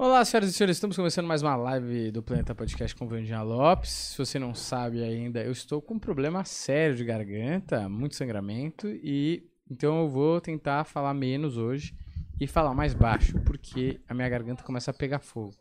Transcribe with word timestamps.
Olá, 0.00 0.24
senhoras 0.24 0.50
e 0.50 0.52
senhores, 0.52 0.76
estamos 0.76 0.94
começando 0.94 1.26
mais 1.26 1.42
uma 1.42 1.56
live 1.56 2.12
do 2.12 2.22
Planeta 2.22 2.54
Podcast 2.54 2.94
com 2.94 3.08
Vandinha 3.08 3.42
Lopes. 3.42 3.90
Se 3.90 4.16
você 4.16 4.38
não 4.38 4.54
sabe 4.54 5.02
ainda, 5.02 5.42
eu 5.42 5.50
estou 5.50 5.82
com 5.82 5.94
um 5.94 5.98
problema 5.98 6.44
sério 6.44 6.94
de 6.94 7.04
garganta, 7.04 7.88
muito 7.88 8.14
sangramento, 8.14 8.86
e 8.86 9.50
então 9.68 10.02
eu 10.02 10.08
vou 10.08 10.40
tentar 10.40 10.84
falar 10.84 11.12
menos 11.14 11.56
hoje 11.56 11.96
e 12.40 12.46
falar 12.46 12.74
mais 12.74 12.94
baixo, 12.94 13.40
porque 13.40 14.00
a 14.08 14.14
minha 14.14 14.28
garganta 14.28 14.62
começa 14.62 14.92
a 14.92 14.94
pegar 14.94 15.18
fogo. 15.18 15.56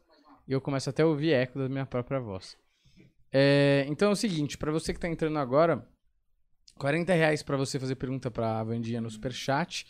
E 0.48 0.52
eu 0.52 0.62
começo 0.62 0.88
até 0.88 1.02
a 1.02 1.08
ouvir 1.08 1.34
eco 1.34 1.58
da 1.58 1.68
minha 1.68 1.88
própria 1.88 2.20
voz. 2.20 2.56
É, 3.34 3.88
então 3.90 4.10
é 4.10 4.12
o 4.12 4.16
seguinte, 4.16 4.56
para 4.56 4.72
você 4.72 4.94
que 4.94 5.00
está 5.00 5.08
entrando 5.10 5.40
agora, 5.40 5.84
40 6.78 7.12
reais 7.12 7.42
para 7.42 7.58
você 7.58 7.80
fazer 7.80 7.96
pergunta 7.96 8.30
para 8.30 8.60
a 8.60 8.64
Vandinha 8.64 9.02
no 9.02 9.10
Superchat. 9.10 9.88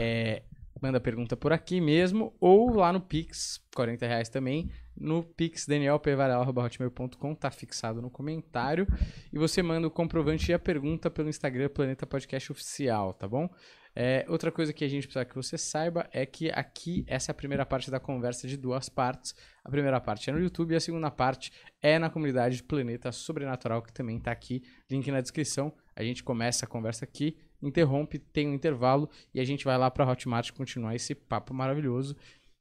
É, 0.00 0.42
manda 0.80 1.00
pergunta 1.00 1.36
por 1.36 1.52
aqui 1.52 1.80
mesmo, 1.80 2.34
ou 2.40 2.74
lá 2.74 2.92
no 2.92 3.00
Pix, 3.00 3.60
40 3.74 4.06
reais 4.06 4.28
também, 4.28 4.70
no 4.96 5.22
Pix 5.22 5.66
danielpevarel.hotmail.com, 5.66 7.34
tá 7.34 7.50
fixado 7.50 8.00
no 8.00 8.10
comentário, 8.10 8.86
e 9.32 9.38
você 9.38 9.62
manda 9.62 9.86
o 9.86 9.90
comprovante 9.90 10.50
e 10.50 10.54
a 10.54 10.58
pergunta 10.58 11.10
pelo 11.10 11.28
Instagram 11.28 11.68
Planeta 11.68 12.06
Podcast 12.06 12.52
Oficial, 12.52 13.12
tá 13.14 13.26
bom? 13.26 13.48
É, 13.96 14.26
outra 14.28 14.50
coisa 14.50 14.72
que 14.72 14.84
a 14.84 14.88
gente 14.88 15.06
precisa 15.06 15.24
que 15.24 15.36
você 15.36 15.56
saiba 15.56 16.08
é 16.12 16.26
que 16.26 16.50
aqui, 16.50 17.04
essa 17.06 17.30
é 17.30 17.32
a 17.32 17.34
primeira 17.34 17.64
parte 17.64 17.90
da 17.90 18.00
conversa 18.00 18.48
de 18.48 18.56
duas 18.56 18.88
partes. 18.88 19.34
A 19.64 19.70
primeira 19.70 20.00
parte 20.00 20.28
é 20.28 20.32
no 20.32 20.40
YouTube 20.40 20.72
e 20.72 20.76
a 20.76 20.80
segunda 20.80 21.10
parte 21.12 21.52
é 21.80 21.96
na 21.96 22.10
comunidade 22.10 22.62
Planeta 22.64 23.12
Sobrenatural, 23.12 23.82
que 23.82 23.92
também 23.92 24.18
tá 24.18 24.32
aqui, 24.32 24.62
link 24.90 25.08
na 25.12 25.20
descrição. 25.20 25.72
A 25.94 26.02
gente 26.02 26.24
começa 26.24 26.64
a 26.64 26.68
conversa 26.68 27.04
aqui, 27.04 27.38
interrompe, 27.66 28.18
tem 28.18 28.48
um 28.48 28.54
intervalo 28.54 29.08
e 29.32 29.40
a 29.40 29.44
gente 29.44 29.64
vai 29.64 29.76
lá 29.78 29.90
para 29.90 30.08
Hotmart 30.08 30.52
continuar 30.52 30.94
esse 30.94 31.14
papo 31.14 31.52
maravilhoso 31.54 32.16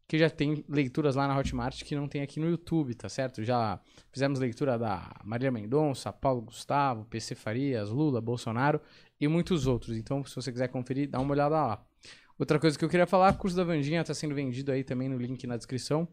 que 0.07 0.17
já 0.17 0.29
tem 0.29 0.63
leituras 0.69 1.15
lá 1.15 1.27
na 1.27 1.37
Hotmart 1.37 1.83
que 1.83 1.95
não 1.95 2.07
tem 2.07 2.21
aqui 2.21 2.39
no 2.39 2.49
YouTube, 2.49 2.93
tá 2.93 3.09
certo? 3.09 3.43
Já 3.43 3.79
fizemos 4.11 4.39
leitura 4.39 4.77
da 4.77 5.15
Maria 5.23 5.51
Mendonça, 5.51 6.11
Paulo 6.11 6.41
Gustavo, 6.41 7.05
PC 7.05 7.35
Farias, 7.35 7.89
Lula, 7.89 8.21
Bolsonaro 8.21 8.79
e 9.19 9.27
muitos 9.27 9.65
outros. 9.65 9.97
Então, 9.97 10.23
se 10.23 10.35
você 10.35 10.51
quiser 10.51 10.67
conferir, 10.67 11.09
dá 11.09 11.19
uma 11.19 11.31
olhada 11.31 11.55
lá. 11.55 11.85
Outra 12.37 12.59
coisa 12.59 12.77
que 12.77 12.83
eu 12.83 12.89
queria 12.89 13.07
falar, 13.07 13.33
o 13.33 13.37
curso 13.37 13.55
da 13.55 13.63
Vandinha 13.63 14.01
está 14.01 14.13
sendo 14.13 14.35
vendido 14.35 14.71
aí 14.71 14.83
também 14.83 15.07
no 15.07 15.17
link 15.17 15.47
na 15.47 15.55
descrição. 15.55 16.07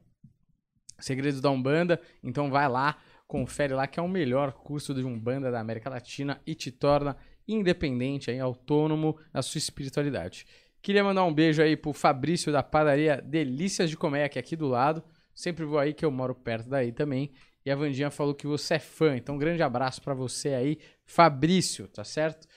Segredos 0.99 1.41
da 1.41 1.51
Umbanda, 1.51 2.01
então 2.23 2.51
vai 2.51 2.69
lá, 2.69 2.99
confere 3.27 3.73
lá 3.73 3.87
que 3.87 3.99
é 3.99 4.03
o 4.03 4.09
melhor 4.09 4.53
curso 4.53 4.95
de 4.95 5.03
Umbanda 5.03 5.51
da 5.51 5.59
América 5.59 5.89
Latina 5.89 6.41
e 6.47 6.55
te 6.55 6.71
torna 6.71 7.17
independente, 7.53 8.31
aí, 8.31 8.39
autônomo 8.39 9.17
na 9.33 9.43
sua 9.43 9.59
espiritualidade. 9.59 10.47
Queria 10.83 11.05
mandar 11.05 11.25
um 11.25 11.33
beijo 11.33 11.63
aí 11.63 11.77
pro 11.77 11.93
Fabrício 11.93 12.53
da 12.53 12.63
padaria 12.63 13.21
Delícias 13.21 13.91
de 13.91 13.97
Comer, 13.97 14.29
que 14.31 14.39
é 14.39 14.41
aqui 14.41 14.57
do 14.57 14.69
lado. 14.69 15.03
Sempre 15.35 15.65
vou 15.65 15.79
aí, 15.79 15.93
que 15.93 16.05
eu 16.05 16.11
moro 16.11 16.35
perto 16.35 16.69
daí 16.69 16.93
também. 16.93 17.33
E 17.65 17.71
a 17.71 17.77
Vandinha 17.77 18.11
falou 18.11 18.35
que 18.35 18.47
você 18.47 18.75
é 18.75 18.79
fã, 18.79 19.17
então 19.17 19.35
um 19.35 19.39
grande 19.39 19.63
abraço 19.63 20.01
para 20.01 20.15
você 20.15 20.55
aí, 20.55 20.79
Fabrício, 21.05 21.87
tá 21.89 22.03
certo? 22.05 22.49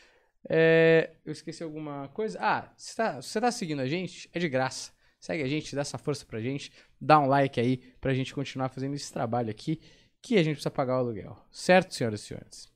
É, 0.50 1.12
eu 1.26 1.32
esqueci 1.32 1.64
alguma 1.64 2.08
coisa. 2.10 2.38
Ah, 2.42 2.74
você 2.76 2.96
tá, 2.96 3.22
você 3.22 3.42
tá 3.42 3.52
seguindo 3.52 3.82
a 3.82 3.88
gente? 3.88 4.30
É 4.34 4.40
de 4.40 4.48
graça. 4.48 4.92
Segue 5.20 5.44
a 5.44 5.48
gente, 5.48 5.76
dá 5.76 5.82
essa 5.82 5.98
força 5.98 6.26
pra 6.26 6.42
gente, 6.42 6.72
dá 7.00 7.18
um 7.20 7.28
like 7.28 7.60
aí 7.60 7.78
pra 8.02 8.14
gente 8.14 8.34
continuar 8.34 8.68
fazendo 8.68 8.94
esse 8.94 9.12
trabalho 9.12 9.50
aqui, 9.50 9.80
que 10.22 10.36
a 10.36 10.44
gente 10.44 10.56
precisa 10.56 10.72
pagar 10.72 10.96
o 10.96 11.00
aluguel. 11.00 11.38
Certo, 11.50 11.94
senhoras 11.94 12.22
e 12.22 12.24
senhores? 12.26 12.73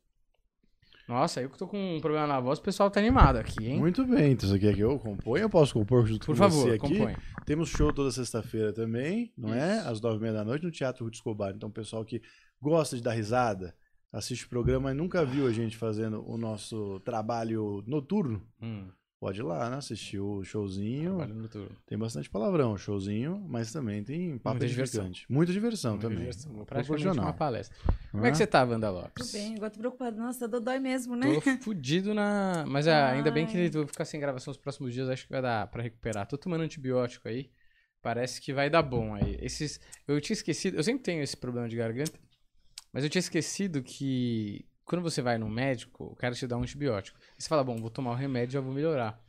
Nossa, 1.07 1.41
eu 1.41 1.49
que 1.49 1.57
tô 1.57 1.65
com 1.67 1.95
um 1.97 2.01
problema 2.01 2.27
na 2.27 2.39
voz, 2.39 2.59
o 2.59 2.61
pessoal 2.61 2.91
tá 2.91 2.99
animado 2.99 3.37
aqui, 3.37 3.65
hein? 3.65 3.79
Muito 3.79 4.05
bem, 4.05 4.33
então 4.33 4.49
você 4.49 4.59
quer 4.59 4.75
que 4.75 4.81
eu 4.81 4.99
componha? 4.99 5.43
Eu 5.43 5.49
posso 5.49 5.73
compor 5.73 6.05
junto 6.05 6.25
Por 6.25 6.33
com 6.35 6.37
favor, 6.37 6.63
você 6.67 6.75
aqui? 6.75 6.97
compõe. 6.97 7.15
Temos 7.45 7.69
show 7.69 7.93
toda 7.93 8.11
sexta-feira 8.11 8.73
também, 8.73 9.31
não 9.37 9.53
é? 9.53 9.79
Às 9.79 10.01
nove 10.01 10.17
e 10.17 10.19
meia 10.19 10.33
da 10.33 10.43
noite 10.43 10.65
no 10.65 10.71
Teatro 10.71 11.05
Ruth 11.05 11.13
Escobar. 11.15 11.53
Então, 11.55 11.69
o 11.69 11.71
pessoal 11.71 12.03
que 12.03 12.21
gosta 12.61 12.97
de 12.97 13.01
dar 13.01 13.13
risada, 13.13 13.73
assiste 14.11 14.45
o 14.45 14.49
programa 14.49 14.91
e 14.91 14.93
nunca 14.93 15.23
viu 15.23 15.47
a 15.47 15.51
gente 15.53 15.77
fazendo 15.77 16.23
o 16.29 16.37
nosso 16.37 16.99
trabalho 17.01 17.83
noturno, 17.87 18.41
Hum, 18.61 18.89
pode 19.19 19.39
ir 19.39 19.43
lá, 19.43 19.69
né? 19.69 19.77
Assistir 19.77 20.19
o 20.19 20.43
showzinho. 20.43 21.17
Tem 21.85 21.97
bastante 21.97 22.29
palavrão, 22.29 22.77
showzinho, 22.77 23.43
mas 23.47 23.71
também 23.71 24.03
tem 24.03 24.37
papo 24.37 24.55
Muita 24.55 24.67
diversão. 24.67 25.11
Muita 25.29 25.53
diversão 25.53 25.91
Muita 25.91 26.07
também. 26.07 26.19
diversão, 26.19 26.65
Praticamente 26.65 27.19
uma 27.19 27.33
palestra. 27.33 27.75
Como 28.11 28.25
é 28.25 28.31
que 28.31 28.37
você 28.37 28.47
tá, 28.47 28.63
Wanda 28.63 28.87
Tudo 28.87 29.01
Lopes? 29.01 29.31
bem, 29.31 29.55
agora 29.55 29.69
tô 29.71 29.79
preocupada. 29.79 30.17
Nossa, 30.17 30.47
dá 30.47 30.59
dói 30.59 30.79
mesmo, 30.79 31.15
né? 31.15 31.33
Tô 31.33 31.41
fudido 31.63 32.13
na. 32.13 32.65
Mas 32.67 32.87
ah, 32.87 33.09
ainda 33.09 33.31
bem 33.31 33.45
que 33.45 33.69
vou 33.69 33.87
ficar 33.87 34.05
sem 34.05 34.19
gravação 34.19 34.51
os 34.51 34.57
próximos 34.57 34.93
dias, 34.93 35.09
acho 35.09 35.25
que 35.25 35.31
vai 35.31 35.41
dar 35.41 35.67
pra 35.67 35.83
recuperar. 35.83 36.27
Tô 36.27 36.37
tomando 36.37 36.61
antibiótico 36.61 37.27
aí. 37.27 37.49
Parece 38.01 38.39
que 38.39 38.53
vai 38.53 38.69
dar 38.69 38.83
bom 38.83 39.15
aí. 39.15 39.37
Esses. 39.41 39.79
Eu 40.07 40.21
tinha 40.21 40.35
esquecido. 40.35 40.77
Eu 40.77 40.83
sempre 40.83 41.03
tenho 41.03 41.21
esse 41.21 41.35
problema 41.35 41.67
de 41.67 41.75
garganta. 41.75 42.19
Mas 42.93 43.03
eu 43.03 43.09
tinha 43.09 43.19
esquecido 43.19 43.83
que 43.83 44.65
quando 44.87 45.01
você 45.03 45.21
vai 45.21 45.37
no 45.37 45.47
médico, 45.49 46.05
o 46.05 46.15
cara 46.15 46.33
te 46.33 46.47
dá 46.47 46.57
um 46.57 46.61
antibiótico. 46.63 47.19
E 47.37 47.43
você 47.43 47.47
fala, 47.49 47.63
bom, 47.63 47.75
vou 47.77 47.89
tomar 47.91 48.11
o 48.11 48.15
remédio 48.15 48.51
e 48.51 48.53
já 48.53 48.61
vou 48.61 48.73
melhorar. 48.73 49.19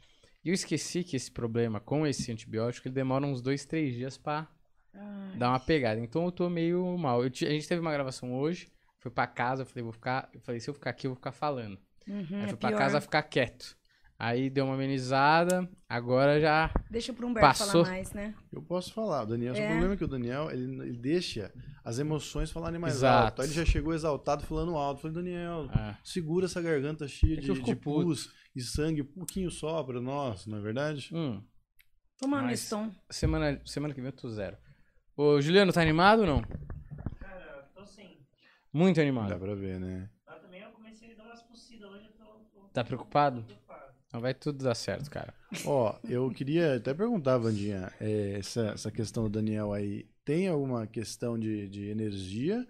E 0.44 0.48
eu 0.48 0.54
esqueci 0.54 1.04
que 1.04 1.16
esse 1.16 1.30
problema 1.30 1.80
com 1.80 2.06
esse 2.06 2.30
antibiótico, 2.32 2.88
ele 2.88 2.94
demora 2.94 3.26
uns 3.26 3.42
dois, 3.42 3.66
três 3.66 3.94
dias 3.94 4.16
pra 4.16 4.48
Ai, 4.94 5.36
dar 5.36 5.50
uma 5.50 5.60
pegada. 5.60 6.00
Então 6.00 6.24
eu 6.24 6.32
tô 6.32 6.48
meio 6.48 6.96
mal. 6.96 7.22
Eu 7.22 7.26
a 7.30 7.50
gente 7.50 7.68
teve 7.68 7.80
uma 7.80 7.92
gravação 7.92 8.32
hoje, 8.34 8.68
fui 9.00 9.10
pra 9.10 9.26
casa, 9.26 9.62
eu 9.62 9.66
falei, 9.66 9.82
vou 9.82 9.92
ficar. 9.92 10.30
Eu 10.32 10.40
falei, 10.40 10.60
se 10.60 10.70
eu 10.70 10.74
ficar 10.74 10.90
aqui, 10.90 11.06
eu 11.06 11.10
vou 11.10 11.16
ficar 11.16 11.32
falando. 11.32 11.78
uhum, 12.08 12.26
Aí 12.38 12.44
é 12.44 12.48
fui 12.48 12.56
pra 12.56 12.68
pior. 12.70 12.78
casa 12.78 13.00
ficar 13.00 13.22
quieto. 13.24 13.76
Aí 14.20 14.50
deu 14.50 14.64
uma 14.64 14.74
amenizada, 14.74 15.68
agora 15.88 16.40
já. 16.40 16.72
Deixa 16.90 17.12
pro 17.12 17.26
Humberto 17.26 17.46
Passou. 17.48 17.84
falar 17.84 17.96
mais, 17.96 18.12
né? 18.12 18.34
Eu 18.52 18.60
posso 18.62 18.92
falar, 18.92 19.22
o 19.22 19.26
Daniel, 19.26 19.54
só 19.54 19.60
o 19.60 19.64
É. 19.64 19.68
problema 19.68 19.94
é 19.94 19.96
que 19.96 20.04
o 20.04 20.08
Daniel, 20.08 20.50
ele, 20.50 20.64
ele 20.88 20.98
deixa 20.98 21.52
as 21.88 21.98
emoções 21.98 22.50
falarem 22.50 22.78
mais 22.78 22.96
Exato. 22.96 23.24
alto. 23.24 23.42
Aí 23.42 23.48
ele 23.48 23.54
já 23.54 23.64
chegou 23.64 23.94
exaltado 23.94 24.44
falando 24.44 24.76
alto. 24.76 24.98
Eu 24.98 25.02
falei, 25.12 25.14
Daniel, 25.24 25.68
ah, 25.72 25.96
segura 26.04 26.44
essa 26.44 26.60
garganta 26.60 27.08
cheia 27.08 27.38
É 27.38 27.40
de, 27.40 27.46
de 27.52 27.74
puto. 27.76 28.04
pus 28.04 28.30
e 28.54 28.60
sangue, 28.60 29.00
um 29.02 29.06
pouquinho 29.06 29.50
só 29.50 29.82
pra 29.82 29.98
nós, 30.00 30.44
não 30.46 30.58
é 30.58 30.60
verdade? 30.60 31.08
hum, 31.14 31.42
Toma 32.18 32.42
Mas- 32.42 32.50
Miston. 32.62 32.90
semana, 33.08 33.60
semana 33.64 33.94
que 33.94 34.00
vem 34.02 34.10
eu 34.10 34.16
tô 34.16 34.28
zero. 34.28 34.56
Ô, 35.16 35.40
Juliano, 35.40 35.72
tá 35.72 35.80
animado 35.80 36.20
ou 36.20 36.26
não? 36.26 36.42
Cara, 37.20 37.70
tô 37.74 37.86
sim. 37.86 38.18
Muito 38.72 38.96
Dá 38.96 39.02
animado. 39.02 39.38
pra 39.38 39.54
ver, 39.54 39.80
né? 39.80 40.10
Mas 40.26 40.42
também 40.42 40.60
eu 40.60 40.70
comecei 40.72 41.12
a 41.12 41.16
dar 41.16 41.24
umas 41.24 41.42
tossidas 41.42 41.90
hoje, 41.90 42.04
eu 42.06 42.12
tô, 42.12 42.24
tô 42.52 42.68
Tá 42.72 42.84
preocupado? 42.84 43.46
Não 44.12 44.20
vai 44.20 44.32
tudo 44.32 44.64
dar 44.64 44.74
certo, 44.74 45.10
cara. 45.10 45.34
Ó, 45.64 45.94
eu 46.08 46.30
queria 46.30 46.76
até 46.76 46.94
perguntar, 46.94 47.36
Vandinha, 47.38 47.92
é, 48.00 48.36
essa, 48.38 48.68
essa 48.68 48.90
questão 48.90 49.24
do 49.24 49.28
Daniel 49.28 49.72
aí, 49.72 50.06
tem 50.24 50.48
alguma 50.48 50.86
questão 50.86 51.38
de, 51.38 51.68
de 51.68 51.88
energia? 51.88 52.66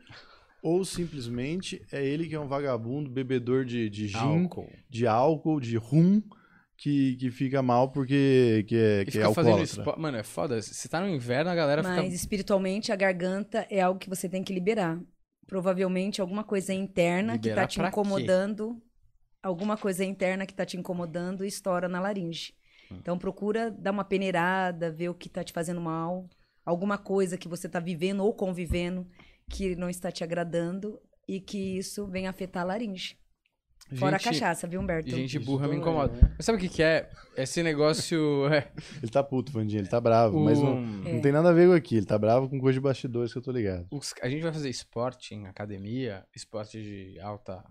Ou 0.61 0.85
simplesmente 0.85 1.81
é 1.93 2.05
ele 2.05 2.27
que 2.29 2.35
é 2.35 2.41
um 2.41 2.49
vagabundo, 2.49 3.09
bebedor 3.09 3.65
de, 3.65 3.89
de 3.89 4.09
gin, 4.09 4.19
Álcool. 4.19 4.69
de 4.91 5.07
álcool, 5.07 5.61
de 5.61 5.77
rum, 5.77 6.21
que, 6.77 7.15
que 7.17 7.31
fica 7.31 7.63
mal 7.63 7.91
porque 7.91 8.65
que 8.69 8.77
é, 8.77 9.01
E 9.03 9.05
que 9.05 9.11
é 9.11 9.13
fica 9.13 9.35
fazendo 9.35 9.53
alcoólatra? 9.53 9.81
esporte. 9.81 10.01
Mano, 10.01 10.17
é 10.17 10.23
foda. 10.25 10.61
Se 10.61 10.89
tá 10.89 11.01
no 11.01 11.09
inverno, 11.09 11.51
a 11.51 11.55
galera 11.55 11.83
Mas 11.83 12.05
fica. 12.05 12.15
espiritualmente, 12.15 12.91
a 12.91 12.97
garganta 12.97 13.67
é 13.71 13.81
algo 13.81 14.01
que 14.01 14.09
você 14.09 14.29
tem 14.29 14.43
que 14.43 14.53
liberar. 14.53 15.01
Provavelmente 15.47 16.21
alguma 16.21 16.45
coisa 16.45 16.75
interna 16.75 17.39
que 17.39 17.49
Liberar 17.49 17.63
tá 17.63 17.69
te 17.69 17.79
pra 17.79 17.91
quê? 17.91 17.95
Alguma 19.43 19.77
coisa 19.77 20.05
interna 20.05 20.45
que 20.47 20.55
tá 20.55 20.65
te 20.67 20.77
incomodando 20.77 21.45
e 21.45 21.49
estoura 21.49 21.89
na 21.89 22.01
laringe. 22.01 22.53
Hum. 22.91 22.97
Então 23.01 23.19
procura 23.19 23.71
dar 23.71 23.93
uma 23.93 24.05
peneirada, 24.05 24.91
ver 24.91 25.09
o 25.09 25.15
que 25.15 25.29
tá 25.29 25.45
te 25.45 25.53
fazendo 25.53 25.81
mal. 25.81 26.29
Alguma 26.65 26.99
coisa 26.99 27.39
que 27.39 27.49
você 27.49 27.69
tá 27.69 27.81
vivendo 27.81 28.25
ou 28.25 28.35
convivendo 28.35 29.07
que 29.49 29.75
não 29.77 29.89
está 29.89 30.11
te 30.13 30.23
agradando 30.25 31.01
e 31.27 31.41
que 31.41 31.79
isso 31.79 32.07
venha 32.07 32.29
afetar 32.31 32.63
a 32.63 32.67
laringe. 32.67 33.17
Fora 33.97 34.17
a 34.17 34.19
Gente- 34.19 34.35
cachaça, 34.41 34.67
viu, 34.67 34.81
Humberto? 34.81 35.09
Gente 35.09 35.39
burra 35.39 35.67
me 35.67 35.77
incomoda. 35.77 36.13
né? 36.15 36.35
Mas 36.37 36.45
sabe 36.45 36.59
o 36.59 36.61
que, 36.61 36.69
que 36.69 36.83
é? 36.83 37.09
Esse 37.37 37.63
negócio. 37.63 38.45
É, 38.53 38.71
Ele 39.03 39.11
tá 39.11 39.23
puto, 39.23 39.51
Vandinha, 39.51 39.81
ele 39.81 39.89
tá 39.89 39.99
bravo, 39.99 40.39
mas 40.41 40.61
não, 40.61 40.77
É. 41.07 41.13
não 41.15 41.21
tem 41.23 41.33
nada 41.33 41.49
a 41.49 41.53
ver 41.53 41.69
com 41.69 41.75
aqui, 41.75 41.97
ele 41.97 42.05
tá 42.05 42.19
bravo 42.19 42.51
com 42.51 42.59
coisa 42.61 42.75
de 42.79 42.83
bastidores 42.83 43.33
que 43.33 43.39
eu 43.39 43.43
tô 43.43 43.51
ligado. 43.51 43.87
os- 43.91 44.13
a 44.21 44.29
gente 44.29 44.43
vai 44.43 44.53
fazer 44.53 44.69
esporte 44.69 45.35
em 45.35 45.47
academia, 45.47 46.27
esporte 46.37 46.83
de 46.83 47.19
alta. 47.21 47.65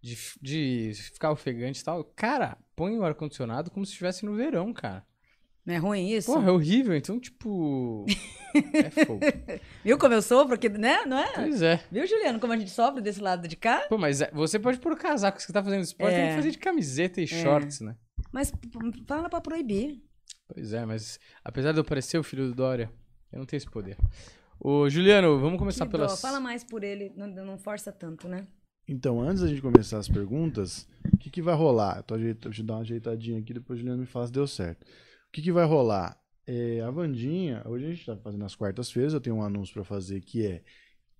De, 0.00 0.16
de 0.40 0.92
ficar 0.94 1.32
ofegante 1.32 1.80
e 1.80 1.84
tal. 1.84 2.04
Cara, 2.16 2.56
põe 2.76 2.96
o 2.96 3.04
ar-condicionado 3.04 3.70
como 3.70 3.84
se 3.84 3.92
estivesse 3.92 4.24
no 4.24 4.34
verão, 4.34 4.72
cara. 4.72 5.04
Não 5.66 5.74
é 5.74 5.76
ruim 5.76 6.08
isso? 6.10 6.32
Porra, 6.32 6.48
é 6.48 6.50
horrível. 6.52 6.96
Então, 6.96 7.20
tipo. 7.20 8.06
é 8.72 9.04
fogo. 9.04 9.20
Viu 9.84 9.98
como 9.98 10.14
eu 10.14 10.22
sofro? 10.22 10.48
Porque, 10.56 10.68
né? 10.70 11.04
Não 11.04 11.18
é? 11.18 11.30
Pois 11.34 11.60
é. 11.60 11.84
Viu, 11.90 12.06
Juliano, 12.06 12.40
como 12.40 12.52
a 12.52 12.56
gente 12.56 12.70
sofre 12.70 13.02
desse 13.02 13.20
lado 13.20 13.46
de 13.46 13.54
cá? 13.56 13.84
Pô, 13.88 13.98
mas 13.98 14.22
é- 14.22 14.30
você 14.32 14.58
pode 14.58 14.78
pôr 14.78 14.96
casaco. 14.96 15.38
Se 15.40 15.46
você 15.48 15.52
tá 15.52 15.62
fazendo 15.62 15.82
esporte, 15.82 16.14
tem 16.14 16.24
É. 16.24 16.28
que 16.30 16.36
fazer 16.36 16.50
de 16.52 16.58
camiseta 16.58 17.20
e 17.20 17.26
shorts, 17.26 17.80
né? 17.80 17.96
Mas 18.32 18.50
fala 19.06 19.28
pra 19.28 19.40
proibir. 19.40 20.02
Pois 20.46 20.72
é, 20.72 20.86
mas 20.86 21.18
apesar 21.44 21.72
de 21.72 21.80
eu 21.80 21.84
parecer 21.84 22.16
o 22.18 22.22
filho 22.22 22.46
do 22.46 22.54
Dória, 22.54 22.90
eu 23.30 23.38
não 23.38 23.44
tenho 23.44 23.58
esse 23.58 23.68
poder. 23.70 23.98
Ô, 24.58 24.88
Juliano, 24.88 25.38
vamos 25.38 25.58
começar 25.58 25.84
Que 25.84 25.92
pelas. 25.92 26.12
dó. 26.12 26.16
Fala 26.16 26.40
mais 26.40 26.64
por 26.64 26.82
ele, 26.82 27.12
não, 27.14 27.26
não 27.26 27.58
força 27.58 27.92
tanto, 27.92 28.26
né? 28.26 28.46
Então, 28.88 29.20
antes 29.20 29.42
da 29.42 29.48
gente 29.48 29.60
começar 29.60 29.98
as 29.98 30.08
perguntas, 30.08 30.88
o 31.12 31.16
que, 31.18 31.30
que 31.30 31.42
vai 31.42 31.54
rolar? 31.54 31.98
Eu 31.98 32.02
tô 32.02 32.14
ajeita- 32.14 32.48
Deixa 32.48 32.62
eu 32.62 32.66
dar 32.66 32.74
uma 32.74 32.80
ajeitadinha 32.80 33.38
aqui, 33.38 33.52
depois 33.52 33.78
o 33.78 33.80
Juliano 33.80 34.00
me 34.00 34.06
fala 34.06 34.26
se 34.26 34.32
deu 34.32 34.46
certo. 34.46 34.82
O 34.84 35.30
que, 35.32 35.42
que 35.42 35.52
vai 35.52 35.64
rolar? 35.66 36.18
é, 36.50 36.80
a 36.80 36.90
Vandinha, 36.90 37.62
hoje 37.66 37.84
a 37.84 37.88
gente 37.90 38.00
está 38.00 38.16
fazendo 38.16 38.42
as 38.42 38.54
quartas-feiras, 38.54 39.12
eu 39.12 39.20
tenho 39.20 39.36
um 39.36 39.42
anúncio 39.42 39.74
para 39.74 39.84
fazer 39.84 40.22
que 40.22 40.46
é 40.46 40.62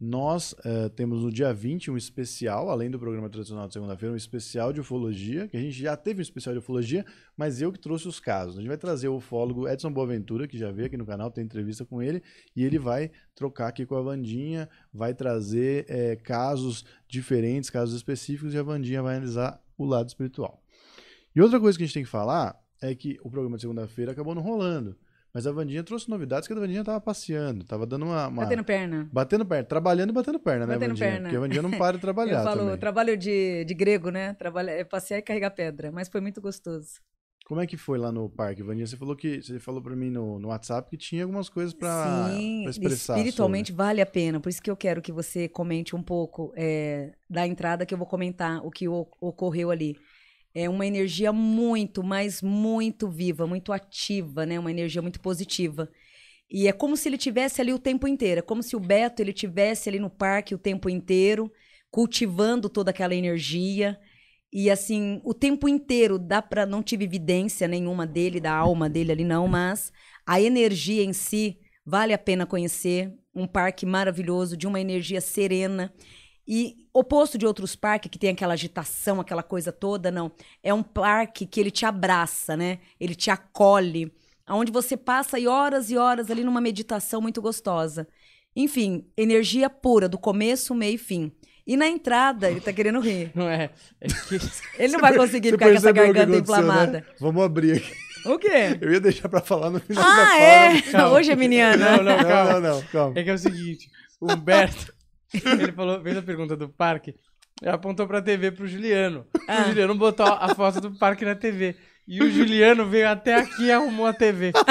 nós 0.00 0.54
eh, 0.64 0.88
temos 0.90 1.24
no 1.24 1.32
dia 1.32 1.52
20 1.52 1.90
um 1.90 1.96
especial, 1.96 2.70
além 2.70 2.88
do 2.88 2.98
programa 3.00 3.28
tradicional 3.28 3.66
de 3.66 3.72
segunda-feira, 3.72 4.12
um 4.12 4.16
especial 4.16 4.72
de 4.72 4.80
ufologia, 4.80 5.48
que 5.48 5.56
a 5.56 5.60
gente 5.60 5.76
já 5.76 5.96
teve 5.96 6.20
um 6.20 6.22
especial 6.22 6.54
de 6.54 6.60
ufologia, 6.60 7.04
mas 7.36 7.60
eu 7.60 7.72
que 7.72 7.80
trouxe 7.80 8.06
os 8.06 8.20
casos. 8.20 8.56
A 8.56 8.60
gente 8.60 8.68
vai 8.68 8.76
trazer 8.76 9.08
o 9.08 9.16
ufólogo 9.16 9.68
Edson 9.68 9.92
Boaventura, 9.92 10.46
que 10.46 10.56
já 10.56 10.70
veio 10.70 10.86
aqui 10.86 10.96
no 10.96 11.04
canal, 11.04 11.32
tem 11.32 11.42
entrevista 11.42 11.84
com 11.84 12.00
ele, 12.00 12.22
e 12.54 12.64
ele 12.64 12.78
vai 12.78 13.10
trocar 13.34 13.68
aqui 13.68 13.84
com 13.84 13.96
a 13.96 14.00
Vandinha, 14.00 14.68
vai 14.92 15.12
trazer 15.12 15.84
eh, 15.88 16.14
casos 16.14 16.84
diferentes, 17.08 17.68
casos 17.68 17.96
específicos, 17.96 18.54
e 18.54 18.58
a 18.58 18.62
Vandinha 18.62 19.02
vai 19.02 19.16
analisar 19.16 19.60
o 19.76 19.84
lado 19.84 20.06
espiritual. 20.06 20.62
E 21.34 21.40
outra 21.40 21.58
coisa 21.58 21.76
que 21.76 21.82
a 21.82 21.86
gente 21.86 21.94
tem 21.94 22.04
que 22.04 22.10
falar 22.10 22.56
é 22.80 22.94
que 22.94 23.18
o 23.22 23.30
programa 23.30 23.56
de 23.56 23.62
segunda-feira 23.62 24.12
acabou 24.12 24.34
não 24.34 24.42
rolando. 24.42 24.96
Mas 25.32 25.46
a 25.46 25.52
Vandinha 25.52 25.82
trouxe 25.84 26.08
novidades 26.08 26.46
que 26.48 26.52
a 26.54 26.56
Vandinha 26.56 26.82
tava 26.82 27.00
passeando, 27.00 27.64
tava 27.64 27.86
dando 27.86 28.06
uma. 28.06 28.28
uma- 28.28 28.42
Batendo 28.44 28.64
perna. 28.64 29.08
Batendo 29.12 29.44
perna, 29.46 29.64
trabalhando 29.64 30.10
e 30.10 30.12
batendo 30.12 30.38
perna, 30.40 30.66
né, 30.66 30.75
Batendo 30.75 30.88
Vandinha? 30.90 31.10
perna. 31.10 31.22
Porque 31.25 31.36
a 31.36 31.40
Vandinha 31.40 31.62
não 31.62 31.70
para 31.72 31.96
de 31.96 32.00
trabalhar 32.02 32.38
eu 32.38 32.44
falo 32.44 32.60
também. 32.62 32.76
trabalho 32.78 33.16
de, 33.16 33.64
de 33.64 33.75
grego, 33.75 34.10
né? 34.10 34.34
Trabalho, 34.34 34.70
é 34.70 34.84
passear 34.84 35.19
e 35.19 35.22
carregar 35.22 35.50
pedra, 35.50 35.92
mas 35.92 36.08
foi 36.08 36.20
muito 36.20 36.40
gostoso. 36.40 37.00
Como 37.46 37.62
é 37.62 37.66
que 37.66 37.78
foi 37.78 37.96
lá 37.98 38.12
no 38.12 38.28
parque, 38.28 38.62
Vandinha? 38.62 38.86
Você 38.86 38.96
falou 38.96 39.16
que 39.16 39.40
você 39.42 39.58
falou 39.58 39.80
para 39.80 39.96
mim 39.96 40.10
no, 40.10 40.38
no 40.38 40.48
WhatsApp 40.48 40.90
que 40.90 40.98
tinha 40.98 41.22
algumas 41.25 41.48
coisas 41.48 41.72
para 41.72 42.28
expressar. 42.69 43.16
espiritualmente 43.16 43.72
vale 43.72 44.02
a 44.02 44.06
pena. 44.06 44.38
Por 44.38 44.50
isso 44.50 44.60
que 44.62 44.70
eu 44.70 44.76
quero 44.76 45.00
que 45.00 45.10
você 45.10 45.48
comente 45.48 45.96
um 45.96 46.02
pouco 46.02 46.52
é, 46.54 47.12
da 47.28 47.46
entrada, 47.46 47.86
que 47.86 47.94
eu 47.94 47.98
vou 47.98 48.06
comentar 48.06 48.62
o 48.66 48.70
que 48.70 48.86
o- 48.86 49.08
ocorreu 49.19 49.70
ali. 49.70 49.96
É 50.54 50.68
uma 50.68 50.86
energia 50.86 51.32
muito, 51.32 52.02
mas 52.02 52.42
muito 52.42 53.08
viva, 53.08 53.46
muito 53.46 53.72
ativa, 53.72 54.46
né? 54.46 54.58
Uma 54.58 54.70
energia 54.70 55.02
muito 55.02 55.20
positiva. 55.20 55.90
E 56.50 56.66
é 56.66 56.72
como 56.72 56.96
se 56.96 57.08
ele 57.08 57.18
tivesse 57.18 57.60
ali 57.60 57.72
o 57.72 57.78
tempo 57.78 58.08
inteiro. 58.08 58.38
É 58.38 58.42
como 58.42 58.62
se 58.62 58.74
o 58.74 58.80
Beto 58.80 59.20
ele 59.20 59.32
tivesse 59.32 59.88
ali 59.88 59.98
no 59.98 60.08
parque 60.08 60.54
o 60.54 60.58
tempo 60.58 60.88
inteiro, 60.88 61.52
cultivando 61.90 62.68
toda 62.68 62.90
aquela 62.90 63.14
energia. 63.14 63.98
E 64.52 64.70
assim, 64.70 65.20
o 65.24 65.34
tempo 65.34 65.68
inteiro 65.68 66.18
dá 66.18 66.40
para 66.40 66.64
não 66.64 66.82
tive 66.82 67.04
evidência 67.04 67.68
nenhuma 67.68 68.06
dele, 68.06 68.40
da 68.40 68.52
alma 68.54 68.88
dele 68.88 69.12
ali 69.12 69.24
não, 69.24 69.46
mas 69.46 69.92
a 70.26 70.40
energia 70.40 71.04
em 71.04 71.12
si 71.12 71.58
vale 71.84 72.14
a 72.14 72.18
pena 72.18 72.46
conhecer. 72.46 73.12
Um 73.34 73.46
parque 73.46 73.86
maravilhoso, 73.86 74.56
de 74.56 74.66
uma 74.66 74.80
energia 74.80 75.20
serena. 75.20 75.92
E 76.50 76.76
oposto 76.94 77.36
de 77.36 77.44
outros 77.44 77.76
parques 77.76 78.10
que 78.10 78.18
tem 78.18 78.30
aquela 78.30 78.54
agitação, 78.54 79.20
aquela 79.20 79.42
coisa 79.42 79.70
toda, 79.70 80.10
não. 80.10 80.32
É 80.62 80.72
um 80.72 80.82
parque 80.82 81.44
que 81.44 81.60
ele 81.60 81.70
te 81.70 81.84
abraça, 81.84 82.56
né? 82.56 82.78
Ele 82.98 83.14
te 83.14 83.30
acolhe, 83.30 84.10
aonde 84.46 84.72
você 84.72 84.96
passa 84.96 85.36
aí 85.36 85.46
horas 85.46 85.90
e 85.90 85.96
horas 85.98 86.30
ali 86.30 86.42
numa 86.42 86.60
meditação 86.60 87.20
muito 87.20 87.42
gostosa. 87.42 88.08
Enfim, 88.56 89.04
energia 89.16 89.68
pura, 89.68 90.08
do 90.08 90.16
começo, 90.18 90.74
meio 90.74 90.94
e 90.94 90.98
fim. 90.98 91.30
E 91.66 91.76
na 91.76 91.86
entrada, 91.86 92.50
ele 92.50 92.62
tá 92.62 92.72
querendo 92.72 92.98
rir. 92.98 93.30
Não 93.36 93.46
é? 93.46 93.68
É 94.00 94.06
que 94.08 94.38
Ele 94.82 94.94
não 94.94 95.00
vai 95.00 95.14
conseguir 95.14 95.50
ficar 95.50 95.66
com 95.68 95.74
essa 95.76 95.92
garganta 95.92 96.22
aconteceu, 96.22 96.40
inflamada. 96.42 96.92
né? 96.92 97.04
Vamos 97.20 97.42
abrir 97.44 97.76
aqui. 97.76 97.92
O 98.24 98.38
quê? 98.38 98.78
Eu 98.80 98.90
ia 98.90 99.00
deixar 99.00 99.28
para 99.28 99.42
falar 99.42 99.68
no 99.68 99.78
final 99.78 100.02
da 100.02 100.28
Ah, 100.30 100.40
é? 100.40 100.80
Calma. 100.80 101.14
Hoje 101.14 101.30
é 101.30 101.36
meniana. 101.36 101.76
Não, 101.98 102.02
não, 102.04 102.16
Não, 102.16 102.24
calma. 102.24 102.52
não, 102.54 102.60
não, 102.76 102.82
calma. 102.84 103.12
É 103.20 103.22
que 103.22 103.28
é 103.28 103.34
o 103.34 103.38
seguinte, 103.38 103.90
o 104.18 104.32
Humberto, 104.32 104.94
ele 105.60 105.72
falou, 105.72 106.00
fez 106.02 106.16
a 106.16 106.22
pergunta 106.22 106.56
do 106.56 106.69
parque, 106.69 107.14
e 107.62 107.69
apontou 107.69 108.06
pra 108.06 108.22
TV 108.22 108.50
pro 108.52 108.66
Juliano. 108.66 109.26
Ah. 109.48 109.62
O 109.62 109.64
Juliano 109.69 109.94
botou 109.94 110.26
a 110.26 110.54
foto 110.54 110.80
do 110.80 110.98
parque 110.98 111.25
na 111.25 111.34
TV. 111.34 111.76
E 112.06 112.22
o 112.22 112.30
Juliano 112.30 112.86
veio 112.86 113.06
até 113.08 113.34
aqui 113.34 113.64
e 113.64 113.70
arrumou 113.72 114.06
a 114.06 114.14
TV. 114.14 114.52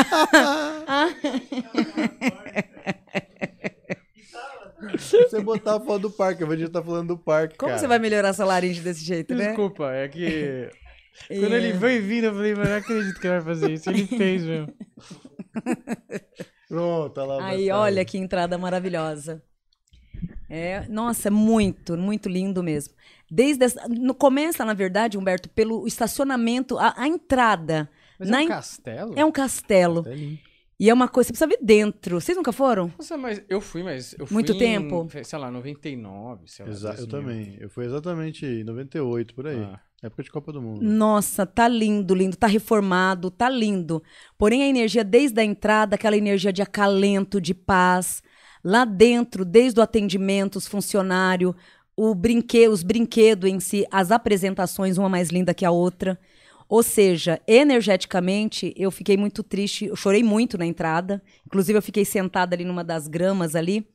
Você 4.97 5.41
botar 5.41 5.75
a 5.77 5.79
foto 5.79 6.03
do 6.03 6.11
parque, 6.11 6.43
a 6.43 6.45
Vandinha 6.45 6.69
tá 6.69 6.81
falando 6.81 7.09
do 7.09 7.17
parque, 7.17 7.57
Como 7.57 7.69
cara. 7.69 7.79
você 7.79 7.87
vai 7.87 7.99
melhorar 7.99 8.29
essa 8.29 8.45
laringe 8.45 8.81
desse 8.81 9.03
jeito, 9.03 9.33
né? 9.35 9.47
Desculpa, 9.47 9.91
é 9.91 10.07
que... 10.07 10.69
E- 11.29 11.39
Quando 11.39 11.55
ele 11.55 11.73
veio 11.73 12.03
vindo, 12.03 12.25
eu 12.25 12.33
falei, 12.33 12.53
mas 12.55 12.69
não 12.69 12.77
acredito 12.77 13.19
que 13.19 13.25
ele 13.27 13.39
vai 13.39 13.55
fazer 13.55 13.71
isso. 13.71 13.89
Ele 13.89 14.05
fez, 14.05 14.43
meu. 14.43 14.67
Pronto, 16.69 17.13
tá 17.13 17.23
lá. 17.25 17.43
Aí, 17.47 17.71
olha 17.71 18.05
que 18.05 18.19
entrada 18.19 18.55
maravilhosa. 18.57 19.41
É, 20.49 20.85
nossa, 20.89 21.27
é 21.27 21.31
muito, 21.31 21.97
muito 21.97 22.29
lindo 22.29 22.63
mesmo. 22.63 22.93
Desde 23.29 23.65
essa, 23.65 23.87
no, 23.89 24.13
começa, 24.15 24.63
na 24.63 24.73
verdade, 24.73 25.17
Humberto, 25.17 25.49
pelo 25.49 25.85
estacionamento, 25.87 26.77
a, 26.77 26.93
a 26.97 27.07
entrada. 27.07 27.89
Mas 28.19 28.29
Na 28.29 28.37
é 28.37 28.41
um 28.41 28.45
en- 28.45 28.47
castelo? 28.47 29.13
É 29.17 29.25
um 29.25 29.31
castelo. 29.31 30.05
E 30.79 30.89
é 30.89 30.93
uma 30.93 31.07
coisa, 31.07 31.27
você 31.27 31.33
precisa 31.33 31.47
ver 31.47 31.59
dentro. 31.65 32.21
Vocês 32.21 32.37
nunca 32.37 32.51
foram? 32.51 32.91
Nossa, 32.97 33.17
mas 33.17 33.41
eu 33.49 33.59
fui, 33.59 33.81
mas 33.83 34.13
eu 34.17 34.27
fui 34.27 34.33
Muito 34.35 34.53
em, 34.53 34.57
tempo? 34.59 35.07
sei 35.23 35.39
lá, 35.39 35.49
99, 35.49 36.43
sei 36.45 36.65
lá. 36.65 36.71
Exa- 36.71 36.95
eu 36.99 37.07
2000. 37.07 37.07
também. 37.07 37.57
Eu 37.59 37.69
fui 37.69 37.85
exatamente 37.85 38.45
em 38.45 38.63
98, 38.63 39.33
por 39.33 39.47
aí. 39.47 39.57
Ah. 39.59 39.79
Época 40.03 40.21
de 40.21 40.29
Copa 40.29 40.53
do 40.53 40.61
Mundo. 40.61 40.79
Nossa, 40.83 41.43
tá 41.47 41.67
lindo, 41.67 42.13
lindo, 42.13 42.37
tá 42.37 42.45
reformado, 42.45 43.31
tá 43.31 43.49
lindo. 43.49 44.03
Porém, 44.37 44.61
a 44.61 44.67
energia 44.67 45.03
desde 45.03 45.41
a 45.41 45.43
entrada, 45.43 45.95
aquela 45.95 46.15
energia 46.15 46.53
de 46.53 46.61
acalento, 46.61 47.41
de 47.41 47.55
paz. 47.55 48.21
Lá 48.63 48.85
dentro, 48.85 49.45
desde 49.45 49.79
o 49.79 49.83
atendimento, 49.83 50.57
os 50.57 50.67
funcionários, 50.67 51.53
o 51.95 52.13
brinque, 52.13 52.67
os 52.67 52.83
brinquedos 52.83 53.49
em 53.49 53.59
si, 53.59 53.85
as 53.91 54.11
apresentações, 54.11 54.97
uma 54.97 55.09
mais 55.09 55.29
linda 55.29 55.53
que 55.53 55.65
a 55.65 55.71
outra. 55.71 56.19
Ou 56.69 56.83
seja, 56.83 57.41
energeticamente, 57.47 58.73
eu 58.75 58.91
fiquei 58.91 59.15
muito 59.15 59.41
triste, 59.41 59.85
eu 59.85 59.95
chorei 59.95 60.21
muito 60.21 60.57
na 60.57 60.65
entrada. 60.65 61.23
Inclusive, 61.45 61.77
eu 61.77 61.81
fiquei 61.81 62.03
sentada 62.03 62.55
ali 62.55 62.65
numa 62.65 62.83
das 62.83 63.07
gramas 63.07 63.55
ali, 63.55 63.87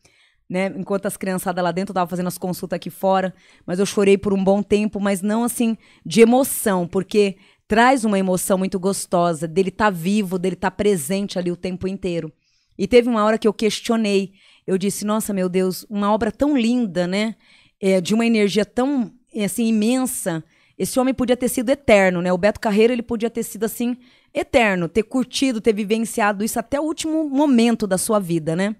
né? 0.49 0.73
Enquanto 0.77 1.07
as 1.07 1.17
criançadas 1.17 1.63
lá 1.63 1.71
dentro 1.71 1.93
estavam 1.93 2.09
fazendo 2.09 2.29
as 2.29 2.39
consultas 2.39 2.77
aqui 2.77 2.89
fora. 2.91 3.35
Mas 3.67 3.79
eu 3.79 3.87
chorei 3.87 4.17
por 4.17 4.33
um 4.33 4.43
bom 4.43 4.63
tempo, 4.63 4.99
mas 4.99 5.21
não 5.21 5.45
assim 5.45 5.77
de 6.05 6.23
emoção, 6.23 6.89
porque 6.89 7.37
traz 7.69 8.05
uma 8.05 8.19
emoção 8.19 8.59
muito 8.59 8.81
gostosa 8.81 9.47
dele 9.47 9.69
estar 9.69 9.91
vivo, 9.91 10.39
dele 10.39 10.55
estar 10.55 10.71
presente 10.71 11.39
ali 11.39 11.53
o 11.53 11.57
tempo 11.57 11.87
inteiro. 11.87 12.33
E 12.77 12.87
teve 12.87 13.09
uma 13.09 13.23
hora 13.23 13.39
que 13.39 13.47
eu 13.47 13.53
questionei. 13.53 14.33
Eu 14.67 14.79
disse, 14.79 15.05
nossa, 15.05 15.33
meu 15.33 15.49
Deus, 15.49 15.85
uma 15.89 16.13
obra 16.13 16.31
tão 16.31 16.57
linda, 16.57 17.07
né? 17.07 17.35
É, 17.81 18.01
de 18.01 18.15
uma 18.15 18.25
energia 18.25 18.65
tão 18.65 19.13
assim 19.45 19.67
imensa. 19.67 20.45
Esse 20.79 20.99
homem 20.99 21.13
podia 21.13 21.37
ter 21.37 21.49
sido 21.49 21.71
eterno, 21.71 22.23
né? 22.23 22.33
O 22.33 22.39
Beto 22.39 22.61
Carreiro 22.61 22.93
ele 22.93 23.03
podia 23.03 23.31
ter 23.31 23.43
sido 23.43 23.65
assim 23.65 23.97
eterno, 24.33 24.89
ter 24.89 25.03
curtido, 25.03 25.61
ter 25.61 25.75
vivenciado 25.75 26.45
isso 26.45 26.59
até 26.59 26.81
o 26.81 26.85
último 26.85 27.29
momento 27.29 27.87
da 27.87 27.99
sua 27.99 28.19
vida, 28.19 28.57
né? 28.57 28.77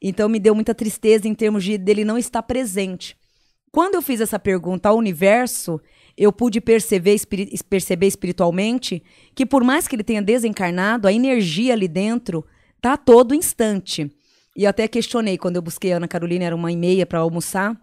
Então 0.00 0.28
me 0.28 0.38
deu 0.38 0.54
muita 0.54 0.74
tristeza 0.74 1.28
em 1.28 1.34
termos 1.34 1.64
de 1.64 1.78
dele 1.78 2.04
não 2.04 2.18
estar 2.18 2.42
presente. 2.42 3.16
Quando 3.70 3.94
eu 3.94 4.02
fiz 4.02 4.20
essa 4.20 4.38
pergunta 4.38 4.88
ao 4.88 4.98
universo, 4.98 5.80
eu 6.16 6.32
pude 6.32 6.60
perceber, 6.60 7.18
perceber 7.70 8.06
espiritualmente 8.06 9.02
que 9.34 9.46
por 9.46 9.64
mais 9.64 9.88
que 9.88 9.96
ele 9.96 10.02
tenha 10.02 10.20
desencarnado, 10.20 11.08
a 11.08 11.12
energia 11.12 11.72
ali 11.72 11.88
dentro 11.88 12.44
tá 12.80 12.94
a 12.94 12.96
todo 12.98 13.34
instante. 13.34 14.10
E 14.56 14.64
eu 14.64 14.70
até 14.70 14.86
questionei 14.86 15.38
quando 15.38 15.56
eu 15.56 15.62
busquei 15.62 15.92
a 15.92 15.96
Ana 15.96 16.08
Carolina, 16.08 16.44
era 16.44 16.56
uma 16.56 16.70
e 16.70 16.76
meia 16.76 17.06
para 17.06 17.20
almoçar. 17.20 17.76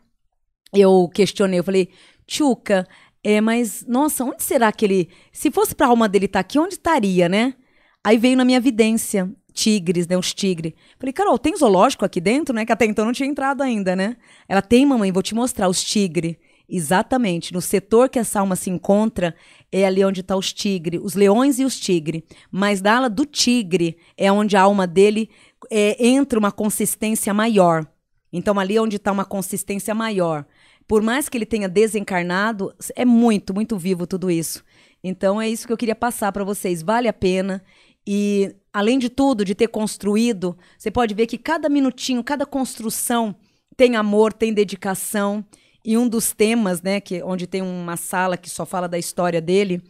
Eu 0.73 1.09
questionei, 1.13 1.59
eu 1.59 1.63
falei, 1.63 1.89
Tchuca, 2.27 2.87
é, 3.23 3.41
mas 3.41 3.83
nossa, 3.87 4.23
onde 4.23 4.43
será 4.43 4.71
que 4.71 4.85
ele. 4.85 5.09
Se 5.31 5.51
fosse 5.51 5.75
pra 5.75 5.87
alma 5.87 6.07
dele 6.07 6.25
estar 6.25 6.39
aqui, 6.39 6.59
onde 6.59 6.75
estaria, 6.75 7.27
né? 7.27 7.55
Aí 8.03 8.17
veio 8.17 8.37
na 8.37 8.45
minha 8.45 8.61
vidência, 8.61 9.29
tigres, 9.53 10.07
né? 10.07 10.17
Os 10.17 10.33
tigres. 10.33 10.73
Falei, 10.97 11.11
Carol, 11.11 11.37
tem 11.37 11.55
zoológico 11.55 12.05
aqui 12.05 12.21
dentro, 12.21 12.55
né? 12.55 12.65
Que 12.65 12.71
até 12.71 12.85
então 12.85 13.05
não 13.05 13.11
tinha 13.11 13.27
entrado 13.27 13.61
ainda, 13.61 13.95
né? 13.95 14.15
Ela 14.47 14.61
tem, 14.61 14.85
mamãe, 14.85 15.11
vou 15.11 15.23
te 15.23 15.35
mostrar 15.35 15.67
os 15.67 15.83
tigres. 15.83 16.35
Exatamente. 16.69 17.51
No 17.51 17.61
setor 17.61 18.09
que 18.09 18.19
essa 18.19 18.39
alma 18.39 18.55
se 18.55 18.69
encontra, 18.69 19.35
é 19.71 19.85
ali 19.85 20.05
onde 20.05 20.21
tá 20.21 20.35
os 20.35 20.53
tigres, 20.53 21.01
os 21.03 21.15
leões 21.15 21.59
e 21.59 21.65
os 21.65 21.79
tigres. 21.79 22.21
Mas 22.51 22.79
da 22.79 22.95
ala 22.95 23.09
do 23.09 23.25
tigre 23.25 23.97
é 24.15 24.31
onde 24.31 24.55
a 24.55 24.61
alma 24.61 24.85
dele 24.85 25.29
é, 25.69 26.05
entra 26.05 26.39
uma 26.39 26.51
consistência 26.51 27.33
maior. 27.33 27.87
Então, 28.31 28.59
ali 28.59 28.77
é 28.77 28.81
onde 28.81 28.97
está 28.97 29.11
uma 29.11 29.25
consistência 29.25 29.93
maior. 29.95 30.45
Por 30.87 31.01
mais 31.01 31.29
que 31.29 31.37
ele 31.37 31.45
tenha 31.45 31.67
desencarnado, 31.67 32.73
é 32.95 33.05
muito, 33.05 33.53
muito 33.53 33.77
vivo 33.77 34.07
tudo 34.07 34.29
isso. 34.29 34.63
Então, 35.03 35.41
é 35.41 35.49
isso 35.49 35.65
que 35.65 35.73
eu 35.73 35.77
queria 35.77 35.95
passar 35.95 36.31
para 36.31 36.43
vocês. 36.43 36.81
Vale 36.81 37.07
a 37.07 37.13
pena. 37.13 37.63
E, 38.05 38.55
além 38.73 38.97
de 38.97 39.09
tudo, 39.09 39.45
de 39.45 39.53
ter 39.53 39.67
construído, 39.67 40.57
você 40.77 40.89
pode 40.89 41.13
ver 41.13 41.27
que 41.27 41.37
cada 41.37 41.69
minutinho, 41.69 42.23
cada 42.23 42.45
construção 42.45 43.35
tem 43.77 43.95
amor, 43.95 44.33
tem 44.33 44.53
dedicação. 44.53 45.45
E 45.85 45.97
um 45.97 46.07
dos 46.07 46.31
temas, 46.33 46.81
né, 46.81 46.99
que, 46.99 47.21
onde 47.23 47.47
tem 47.47 47.61
uma 47.61 47.95
sala 47.95 48.35
que 48.35 48.49
só 48.49 48.65
fala 48.65 48.87
da 48.87 48.97
história 48.97 49.39
dele, 49.39 49.81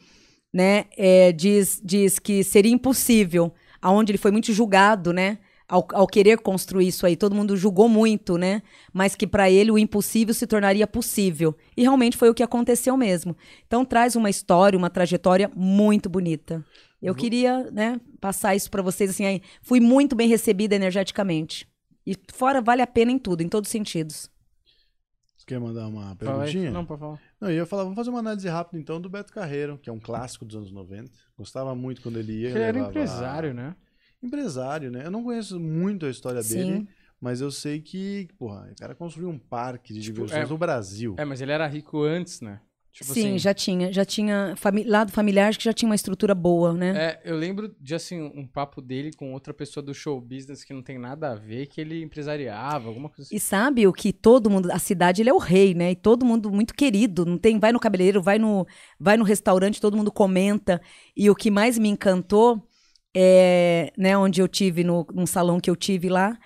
né, 0.53 0.85
é, 0.97 1.31
diz, 1.31 1.81
diz 1.83 2.19
que 2.19 2.43
seria 2.43 2.71
impossível, 2.71 3.53
aonde 3.81 4.11
ele 4.11 4.17
foi 4.17 4.31
muito 4.31 4.51
julgado, 4.53 5.11
né, 5.11 5.39
ao, 5.69 5.87
ao 5.93 6.07
querer 6.07 6.39
construir 6.39 6.87
isso 6.87 7.05
aí, 7.05 7.15
todo 7.15 7.35
mundo 7.35 7.55
julgou 7.55 7.87
muito, 7.87 8.37
né, 8.37 8.63
mas 8.91 9.15
que 9.15 9.27
para 9.27 9.49
ele 9.51 9.69
o 9.69 9.77
impossível 9.77 10.33
se 10.33 10.47
tornaria 10.47 10.87
possível. 10.87 11.55
E 11.77 11.83
realmente 11.83 12.17
foi 12.17 12.29
o 12.29 12.33
que 12.33 12.41
aconteceu 12.41 12.97
mesmo. 12.97 13.37
Então 13.67 13.85
traz 13.85 14.15
uma 14.15 14.29
história, 14.29 14.77
uma 14.77 14.89
trajetória 14.89 15.49
muito 15.55 16.09
bonita. 16.09 16.65
Eu 17.01 17.15
queria, 17.15 17.69
né, 17.71 18.01
passar 18.19 18.55
isso 18.55 18.69
pra 18.69 18.81
vocês 18.81 19.11
assim, 19.11 19.25
aí, 19.25 19.41
fui 19.61 19.79
muito 19.79 20.15
bem 20.15 20.27
recebida 20.27 20.75
energeticamente. 20.75 21.65
E 22.05 22.15
fora 22.33 22.61
vale 22.61 22.81
a 22.81 22.87
pena 22.87 23.11
em 23.11 23.19
tudo, 23.19 23.41
em 23.41 23.47
todos 23.47 23.67
os 23.67 23.71
sentidos. 23.71 24.29
Você 25.37 25.45
quer 25.45 25.59
mandar 25.59 25.87
uma 25.87 26.15
perguntinha? 26.15 26.71
Não, 26.71 26.83
pode 26.83 26.99
falar. 26.99 27.19
Não, 27.39 27.49
eu 27.49 27.57
ia 27.57 27.65
falar, 27.65 27.83
vamos 27.83 27.95
fazer 27.95 28.09
uma 28.09 28.19
análise 28.19 28.47
rápida 28.49 28.81
então 28.81 28.99
do 28.99 29.09
Beto 29.09 29.31
Carreiro, 29.31 29.77
que 29.77 29.89
é 29.89 29.93
um 29.93 29.99
clássico 29.99 30.43
dos 30.43 30.55
anos 30.55 30.71
90. 30.71 31.09
Gostava 31.37 31.73
muito 31.73 32.01
quando 32.01 32.17
ele 32.17 32.41
ia. 32.41 32.49
Ele 32.49 32.59
era 32.59 32.79
empresário, 32.79 33.53
né? 33.53 33.75
Empresário, 34.21 34.91
né? 34.91 35.05
Eu 35.05 35.11
não 35.11 35.23
conheço 35.23 35.59
muito 35.59 36.05
a 36.05 36.09
história 36.09 36.41
dele, 36.41 36.79
Sim. 36.79 36.87
mas 37.21 37.39
eu 37.41 37.49
sei 37.51 37.79
que, 37.79 38.27
porra, 38.37 38.69
o 38.71 38.75
cara 38.79 38.93
construiu 38.93 39.29
um 39.29 39.39
parque 39.39 39.93
de 39.93 40.01
Tipo, 40.01 40.15
diversões 40.15 40.47
é- 40.47 40.51
no 40.51 40.57
Brasil. 40.57 41.15
É, 41.17 41.23
mas 41.25 41.39
ele 41.41 41.51
era 41.51 41.65
rico 41.67 42.03
antes, 42.03 42.41
né? 42.41 42.59
Tipo 42.91 43.13
Sim, 43.13 43.19
assim, 43.21 43.39
já 43.39 43.53
tinha, 43.53 43.93
já 43.93 44.03
tinha 44.03 44.55
fami 44.57 44.83
lado 44.83 45.11
familiar 45.11 45.47
acho 45.47 45.59
que 45.59 45.63
já 45.63 45.71
tinha 45.71 45.87
uma 45.87 45.95
estrutura 45.95 46.33
boa, 46.33 46.73
né? 46.73 46.89
É, 46.97 47.21
eu 47.23 47.37
lembro 47.37 47.73
de 47.79 47.93
assim, 47.93 48.19
um 48.19 48.47
papo 48.47 48.81
dele 48.81 49.11
com 49.15 49.31
outra 49.31 49.53
pessoa 49.53 49.83
do 49.83 49.93
show 49.93 50.19
business 50.19 50.63
que 50.63 50.73
não 50.73 50.81
tem 50.81 50.97
nada 50.97 51.31
a 51.31 51.35
ver, 51.35 51.67
que 51.67 51.79
ele 51.79 52.01
empresariava, 52.03 52.87
alguma 52.89 53.07
coisa 53.07 53.21
assim. 53.23 53.35
E 53.35 53.39
sabe 53.39 53.87
o 53.87 53.93
que 53.93 54.11
todo 54.11 54.49
mundo, 54.49 54.71
a 54.71 54.79
cidade 54.79 55.21
ele 55.21 55.29
é 55.29 55.33
o 55.33 55.37
rei, 55.37 55.75
né? 55.75 55.91
E 55.91 55.95
todo 55.95 56.25
mundo 56.25 56.51
muito 56.51 56.73
querido, 56.73 57.25
não 57.25 57.37
tem, 57.37 57.59
vai 57.59 57.71
no 57.71 57.79
cabeleireiro, 57.79 58.23
vai 58.23 58.39
no, 58.39 58.65
vai 58.99 59.15
no 59.17 59.23
restaurante, 59.23 59.79
todo 59.79 59.95
mundo 59.95 60.11
comenta. 60.11 60.81
E 61.15 61.29
o 61.29 61.35
que 61.35 61.51
mais 61.51 61.77
me 61.77 61.89
encantou 61.89 62.67
é, 63.15 63.91
né, 63.97 64.17
onde 64.17 64.41
eu 64.41 64.47
tive 64.47 64.83
no 64.83 65.05
num 65.13 65.25
salão 65.25 65.59
que 65.59 65.69
eu 65.69 65.75
tive 65.75 66.09
lá, 66.09 66.37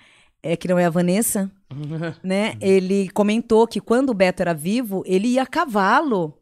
é 0.42 0.56
que 0.56 0.68
não 0.68 0.78
é 0.78 0.84
a 0.84 0.90
Vanessa, 0.90 1.50
né? 2.22 2.54
Ele 2.60 3.08
comentou 3.10 3.66
que 3.66 3.80
quando 3.80 4.10
o 4.10 4.14
Beto 4.14 4.42
era 4.42 4.54
vivo, 4.54 5.02
ele 5.06 5.28
ia 5.28 5.42
a 5.42 5.46
cavalo 5.46 6.34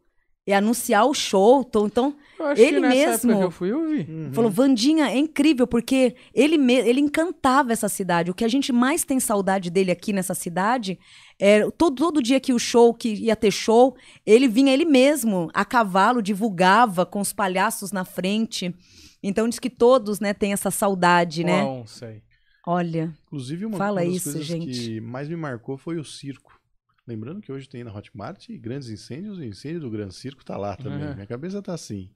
e 0.46 0.52
anunciar 0.52 1.06
o 1.06 1.14
show, 1.14 1.64
então, 1.68 1.86
então 1.86 2.16
Eu 2.36 2.46
acho 2.46 2.60
Ele 2.60 2.80
mesmo- 2.80 3.30
época 3.30 3.36
que 3.38 3.44
eu 3.44 3.50
fui, 3.52 3.70
eu 3.70 3.88
vi. 3.88 4.00
Uhum. 4.10 4.32
Falou, 4.32 4.50
Vandinha, 4.50 5.08
é 5.08 5.16
incrível, 5.16 5.68
porque 5.68 6.16
ele, 6.34 6.58
me- 6.58 6.74
ele 6.80 6.98
encantava 7.00 7.72
essa 7.72 7.88
cidade. 7.88 8.28
O 8.28 8.34
que 8.34 8.44
a 8.44 8.48
gente 8.48 8.72
mais 8.72 9.04
tem 9.04 9.20
saudade 9.20 9.70
dele 9.70 9.92
aqui 9.92 10.12
nessa 10.12 10.34
cidade 10.34 10.98
é 11.38 11.70
todo, 11.70 11.94
todo 11.94 12.20
dia 12.20 12.40
que 12.40 12.52
o 12.52 12.58
show, 12.58 12.92
que 12.92 13.14
ia 13.14 13.36
ter 13.36 13.52
show, 13.52 13.94
ele 14.26 14.48
vinha 14.48 14.72
ele 14.72 14.84
mesmo, 14.84 15.48
a 15.54 15.64
cavalo, 15.64 16.20
divulgava 16.20 17.06
com 17.06 17.20
os 17.20 17.32
palhaços 17.32 17.92
na 17.92 18.04
frente. 18.04 18.74
Então 19.22 19.48
diz 19.48 19.58
que 19.58 19.70
todos, 19.70 20.18
né, 20.20 20.34
têm 20.34 20.52
essa 20.52 20.70
saudade, 20.70 21.44
né? 21.44 21.62
Onça 21.64 22.06
aí. 22.06 22.22
Olha, 22.66 23.12
Inclusive, 23.26 23.66
uma, 23.66 23.76
Fala 23.78 24.00
uma 24.02 24.06
das 24.06 24.16
isso, 24.16 24.24
coisas 24.32 24.46
gente. 24.46 24.70
que 24.70 25.00
mais 25.00 25.28
me 25.28 25.36
marcou 25.36 25.76
foi 25.76 25.98
o 25.98 26.04
circo. 26.04 26.60
Lembrando 27.06 27.40
que 27.40 27.50
hoje 27.50 27.68
tem 27.68 27.82
na 27.82 27.92
Hotmart 27.92 28.48
grandes 28.60 28.88
incêndios, 28.88 29.38
o 29.38 29.44
incêndio 29.44 29.80
do 29.80 29.90
Gran 29.90 30.10
Circo 30.10 30.44
tá 30.44 30.56
lá 30.56 30.76
também. 30.76 31.08
Uhum. 31.08 31.14
Minha 31.14 31.26
cabeça 31.26 31.60
tá 31.60 31.74
assim. 31.74 32.10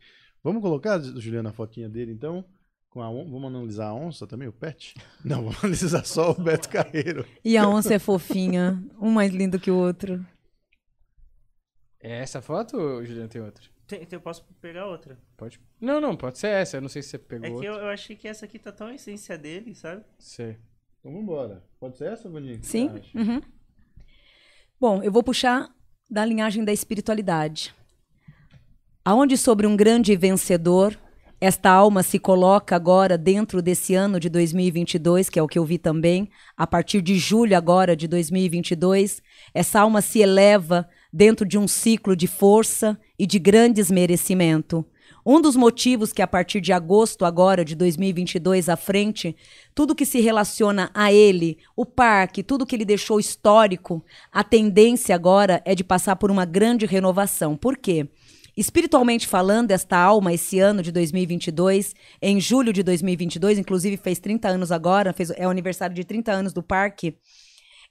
Vamos 0.44 0.62
colocar, 0.62 1.00
Juliana, 1.02 1.50
a 1.50 1.52
fotinha 1.52 1.88
dele 1.88 2.12
então? 2.12 2.44
Com 2.88 3.02
a 3.02 3.10
on... 3.10 3.28
Vamos 3.28 3.52
analisar 3.52 3.88
a 3.88 3.94
onça 3.94 4.26
também, 4.28 4.46
o 4.46 4.52
pet? 4.52 4.94
Não, 5.24 5.42
vamos 5.42 5.58
analisar 5.64 6.06
só 6.06 6.30
o 6.30 6.34
Beto 6.34 6.68
Carreiro. 6.68 7.26
e 7.44 7.56
a 7.56 7.68
onça 7.68 7.94
é 7.94 7.98
fofinha, 7.98 8.80
um 9.00 9.10
mais 9.10 9.32
lindo 9.32 9.58
que 9.58 9.72
o 9.72 9.76
outro. 9.76 10.24
É 12.00 12.20
essa 12.20 12.40
foto 12.40 12.76
ou 12.78 13.04
Juliano 13.04 13.28
tem 13.28 13.42
outra? 13.42 13.64
Tem, 13.86 14.00
tem- 14.04 14.16
eu 14.16 14.20
posso 14.20 14.44
pegar 14.60 14.86
outra. 14.86 15.18
Pode? 15.36 15.60
Não, 15.80 16.00
não, 16.00 16.16
pode 16.16 16.38
ser 16.38 16.48
essa. 16.48 16.76
Eu 16.78 16.80
não 16.80 16.88
sei 16.88 17.02
se 17.02 17.10
você 17.10 17.16
É 17.16 17.20
pegou 17.20 17.60
que 17.60 17.66
eu, 17.66 17.72
outra. 17.72 17.86
eu 17.86 17.90
achei 17.92 18.16
que 18.16 18.26
essa 18.26 18.44
aqui 18.44 18.58
tá 18.58 18.72
tão 18.72 18.88
a 18.88 18.94
essência 18.94 19.38
dele, 19.38 19.74
sabe? 19.74 20.02
Sei. 20.18 20.56
Então 20.98 21.12
vamos 21.12 21.22
embora. 21.22 21.62
Pode 21.78 21.96
ser 21.96 22.12
essa, 22.12 22.28
Vandinha? 22.28 22.56
O 22.56 22.60
que 22.60 22.66
Sim. 22.66 22.90
uhum. 23.14 23.40
Bom, 24.80 25.02
eu 25.02 25.10
vou 25.12 25.22
puxar 25.22 25.68
da 26.10 26.24
linhagem 26.24 26.64
da 26.64 26.72
espiritualidade. 26.72 27.74
Aonde 29.04 29.36
sobre 29.36 29.66
um 29.66 29.76
grande 29.76 30.16
vencedor, 30.16 30.98
esta 31.40 31.70
alma 31.70 32.02
se 32.02 32.18
coloca 32.18 32.74
agora 32.74 33.16
dentro 33.16 33.62
desse 33.62 33.94
ano 33.94 34.18
de 34.18 34.28
2022, 34.28 35.28
que 35.30 35.38
é 35.38 35.42
o 35.42 35.46
que 35.48 35.58
eu 35.58 35.64
vi 35.64 35.78
também, 35.78 36.28
a 36.56 36.66
partir 36.66 37.00
de 37.00 37.16
julho 37.18 37.56
agora 37.56 37.94
de 37.94 38.08
2022, 38.08 39.22
essa 39.54 39.80
alma 39.80 40.00
se 40.02 40.20
eleva 40.20 40.88
dentro 41.12 41.46
de 41.46 41.56
um 41.56 41.68
ciclo 41.68 42.16
de 42.16 42.26
força 42.26 42.98
e 43.18 43.26
de 43.26 43.38
grandes 43.38 43.90
merecimento. 43.90 44.84
Um 45.28 45.40
dos 45.40 45.56
motivos 45.56 46.12
que 46.12 46.22
a 46.22 46.26
partir 46.26 46.60
de 46.60 46.72
agosto 46.72 47.24
agora 47.24 47.64
de 47.64 47.74
2022 47.74 48.68
à 48.68 48.76
frente, 48.76 49.34
tudo 49.74 49.94
que 49.94 50.06
se 50.06 50.20
relaciona 50.20 50.88
a 50.94 51.12
ele, 51.12 51.58
o 51.74 51.84
parque, 51.84 52.44
tudo 52.44 52.64
que 52.64 52.76
ele 52.76 52.84
deixou 52.84 53.18
histórico, 53.18 54.04
a 54.30 54.44
tendência 54.44 55.16
agora 55.16 55.60
é 55.64 55.74
de 55.74 55.82
passar 55.82 56.14
por 56.14 56.30
uma 56.30 56.44
grande 56.44 56.86
renovação. 56.86 57.56
Por 57.56 57.76
quê? 57.76 58.08
Espiritualmente 58.56 59.26
falando, 59.26 59.72
esta 59.72 59.98
alma, 59.98 60.32
esse 60.32 60.58
ano 60.60 60.82
de 60.82 60.90
2022, 60.90 61.94
em 62.22 62.40
julho 62.40 62.72
de 62.72 62.82
2022, 62.82 63.58
inclusive 63.58 63.98
fez 63.98 64.18
30 64.18 64.48
anos 64.48 64.72
agora, 64.72 65.12
fez, 65.12 65.30
é 65.36 65.46
o 65.46 65.50
aniversário 65.50 65.94
de 65.94 66.04
30 66.04 66.32
anos 66.32 66.52
do 66.54 66.62
parque, 66.62 67.18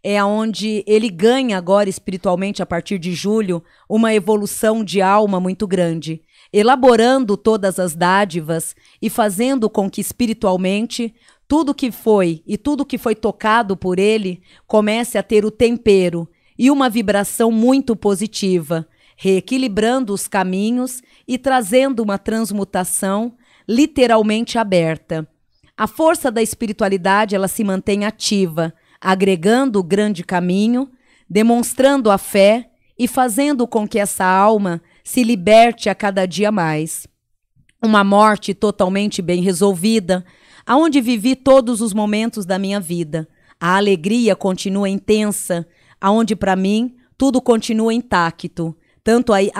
é 0.07 0.23
onde 0.23 0.83
ele 0.85 1.09
ganha 1.09 1.57
agora 1.57 1.89
espiritualmente, 1.89 2.61
a 2.61 2.65
partir 2.65 2.99
de 2.99 3.11
julho, 3.11 3.63
uma 3.89 4.13
evolução 4.13 4.83
de 4.83 5.01
alma 5.01 5.39
muito 5.39 5.65
grande, 5.65 6.21
elaborando 6.53 7.35
todas 7.35 7.79
as 7.79 7.95
dádivas 7.95 8.75
e 9.01 9.09
fazendo 9.09 9.67
com 9.67 9.89
que 9.89 9.99
espiritualmente 9.99 11.11
tudo 11.47 11.73
que 11.73 11.91
foi 11.91 12.43
e 12.45 12.55
tudo 12.55 12.85
que 12.85 12.99
foi 12.99 13.15
tocado 13.15 13.75
por 13.75 13.97
ele 13.97 14.43
comece 14.67 15.17
a 15.17 15.23
ter 15.23 15.43
o 15.43 15.49
tempero 15.49 16.29
e 16.55 16.69
uma 16.69 16.87
vibração 16.87 17.51
muito 17.51 17.95
positiva, 17.95 18.87
reequilibrando 19.17 20.13
os 20.13 20.27
caminhos 20.27 21.01
e 21.27 21.35
trazendo 21.35 22.03
uma 22.03 22.19
transmutação 22.19 23.33
literalmente 23.67 24.59
aberta. 24.59 25.27
A 25.75 25.87
força 25.87 26.31
da 26.31 26.43
espiritualidade 26.43 27.33
ela 27.33 27.47
se 27.47 27.63
mantém 27.63 28.05
ativa, 28.05 28.71
agregando 29.05 29.79
o 29.79 29.83
grande 29.83 30.23
caminho, 30.23 30.89
demonstrando 31.29 32.09
a 32.09 32.17
fé 32.17 32.71
e 32.97 33.07
fazendo 33.07 33.67
com 33.67 33.87
que 33.87 33.99
essa 33.99 34.25
alma 34.25 34.81
se 35.03 35.23
liberte 35.23 35.89
a 35.89 35.93
cada 35.93 36.25
dia 36.25 36.51
mais. 36.51 37.07
Uma 37.79 38.03
morte 38.03 38.55
totalmente 38.55 39.21
bem 39.21 39.43
resolvida, 39.43 40.25
aonde 40.65 41.01
vivi 41.01 41.35
todos 41.35 41.81
os 41.81 41.93
momentos 41.93 42.47
da 42.47 42.57
minha 42.57 42.79
vida. 42.79 43.27
A 43.59 43.77
alegria 43.77 44.35
continua 44.35 44.89
intensa, 44.89 45.67
aonde 46.01 46.35
para 46.35 46.55
mim 46.55 46.95
tudo 47.15 47.39
continua 47.39 47.93
intacto, 47.93 48.75
tanto 49.03 49.31
as, 49.33 49.51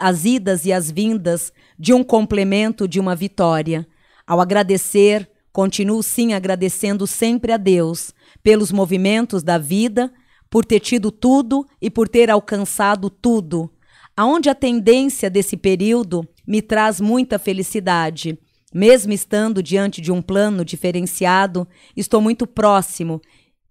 as 0.00 0.24
idas 0.24 0.64
e 0.64 0.72
as 0.72 0.90
vindas 0.90 1.52
de 1.78 1.92
um 1.92 2.02
complemento 2.02 2.88
de 2.88 2.98
uma 2.98 3.14
vitória. 3.14 3.86
Ao 4.26 4.40
agradecer, 4.40 5.28
continuo 5.52 6.02
sim 6.02 6.32
agradecendo 6.32 7.06
sempre 7.06 7.52
a 7.52 7.58
Deus 7.58 8.15
pelos 8.46 8.70
movimentos 8.70 9.42
da 9.42 9.58
vida, 9.58 10.12
por 10.48 10.64
ter 10.64 10.78
tido 10.78 11.10
tudo 11.10 11.66
e 11.82 11.90
por 11.90 12.08
ter 12.08 12.30
alcançado 12.30 13.10
tudo. 13.10 13.68
Aonde 14.16 14.48
a 14.48 14.54
tendência 14.54 15.28
desse 15.28 15.56
período 15.56 16.24
me 16.46 16.62
traz 16.62 17.00
muita 17.00 17.40
felicidade. 17.40 18.38
Mesmo 18.72 19.12
estando 19.12 19.60
diante 19.60 20.00
de 20.00 20.12
um 20.12 20.22
plano 20.22 20.64
diferenciado, 20.64 21.66
estou 21.96 22.20
muito 22.20 22.46
próximo 22.46 23.20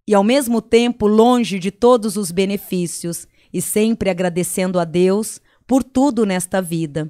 e 0.05 0.13
ao 0.13 0.25
mesmo 0.25 0.61
tempo 0.61 1.07
longe 1.07 1.57
de 1.57 1.71
todos 1.71 2.17
os 2.17 2.29
benefícios 2.29 3.29
e 3.53 3.61
sempre 3.61 4.09
agradecendo 4.09 4.77
a 4.77 4.83
Deus 4.83 5.39
por 5.65 5.85
tudo 5.85 6.25
nesta 6.25 6.61
vida. 6.61 7.09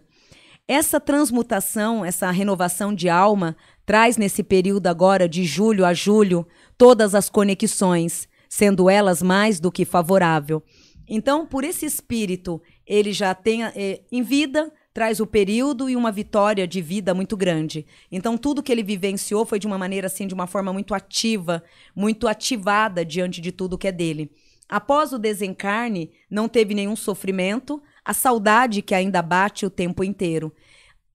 Essa 0.68 1.00
transmutação, 1.00 2.04
essa 2.04 2.30
renovação 2.30 2.94
de 2.94 3.08
alma, 3.08 3.56
traz 3.86 4.18
nesse 4.18 4.42
período 4.42 4.88
agora, 4.88 5.30
de 5.30 5.44
julho 5.44 5.86
a 5.86 5.94
julho, 5.94 6.48
todas 6.78 7.16
as 7.16 7.30
conexões, 7.30 8.28
sendo 8.50 8.90
elas 8.90 9.22
mais 9.22 9.60
do 9.60 9.72
que 9.72 9.86
favorável. 9.86 10.64
Então, 11.08 11.46
por 11.46 11.64
esse 11.64 11.86
espírito, 11.86 12.62
ele 12.86 13.14
já 13.14 13.34
tem 13.36 13.64
eh, 13.64 14.02
em 14.12 14.24
vida, 14.24 14.72
traz 14.94 15.20
o 15.20 15.28
período 15.28 15.90
e 15.90 15.96
uma 15.96 16.12
vitória 16.12 16.68
de 16.68 16.82
vida 16.82 17.14
muito 17.14 17.38
grande. 17.38 17.86
Então, 18.12 18.38
tudo 18.38 18.64
que 18.64 18.72
ele 18.72 18.82
vivenciou 18.82 19.46
foi 19.46 19.60
de 19.60 19.68
uma 19.68 19.78
maneira 19.78 20.08
assim, 20.08 20.26
de 20.26 20.34
uma 20.34 20.48
forma 20.48 20.74
muito 20.74 20.96
ativa, 20.96 21.64
muito 21.96 22.28
ativada 22.28 23.06
diante 23.06 23.40
de 23.40 23.52
tudo 23.52 23.78
que 23.78 23.88
é 23.88 23.92
dele. 23.92 24.32
Após 24.68 25.14
o 25.14 25.20
desencarne, 25.20 26.12
não 26.30 26.48
teve 26.50 26.74
nenhum 26.74 26.96
sofrimento, 26.96 27.82
a 28.04 28.14
saudade 28.14 28.82
que 28.82 28.96
ainda 28.96 29.22
bate 29.22 29.66
o 29.66 29.70
tempo 29.70 30.04
inteiro. 30.04 30.52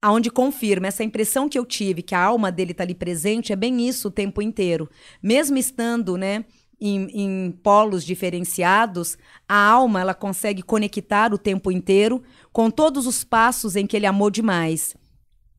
Aonde 0.03 0.31
confirma 0.31 0.87
essa 0.87 1.05
impressão 1.05 1.49
que 1.49 1.59
eu 1.59 1.67
tive, 1.67 2.03
que 2.03 2.15
a 2.15 2.23
alma 2.23 2.51
dele 2.51 2.73
está 2.73 2.85
ali 2.85 2.95
presente, 2.95 3.53
é 3.53 3.57
bem 3.57 3.87
isso 3.87 4.09
o 4.09 4.11
tempo 4.11 4.41
inteiro. 4.41 4.89
Mesmo 5.23 5.59
estando, 5.59 6.17
né, 6.17 6.45
em, 6.81 7.09
em 7.13 7.53
polos 7.63 8.05
diferenciados, 8.05 9.19
a 9.47 9.63
alma 9.63 10.01
ela 10.01 10.15
consegue 10.15 10.63
conectar 10.63 11.35
o 11.35 11.39
tempo 11.39 11.71
inteiro 11.71 12.23
com 12.53 12.71
todos 12.71 13.07
os 13.07 13.23
passos 13.23 13.77
em 13.77 13.87
que 13.87 13.97
ele 13.97 14.07
amou 14.07 14.31
demais. 14.31 14.97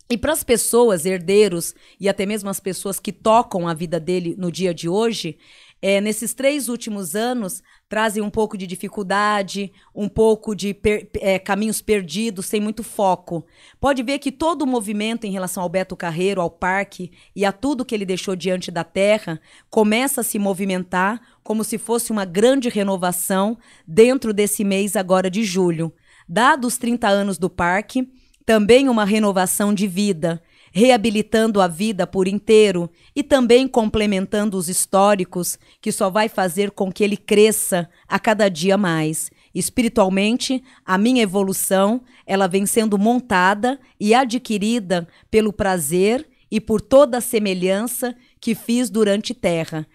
E 0.10 0.18
para 0.18 0.34
as 0.34 0.44
pessoas, 0.44 1.06
herdeiros, 1.06 1.74
e 2.00 2.10
até 2.10 2.26
mesmo 2.26 2.50
as 2.50 2.60
pessoas 2.60 3.00
que 3.00 3.14
tocam 3.14 3.68
a 3.68 3.74
vida 3.74 4.00
dele 4.00 4.36
no 4.38 4.52
dia 4.52 4.74
de 4.74 4.90
hoje, 4.90 5.38
é, 5.82 6.02
nesses 6.02 6.34
três 6.34 6.68
últimos 6.68 7.16
anos 7.16 7.64
trazem 7.92 8.24
um 8.24 8.30
pouco 8.30 8.58
de 8.58 8.66
dificuldade, 8.66 9.70
um 9.94 10.08
pouco 10.08 10.56
de 10.56 10.74
per- 10.74 11.10
é, 11.20 11.38
caminhos 11.38 11.82
perdidos, 11.82 12.46
sem 12.46 12.62
muito 12.62 12.84
foco. 12.84 13.46
Pode 13.82 14.02
ver 14.02 14.18
que 14.18 14.32
todo 14.32 14.62
o 14.62 14.66
movimento 14.66 15.26
em 15.26 15.32
relação 15.32 15.62
ao 15.62 15.68
Beto 15.68 15.94
Carreiro, 15.98 16.40
ao 16.40 16.50
parque 16.50 17.12
e 17.36 17.44
a 17.44 17.52
tudo 17.52 17.84
que 17.84 17.94
ele 17.94 18.06
deixou 18.06 18.34
diante 18.34 18.72
da 18.72 18.86
terra 18.86 19.42
começa 19.70 20.22
a 20.22 20.24
se 20.24 20.40
movimentar 20.40 21.20
como 21.44 21.66
se 21.66 21.78
fosse 21.78 22.14
uma 22.14 22.24
grande 22.24 22.70
renovação 22.70 23.58
dentro 23.86 24.34
desse 24.34 24.64
mês 24.64 24.96
agora 24.96 25.30
de 25.30 25.44
julho. 25.44 25.92
Dados 26.30 26.76
os 26.76 26.78
30 26.78 27.10
anos 27.10 27.38
do 27.38 27.50
parque, 27.50 28.08
também 28.46 28.88
uma 28.88 29.04
renovação 29.04 29.74
de 29.74 29.86
vida, 29.86 30.42
reabilitando 30.72 31.62
a 31.62 31.68
vida 31.68 32.08
por 32.08 32.28
inteiro 32.28 32.90
e 33.16 33.22
também 33.22 33.68
complementando 33.68 34.58
os 34.58 34.70
históricos, 34.70 35.60
que 35.82 35.92
só 35.92 36.10
vai 36.10 36.30
fazer 36.30 36.72
com 36.72 36.92
que 36.92 37.04
ele 37.04 37.18
cresça 37.18 37.90
a 38.08 38.18
cada 38.18 38.50
dia 38.50 38.78
mais. 38.78 39.30
Espiritualmente, 39.54 40.64
a 40.86 40.98
minha 40.98 41.22
evolução, 41.22 42.02
ela 42.26 42.48
vem 42.48 42.66
sendo 42.66 42.98
montada 42.98 43.80
e 44.00 44.14
adquirida 44.14 45.08
pelo 45.30 45.52
prazer 45.52 46.28
e 46.50 46.60
por 46.60 46.80
toda 46.80 47.18
a 47.18 47.22
semelhança 47.22 48.16
que 48.40 48.56
fiz 48.56 48.90
durante 48.90 49.34
terra. 49.34 49.86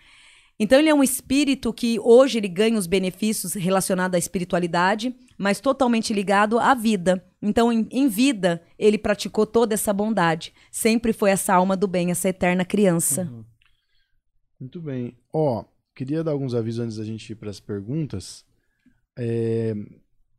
Então 0.59 0.78
ele 0.78 0.88
é 0.88 0.95
um 0.95 1.02
espírito 1.02 1.73
que 1.73 1.99
hoje 2.00 2.38
ele 2.38 2.49
ganha 2.49 2.78
os 2.78 2.87
benefícios 2.87 3.52
relacionados 3.52 4.14
à 4.14 4.18
espiritualidade, 4.18 5.14
mas 5.37 5.61
totalmente 5.61 6.14
ligado 6.14 6.59
à 6.59 6.75
vida. 6.75 7.23
Então 7.47 7.73
em, 7.73 7.88
em 7.91 8.09
vida 8.09 8.62
ele 8.79 8.99
praticou 8.99 9.47
toda 9.47 9.75
essa 9.75 9.93
bondade. 9.93 10.53
Sempre 10.71 11.12
foi 11.12 11.31
essa 11.31 11.55
alma 11.55 11.76
do 11.76 11.87
bem, 11.87 12.11
essa 12.11 12.29
eterna 12.29 12.65
criança. 12.65 13.31
Muito 14.59 14.81
bem. 14.81 15.17
Ó, 15.33 15.65
queria 15.95 16.25
dar 16.25 16.33
alguns 16.33 16.55
avisos 16.55 16.81
antes 16.81 16.97
da 16.97 17.05
gente 17.05 17.31
ir 17.31 17.37
para 17.37 17.50
as 17.50 17.61
perguntas. 17.61 18.45
É, 19.19 19.75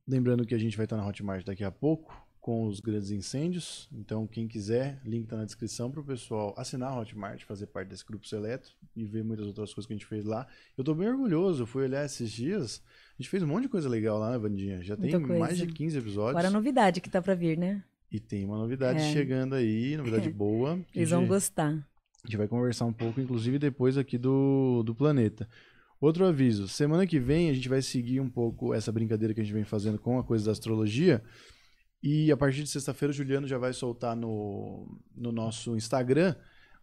lembrando 0.07 0.45
que 0.45 0.53
a 0.53 0.57
gente 0.57 0.75
vai 0.75 0.85
estar 0.85 0.97
na 0.97 1.07
Hotmart 1.07 1.45
daqui 1.45 1.63
a 1.63 1.71
pouco 1.71 2.27
com 2.47 2.65
os 2.65 2.79
grandes 2.79 3.11
incêndios. 3.11 3.89
Então, 3.91 4.25
quem 4.25 4.47
quiser, 4.47 5.01
link 5.03 5.25
está 5.25 5.35
na 5.35 5.43
descrição 5.43 5.91
para 5.91 5.99
o 5.99 6.03
pessoal 6.03 6.53
assinar 6.57 6.93
a 6.93 6.99
Hotmart, 6.99 7.43
fazer 7.43 7.67
parte 7.67 7.89
desse 7.89 8.05
grupo 8.05 8.25
seleto 8.25 8.73
e 8.95 9.03
ver 9.03 9.23
muitas 9.23 9.47
outras 9.47 9.73
coisas 9.73 9.85
que 9.85 9.93
a 9.93 9.97
gente 9.97 10.05
fez 10.05 10.23
lá. 10.23 10.47
Eu 10.77 10.81
estou 10.81 10.95
bem 10.95 11.09
orgulhoso, 11.09 11.65
fui 11.65 11.83
olhar 11.83 12.05
esses 12.05 12.31
dias. 12.31 12.81
A 13.19 13.21
gente 13.23 13.29
fez 13.29 13.41
um 13.41 13.47
monte 13.47 13.63
de 13.63 13.69
coisa 13.69 13.89
legal 13.89 14.19
lá, 14.19 14.31
né, 14.31 14.37
Vandinha? 14.37 14.81
Já 14.83 14.95
tem 14.95 15.09
Muita 15.11 15.25
coisa. 15.27 15.39
mais 15.39 15.57
de 15.57 15.65
15 15.67 15.97
episódios. 15.97 16.29
Agora 16.31 16.47
a 16.47 16.51
novidade 16.51 17.01
que 17.01 17.09
tá 17.09 17.21
pra 17.21 17.33
vir, 17.33 17.57
né? 17.57 17.83
E 18.11 18.19
tem 18.19 18.45
uma 18.45 18.57
novidade 18.57 18.99
É. 18.99 19.11
chegando 19.11 19.55
aí, 19.55 19.97
novidade 19.97 20.29
boa. 20.31 20.79
Eles 20.95 21.09
vão 21.09 21.21
gente- 21.21 21.29
gostar. 21.29 21.69
a 22.23 22.27
gente 22.27 22.37
vai 22.37 22.47
conversar 22.47 22.85
um 22.85 22.93
pouco, 22.93 23.19
inclusive 23.19 23.57
depois 23.57 23.97
aqui 23.97 24.17
do, 24.17 24.83
do 24.83 24.93
planeta. 24.93 25.47
Outro 25.99 26.25
aviso: 26.27 26.67
semana 26.67 27.07
que 27.07 27.19
vem 27.19 27.49
a 27.49 27.53
gente 27.53 27.67
vai 27.67 27.81
seguir 27.81 28.19
um 28.19 28.29
pouco 28.29 28.71
essa 28.73 28.91
brincadeira 28.91 29.33
que 29.33 29.41
a 29.41 29.43
gente 29.43 29.53
vem 29.53 29.63
fazendo 29.63 29.97
com 29.97 30.19
a 30.19 30.23
coisa 30.23 30.45
da 30.45 30.51
astrologia. 30.51 31.23
E 32.03 32.31
a 32.31 32.37
partir 32.37 32.61
de 32.61 32.69
sexta-feira 32.69 33.09
o 33.09 33.13
Juliano 33.13 33.47
já 33.47 33.57
vai 33.57 33.73
soltar 33.73 34.15
no, 34.15 34.87
no 35.15 35.31
nosso 35.31 35.75
Instagram 35.75 36.35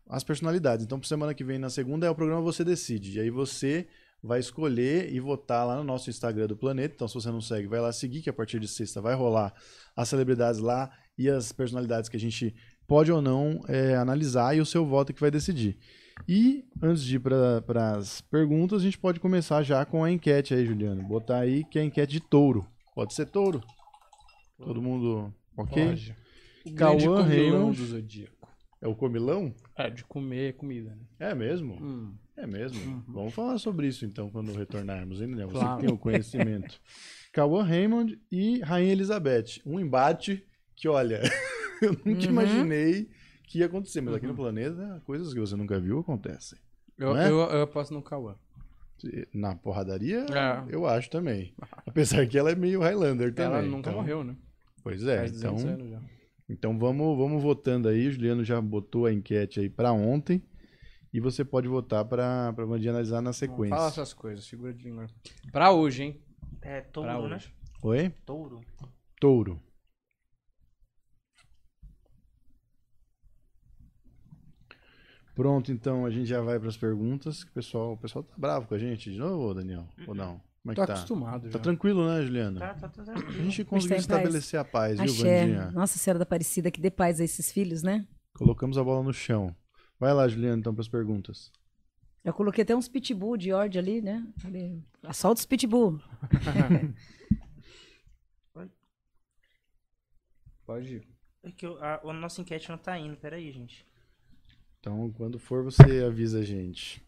as 0.09 0.25
personalidades. 0.25 0.85
Então, 0.85 0.99
por 0.99 1.07
semana 1.07 1.33
que 1.33 1.45
vem, 1.45 1.59
na 1.61 1.71
segunda, 1.71 2.07
é 2.07 2.11
o 2.11 2.15
programa 2.15 2.43
Você 2.43 2.65
Decide. 2.65 3.17
E 3.17 3.21
aí 3.21 3.31
você 3.31 3.87
vai 4.25 4.41
escolher 4.41 5.13
e 5.13 5.21
votar 5.21 5.67
lá 5.67 5.77
no 5.77 5.85
nosso 5.85 6.09
Instagram 6.09 6.47
do 6.47 6.57
Planeta. 6.57 6.95
Então, 6.95 7.07
se 7.07 7.15
você 7.15 7.31
não 7.31 7.43
segue, 7.43 7.69
vai 7.69 7.79
lá 7.79 7.93
seguir, 7.93 8.23
que 8.23 8.31
a 8.31 8.33
partir 8.33 8.59
de 8.59 8.67
sexta 8.67 8.99
vai 8.99 9.15
rolar 9.15 9.53
as 9.95 10.09
celebridades 10.09 10.61
lá 10.61 10.91
e 11.19 11.29
as 11.29 11.53
personalidades 11.53 12.09
que 12.09 12.17
a 12.17 12.21
gente 12.21 12.55
pode 12.89 13.13
ou 13.13 13.21
não 13.21 13.61
é, 13.69 13.95
analisar 13.95 14.57
e 14.57 14.63
o 14.63 14.67
seu 14.67 14.87
voto 14.87 15.11
é 15.11 15.13
que 15.15 15.21
vai 15.21 15.31
decidir. 15.31 15.77
E 16.27 16.65
antes 16.83 17.05
de 17.05 17.17
ir 17.17 17.19
para 17.19 17.91
as 17.97 18.23
perguntas, 18.23 18.81
a 18.81 18.85
gente 18.85 18.99
pode 18.99 19.21
começar 19.21 19.63
já 19.63 19.85
com 19.85 20.03
a 20.03 20.11
enquete 20.11 20.55
aí, 20.55 20.65
Juliano. 20.65 21.03
Botar 21.03 21.41
aí 21.41 21.63
que 21.63 21.79
é 21.79 21.83
a 21.83 21.85
enquete 21.85 22.13
de 22.13 22.21
touro. 22.21 22.67
Pode 22.95 23.13
ser 23.13 23.27
touro? 23.27 23.61
Todo 24.57 24.81
mundo 24.81 25.35
ok? 25.55 25.87
Pode. 25.87 26.17
Cauã 26.75 27.71
do 27.71 27.85
Zodíaco. 27.85 28.49
É 28.81 28.89
o 28.89 28.95
comilão? 28.95 29.55
É, 29.77 29.91
de 29.91 30.03
comer 30.05 30.55
comida, 30.55 30.97
né? 31.19 31.31
É 31.31 31.35
mesmo? 31.35 31.75
Hum. 31.75 32.15
É 32.37 32.47
mesmo. 32.47 33.05
Vamos 33.09 33.33
falar 33.33 33.59
sobre 33.59 33.87
isso 33.87 34.05
então 34.05 34.29
quando 34.31 34.53
retornarmos, 34.53 35.21
hein, 35.21 35.29
Daniel? 35.31 35.49
Você 35.51 35.59
Claro. 35.61 35.81
que 35.81 35.87
tem 35.87 35.95
o 35.95 35.99
conhecimento. 35.99 36.81
Cauã 37.33 37.63
Raymond 37.63 38.19
e 38.31 38.61
Rainha 38.61 38.93
Elizabeth. 38.93 39.61
Um 39.65 39.79
embate 39.79 40.45
que, 40.75 40.89
olha, 40.89 41.21
eu 41.83 41.93
nunca 42.05 42.09
Uhum. 42.25 42.31
imaginei 42.31 43.09
que 43.47 43.59
ia 43.61 43.67
acontecer, 43.67 44.01
mas 44.01 44.15
aqui 44.15 44.27
no 44.27 44.35
planeta, 44.35 45.01
coisas 45.05 45.33
que 45.33 45.39
você 45.41 45.55
nunca 45.55 45.79
viu 45.79 46.01
acontecem. 46.01 46.59
Eu, 46.99 47.17
é? 47.17 47.29
eu, 47.29 47.39
eu 47.41 47.63
aposto 47.63 47.93
no 47.95 48.03
Cauã. 48.03 48.35
Na 49.35 49.55
porradaria, 49.55 50.25
É. 50.33 50.65
eu 50.75 50.87
acho 50.87 51.11
também. 51.11 51.53
Apesar 51.87 52.27
que 52.27 52.39
ela 52.39 52.51
é 52.51 52.55
meio 52.55 52.81
Highlander 52.81 53.35
também. 53.35 53.59
Ela 53.59 53.63
nunca 53.63 53.91
então- 53.91 54.01
morreu, 54.01 54.25
né? 54.25 54.35
Pois 54.83 55.03
é, 55.07 55.19
Faz 55.19 55.39
então, 55.39 55.55
200 55.55 55.81
anos 55.81 55.91
já. 55.91 56.01
então 56.49 56.79
vamos, 56.79 57.17
vamos 57.17 57.43
votando 57.43 57.89
aí. 57.89 58.07
O 58.09 58.13
Juliano 58.13 58.45
já 58.45 58.61
botou 58.61 59.07
a 59.07 59.13
enquete 59.13 59.61
aí 59.61 59.69
pra 59.69 59.93
ontem. 59.93 60.43
E 61.15 61.21
você 61.21 61.45
pode 61.45 61.69
votar 61.69 62.05
pra, 62.05 62.53
pra 62.53 62.65
Vandinha 62.65 62.91
analisar 62.91 63.23
na 63.23 63.33
sequência. 63.33 63.77
Fala 63.77 63.89
essas 63.89 64.13
coisas, 64.13 64.45
segura 64.45 64.75
de 64.75 64.83
língua. 64.85 65.07
Pra 65.53 65.71
hoje, 65.71 66.03
hein? 66.03 66.21
É 66.61 66.81
Pra 66.81 66.91
touro, 66.91 67.29
né? 67.29 67.37
hoje. 67.37 67.55
Oi? 67.83 68.11
Touro. 68.27 68.61
Touro. 69.21 69.63
Pronto, 75.35 75.73
então 75.73 76.07
a 76.07 76.11
gente 76.11 76.27
já 76.27 76.41
vai 76.41 76.59
para 76.59 76.69
as 76.69 76.77
perguntas. 76.77 77.43
que 77.43 77.51
O 77.51 77.55
pessoal, 77.55 77.93
o 77.93 77.97
pessoal 77.97 78.23
tá 78.23 78.35
bravo 78.37 78.69
com 78.69 78.75
a 78.75 78.79
gente 78.79 79.11
de 79.11 79.19
novo, 79.19 79.53
Daniel? 79.55 79.89
Ou 80.07 80.15
não? 80.15 80.41
Como 80.63 80.73
é 80.73 80.75
Tô 80.75 80.81
que 80.83 80.87
tá? 80.87 80.95
acostumado 80.95 81.43
Tá 81.51 81.51
já. 81.51 81.59
tranquilo, 81.59 82.07
né, 82.09 82.23
Juliana? 82.23 82.61
Tá, 82.61 82.75
tá, 82.75 82.89
tá 82.89 83.03
A 83.03 83.05
tranquilo. 83.05 83.33
gente 83.45 83.65
conseguiu 83.65 83.97
em 83.97 84.01
paz. 84.01 84.03
estabelecer 84.03 84.61
a 84.61 84.65
paz, 84.65 84.95
viu, 84.99 85.05
Axé. 85.13 85.41
Vandinha? 85.41 85.71
Nossa 85.73 85.99
Senhora 85.99 86.19
da 86.19 86.23
Aparecida, 86.23 86.71
que 86.71 86.81
dê 86.81 86.91
paz 86.91 87.21
a 87.21 87.25
esses 87.25 87.51
filhos, 87.53 87.83
né? 87.83 88.07
Colocamos 88.33 88.79
a 88.79 88.85
bola 88.85 89.03
no 89.03 89.13
chão. 89.13 89.55
Vai 90.05 90.13
lá, 90.13 90.29
Juliana, 90.29 90.59
então, 90.59 90.75
para 90.75 90.83
as 90.83 90.89
perguntas. 90.89 91.51
Eu 92.23 92.35
coloquei 92.35 92.61
até 92.61 92.77
uns 92.77 92.89
pitbull 92.89 93.39
de 93.39 93.55
ordem 93.55 93.81
ali, 93.81 94.03
né? 94.03 94.23
Ali. 94.45 94.85
Assolta 95.03 95.41
os 95.41 95.47
pitbull. 95.47 95.99
Pode 100.67 100.97
ir. 100.97 101.09
É 101.43 101.51
que 101.51 101.65
a, 101.65 102.03
a 102.05 102.13
nossa 102.13 102.43
enquete 102.43 102.69
não 102.69 102.77
tá 102.77 102.99
indo, 102.99 103.17
peraí, 103.17 103.51
gente. 103.51 103.87
Então, 104.79 105.11
quando 105.13 105.39
for, 105.39 105.65
você 105.65 106.05
avisa 106.07 106.41
a 106.41 106.45
gente. 106.45 107.03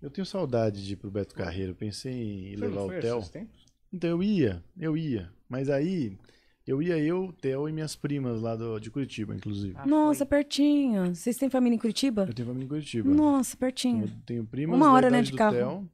Eu 0.00 0.08
tenho 0.08 0.24
saudade 0.24 0.86
de 0.86 0.92
ir 0.92 0.96
pro 0.98 1.10
Beto 1.10 1.34
Carreiro. 1.34 1.74
Pensei 1.74 2.52
em 2.52 2.54
levar 2.54 2.82
o 2.82 2.90
Theo. 2.90 3.28
tempos? 3.28 3.66
Então 3.92 4.08
eu 4.08 4.22
ia, 4.22 4.62
eu 4.78 4.96
ia. 4.96 5.32
Mas 5.48 5.68
aí, 5.68 6.16
eu 6.68 6.82
ia 6.82 6.98
eu, 6.98 7.32
Theo 7.40 7.66
e 7.66 7.72
minhas 7.72 7.96
primas 7.96 8.42
lá 8.42 8.54
do, 8.54 8.78
de 8.78 8.90
Curitiba, 8.90 9.34
inclusive. 9.34 9.74
Ah, 9.74 9.86
Nossa, 9.86 10.18
foi. 10.18 10.26
pertinho. 10.26 11.14
Vocês 11.14 11.38
têm 11.38 11.48
família 11.48 11.76
em 11.76 11.78
Curitiba? 11.78 12.26
Eu 12.28 12.34
tenho 12.34 12.46
família 12.46 12.66
em 12.66 12.68
Curitiba. 12.68 13.08
Nossa, 13.08 13.56
pertinho. 13.56 14.04
eu 14.04 14.10
tenho 14.26 14.44
primas 14.44 14.76
Uma 14.76 14.86
da 14.86 14.92
hora, 14.92 15.10
né, 15.10 15.22
de 15.22 15.30
do 15.30 15.38
carro. 15.38 15.56
Theo. 15.56 15.90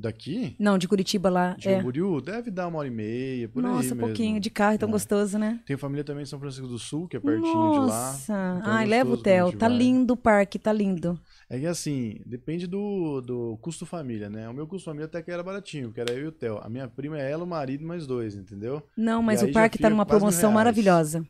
Daqui? 0.00 0.54
Não, 0.60 0.78
de 0.78 0.86
Curitiba 0.86 1.28
lá. 1.28 1.54
De 1.58 1.68
é. 1.68 1.82
Deve 2.24 2.52
dar 2.52 2.68
uma 2.68 2.78
hora 2.78 2.86
e 2.86 2.90
meia, 2.90 3.48
por 3.48 3.64
aí 3.64 3.68
Nossa, 3.68 3.82
mesmo. 3.82 4.00
pouquinho. 4.00 4.38
De 4.38 4.48
carro, 4.48 4.76
é 4.76 4.78
tão 4.78 4.88
É. 4.88 4.92
gostoso, 4.92 5.36
né? 5.38 5.58
Tenho 5.66 5.76
família 5.76 6.04
também 6.04 6.22
em 6.22 6.26
São 6.26 6.38
Francisco 6.38 6.68
do 6.68 6.78
Sul, 6.78 7.08
que 7.08 7.16
é 7.16 7.20
pertinho 7.20 7.72
de 7.72 7.78
lá. 7.80 7.86
Nossa. 7.86 8.58
Então 8.60 8.72
é 8.72 8.76
Ai, 8.76 8.86
leva 8.86 9.10
o 9.10 9.16
Theo. 9.16 9.50
Tá 9.56 9.68
vai. 9.68 9.76
lindo 9.76 10.14
o 10.14 10.16
parque, 10.16 10.56
tá 10.56 10.72
lindo. 10.72 11.18
É 11.50 11.58
que 11.58 11.66
assim, 11.66 12.20
depende 12.24 12.68
do, 12.68 13.20
do 13.20 13.58
custo 13.60 13.84
família, 13.84 14.30
né? 14.30 14.48
O 14.48 14.54
meu 14.54 14.68
custo 14.68 14.84
família 14.84 15.06
até 15.06 15.20
que 15.20 15.32
era 15.32 15.42
baratinho, 15.42 15.92
que 15.92 16.00
era 16.00 16.12
eu 16.12 16.26
e 16.26 16.28
o 16.28 16.32
Theo. 16.32 16.58
A 16.62 16.68
minha 16.68 16.86
prima 16.86 17.18
é 17.18 17.28
ela, 17.28 17.42
o 17.42 17.46
marido, 17.46 17.84
mais 17.84 18.06
dois, 18.06 18.36
entendeu? 18.36 18.80
Não, 18.96 19.20
mas 19.20 19.42
o 19.42 19.50
parque 19.50 19.78
tá 19.78 19.90
numa 19.90 20.06
promoção 20.06 20.52
maravilhosa. 20.52 21.26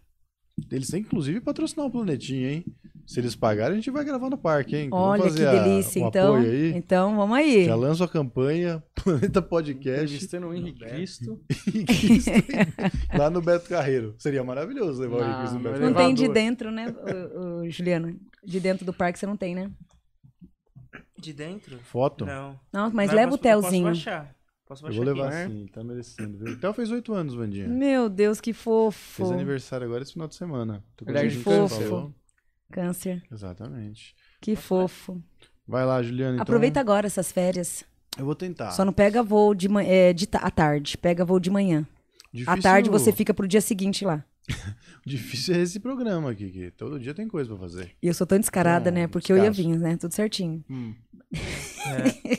Eles 0.70 0.88
têm 0.88 1.00
inclusive, 1.00 1.40
patrocinar 1.40 1.86
o 1.86 1.90
Planetinha, 1.90 2.50
hein? 2.52 2.64
Se 3.08 3.18
eles 3.20 3.34
pagarem, 3.34 3.72
a 3.72 3.76
gente 3.76 3.90
vai 3.90 4.04
gravar 4.04 4.28
no 4.28 4.36
parque, 4.36 4.76
hein? 4.76 4.90
Vamos 4.90 5.20
Olha 5.22 5.32
que 5.32 5.42
a- 5.42 5.62
delícia. 5.62 6.04
o 6.04 6.08
Então, 6.08 6.34
apoio 6.36 6.50
aí. 6.52 6.72
então, 6.76 7.16
vamos 7.16 7.36
aí. 7.38 7.64
Já 7.64 7.74
lanço 7.74 8.04
a 8.04 8.08
campanha, 8.08 8.82
Planeta 9.02 9.40
Podcast 9.40 10.02
Entrevistando 10.02 10.48
o 10.48 10.54
Henrique 10.54 10.80
Cristo. 10.80 11.40
Cristo 11.48 12.30
lá 13.16 13.30
no 13.30 13.40
Beto 13.40 13.66
Carreiro. 13.68 14.14
Seria 14.18 14.44
maravilhoso 14.44 15.00
levar 15.00 15.16
o 15.16 15.20
Não, 15.20 15.24
Henrique 15.26 15.38
Cristo 15.40 15.54
no 15.56 15.62
Beto 15.64 15.80
Não 15.80 15.92
Carreiro. 15.94 16.16
tem 16.16 16.26
de 16.26 16.32
dentro, 16.32 16.70
né, 16.70 16.94
o, 17.34 17.60
o 17.62 17.70
Juliano? 17.70 18.14
De 18.44 18.60
dentro 18.60 18.84
do 18.84 18.92
parque 18.92 19.18
você 19.18 19.26
não 19.26 19.36
tem, 19.38 19.54
né? 19.54 19.70
De 21.18 21.32
dentro? 21.32 21.78
Foto? 21.84 22.26
Não. 22.26 22.60
Não, 22.72 22.90
mas 22.92 23.08
Não, 23.08 23.16
leva 23.16 23.32
eu 23.32 23.34
o 23.36 23.38
posso- 23.38 23.48
eu 23.48 23.60
Telzinho. 23.62 23.88
Posso 23.88 24.04
baixar. 24.04 24.34
Posso 24.66 24.82
Eu 24.84 24.88
baixar 24.88 25.02
vou 25.04 25.10
aqui. 25.12 25.20
levar 25.22 25.30
né? 25.34 25.48
sim, 25.48 25.66
tá 25.72 25.82
merecendo. 25.82 26.38
Viu? 26.44 26.52
O 26.52 26.56
Theo 26.60 26.72
fez 26.74 26.90
oito 26.90 27.14
anos, 27.14 27.34
Vandinha. 27.34 27.66
Meu 27.66 28.08
Deus, 28.10 28.38
que 28.38 28.52
fofo. 28.52 29.16
Fez 29.16 29.30
aniversário 29.30 29.86
agora 29.86 30.02
esse 30.02 30.12
final 30.12 30.28
de 30.28 30.34
semana. 30.34 30.84
Tô 30.94 31.06
Ele 31.08 31.18
é 31.18 31.26
o 31.26 31.30
fofo. 31.40 31.80
falou. 31.80 32.14
Câncer. 32.72 33.22
Exatamente. 33.32 34.14
Que 34.40 34.54
fofo. 34.56 35.22
Vai 35.66 35.84
lá, 35.84 36.02
Juliana. 36.02 36.34
Então, 36.34 36.42
Aproveita 36.42 36.80
agora 36.80 37.06
essas 37.06 37.30
férias. 37.32 37.84
Eu 38.18 38.24
vou 38.24 38.34
tentar. 38.34 38.70
Só 38.72 38.84
não 38.84 38.92
pega 38.92 39.22
voo 39.22 39.54
de, 39.54 39.68
ma- 39.68 39.82
é, 39.84 40.12
de 40.12 40.26
ta- 40.26 40.38
à 40.38 40.50
tarde. 40.50 40.96
Pega 40.98 41.24
voo 41.24 41.38
de 41.40 41.50
manhã. 41.50 41.86
Difícil, 42.32 42.52
À 42.52 42.56
tarde 42.62 42.90
você 42.90 43.10
fica 43.12 43.32
pro 43.32 43.48
dia 43.48 43.60
seguinte 43.60 44.04
lá. 44.04 44.24
Difícil 45.04 45.54
é 45.54 45.58
esse 45.60 45.78
programa 45.78 46.30
aqui, 46.30 46.50
que 46.50 46.70
todo 46.70 46.98
dia 46.98 47.12
tem 47.14 47.28
coisa 47.28 47.50
pra 47.50 47.58
fazer. 47.58 47.90
E 48.02 48.06
eu 48.08 48.14
sou 48.14 48.26
tão 48.26 48.38
descarada, 48.38 48.90
Não, 48.90 48.98
né? 49.00 49.06
Porque 49.06 49.30
eu 49.32 49.36
ia 49.36 49.50
vir, 49.50 49.78
né? 49.78 49.96
Tudo 49.96 50.12
certinho. 50.14 50.64
Hum. 50.70 50.94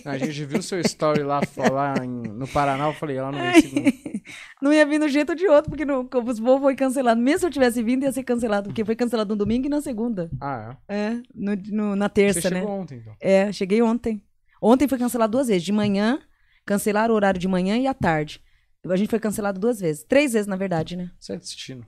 A 0.05 0.17
gente 0.17 0.45
viu 0.45 0.61
seu 0.61 0.79
story 0.81 1.21
lá, 1.23 1.41
lá 1.71 2.03
em- 2.03 2.09
no 2.09 2.47
Paraná, 2.47 2.87
eu 2.87 2.93
falei, 2.93 3.17
ela 3.17 3.31
não 3.31 3.39
vem 3.39 3.61
segunda. 3.61 3.89
Não 4.61 4.71
ia 4.71 4.85
vir 4.85 4.99
do 4.99 5.07
jeito 5.09 5.29
ou 5.31 5.35
de 5.35 5.47
outro, 5.47 5.71
porque 5.71 5.85
no, 5.85 6.07
os 6.25 6.37
voos 6.37 6.61
foi 6.61 6.75
cancelado. 6.75 7.19
Mesmo 7.19 7.39
se 7.39 7.45
eu 7.47 7.49
tivesse 7.49 7.81
vindo, 7.81 8.03
ia 8.03 8.11
ser 8.11 8.21
cancelado, 8.23 8.67
porque 8.69 8.85
foi 8.85 8.95
cancelado 8.95 9.33
no 9.33 9.37
domingo 9.39 9.65
e 9.65 9.69
na 9.69 9.81
segunda. 9.81 10.29
Ah, 10.39 10.77
É, 10.87 11.13
no, 11.33 11.55
no- 11.71 11.95
na 11.95 12.05
é? 12.05 12.09
terça, 12.09 12.41
Você 12.41 12.49
né? 12.51 12.59
chegou 12.59 12.75
ontem, 12.79 12.99
então. 12.99 13.15
É, 13.19 13.51
cheguei 13.51 13.81
ontem. 13.81 14.21
Ontem 14.61 14.87
foi 14.87 14.99
cancelado 14.99 15.31
duas 15.31 15.47
vezes. 15.47 15.63
De 15.63 15.71
manhã, 15.71 16.19
cancelaram 16.63 17.13
o 17.13 17.15
horário 17.15 17.39
de 17.39 17.47
manhã 17.47 17.75
e 17.77 17.87
à 17.87 17.93
tarde. 17.93 18.39
A 18.87 18.95
gente 18.95 19.09
foi 19.09 19.19
cancelado 19.19 19.59
duas 19.59 19.79
vezes. 19.79 20.03
Três 20.03 20.33
vezes, 20.33 20.45
na 20.47 20.55
verdade, 20.57 20.95
né? 20.95 21.09
Isso 21.19 21.31
é 21.33 21.37
destino. 21.37 21.83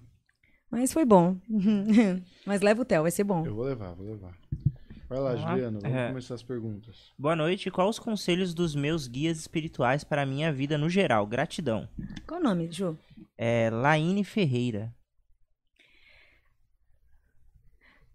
Mas 0.72 0.92
foi 0.92 1.06
bom. 1.06 1.38
Mas 2.46 2.62
leva 2.62 2.82
o 2.82 2.86
Theo, 2.86 3.04
vai 3.04 3.12
ser 3.12 3.24
bom. 3.26 3.46
Eu 3.46 3.54
vou 3.54 3.66
levar, 3.66 3.94
vou 3.94 4.08
levar. 4.08 4.34
Vai 5.12 5.20
lá, 5.20 5.32
Vamos 5.32 5.44
lá. 5.44 5.52
Juliano, 5.52 5.80
vamos 5.82 5.98
É. 5.98 6.08
começar 6.08 6.36
as 6.36 6.44
perguntas. 6.44 7.12
Boa 7.20 7.36
noite. 7.36 7.70
Qual 7.70 7.90
os 7.90 8.00
conselhos 8.00 8.54
dos 8.54 8.74
meus 8.74 9.08
guias 9.08 9.38
espirituais 9.40 10.06
para 10.06 10.22
a 10.22 10.26
minha 10.26 10.54
vida 10.54 10.78
no 10.78 10.90
geral? 10.90 11.28
Gratidão. 11.28 11.86
Qual 12.26 12.40
o 12.40 12.44
nome, 12.44 12.72
Ju? 12.72 12.98
É 13.38 13.70
Laine 13.70 14.24
Ferreira. 14.24 14.96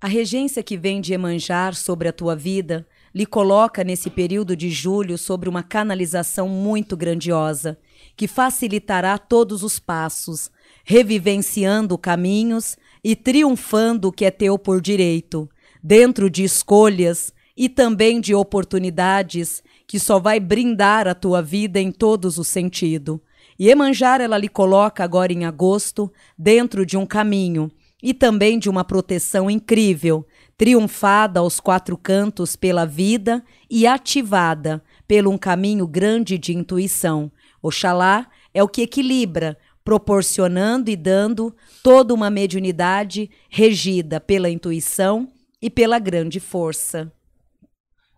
A 0.00 0.09
regência 0.09 0.62
que 0.62 0.78
vem 0.78 1.02
de 1.02 1.12
Emanjar 1.12 1.74
sobre 1.74 2.09
a 2.09 2.14
tua 2.14 2.35
vida 2.35 2.88
lhe 3.14 3.26
coloca 3.26 3.85
nesse 3.85 4.09
período 4.09 4.56
de 4.56 4.70
julho 4.70 5.18
sobre 5.18 5.50
uma 5.50 5.62
canalização 5.62 6.48
muito 6.48 6.96
grandiosa, 6.96 7.78
que 8.16 8.26
facilitará 8.26 9.18
todos 9.18 9.62
os 9.62 9.78
passos, 9.78 10.50
revivenciando 10.82 11.98
caminhos 11.98 12.74
e 13.04 13.14
triunfando 13.14 14.09
o 14.09 14.12
que 14.12 14.24
é 14.24 14.30
teu 14.30 14.59
por 14.59 14.80
direito, 14.80 15.46
dentro 15.87 16.29
de 16.29 16.42
escolhas 16.42 17.33
e 17.57 17.68
também 17.68 18.20
de 18.20 18.35
oportunidades 18.35 19.62
que 19.87 20.01
só 20.01 20.18
vai 20.18 20.40
brindar 20.40 21.07
a 21.07 21.14
tua 21.14 21.40
vida 21.40 21.79
em 21.79 21.92
todos 21.92 22.38
os 22.38 22.49
sentidos. 22.49 23.20
E 23.57 23.68
Emanjar 23.68 24.20
ela 24.20 24.37
lhe 24.37 24.49
coloca 24.49 25.05
agora 25.05 25.33
em 25.33 25.44
agosto 25.44 26.12
dentro 26.37 26.85
de 26.85 26.96
um 26.96 27.07
caminho 27.07 27.70
e 28.03 28.12
também 28.12 28.59
de 28.59 28.68
uma 28.68 28.83
proteção 28.83 29.49
incrível, 29.49 30.27
triunfada 30.59 31.38
aos 31.38 31.61
quatro 31.61 31.96
cantos 31.96 32.57
pela 32.57 32.85
vida 32.85 33.40
e 33.70 33.87
ativada 33.87 34.83
pelo 35.07 35.31
um 35.31 35.38
caminho 35.38 35.87
grande 35.87 36.37
de 36.37 36.53
intuição. 36.53 37.31
Oxalá 37.62 38.27
é 38.53 38.61
o 38.61 38.68
que 38.68 38.83
equilibra, 38.83 39.57
proporcionando 39.85 40.90
e 40.90 40.96
dando 40.96 41.55
toda 41.81 42.12
uma 42.12 42.29
mediunidade 42.29 43.31
regida 43.49 44.20
pela 44.20 44.51
intuição 44.51 45.29
e 45.66 45.70
pela 45.70 45.98
grande 45.98 46.38
força. 46.38 47.12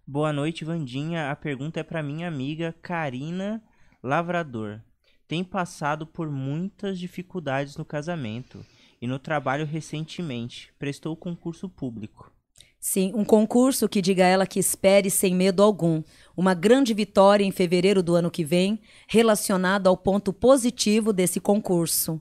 Boa 0.06 0.34
noite, 0.34 0.66
Vandinha. 0.66 1.30
A 1.30 1.36
pergunta 1.36 1.80
é 1.80 1.82
para 1.82 2.02
minha 2.02 2.28
amiga 2.28 2.76
Karina 2.82 3.62
Lavrador. 4.02 4.82
Tem 5.26 5.42
passado 5.42 6.06
por 6.06 6.30
muitas 6.30 6.98
dificuldades 6.98 7.74
no 7.78 7.86
casamento 7.86 8.62
e 9.00 9.06
no 9.06 9.18
trabalho 9.18 9.64
recentemente. 9.64 10.70
Prestou 10.78 11.16
concurso 11.16 11.70
público. 11.70 12.30
Sim, 12.78 13.12
um 13.14 13.24
concurso 13.24 13.88
que 13.88 14.02
diga 14.02 14.24
a 14.24 14.28
ela 14.28 14.46
que 14.46 14.58
espere 14.58 15.08
sem 15.08 15.34
medo 15.34 15.62
algum. 15.62 16.02
Uma 16.36 16.52
grande 16.52 16.92
vitória 16.92 17.46
em 17.46 17.50
fevereiro 17.50 18.02
do 18.02 18.14
ano 18.14 18.30
que 18.30 18.44
vem, 18.44 18.78
relacionada 19.08 19.88
ao 19.88 19.96
ponto 19.96 20.34
positivo 20.34 21.14
desse 21.14 21.40
concurso. 21.40 22.20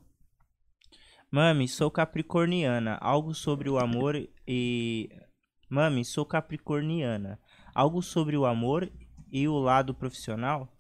Mami, 1.30 1.68
sou 1.68 1.92
capricorniana. 1.92 2.98
Algo 3.02 3.34
sobre 3.34 3.70
o 3.70 3.78
amor 3.78 4.16
e. 4.48 5.10
Mami, 5.70 6.06
sou 6.06 6.26
capricorniana. 6.26 7.40
Algo 7.76 8.02
sobre 8.02 8.38
o 8.38 8.46
amor 8.46 8.90
e 9.32 9.48
o 9.48 9.58
lado 9.60 9.94
profissional? 9.94 10.72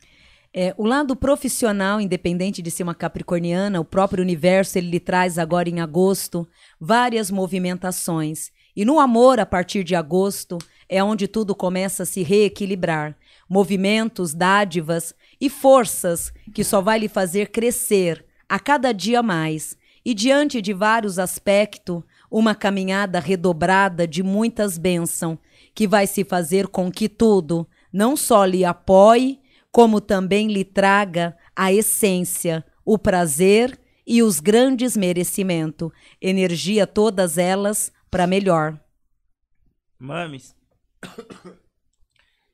É, 0.53 0.73
o 0.77 0.85
lado 0.85 1.15
profissional, 1.15 1.99
independente 1.99 2.61
de 2.61 2.71
ser 2.71 2.83
uma 2.83 2.95
capricorniana, 2.95 3.79
o 3.79 3.85
próprio 3.85 4.23
universo 4.23 4.77
ele 4.77 4.89
lhe 4.89 4.99
traz 4.99 5.37
agora 5.37 5.69
em 5.69 5.81
agosto 5.81 6.47
várias 6.79 7.29
movimentações. 7.29 8.51
E 8.75 8.85
no 8.85 8.99
amor, 8.99 9.39
a 9.39 9.45
partir 9.45 9.83
de 9.83 9.93
agosto, 9.93 10.57
é 10.89 11.03
onde 11.03 11.27
tudo 11.27 11.53
começa 11.53 12.03
a 12.03 12.05
se 12.05 12.23
reequilibrar. 12.23 13.15
Movimentos, 13.49 14.33
dádivas 14.33 15.13
e 15.39 15.49
forças 15.49 16.33
que 16.53 16.63
só 16.63 16.81
vai 16.81 16.99
lhe 16.99 17.07
fazer 17.07 17.49
crescer 17.49 18.25
a 18.47 18.59
cada 18.59 18.91
dia 18.93 19.21
mais. 19.21 19.77
E 20.03 20.13
diante 20.13 20.61
de 20.61 20.73
vários 20.73 21.19
aspectos, 21.19 22.01
uma 22.29 22.53
caminhada 22.55 23.19
redobrada 23.19 24.07
de 24.07 24.21
muitas 24.23 24.77
bênçãos, 24.77 25.37
que 25.73 25.87
vai 25.87 26.07
se 26.07 26.23
fazer 26.23 26.67
com 26.67 26.91
que 26.91 27.07
tudo 27.07 27.67
não 27.91 28.15
só 28.17 28.45
lhe 28.45 28.65
apoie, 28.65 29.39
como 29.71 30.01
também 30.01 30.47
lhe 30.47 30.65
traga 30.65 31.37
a 31.55 31.71
essência, 31.71 32.65
o 32.83 32.97
prazer 32.97 33.79
e 34.05 34.23
os 34.23 34.39
grandes 34.39 34.95
merecimentos. 34.97 35.91
Energia 36.21 36.87
todas 36.87 37.37
elas 37.37 37.91
para 38.09 38.25
melhor. 38.25 38.79
Mames. 39.99 40.55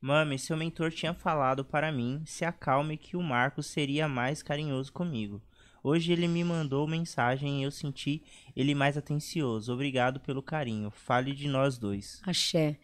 Mami, 0.01 0.37
seu 0.37 0.57
mentor 0.57 0.91
tinha 0.91 1.13
falado 1.13 1.63
para 1.63 1.89
mim 1.89 2.21
se 2.25 2.43
acalme 2.43 2.97
que 2.97 3.15
o 3.15 3.23
Marcos 3.23 3.67
seria 3.67 4.05
mais 4.05 4.43
carinhoso 4.43 4.91
comigo. 4.91 5.41
Hoje 5.83 6.13
ele 6.13 6.29
me 6.29 6.45
mandou 6.45 6.87
mensagem 6.87 7.59
e 7.59 7.63
eu 7.63 7.71
senti 7.71 8.23
ele 8.55 8.73
mais 8.73 8.97
atencioso. 8.97 9.73
Obrigado 9.73 10.17
pelo 10.19 10.41
carinho. 10.41 10.89
Fale 10.89 11.33
de 11.33 11.49
nós 11.49 11.77
dois. 11.77 12.21
Axé. 12.25 12.77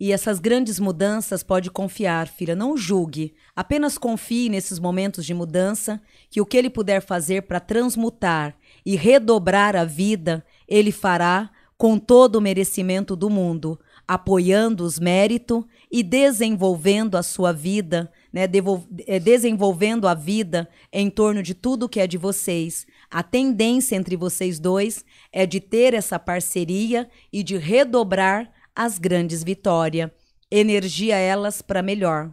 E 0.00 0.12
essas 0.12 0.40
grandes 0.40 0.80
mudanças 0.80 1.42
pode 1.42 1.70
confiar, 1.70 2.26
filha, 2.26 2.56
não 2.56 2.76
julgue. 2.76 3.34
Apenas 3.54 3.96
confie 3.96 4.48
nesses 4.48 4.78
momentos 4.78 5.24
de 5.24 5.32
mudança, 5.34 6.02
que 6.28 6.40
o 6.40 6.46
que 6.46 6.56
ele 6.56 6.70
puder 6.70 7.00
fazer 7.02 7.42
para 7.42 7.60
transmutar 7.60 8.56
e 8.84 8.96
redobrar 8.96 9.76
a 9.76 9.84
vida, 9.84 10.44
ele 10.66 10.90
fará 10.90 11.50
com 11.76 11.98
todo 11.98 12.36
o 12.36 12.40
merecimento 12.40 13.14
do 13.14 13.30
mundo, 13.30 13.78
apoiando 14.08 14.84
os 14.84 14.98
méritos 14.98 15.64
e 15.92 16.02
desenvolvendo 16.02 17.16
a 17.16 17.22
sua 17.22 17.52
vida, 17.52 18.10
né, 18.32 18.42
eh, 19.06 19.18
desenvolvendo 19.18 20.06
a 20.06 20.14
vida 20.14 20.68
em 20.92 21.10
torno 21.10 21.42
de 21.42 21.54
tudo 21.54 21.88
que 21.88 22.00
é 22.00 22.06
de 22.06 22.16
vocês. 22.16 22.86
A 23.10 23.22
tendência 23.22 23.96
entre 23.96 24.16
vocês 24.16 24.58
dois 24.58 25.04
é 25.32 25.46
de 25.46 25.60
ter 25.60 25.94
essa 25.94 26.18
parceria 26.18 27.10
e 27.32 27.42
de 27.42 27.56
redobrar 27.56 28.52
as 28.74 28.98
grandes 28.98 29.42
vitórias. 29.42 30.10
Energia 30.50 31.16
elas 31.16 31.62
para 31.62 31.82
melhor. 31.82 32.32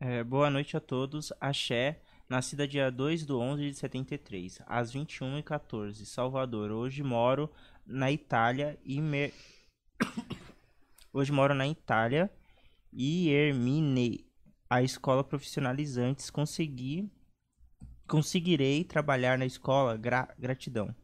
É, 0.00 0.22
boa 0.22 0.50
noite 0.50 0.76
a 0.76 0.80
todos. 0.80 1.32
Axé, 1.40 2.00
nascida 2.28 2.66
dia 2.66 2.90
2 2.90 3.24
do 3.24 3.38
11 3.38 3.70
de 3.70 3.74
73, 3.74 4.60
às 4.66 4.92
21h14, 4.92 6.04
Salvador. 6.04 6.70
Hoje 6.70 7.02
moro 7.02 7.50
na 7.86 8.10
Itália 8.10 8.78
e 8.84 9.00
me... 9.00 9.32
Hoje 11.12 11.30
moro 11.30 11.54
na 11.54 11.68
Itália 11.68 12.28
e 12.92 13.26
terminei 13.28 14.26
a 14.74 14.82
escola 14.82 15.24
profissionalizantes. 15.24 16.30
Consegui... 16.30 17.10
Conseguirei 18.06 18.84
trabalhar 18.84 19.38
na 19.38 19.46
escola. 19.46 19.96
Gra- 19.96 20.28
Gratidão. 20.38 20.94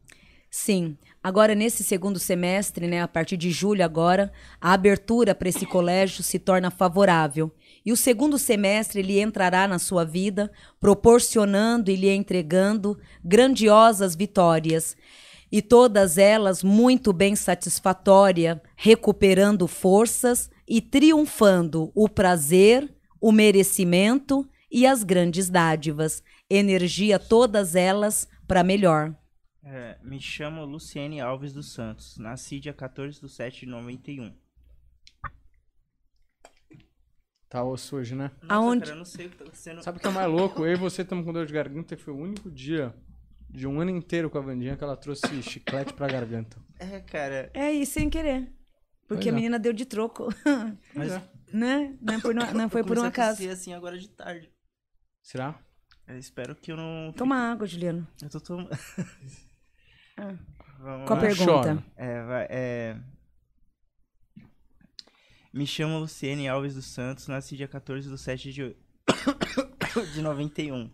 Sim, 0.53 0.97
agora 1.23 1.55
nesse 1.55 1.81
segundo 1.81 2.19
semestre, 2.19 2.85
né, 2.85 3.01
a 3.01 3.07
partir 3.07 3.37
de 3.37 3.49
julho 3.51 3.85
agora, 3.85 4.31
a 4.59 4.73
abertura 4.73 5.33
para 5.33 5.47
esse 5.47 5.65
colégio 5.65 6.21
se 6.23 6.37
torna 6.37 6.69
favorável. 6.69 7.49
E 7.85 7.91
o 7.93 7.97
segundo 7.97 8.37
semestre 8.37 8.99
ele 8.99 9.21
entrará 9.21 9.65
na 9.65 9.79
sua 9.79 10.03
vida, 10.03 10.51
proporcionando 10.77 11.89
e 11.89 11.95
lhe 11.95 12.09
entregando 12.09 12.99
grandiosas 13.23 14.13
vitórias. 14.13 14.97
E 15.49 15.61
todas 15.61 16.17
elas 16.17 16.61
muito 16.61 17.13
bem 17.13 17.33
satisfatória, 17.33 18.61
recuperando 18.75 19.67
forças 19.67 20.49
e 20.67 20.81
triunfando 20.81 21.91
o 21.95 22.09
prazer, 22.09 22.93
o 23.21 23.31
merecimento 23.31 24.45
e 24.71 24.85
as 24.85 25.03
grandes 25.03 25.49
dádivas. 25.49 26.23
Energia 26.49 27.19
todas 27.19 27.75
elas 27.75 28.27
para 28.47 28.63
melhor. 28.63 29.15
É, 29.63 29.97
me 30.03 30.19
chamo 30.19 30.65
Luciene 30.65 31.21
Alves 31.21 31.53
dos 31.53 31.71
Santos. 31.71 32.17
Nasci 32.17 32.59
dia 32.59 32.73
14 32.73 33.21
de 33.21 33.29
7 33.29 33.59
de 33.61 33.65
91. 33.67 34.33
Tá 37.47 37.63
osso 37.63 37.97
hoje, 37.97 38.15
né? 38.15 38.31
Nossa, 38.41 38.53
Aonde? 38.53 38.81
cara, 38.81 38.93
eu 38.93 38.97
não 38.97 39.05
sei 39.05 39.27
o 39.27 39.29
que 39.29 39.35
tá. 39.37 39.81
Sabe 39.81 39.97
o 39.97 40.01
que 40.01 40.07
é 40.07 40.11
mais 40.11 40.31
louco? 40.31 40.65
Eu 40.65 40.71
e 40.73 40.75
você 40.77 41.01
estamos 41.01 41.25
com 41.25 41.33
dor 41.33 41.45
de 41.45 41.53
garganta 41.53 41.93
e 41.93 41.97
foi 41.97 42.13
o 42.13 42.17
único 42.17 42.49
dia 42.49 42.95
de 43.49 43.67
um 43.67 43.81
ano 43.81 43.91
inteiro 43.91 44.29
com 44.29 44.37
a 44.37 44.41
Vandinha 44.41 44.77
que 44.77 44.83
ela 44.83 44.95
trouxe 44.95 45.43
chiclete 45.43 45.93
pra 45.93 46.07
garganta. 46.07 46.57
É, 46.79 46.99
cara. 47.01 47.51
É 47.53 47.69
isso 47.71 47.91
sem 47.93 48.09
querer. 48.09 48.43
Porque 49.05 49.23
Pois 49.23 49.27
é. 49.27 49.29
a 49.29 49.33
menina 49.33 49.59
deu 49.59 49.73
de 49.73 49.85
troco. 49.85 50.29
Mas. 50.95 51.11
Né? 51.53 51.97
Não, 52.01 52.19
por, 52.21 52.33
não, 52.33 52.53
não 52.53 52.69
foi 52.69 52.81
eu 52.81 52.85
por 52.85 52.97
um 52.97 53.03
acaso. 53.03 53.37
tossir 53.37 53.51
assim 53.51 53.73
agora 53.73 53.97
de 53.97 54.09
tarde. 54.09 54.51
Será? 55.21 55.59
Eu 56.07 56.17
espero 56.17 56.55
que 56.55 56.71
eu 56.71 56.77
não. 56.77 57.13
Toma 57.13 57.51
água, 57.51 57.67
Juliano. 57.67 58.07
Eu 58.21 58.29
tô 58.29 58.39
tomando. 58.39 58.69
Vamos 60.79 61.07
Qual 61.07 61.17
a 61.17 61.21
pergunta? 61.21 61.83
É, 61.95 62.23
vai, 62.23 62.47
é... 62.49 62.97
Me 65.53 65.67
chamo 65.67 65.99
Luciene 65.99 66.47
Alves 66.47 66.75
dos 66.75 66.85
Santos, 66.85 67.27
nasci 67.27 67.55
dia 67.55 67.67
14 67.67 68.09
de 68.09 68.17
7 68.17 68.51
de, 68.51 68.75
de 70.13 70.21
91. 70.21 70.89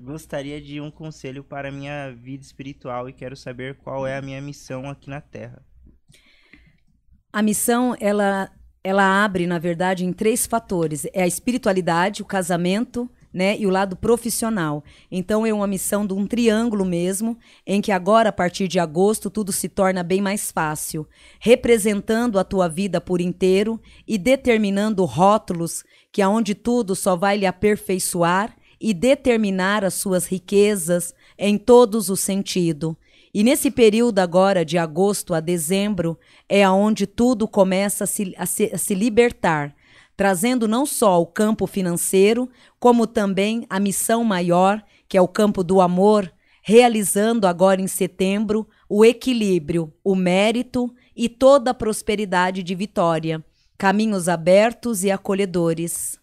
Gostaria 0.00 0.60
de 0.60 0.80
um 0.80 0.90
conselho 0.90 1.42
para 1.42 1.72
minha 1.72 2.12
vida 2.12 2.44
espiritual 2.44 3.08
e 3.08 3.12
quero 3.12 3.36
saber 3.36 3.76
qual 3.76 4.06
é 4.06 4.16
a 4.16 4.22
minha 4.22 4.40
missão 4.40 4.88
aqui 4.88 5.10
na 5.10 5.20
Terra. 5.20 5.60
A 7.32 7.42
missão, 7.42 7.96
ela, 8.00 8.50
ela 8.82 9.24
abre, 9.24 9.46
na 9.46 9.58
verdade, 9.58 10.04
em 10.04 10.12
três 10.12 10.46
fatores. 10.46 11.06
É 11.12 11.22
a 11.22 11.26
espiritualidade, 11.26 12.22
o 12.22 12.26
casamento, 12.26 13.08
né, 13.32 13.56
e 13.58 13.66
o 13.66 13.70
lado 13.70 13.94
profissional. 13.94 14.82
Então 15.10 15.44
é 15.44 15.52
uma 15.52 15.66
missão 15.66 16.06
de 16.06 16.12
um 16.14 16.26
triângulo 16.26 16.84
mesmo, 16.84 17.38
em 17.66 17.80
que 17.80 17.92
agora 17.92 18.30
a 18.30 18.32
partir 18.32 18.68
de 18.68 18.78
agosto 18.78 19.30
tudo 19.30 19.52
se 19.52 19.68
torna 19.68 20.02
bem 20.02 20.20
mais 20.20 20.50
fácil, 20.50 21.06
representando 21.38 22.38
a 22.38 22.44
tua 22.44 22.68
vida 22.68 23.00
por 23.00 23.20
inteiro 23.20 23.80
e 24.06 24.16
determinando 24.16 25.04
rótulos 25.04 25.84
que 26.10 26.22
aonde 26.22 26.54
tudo 26.54 26.96
só 26.96 27.16
vai 27.16 27.36
lhe 27.36 27.46
aperfeiçoar 27.46 28.56
e 28.80 28.94
determinar 28.94 29.84
as 29.84 29.94
suas 29.94 30.26
riquezas 30.26 31.14
em 31.36 31.58
todos 31.58 32.08
os 32.08 32.20
sentidos. 32.20 32.94
E 33.32 33.44
nesse 33.44 33.70
período 33.70 34.18
agora, 34.18 34.64
de 34.64 34.78
agosto 34.78 35.34
a 35.34 35.40
dezembro, 35.40 36.18
é 36.48 36.62
aonde 36.62 37.06
tudo 37.06 37.46
começa 37.46 38.04
a 38.04 38.06
se, 38.06 38.34
a 38.36 38.46
se, 38.46 38.70
a 38.72 38.78
se 38.78 38.94
libertar, 38.94 39.74
trazendo 40.16 40.66
não 40.66 40.84
só 40.84 41.20
o 41.20 41.26
campo 41.26 41.66
financeiro, 41.66 42.48
como 42.80 43.06
também 43.06 43.66
a 43.68 43.78
missão 43.78 44.24
maior, 44.24 44.82
que 45.08 45.16
é 45.16 45.20
o 45.20 45.28
campo 45.28 45.62
do 45.62 45.80
amor, 45.80 46.32
realizando 46.62 47.46
agora 47.46 47.80
em 47.80 47.86
setembro 47.86 48.68
o 48.88 49.04
equilíbrio, 49.04 49.92
o 50.02 50.14
mérito 50.14 50.92
e 51.14 51.28
toda 51.28 51.70
a 51.70 51.74
prosperidade 51.74 52.62
de 52.62 52.74
Vitória, 52.74 53.44
caminhos 53.76 54.28
abertos 54.28 55.04
e 55.04 55.10
acolhedores. 55.10 56.18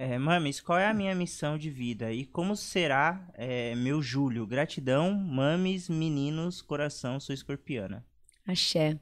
É, 0.00 0.16
Mames, 0.16 0.60
qual 0.60 0.78
é 0.78 0.86
a 0.86 0.94
minha 0.94 1.12
missão 1.12 1.58
de 1.58 1.70
vida 1.70 2.12
e 2.12 2.24
como 2.24 2.54
será 2.54 3.20
é, 3.34 3.74
meu 3.74 4.00
Júlio? 4.00 4.46
Gratidão, 4.46 5.12
Mames, 5.12 5.88
meninos, 5.88 6.62
coração, 6.62 7.18
sou 7.18 7.34
escorpiana. 7.34 8.06
Axé. 8.46 8.96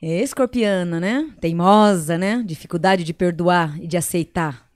É 0.00 0.22
escorpiana, 0.22 0.98
né? 0.98 1.30
Teimosa, 1.38 2.16
né? 2.16 2.42
Dificuldade 2.42 3.04
de 3.04 3.12
perdoar 3.12 3.78
e 3.82 3.86
de 3.86 3.98
aceitar. 3.98 4.66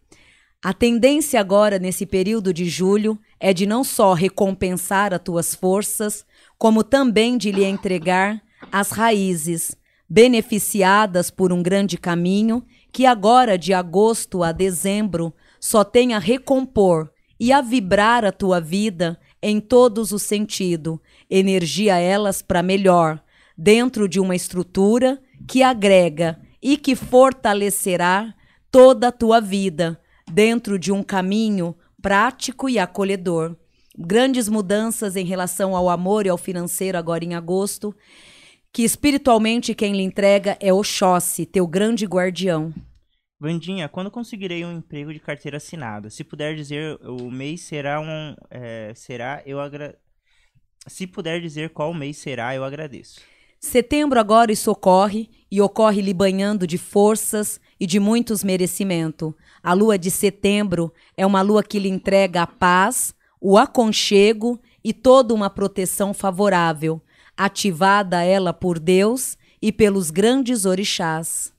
A 0.62 0.74
tendência 0.74 1.40
agora, 1.40 1.78
nesse 1.78 2.04
período 2.04 2.52
de 2.52 2.66
julho, 2.66 3.18
é 3.40 3.54
de 3.54 3.64
não 3.64 3.82
só 3.82 4.12
recompensar 4.12 5.14
as 5.14 5.22
tuas 5.22 5.54
forças, 5.54 6.26
como 6.58 6.84
também 6.84 7.38
de 7.38 7.50
lhe 7.50 7.64
entregar 7.64 8.42
as 8.70 8.90
raízes, 8.90 9.74
beneficiadas 10.06 11.30
por 11.30 11.54
um 11.54 11.62
grande 11.62 11.96
caminho 11.96 12.62
que 12.92 13.06
agora, 13.06 13.56
de 13.56 13.72
agosto 13.72 14.42
a 14.42 14.52
dezembro, 14.52 15.32
só 15.58 15.82
tem 15.82 16.12
a 16.12 16.18
recompor 16.18 17.10
e 17.40 17.50
a 17.52 17.62
vibrar 17.62 18.24
a 18.24 18.30
tua 18.30 18.60
vida 18.60 19.18
em 19.42 19.58
todos 19.58 20.12
os 20.12 20.22
sentidos, 20.22 20.98
energia 21.28 21.98
elas 21.98 22.42
para 22.42 22.62
melhor, 22.62 23.20
dentro 23.56 24.08
de 24.08 24.20
uma 24.20 24.36
estrutura 24.36 25.20
que 25.48 25.62
agrega 25.62 26.38
e 26.62 26.76
que 26.76 26.94
fortalecerá 26.94 28.34
toda 28.70 29.08
a 29.08 29.12
tua 29.12 29.40
vida, 29.40 29.98
dentro 30.30 30.78
de 30.78 30.92
um 30.92 31.02
caminho 31.02 31.74
prático 32.00 32.68
e 32.68 32.78
acolhedor. 32.78 33.56
Grandes 33.98 34.48
mudanças 34.48 35.16
em 35.16 35.24
relação 35.24 35.74
ao 35.76 35.88
amor 35.88 36.26
e 36.26 36.28
ao 36.28 36.38
financeiro 36.38 36.96
agora 36.96 37.24
em 37.24 37.34
agosto 37.34 37.94
que 38.72 38.82
espiritualmente 38.82 39.74
quem 39.74 39.92
lhe 39.92 40.02
entrega 40.02 40.56
é 40.58 40.72
Oxóssi, 40.72 41.44
teu 41.44 41.66
grande 41.66 42.06
guardião. 42.06 42.72
Vandinha, 43.38 43.88
quando 43.88 44.10
conseguirei 44.10 44.64
um 44.64 44.78
emprego 44.78 45.12
de 45.12 45.20
carteira 45.20 45.58
assinada? 45.58 46.08
Se 46.08 46.24
puder 46.24 46.54
dizer 46.54 46.98
o 47.02 47.30
mês 47.30 47.62
será 47.62 48.00
um. 48.00 48.34
É, 48.50 48.92
será, 48.94 49.42
eu 49.44 49.60
agra... 49.60 49.98
Se 50.86 51.06
puder 51.06 51.40
dizer 51.40 51.70
qual 51.70 51.92
mês 51.92 52.16
será, 52.16 52.54
eu 52.54 52.64
agradeço. 52.64 53.20
Setembro 53.60 54.18
agora 54.18 54.50
isso 54.50 54.70
ocorre, 54.70 55.28
e 55.50 55.60
ocorre 55.60 56.00
lhe 56.00 56.14
banhando 56.14 56.66
de 56.66 56.78
forças 56.78 57.60
e 57.78 57.86
de 57.86 58.00
muitos 58.00 58.42
merecimentos. 58.42 59.34
A 59.62 59.72
lua 59.74 59.98
de 59.98 60.10
setembro 60.10 60.92
é 61.16 61.26
uma 61.26 61.42
lua 61.42 61.62
que 61.62 61.78
lhe 61.78 61.88
entrega 61.88 62.42
a 62.42 62.46
paz, 62.46 63.14
o 63.40 63.58
aconchego 63.58 64.58
e 64.82 64.92
toda 64.92 65.34
uma 65.34 65.50
proteção 65.50 66.14
favorável 66.14 67.00
ativada 67.36 68.22
ela 68.22 68.52
por 68.52 68.78
Deus 68.78 69.36
e 69.60 69.72
pelos 69.72 70.10
grandes 70.10 70.64
orixás. 70.64 71.54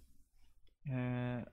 É... 0.89 1.45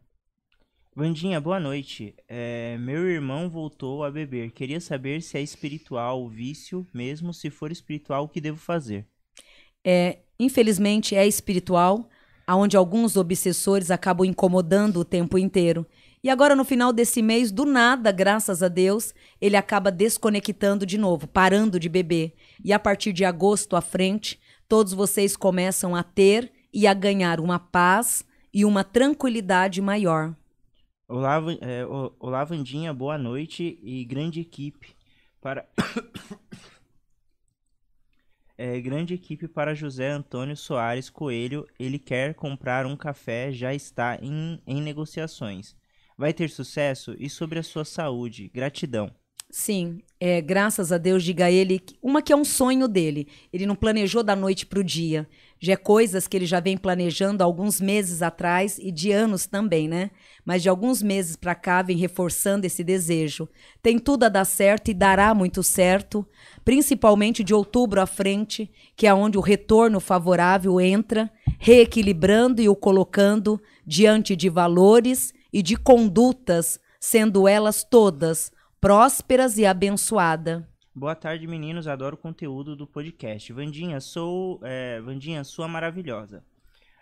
Vandinha, 0.94 1.40
boa 1.40 1.61
noite. 1.61 2.14
É, 2.28 2.76
meu 2.78 3.09
irmão 3.09 3.48
voltou 3.48 4.04
a 4.04 4.11
beber. 4.11 4.50
Queria 4.50 4.80
saber 4.80 5.22
se 5.22 5.38
é 5.38 5.40
espiritual 5.40 6.22
o 6.22 6.28
vício, 6.28 6.87
mesmo 6.92 7.33
se 7.33 7.48
for 7.48 7.70
espiritual, 7.70 8.24
o 8.24 8.28
que 8.28 8.40
devo 8.40 8.59
fazer? 8.59 9.06
É, 9.85 10.18
infelizmente 10.38 11.14
é 11.14 11.26
espiritual, 11.26 12.09
aonde 12.46 12.76
alguns 12.76 13.16
obsessores 13.16 13.90
acabam 13.90 14.26
incomodando 14.26 14.98
o 14.98 15.04
tempo 15.04 15.38
inteiro. 15.38 15.87
E 16.22 16.28
agora, 16.28 16.54
no 16.54 16.66
final 16.66 16.92
desse 16.92 17.22
mês, 17.22 17.50
do 17.50 17.64
nada, 17.64 18.12
graças 18.12 18.62
a 18.62 18.68
Deus, 18.68 19.14
ele 19.40 19.56
acaba 19.56 19.90
desconectando 19.90 20.85
de 20.85 20.98
novo, 20.98 21.26
parando 21.26 21.80
de 21.80 21.88
beber. 21.88 22.35
E 22.62 22.74
a 22.74 22.78
partir 22.78 23.14
de 23.14 23.24
agosto 23.24 23.74
à 23.74 23.80
frente, 23.80 24.38
todos 24.68 24.92
vocês 24.92 25.35
começam 25.35 25.96
a 25.96 26.02
ter 26.02 26.52
e 26.74 26.87
a 26.87 26.92
ganhar 26.92 27.40
uma 27.40 27.59
paz 27.59 28.22
e 28.52 28.66
uma 28.66 28.85
tranquilidade 28.85 29.80
maior. 29.80 30.37
Olá, 31.09 31.40
é, 31.62 31.87
olá 32.18 32.44
Vandinha, 32.44 32.92
boa 32.92 33.16
noite 33.16 33.80
e 33.83 34.04
grande 34.04 34.40
equipe 34.40 34.94
para. 35.40 35.66
é, 38.59 38.78
grande 38.78 39.14
equipe 39.14 39.48
para 39.48 39.74
José 39.74 40.11
Antônio 40.11 40.54
Soares 40.54 41.09
Coelho. 41.09 41.66
Ele 41.78 41.98
quer 41.98 42.35
comprar 42.35 42.85
um 42.85 42.94
café, 42.94 43.50
já 43.50 43.72
está 43.72 44.18
em, 44.20 44.61
em 44.66 44.83
negociações 44.83 45.80
vai 46.20 46.35
ter 46.35 46.50
sucesso 46.50 47.16
e 47.18 47.30
sobre 47.30 47.59
a 47.59 47.62
sua 47.62 47.83
saúde. 47.83 48.50
Gratidão. 48.52 49.11
Sim, 49.50 50.00
é, 50.20 50.40
graças 50.40 50.92
a 50.92 50.98
Deus, 50.98 51.24
diga 51.24 51.50
ele, 51.50 51.83
uma 52.00 52.22
que 52.22 52.33
é 52.33 52.37
um 52.37 52.44
sonho 52.44 52.87
dele. 52.87 53.26
Ele 53.52 53.66
não 53.66 53.74
planejou 53.74 54.22
da 54.22 54.37
noite 54.37 54.66
para 54.66 54.78
o 54.78 54.85
dia. 54.85 55.26
Já 55.59 55.72
é 55.72 55.76
coisas 55.76 56.28
que 56.28 56.37
ele 56.37 56.44
já 56.44 56.61
vem 56.61 56.76
planejando 56.76 57.42
alguns 57.42 57.80
meses 57.80 58.22
atrás 58.22 58.78
e 58.78 58.92
de 58.92 59.11
anos 59.11 59.46
também, 59.46 59.88
né? 59.88 60.11
Mas 60.44 60.62
de 60.62 60.68
alguns 60.68 61.02
meses 61.02 61.37
para 61.37 61.54
cá 61.54 61.83
vem 61.83 61.96
reforçando 61.96 62.66
esse 62.66 62.85
desejo. 62.85 63.48
Tem 63.83 63.98
tudo 63.98 64.24
a 64.24 64.28
dar 64.28 64.44
certo 64.44 64.90
e 64.90 64.94
dará 64.94 65.35
muito 65.35 65.62
certo, 65.62 66.24
principalmente 66.64 67.42
de 67.42 67.54
outubro 67.54 68.00
à 68.00 68.06
frente, 68.06 68.70
que 68.94 69.06
é 69.06 69.12
onde 69.14 69.38
o 69.38 69.42
retorno 69.42 69.98
favorável 70.00 70.80
entra, 70.80 71.30
reequilibrando 71.59 72.61
e 72.62 72.68
o 72.68 72.76
colocando 72.76 73.61
diante 73.85 74.37
de 74.37 74.48
valores 74.48 75.33
e 75.52 75.62
de 75.62 75.76
condutas, 75.76 76.80
sendo 76.98 77.46
elas 77.46 77.84
todas 77.84 78.52
prósperas 78.80 79.58
e 79.58 79.66
abençoadas. 79.66 80.64
Boa 80.94 81.14
tarde, 81.14 81.46
meninos. 81.46 81.86
Adoro 81.86 82.16
o 82.16 82.18
conteúdo 82.18 82.74
do 82.74 82.86
podcast. 82.86 83.52
Vandinha, 83.52 84.00
sou. 84.00 84.58
É, 84.62 85.00
Vandinha, 85.00 85.44
sua 85.44 85.68
maravilhosa. 85.68 86.42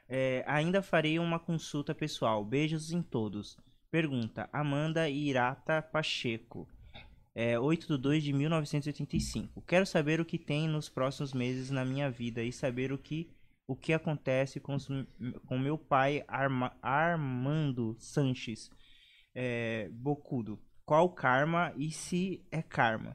É, 0.08 0.44
ainda 0.46 0.82
farei 0.82 1.18
uma 1.18 1.38
consulta 1.38 1.94
pessoal. 1.94 2.44
Beijos 2.44 2.92
em 2.92 3.00
todos. 3.00 3.56
Pergunta: 3.90 4.48
Amanda 4.52 5.08
Irata 5.08 5.80
Pacheco. 5.80 6.68
É, 7.34 7.58
8 7.58 7.86
de 7.86 8.02
2 8.02 8.24
de 8.24 8.32
1985. 8.32 9.62
Quero 9.62 9.86
saber 9.86 10.20
o 10.20 10.24
que 10.24 10.38
tem 10.38 10.68
nos 10.68 10.88
próximos 10.88 11.32
meses 11.32 11.70
na 11.70 11.84
minha 11.84 12.10
vida 12.10 12.42
e 12.42 12.52
saber 12.52 12.92
o 12.92 12.98
que 12.98 13.30
o 13.68 13.76
que 13.76 13.92
acontece 13.92 14.58
com, 14.58 14.78
com 15.46 15.58
meu 15.58 15.76
pai 15.76 16.24
Arma, 16.26 16.74
Armando 16.80 17.94
Sanches 17.98 18.70
é, 19.34 19.90
Bocudo. 19.92 20.58
Qual 20.86 21.10
karma 21.10 21.74
e 21.76 21.90
se 21.90 22.42
é 22.50 22.62
karma? 22.62 23.14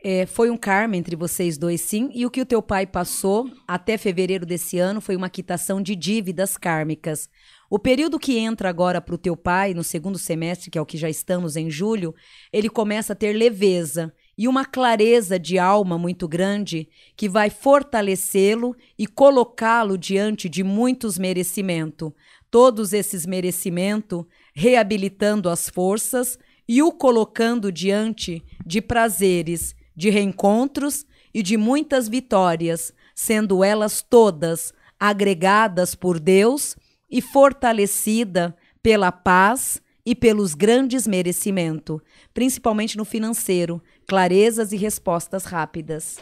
É, 0.00 0.24
foi 0.24 0.48
um 0.50 0.56
karma 0.56 0.96
entre 0.96 1.16
vocês 1.16 1.58
dois, 1.58 1.80
sim. 1.80 2.08
E 2.14 2.24
o 2.24 2.30
que 2.30 2.40
o 2.40 2.46
teu 2.46 2.62
pai 2.62 2.86
passou 2.86 3.50
até 3.66 3.98
fevereiro 3.98 4.46
desse 4.46 4.78
ano 4.78 5.00
foi 5.00 5.16
uma 5.16 5.28
quitação 5.28 5.82
de 5.82 5.96
dívidas 5.96 6.56
kármicas. 6.56 7.28
O 7.68 7.76
período 7.76 8.20
que 8.20 8.38
entra 8.38 8.68
agora 8.68 9.00
para 9.00 9.16
o 9.16 9.18
teu 9.18 9.36
pai, 9.36 9.74
no 9.74 9.82
segundo 9.82 10.16
semestre, 10.16 10.70
que 10.70 10.78
é 10.78 10.80
o 10.80 10.86
que 10.86 10.96
já 10.96 11.10
estamos 11.10 11.56
em 11.56 11.68
julho, 11.68 12.14
ele 12.52 12.70
começa 12.70 13.14
a 13.14 13.16
ter 13.16 13.32
leveza 13.32 14.14
e 14.38 14.46
uma 14.46 14.64
clareza 14.64 15.36
de 15.36 15.58
alma 15.58 15.98
muito 15.98 16.28
grande 16.28 16.88
que 17.16 17.28
vai 17.28 17.50
fortalecê-lo 17.50 18.76
e 18.96 19.04
colocá-lo 19.04 19.98
diante 19.98 20.48
de 20.48 20.62
muitos 20.62 21.18
merecimentos. 21.18 22.12
Todos 22.48 22.92
esses 22.92 23.26
merecimentos 23.26 24.24
reabilitando 24.54 25.50
as 25.50 25.68
forças 25.68 26.38
e 26.68 26.80
o 26.80 26.92
colocando 26.92 27.72
diante 27.72 28.44
de 28.64 28.80
prazeres, 28.80 29.74
de 29.96 30.08
reencontros 30.08 31.04
e 31.34 31.42
de 31.42 31.56
muitas 31.56 32.08
vitórias, 32.08 32.94
sendo 33.16 33.64
elas 33.64 34.02
todas 34.02 34.72
agregadas 35.00 35.96
por 35.96 36.20
Deus 36.20 36.76
e 37.10 37.20
fortalecida 37.20 38.56
pela 38.80 39.10
paz 39.10 39.82
e 40.08 40.14
pelos 40.14 40.54
grandes 40.54 41.06
merecimentos, 41.06 42.00
principalmente 42.32 42.96
no 42.96 43.04
financeiro, 43.04 43.82
clarezas 44.08 44.72
e 44.72 44.76
respostas 44.76 45.44
rápidas. 45.44 46.18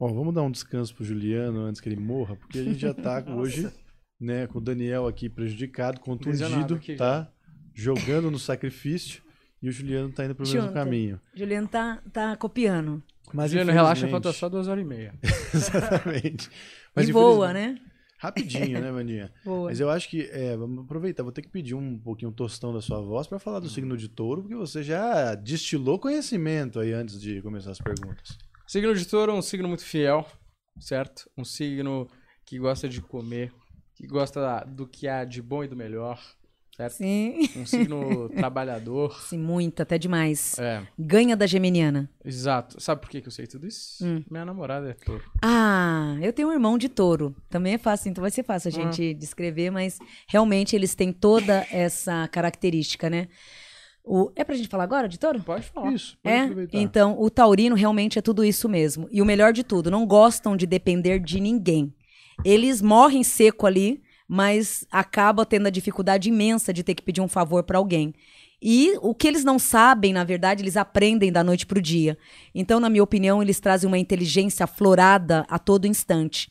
Ó, 0.00 0.08
vamos 0.08 0.34
dar 0.34 0.42
um 0.42 0.50
descanso 0.50 0.94
pro 0.94 1.04
Juliano 1.04 1.60
antes 1.60 1.80
que 1.80 1.88
ele 1.88 2.00
morra, 2.00 2.34
porque 2.34 2.58
a 2.58 2.64
gente 2.64 2.80
já 2.80 2.94
tá 2.94 3.22
hoje, 3.36 3.70
né, 4.18 4.46
com 4.46 4.58
o 4.58 4.60
Daniel 4.60 5.06
aqui 5.06 5.28
prejudicado, 5.28 6.00
contundido, 6.00 6.74
aqui 6.74 6.96
tá? 6.96 7.30
Jogando 7.74 8.30
no 8.30 8.38
sacrifício 8.38 9.22
e 9.62 9.68
o 9.68 9.72
Juliano 9.72 10.10
tá 10.10 10.24
indo 10.24 10.34
pro 10.34 10.44
mesmo 10.44 10.62
Junto. 10.62 10.72
caminho. 10.72 11.20
Juliano 11.34 11.68
tá, 11.68 12.02
tá 12.12 12.36
copiando. 12.36 13.02
Mas 13.32 13.50
Juliano, 13.50 13.72
relaxa, 13.72 14.08
falta 14.08 14.32
só 14.32 14.48
duas 14.48 14.66
horas 14.66 14.82
e 14.82 14.86
meia. 14.86 15.14
Exatamente. 15.54 16.50
e 16.96 17.12
voa, 17.12 17.52
né? 17.52 17.78
Rapidinho, 18.22 18.80
né, 18.80 18.92
Vandinha? 18.92 19.32
Voa. 19.44 19.68
Mas 19.68 19.80
eu 19.80 19.90
acho 19.90 20.08
que, 20.08 20.30
é, 20.30 20.56
vamos 20.56 20.84
aproveitar, 20.84 21.24
vou 21.24 21.32
ter 21.32 21.42
que 21.42 21.48
pedir 21.48 21.74
um 21.74 21.98
pouquinho 21.98 22.30
um 22.30 22.34
tostão 22.34 22.72
da 22.72 22.80
sua 22.80 23.00
voz 23.00 23.26
para 23.26 23.40
falar 23.40 23.58
do 23.58 23.68
signo 23.68 23.96
de 23.96 24.08
touro, 24.08 24.42
porque 24.42 24.54
você 24.54 24.80
já 24.80 25.34
destilou 25.34 25.98
conhecimento 25.98 26.78
aí 26.78 26.92
antes 26.92 27.20
de 27.20 27.42
começar 27.42 27.72
as 27.72 27.80
perguntas. 27.80 28.38
Signo 28.64 28.94
de 28.94 29.04
touro 29.06 29.32
é 29.32 29.34
um 29.34 29.42
signo 29.42 29.66
muito 29.66 29.84
fiel, 29.84 30.24
certo? 30.78 31.28
Um 31.36 31.44
signo 31.44 32.08
que 32.46 32.60
gosta 32.60 32.88
de 32.88 33.02
comer, 33.02 33.52
que 33.96 34.06
gosta 34.06 34.64
do 34.66 34.86
que 34.86 35.08
há 35.08 35.24
de 35.24 35.42
bom 35.42 35.64
e 35.64 35.68
do 35.68 35.74
melhor, 35.74 36.20
certo? 36.76 36.92
Sim. 36.94 37.48
Um 37.56 37.66
signo 37.66 38.28
trabalhador. 38.36 39.20
Sim, 39.22 39.38
muito, 39.38 39.80
até 39.82 39.98
demais. 39.98 40.58
É, 40.58 40.82
Ganha 40.98 41.36
da 41.36 41.46
geminiana. 41.46 42.08
exato. 42.24 42.80
Sabe 42.80 43.00
por 43.00 43.10
que 43.10 43.20
que 43.20 43.28
eu 43.28 43.32
sei 43.32 43.46
tudo 43.46 43.66
isso? 43.66 44.04
Hum. 44.04 44.22
Minha 44.30 44.44
namorada 44.44 44.90
é 44.90 44.94
touro. 44.94 45.22
Ah, 45.42 46.16
eu 46.22 46.32
tenho 46.32 46.48
um 46.48 46.52
irmão 46.52 46.76
de 46.78 46.88
touro. 46.88 47.34
Também 47.50 47.74
é 47.74 47.78
fácil, 47.78 48.10
então 48.10 48.22
vai 48.22 48.30
ser 48.30 48.42
fácil 48.42 48.68
a 48.68 48.72
gente 48.72 49.14
descrever, 49.14 49.70
mas 49.70 49.98
realmente 50.28 50.74
eles 50.76 50.94
têm 50.94 51.12
toda 51.12 51.66
essa 51.70 52.26
característica, 52.28 53.08
né? 53.10 53.28
O... 54.04 54.32
É 54.34 54.42
pra 54.42 54.56
gente 54.56 54.68
falar 54.68 54.82
agora 54.82 55.08
de 55.08 55.16
touro? 55.18 55.40
Pode 55.44 55.64
falar. 55.66 55.92
Isso, 55.92 56.18
pode 56.22 56.34
É, 56.34 56.40
aproveitar. 56.40 56.76
então 56.78 57.16
o 57.20 57.30
taurino 57.30 57.76
realmente 57.76 58.18
é 58.18 58.22
tudo 58.22 58.44
isso 58.44 58.68
mesmo. 58.68 59.08
E 59.12 59.22
o 59.22 59.24
melhor 59.24 59.52
de 59.52 59.62
tudo, 59.62 59.90
não 59.92 60.04
gostam 60.04 60.56
de 60.56 60.66
depender 60.66 61.20
de 61.20 61.38
ninguém. 61.38 61.94
Eles 62.44 62.82
morrem 62.82 63.22
seco 63.22 63.64
ali, 63.64 64.02
mas 64.28 64.86
acabam 64.90 65.44
tendo 65.44 65.66
a 65.66 65.70
dificuldade 65.70 66.28
imensa 66.28 66.72
de 66.72 66.82
ter 66.82 66.94
que 66.94 67.02
pedir 67.02 67.20
um 67.20 67.28
favor 67.28 67.62
para 67.62 67.78
alguém. 67.78 68.14
E 68.62 68.96
o 69.02 69.12
que 69.12 69.26
eles 69.26 69.42
não 69.42 69.58
sabem, 69.58 70.12
na 70.12 70.22
verdade, 70.22 70.62
eles 70.62 70.76
aprendem 70.76 71.32
da 71.32 71.42
noite 71.42 71.66
pro 71.66 71.82
dia. 71.82 72.16
Então, 72.54 72.78
na 72.78 72.88
minha 72.88 73.02
opinião, 73.02 73.42
eles 73.42 73.58
trazem 73.58 73.88
uma 73.88 73.98
inteligência 73.98 74.64
aflorada 74.64 75.44
a 75.48 75.58
todo 75.58 75.86
instante. 75.86 76.48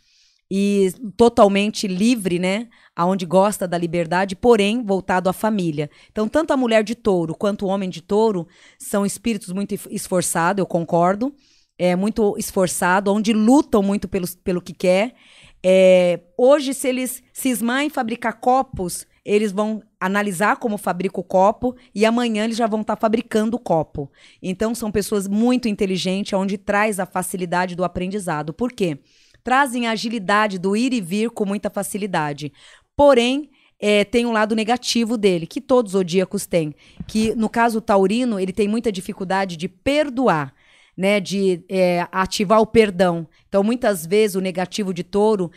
E 0.53 0.93
totalmente 1.15 1.87
livre, 1.87 2.37
né? 2.37 2.67
Aonde 2.93 3.25
gosta 3.25 3.65
da 3.65 3.77
liberdade, 3.77 4.35
porém 4.35 4.83
voltado 4.83 5.29
à 5.29 5.33
família. 5.33 5.89
Então, 6.11 6.27
tanto 6.27 6.51
a 6.51 6.57
mulher 6.57 6.83
de 6.83 6.93
touro 6.93 7.33
quanto 7.33 7.65
o 7.65 7.69
homem 7.69 7.89
de 7.89 8.01
touro 8.01 8.45
são 8.77 9.05
espíritos 9.05 9.53
muito 9.53 9.73
esf- 9.73 9.87
esforçados, 9.89 10.59
eu 10.59 10.65
concordo. 10.65 11.33
É 11.77 11.95
muito 11.95 12.35
esforçado, 12.37 13.13
onde 13.13 13.31
lutam 13.31 13.81
muito 13.81 14.09
pelo, 14.09 14.27
pelo 14.43 14.61
que 14.61 14.73
quer. 14.73 15.15
É, 15.63 16.19
hoje, 16.37 16.73
se 16.73 16.87
eles 16.87 17.21
cismar 17.31 17.83
em 17.83 17.89
fabricar 17.89 18.39
copos, 18.39 19.05
eles 19.23 19.51
vão 19.51 19.83
analisar 19.99 20.57
como 20.57 20.77
fabrica 20.77 21.19
o 21.19 21.23
copo 21.23 21.75
e 21.93 22.05
amanhã 22.05 22.43
eles 22.43 22.57
já 22.57 22.65
vão 22.65 22.81
estar 22.81 22.95
fabricando 22.95 23.57
o 23.57 23.59
copo. 23.59 24.11
Então, 24.41 24.73
são 24.73 24.91
pessoas 24.91 25.27
muito 25.27 25.67
inteligentes, 25.67 26.33
onde 26.33 26.57
traz 26.57 26.99
a 26.99 27.05
facilidade 27.05 27.75
do 27.75 27.83
aprendizado. 27.83 28.53
Por 28.53 28.71
quê? 28.71 28.97
Trazem 29.43 29.87
a 29.87 29.91
agilidade 29.91 30.57
do 30.57 30.75
ir 30.75 30.93
e 30.93 31.01
vir 31.01 31.29
com 31.29 31.45
muita 31.45 31.69
facilidade. 31.69 32.51
Porém, 32.95 33.49
é, 33.79 34.03
tem 34.03 34.25
um 34.27 34.31
lado 34.31 34.55
negativo 34.55 35.17
dele, 35.17 35.47
que 35.47 35.59
todos 35.59 35.93
os 35.93 35.99
zodíacos 35.99 36.45
têm. 36.45 36.73
Que, 37.07 37.33
no 37.33 37.49
caso 37.49 37.79
o 37.79 37.81
taurino, 37.81 38.39
ele 38.39 38.53
tem 38.53 38.67
muita 38.67 38.91
dificuldade 38.91 39.57
de 39.57 39.67
perdoar, 39.67 40.53
né? 41.01 41.19
De 41.19 41.65
é, 41.67 42.07
ativar 42.11 42.61
o 42.61 42.67
perdão. 42.67 43.27
Então, 43.49 43.63
muitas 43.63 44.05
vezes, 44.05 44.35
o 44.35 44.39
negativo 44.39 44.93
de 44.93 45.03
touro, 45.03 45.51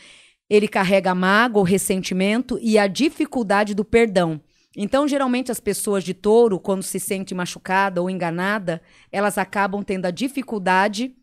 ele 0.48 0.66
carrega 0.66 1.14
mágoa, 1.14 1.60
o 1.60 1.64
ressentimento 1.64 2.58
e 2.62 2.78
a 2.78 2.86
dificuldade 2.86 3.74
do 3.74 3.84
perdão. 3.84 4.40
Então, 4.74 5.06
geralmente, 5.06 5.52
as 5.52 5.60
pessoas 5.60 6.02
de 6.02 6.14
touro, 6.14 6.58
quando 6.58 6.82
se 6.82 6.98
sente 6.98 7.34
machucada 7.34 8.00
ou 8.00 8.08
enganada, 8.08 8.80
elas 9.12 9.36
acabam 9.36 9.82
tendo 9.84 10.06
a 10.06 10.10
dificuldade 10.10 11.14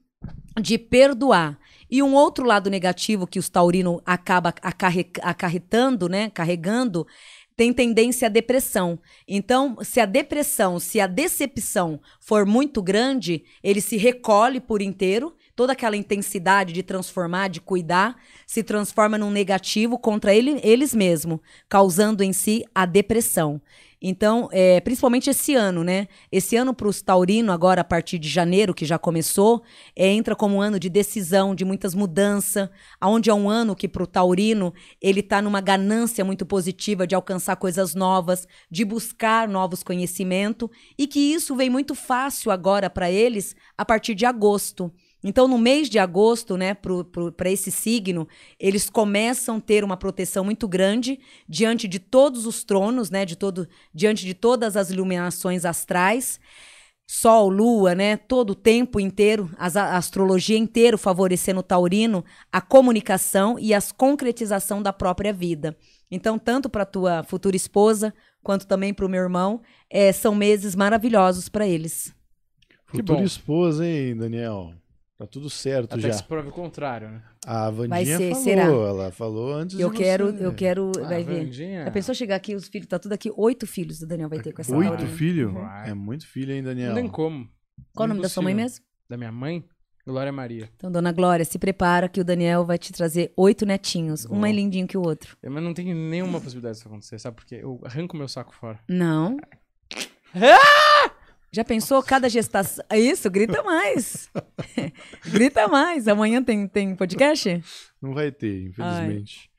de 0.62 0.77
perdoar. 0.77 1.57
E 1.89 2.03
um 2.03 2.13
outro 2.13 2.45
lado 2.45 2.69
negativo 2.69 3.25
que 3.25 3.39
os 3.39 3.49
taurinos 3.49 3.99
acaba 4.05 4.53
acarre- 4.62 5.12
acarretando, 5.21 6.07
né, 6.07 6.29
carregando, 6.29 7.05
tem 7.62 7.71
tendência 7.71 8.26
à 8.26 8.30
depressão. 8.30 8.97
Então, 9.28 9.78
se 9.84 10.00
a 10.00 10.06
depressão, 10.08 10.80
se 10.80 11.00
a 11.00 11.06
decepção 11.06 12.02
for 12.19 12.43
muito 12.43 12.82
grande, 12.82 13.43
ele 13.62 13.80
se 13.80 13.97
recolhe 13.97 14.60
por 14.60 14.82
inteiro, 14.82 15.36
toda 15.56 15.74
aquela 15.74 15.95
intensidade 15.95 16.74
de 16.74 16.82
transformar, 16.82 17.50
de 17.50 17.62
cuidar, 17.62 18.15
se 18.47 18.63
transforma 18.63 19.15
num 19.15 19.30
negativo 19.30 20.00
contra 20.00 20.34
ele, 20.34 20.60
eles 20.63 20.95
mesmos, 20.95 21.39
causando 21.69 22.24
em 22.24 22.34
si 22.34 22.65
a 22.74 22.84
depressão. 22.84 23.62
Então, 24.02 24.50
é, 24.52 24.80
principalmente 24.80 25.30
esse 25.30 25.54
ano, 25.54 25.84
né? 25.84 26.08
Esse 26.32 26.56
ano 26.56 26.74
para 26.74 26.88
os 26.88 27.04
taurinos, 27.04 27.54
agora 27.54 27.82
a 27.82 27.84
partir 27.84 28.18
de 28.18 28.28
janeiro, 28.28 28.74
que 28.74 28.84
já 28.84 28.98
começou, 28.98 29.62
é, 29.96 30.08
entra 30.08 30.36
como 30.36 30.56
um 30.56 30.62
ano 30.62 30.80
de 30.80 30.90
decisão, 30.90 31.54
de 31.54 31.64
muitas 31.64 31.94
mudanças, 31.94 32.68
aonde 33.00 33.30
é 33.30 33.34
um 33.34 33.48
ano 33.48 33.76
que 33.76 33.88
para 33.88 34.02
o 34.02 34.08
taurino 34.08 34.74
ele 35.00 35.20
está 35.20 35.40
numa 35.40 35.62
ganância 35.62 36.26
muito 36.26 36.48
positiva 36.48 37.06
de 37.06 37.14
alcançar 37.14 37.56
coisas 37.58 37.94
novas, 37.94 38.48
de 38.72 38.84
buscar 38.84 39.48
novos 39.48 39.84
conhecimentos, 39.84 40.68
e 40.98 41.06
que 41.06 41.20
isso 41.20 41.56
vem 41.56 41.70
muito 41.70 41.94
fácil 41.94 42.50
agora 42.50 42.90
para 42.90 43.12
eles 43.12 43.56
a 43.78 43.86
partir 43.86 44.16
de 44.16 44.26
agosto. 44.26 44.92
Então, 45.23 45.47
no 45.47 45.57
mês 45.57 45.89
de 45.89 45.99
agosto, 45.99 46.57
né, 46.57 46.75
para 47.38 47.49
esse 47.49 47.69
signo, 47.69 48.27
eles 48.60 48.89
começam 48.89 49.57
a 49.57 49.62
ter 49.62 49.84
uma 49.84 49.95
proteção 49.95 50.43
muito 50.43 50.67
grande 50.67 51.19
diante 51.47 51.88
de 51.88 51.99
todos 51.99 52.45
os 52.45 52.63
tronos, 52.63 53.10
né, 53.10 53.25
de 53.25 53.36
todo, 53.36 53.67
diante 53.93 54.25
de 54.25 54.34
todas 54.34 54.75
as 54.75 54.89
iluminações 54.89 55.63
astrais. 55.63 56.39
Sol, 57.07 57.49
lua, 57.49 57.93
né? 57.93 58.15
Todo 58.15 58.51
o 58.51 58.55
tempo 58.55 58.97
inteiro, 58.97 59.51
a 59.57 59.97
astrologia 59.97 60.57
inteiro 60.57 60.97
favorecendo 60.97 61.60
o 61.60 61.63
taurino 61.63 62.23
a 62.49 62.62
comunicação 62.62 63.60
e 63.60 63.73
a 63.73 63.79
concretização 63.97 64.81
da 64.81 64.93
própria 64.93 65.34
vida. 65.34 65.75
Então, 66.10 66.39
tanto 66.39 66.69
para 66.69 66.86
tua 66.86 67.21
futura 67.23 67.55
esposa 67.55 68.13
quanto 68.41 68.65
também 68.65 68.93
para 68.93 69.05
o 69.05 69.10
meu 69.10 69.21
irmão, 69.21 69.62
eh, 69.89 70.13
são 70.13 70.34
meses 70.34 70.73
maravilhosos 70.73 71.49
para 71.49 71.67
eles. 71.67 72.15
Que 72.88 72.97
Futura 72.97 73.19
bom. 73.19 73.25
esposa, 73.25 73.86
hein, 73.86 74.15
Daniel? 74.15 74.73
Tá 75.21 75.27
tudo 75.27 75.51
certo 75.51 75.93
Até 75.93 76.01
já. 76.01 76.10
que 76.10 76.15
se 76.15 76.23
prove 76.23 76.49
o 76.49 76.51
contrário, 76.51 77.07
né? 77.10 77.21
A 77.45 77.69
Vandinha 77.69 78.17
ser, 78.17 78.29
falou, 78.31 78.43
será? 78.43 78.63
ela 78.63 79.12
falou 79.12 79.53
antes 79.53 79.79
Eu 79.79 79.91
de 79.91 79.97
quero, 79.97 80.34
você. 80.34 80.45
eu 80.47 80.51
quero, 80.55 80.91
Ah, 80.97 81.07
vai 81.10 81.23
ver. 81.23 81.45
Vandinha. 81.45 81.86
Já 81.86 81.91
pensou 81.91 82.15
chegar 82.15 82.36
aqui, 82.38 82.55
os 82.55 82.67
filhos, 82.67 82.88
tá 82.88 82.97
tudo 82.97 83.13
aqui, 83.13 83.31
oito 83.38 83.67
filhos 83.67 83.99
do 83.99 84.07
Daniel 84.07 84.27
vai 84.29 84.39
ter 84.39 84.51
com 84.51 84.62
essa 84.62 84.75
Oito 84.75 85.05
filhos? 85.05 85.53
Vai. 85.53 85.91
É 85.91 85.93
muito 85.93 86.25
filho, 86.25 86.51
hein, 86.53 86.63
Daniel? 86.63 86.88
Não 86.95 86.95
tem 86.95 87.07
como. 87.07 87.47
Qual 87.93 88.05
o 88.05 88.10
nome 88.10 88.19
da 88.21 88.29
sua 88.29 88.41
mãe 88.41 88.55
mesmo? 88.55 88.84
Da 89.07 89.15
minha 89.15 89.31
mãe? 89.31 89.63
Glória 90.07 90.31
Maria. 90.31 90.67
Então, 90.75 90.91
dona 90.91 91.12
Glória, 91.12 91.45
se 91.45 91.60
prepara 91.60 92.10
que 92.10 92.19
o 92.19 92.23
Daniel 92.23 92.65
vai 92.65 92.79
te 92.79 92.91
trazer 92.91 93.31
oito 93.38 93.63
netinhos. 93.63 94.25
Um 94.25 94.29
Bom. 94.29 94.36
mais 94.38 94.55
lindinho 94.55 94.88
que 94.88 94.97
o 94.97 95.01
outro. 95.05 95.38
É, 95.43 95.49
Mas 95.49 95.62
não 95.63 95.71
tem 95.75 95.93
nenhuma 95.93 96.41
possibilidade 96.41 96.77
disso 96.77 96.88
acontecer, 96.88 97.19
sabe 97.19 97.36
por 97.36 97.45
quê? 97.45 97.60
Eu 97.62 97.79
arranco 97.86 98.17
meu 98.17 98.27
saco 98.27 98.55
fora. 98.55 98.79
Não. 98.89 99.38
Já 101.54 101.64
pensou 101.66 102.02
cada 102.02 102.30
gestação? 102.30 102.84
Isso, 102.94 103.30
grita 103.30 103.62
mais. 103.62 104.30
grita 105.30 105.68
mais. 105.68 106.08
Amanhã 106.08 106.42
tem, 106.42 106.68
tem 106.68 106.96
podcast? 106.96 107.62
Não 108.02 108.14
vai 108.14 108.32
ter, 108.32 108.68
infelizmente. 108.68 109.50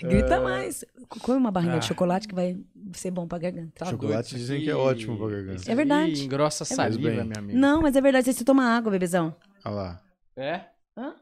Grita 0.00 0.40
mais. 0.40 0.84
Come 1.22 1.38
uma 1.38 1.50
barrinha 1.50 1.76
Ah. 1.76 1.78
de 1.78 1.86
chocolate 1.86 2.26
que 2.28 2.34
vai 2.34 2.56
ser 2.92 3.10
bom 3.12 3.26
pra 3.26 3.38
garganta. 3.38 3.84
Chocolate 3.84 4.30
doido, 4.30 4.40
dizem 4.40 4.56
aqui- 4.56 4.64
que 4.66 4.70
é 4.70 4.74
ótimo 4.74 5.16
pra 5.16 5.28
garganta. 5.28 5.56
isso 5.56 5.70
É 5.70 5.74
verdade. 5.74 6.12
aí 6.20 6.26
Engrossa 6.26 6.64
a 6.64 6.66
É 6.66 6.74
saliva, 6.74 7.08
bem. 7.10 7.24
minha 7.24 7.38
amiga. 7.38 7.58
Não, 7.58 7.82
mas 7.82 7.94
é 7.96 8.00
verdade. 8.00 8.32
Você 8.32 8.44
toma 8.44 8.64
água, 8.64 8.90
bebezão. 8.92 9.34
Olha 9.64 9.74
lá. 9.74 10.02
É? 10.36 10.60
Hã? 10.96 11.14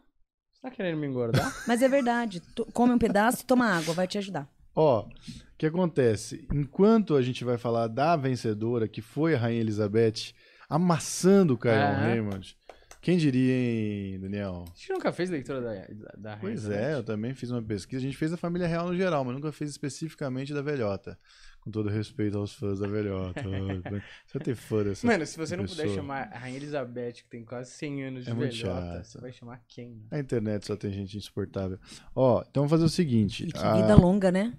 Você 0.53 0.61
tá 0.63 0.71
querendo 0.71 0.99
me 0.99 1.07
engordar? 1.07 1.55
Mas 1.69 1.81
é 1.83 1.89
verdade. 1.89 2.41
Tu- 2.55 2.67
Come 2.73 2.93
um 2.95 2.99
pedaço 2.99 3.43
e 3.43 3.47
toma 3.47 3.67
água. 3.67 3.93
Vai 3.95 4.07
te 4.07 4.17
ajudar. 4.19 4.49
Ó, 4.77 5.07
o 5.07 5.11
que 5.57 5.65
acontece? 5.67 6.47
Enquanto 6.53 7.17
a 7.17 7.23
gente 7.23 7.43
vai 7.45 7.57
falar 7.57 7.87
da 7.89 8.15
vencedora, 8.15 8.87
que 8.87 9.01
foi 9.01 9.35
a 9.35 9.39
Rainha 9.39 9.61
Elizabeth, 9.63 10.35
amassando 10.69 11.55
o 11.55 11.59
Caio 11.59 11.79
É. 11.81 11.93
Raymond, 11.95 12.57
quem 13.01 13.17
diria, 13.17 13.55
hein, 13.55 14.21
Daniel? 14.21 14.65
A 14.67 14.77
gente 14.77 14.93
nunca 14.93 15.13
fez 15.13 15.31
leitura 15.31 15.61
da, 15.61 15.73
da, 15.75 16.15
da 16.33 16.37
Pois 16.37 16.65
Rainha 16.67 16.81
é, 16.81 16.95
eu 16.95 17.05
também 17.05 17.33
fiz 17.35 17.51
uma 17.51 17.63
pesquisa. 17.63 17.99
A 17.99 18.03
gente 18.03 18.17
fez 18.17 18.33
a 18.33 18.37
família 18.37 18.67
real 18.67 18.89
no 18.89 18.97
geral, 18.97 19.25
mas 19.25 19.35
nunca 19.35 19.51
fez 19.53 19.71
especificamente 19.71 20.53
da 20.53 20.61
velhota. 20.61 21.17
Com 21.61 21.71
todo 21.71 21.89
respeito 21.89 22.37
aos 22.39 22.53
fãs 22.53 22.79
da 22.81 22.87
velhota. 22.87 23.43
Você 24.27 24.39
ter 24.41 24.55
fã 24.55 24.85
dessa 24.85 25.05
Mano, 25.07 25.25
se 25.27 25.37
você 25.37 25.57
não 25.57 25.65
pessoa. 25.65 25.85
puder 25.85 25.95
chamar 25.97 26.31
a 26.33 26.39
Rainha 26.39 26.57
Elizabeth, 26.59 27.13
que 27.15 27.25
tem 27.29 27.45
quase 27.45 27.71
100 27.73 28.05
anos 28.05 28.25
de 28.25 28.31
É 28.31 28.35
velhota, 28.35 29.03
você 29.05 29.21
vai 29.21 29.33
chamar 29.33 29.61
quem? 29.67 29.91
né? 29.95 30.03
A 30.13 30.19
internet 30.21 30.65
só 30.67 30.77
tem 30.77 30.93
gente 30.93 31.17
insuportável. 31.17 31.79
Ó, 32.15 32.41
então 32.49 32.63
vamos 32.63 32.71
fazer 32.71 32.85
o 32.85 32.89
seguinte. 32.89 33.45
E 33.49 33.53
que 33.53 33.59
a- 33.59 33.75
vida 33.81 33.95
longa, 33.97 34.31
né? 34.31 34.53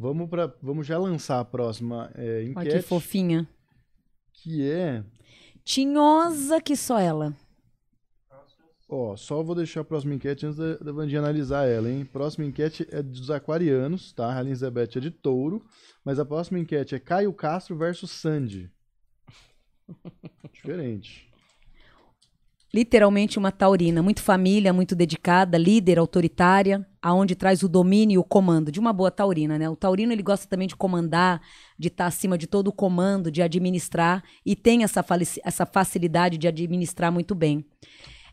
Vamos, 0.00 0.30
pra, 0.30 0.50
vamos 0.62 0.86
já 0.86 0.96
lançar 0.96 1.40
a 1.40 1.44
próxima 1.44 2.10
é, 2.14 2.36
Olha 2.36 2.42
enquete, 2.44 2.76
que 2.76 2.82
fofinha. 2.82 3.46
que 4.32 4.66
é... 4.66 5.04
Tinhosa 5.62 6.58
que 6.58 6.74
só 6.74 6.98
ela. 6.98 7.36
Ó, 8.88 9.14
só 9.14 9.42
vou 9.42 9.54
deixar 9.54 9.82
a 9.82 9.84
próxima 9.84 10.14
enquete 10.14 10.46
antes 10.46 10.56
da, 10.56 10.78
da 10.78 10.90
Vandinha 10.90 11.20
analisar 11.20 11.68
ela, 11.68 11.90
hein? 11.90 12.06
Próxima 12.06 12.46
enquete 12.46 12.88
é 12.90 13.02
dos 13.02 13.30
aquarianos, 13.30 14.14
tá? 14.14 14.34
A 14.34 14.40
Elizabeth 14.40 14.96
é 14.96 15.00
de 15.00 15.10
touro, 15.10 15.62
mas 16.02 16.18
a 16.18 16.24
próxima 16.24 16.58
enquete 16.58 16.94
é 16.94 16.98
Caio 16.98 17.32
Castro 17.34 17.76
versus 17.76 18.10
Sandy. 18.10 18.72
Diferente. 20.50 21.29
Literalmente 22.72 23.36
uma 23.36 23.50
taurina, 23.50 24.00
muito 24.00 24.22
família, 24.22 24.72
muito 24.72 24.94
dedicada, 24.94 25.58
líder, 25.58 25.98
autoritária, 25.98 26.86
aonde 27.02 27.34
traz 27.34 27.64
o 27.64 27.68
domínio 27.68 28.14
e 28.14 28.18
o 28.18 28.22
comando 28.22 28.70
de 28.70 28.78
uma 28.78 28.92
boa 28.92 29.10
taurina, 29.10 29.58
né? 29.58 29.68
O 29.68 29.74
taurino 29.74 30.12
ele 30.12 30.22
gosta 30.22 30.46
também 30.46 30.68
de 30.68 30.76
comandar, 30.76 31.40
de 31.76 31.88
estar 31.88 32.06
acima 32.06 32.38
de 32.38 32.46
todo 32.46 32.68
o 32.68 32.72
comando, 32.72 33.28
de 33.28 33.42
administrar 33.42 34.22
e 34.46 34.54
tem 34.54 34.84
essa, 34.84 35.04
essa 35.42 35.66
facilidade 35.66 36.38
de 36.38 36.46
administrar 36.46 37.10
muito 37.10 37.34
bem. 37.34 37.64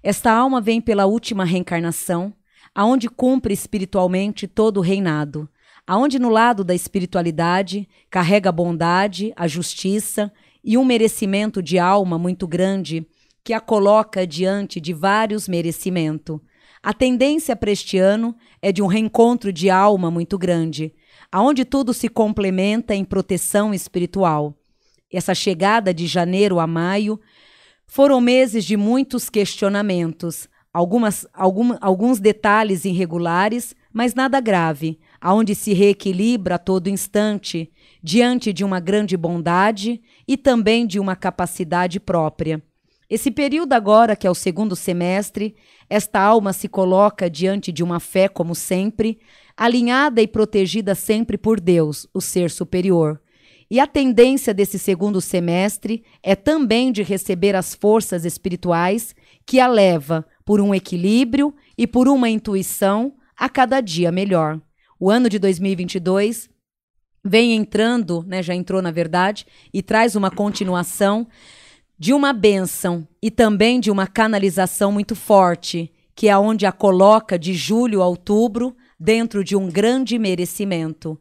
Esta 0.03 0.31
alma 0.31 0.61
vem 0.61 0.79
pela 0.79 1.07
última 1.07 1.43
reencarnação, 1.43 2.31
aonde 2.75 3.09
cumpre 3.09 3.55
espiritualmente 3.55 4.47
todo 4.47 4.77
o 4.77 4.81
reinado, 4.81 5.49
aonde 5.87 6.19
no 6.19 6.29
lado 6.29 6.63
da 6.63 6.75
espiritualidade 6.75 7.89
carrega 8.07 8.49
a 8.49 8.51
bondade, 8.51 9.33
a 9.35 9.47
justiça 9.47 10.31
e 10.63 10.77
um 10.77 10.85
merecimento 10.85 11.59
de 11.63 11.79
alma 11.79 12.19
muito 12.19 12.47
grande 12.47 13.07
que 13.47 13.53
a 13.53 13.61
coloca 13.61 14.27
diante 14.27 14.81
de 14.81 14.91
vários 14.91 15.47
merecimentos. 15.47 16.37
A 16.83 16.93
tendência 16.93 17.55
para 17.55 17.71
este 17.71 17.97
ano 17.97 18.35
é 18.61 18.73
de 18.73 18.83
um 18.83 18.87
reencontro 18.87 19.53
de 19.53 19.69
alma 19.69 20.11
muito 20.11 20.37
grande, 20.37 20.93
aonde 21.31 21.63
tudo 21.63 21.93
se 21.93 22.09
complementa 22.09 22.93
em 22.93 23.05
proteção 23.05 23.73
espiritual. 23.73 24.53
Essa 25.09 25.33
chegada 25.33 25.93
de 25.93 26.07
janeiro 26.07 26.59
a 26.59 26.67
maio 26.67 27.17
foram 27.85 28.19
meses 28.19 28.65
de 28.65 28.75
muitos 28.75 29.29
questionamentos, 29.29 30.49
algumas, 30.73 31.25
algum, 31.33 31.77
alguns 31.79 32.19
detalhes 32.19 32.83
irregulares, 32.83 33.73
mas 33.93 34.13
nada 34.13 34.41
grave, 34.41 34.99
aonde 35.21 35.55
se 35.55 35.71
reequilibra 35.73 36.55
a 36.55 36.59
todo 36.59 36.89
instante, 36.89 37.71
diante 38.03 38.51
de 38.51 38.65
uma 38.65 38.81
grande 38.81 39.15
bondade 39.15 40.01
e 40.27 40.35
também 40.35 40.85
de 40.85 40.99
uma 40.99 41.15
capacidade 41.15 41.97
própria. 41.97 42.61
Esse 43.09 43.31
período 43.31 43.71
agora, 43.73 44.15
que 44.15 44.27
é 44.27 44.29
o 44.29 44.35
segundo 44.35 44.75
semestre, 44.75 45.55
esta 45.89 46.19
alma 46.19 46.51
se 46.51 46.67
coloca 46.67 47.29
diante 47.29 47.71
de 47.71 47.81
uma 47.81 48.01
fé, 48.01 48.27
como 48.27 48.53
sempre, 48.53 49.19
alinhada 49.55 50.21
e 50.21 50.27
protegida 50.27 50.93
sempre 50.93 51.37
por 51.37 51.59
Deus, 51.59 52.05
o 52.13 52.19
ser 52.19 52.51
superior. 52.51 53.21
E 53.71 53.79
a 53.79 53.87
tendência 53.87 54.53
desse 54.53 54.77
segundo 54.77 55.21
semestre 55.21 56.03
é 56.21 56.35
também 56.35 56.91
de 56.91 57.01
receber 57.01 57.55
as 57.55 57.73
forças 57.73 58.25
espirituais 58.25 59.15
que 59.45 59.59
a 59.59 59.67
leva 59.67 60.25
por 60.45 60.59
um 60.59 60.75
equilíbrio 60.75 61.53
e 61.77 61.87
por 61.87 62.07
uma 62.07 62.29
intuição 62.29 63.15
a 63.37 63.47
cada 63.47 63.79
dia 63.79 64.11
melhor. 64.11 64.59
O 64.99 65.09
ano 65.09 65.29
de 65.29 65.39
2022 65.39 66.49
vem 67.23 67.53
entrando, 67.53 68.23
né, 68.25 68.41
já 68.41 68.55
entrou 68.55 68.81
na 68.81 68.91
verdade, 68.91 69.45
e 69.73 69.81
traz 69.81 70.15
uma 70.15 70.31
continuação 70.31 71.27
de 71.99 72.13
uma 72.13 72.31
bênção 72.31 73.07
e 73.21 73.31
também 73.31 73.79
de 73.79 73.89
uma 73.89 74.05
canalização 74.05 74.91
muito 74.91 75.15
forte, 75.15 75.91
que 76.15 76.29
é 76.29 76.37
onde 76.37 76.65
a 76.65 76.71
coloca 76.71 77.39
de 77.39 77.55
julho 77.55 78.03
a 78.03 78.07
outubro 78.07 78.75
dentro 78.99 79.43
de 79.43 79.55
um 79.55 79.67
grande 79.67 80.19
merecimento. 80.19 81.19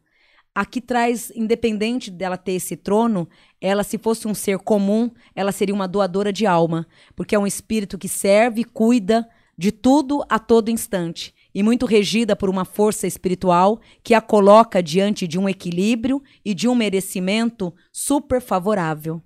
Aqui 0.53 0.79
traz, 0.79 1.31
independente 1.35 2.11
dela 2.11 2.37
ter 2.37 2.53
esse 2.53 2.75
trono, 2.75 3.27
ela, 3.59 3.83
se 3.83 3.97
fosse 3.97 4.27
um 4.27 4.35
ser 4.35 4.59
comum, 4.59 5.09
ela 5.35 5.51
seria 5.51 5.73
uma 5.73 5.87
doadora 5.87 6.31
de 6.31 6.45
alma, 6.45 6.87
porque 7.15 7.35
é 7.35 7.39
um 7.39 7.47
espírito 7.47 7.97
que 7.97 8.07
serve 8.07 8.61
e 8.61 8.65
cuida 8.65 9.27
de 9.57 9.71
tudo 9.71 10.23
a 10.29 10.37
todo 10.37 10.69
instante, 10.69 11.33
e 11.53 11.63
muito 11.63 11.87
regida 11.87 12.35
por 12.35 12.49
uma 12.49 12.65
força 12.65 13.07
espiritual 13.07 13.79
que 14.03 14.13
a 14.13 14.21
coloca 14.21 14.81
diante 14.81 15.27
de 15.27 15.39
um 15.39 15.49
equilíbrio 15.49 16.21
e 16.45 16.53
de 16.53 16.67
um 16.67 16.75
merecimento 16.75 17.73
super 17.91 18.39
favorável. 18.39 19.21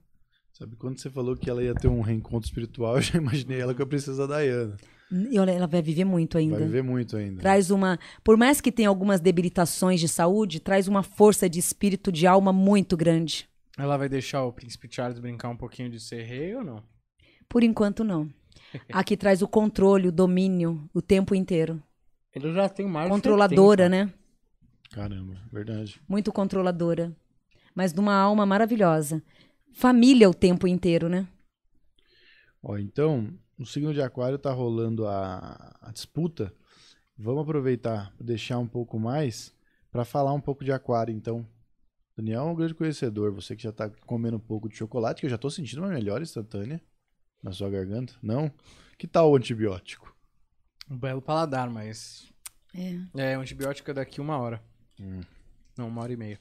Sabe, 0.61 0.75
quando 0.75 0.99
você 0.99 1.09
falou 1.09 1.35
que 1.35 1.49
ela 1.49 1.63
ia 1.63 1.73
ter 1.73 1.87
um 1.87 2.01
reencontro 2.01 2.47
espiritual, 2.47 2.97
eu 2.97 3.01
já 3.01 3.17
imaginei 3.17 3.59
ela 3.59 3.73
com 3.73 3.81
a 3.81 3.85
princesa 3.85 4.27
Diana. 4.27 4.77
E 5.11 5.39
olha, 5.39 5.49
ela 5.49 5.65
vai 5.65 5.81
viver 5.81 6.05
muito 6.05 6.37
ainda. 6.37 6.55
Vai 6.55 6.65
viver 6.67 6.83
muito 6.83 7.17
ainda. 7.17 7.41
Traz 7.41 7.71
uma, 7.71 7.97
por 8.23 8.37
mais 8.37 8.61
que 8.61 8.71
tenha 8.71 8.87
algumas 8.87 9.19
debilitações 9.19 9.99
de 9.99 10.07
saúde, 10.07 10.59
traz 10.59 10.87
uma 10.87 11.01
força 11.01 11.49
de 11.49 11.57
espírito, 11.57 12.11
de 12.11 12.27
alma 12.27 12.53
muito 12.53 12.95
grande. 12.95 13.49
Ela 13.75 13.97
vai 13.97 14.07
deixar 14.07 14.43
o 14.43 14.53
príncipe 14.53 14.87
Charles 14.87 15.17
brincar 15.17 15.49
um 15.49 15.57
pouquinho 15.57 15.89
de 15.89 15.99
ser 15.99 16.21
rei 16.25 16.53
ou 16.53 16.63
não? 16.63 16.83
Por 17.49 17.63
enquanto 17.63 18.03
não. 18.03 18.29
Aqui 18.93 19.17
traz 19.17 19.41
o 19.41 19.47
controle, 19.47 20.09
o 20.09 20.11
domínio, 20.11 20.87
o 20.93 21.01
tempo 21.01 21.33
inteiro. 21.33 21.81
Ele 22.35 22.53
já 22.53 22.69
tem 22.69 22.85
mais 22.85 23.09
Controladora, 23.09 23.85
70. 23.85 23.89
né? 23.89 24.13
Caramba, 24.91 25.37
verdade. 25.51 25.99
Muito 26.07 26.31
controladora. 26.31 27.11
Mas 27.73 27.91
de 27.91 27.99
uma 27.99 28.13
alma 28.13 28.45
maravilhosa. 28.45 29.23
Família 29.73 30.29
o 30.29 30.33
tempo 30.33 30.67
inteiro, 30.67 31.09
né? 31.09 31.27
Ó, 32.61 32.77
então, 32.77 33.33
no 33.57 33.65
signo 33.65 33.93
de 33.93 34.01
Aquário 34.01 34.37
tá 34.37 34.51
rolando 34.51 35.07
a, 35.07 35.77
a 35.81 35.91
disputa. 35.91 36.53
Vamos 37.17 37.43
aproveitar 37.43 38.13
para 38.15 38.25
deixar 38.25 38.57
um 38.59 38.67
pouco 38.67 38.99
mais 38.99 39.53
para 39.91 40.05
falar 40.05 40.33
um 40.33 40.41
pouco 40.41 40.63
de 40.63 40.71
Aquário, 40.71 41.13
então. 41.13 41.45
Daniel 42.15 42.41
é 42.41 42.51
um 42.51 42.55
grande 42.55 42.75
conhecedor, 42.75 43.31
você 43.31 43.55
que 43.55 43.63
já 43.63 43.71
tá 43.71 43.89
comendo 44.05 44.37
um 44.37 44.39
pouco 44.39 44.67
de 44.67 44.75
chocolate, 44.75 45.21
que 45.21 45.25
eu 45.25 45.29
já 45.29 45.37
tô 45.37 45.49
sentindo 45.49 45.79
uma 45.81 45.87
melhora 45.89 46.23
instantânea 46.23 46.81
na 47.41 47.51
sua 47.51 47.69
garganta. 47.69 48.13
Não? 48.21 48.51
Que 48.97 49.07
tal 49.07 49.31
o 49.31 49.35
antibiótico? 49.35 50.15
Um 50.89 50.97
belo 50.97 51.21
paladar, 51.21 51.69
mas. 51.69 52.31
É. 52.75 53.31
É, 53.31 53.37
o 53.37 53.41
antibiótico 53.41 53.89
é 53.89 53.93
daqui 53.93 54.19
uma 54.21 54.37
hora. 54.37 54.61
Hum. 54.99 55.21
Não, 55.77 55.87
uma 55.87 56.01
hora 56.01 56.13
e 56.13 56.17
meia. 56.17 56.39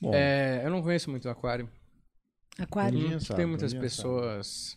Bom, 0.00 0.12
É, 0.14 0.62
eu 0.64 0.70
não 0.70 0.82
conheço 0.82 1.10
muito 1.10 1.26
o 1.26 1.30
aquário. 1.30 1.68
Aquário. 2.58 2.98
Ninguém 2.98 3.12
Não 3.12 3.20
sabe, 3.20 3.36
tem 3.36 3.46
muitas 3.46 3.72
pessoas 3.72 4.76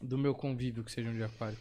do 0.00 0.18
meu 0.18 0.34
convívio 0.34 0.84
que 0.84 0.92
sejam 0.92 1.14
de 1.14 1.22
aquário. 1.22 1.56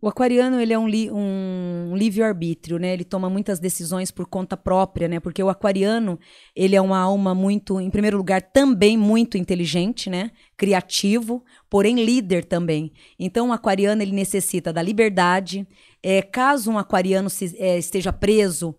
O 0.00 0.08
aquariano, 0.08 0.60
ele 0.60 0.72
é 0.74 0.78
um, 0.78 0.86
li- 0.86 1.10
um 1.10 1.94
livre-arbítrio, 1.96 2.78
né? 2.78 2.92
Ele 2.92 3.04
toma 3.04 3.30
muitas 3.30 3.58
decisões 3.58 4.10
por 4.10 4.26
conta 4.28 4.54
própria, 4.54 5.08
né? 5.08 5.18
Porque 5.18 5.42
o 5.42 5.48
aquariano, 5.48 6.20
ele 6.54 6.76
é 6.76 6.80
uma 6.80 6.98
alma 6.98 7.34
muito, 7.34 7.80
em 7.80 7.88
primeiro 7.88 8.18
lugar, 8.18 8.42
também 8.42 8.98
muito 8.98 9.38
inteligente, 9.38 10.10
né? 10.10 10.30
Criativo, 10.58 11.42
porém 11.70 12.04
líder 12.04 12.44
também. 12.44 12.92
Então, 13.18 13.48
o 13.48 13.52
aquariano, 13.52 14.02
ele 14.02 14.12
necessita 14.12 14.74
da 14.74 14.82
liberdade. 14.82 15.66
É, 16.02 16.20
caso 16.20 16.70
um 16.70 16.78
aquariano 16.78 17.30
se- 17.30 17.56
é, 17.58 17.78
esteja 17.78 18.12
preso 18.12 18.76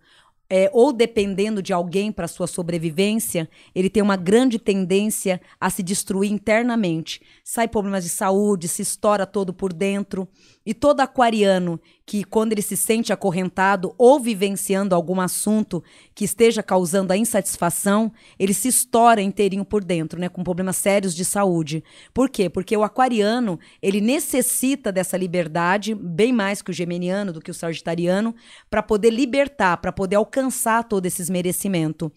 é, 0.48 0.70
ou 0.72 0.92
dependendo 0.92 1.62
de 1.62 1.72
alguém 1.72 2.12
para 2.12 2.28
sua 2.28 2.46
sobrevivência, 2.46 3.48
ele 3.74 3.90
tem 3.90 4.02
uma 4.02 4.16
grande 4.16 4.58
tendência 4.58 5.40
a 5.60 5.68
se 5.70 5.82
destruir 5.82 6.30
internamente. 6.30 7.20
Sai 7.48 7.68
problemas 7.68 8.02
de 8.02 8.10
saúde, 8.10 8.66
se 8.66 8.82
estoura 8.82 9.24
todo 9.24 9.54
por 9.54 9.72
dentro. 9.72 10.26
E 10.66 10.74
todo 10.74 11.00
aquariano 11.00 11.80
que, 12.04 12.24
quando 12.24 12.50
ele 12.50 12.60
se 12.60 12.76
sente 12.76 13.12
acorrentado 13.12 13.94
ou 13.96 14.18
vivenciando 14.18 14.96
algum 14.96 15.20
assunto 15.20 15.80
que 16.12 16.24
esteja 16.24 16.60
causando 16.60 17.12
a 17.12 17.16
insatisfação, 17.16 18.12
ele 18.36 18.52
se 18.52 18.66
estoura 18.66 19.22
inteirinho 19.22 19.64
por 19.64 19.84
dentro, 19.84 20.18
né? 20.18 20.28
Com 20.28 20.42
problemas 20.42 20.74
sérios 20.76 21.14
de 21.14 21.24
saúde. 21.24 21.84
Por 22.12 22.28
quê? 22.28 22.50
Porque 22.50 22.76
o 22.76 22.82
aquariano, 22.82 23.60
ele 23.80 24.00
necessita 24.00 24.90
dessa 24.90 25.16
liberdade, 25.16 25.94
bem 25.94 26.32
mais 26.32 26.60
que 26.60 26.72
o 26.72 26.74
geminiano, 26.74 27.32
do 27.32 27.40
que 27.40 27.52
o 27.52 27.54
sagitariano, 27.54 28.34
para 28.68 28.82
poder 28.82 29.10
libertar, 29.10 29.76
para 29.76 29.92
poder 29.92 30.16
alcançar 30.16 30.82
todos 30.82 31.12
esses 31.12 31.30
merecimentos. 31.30 32.10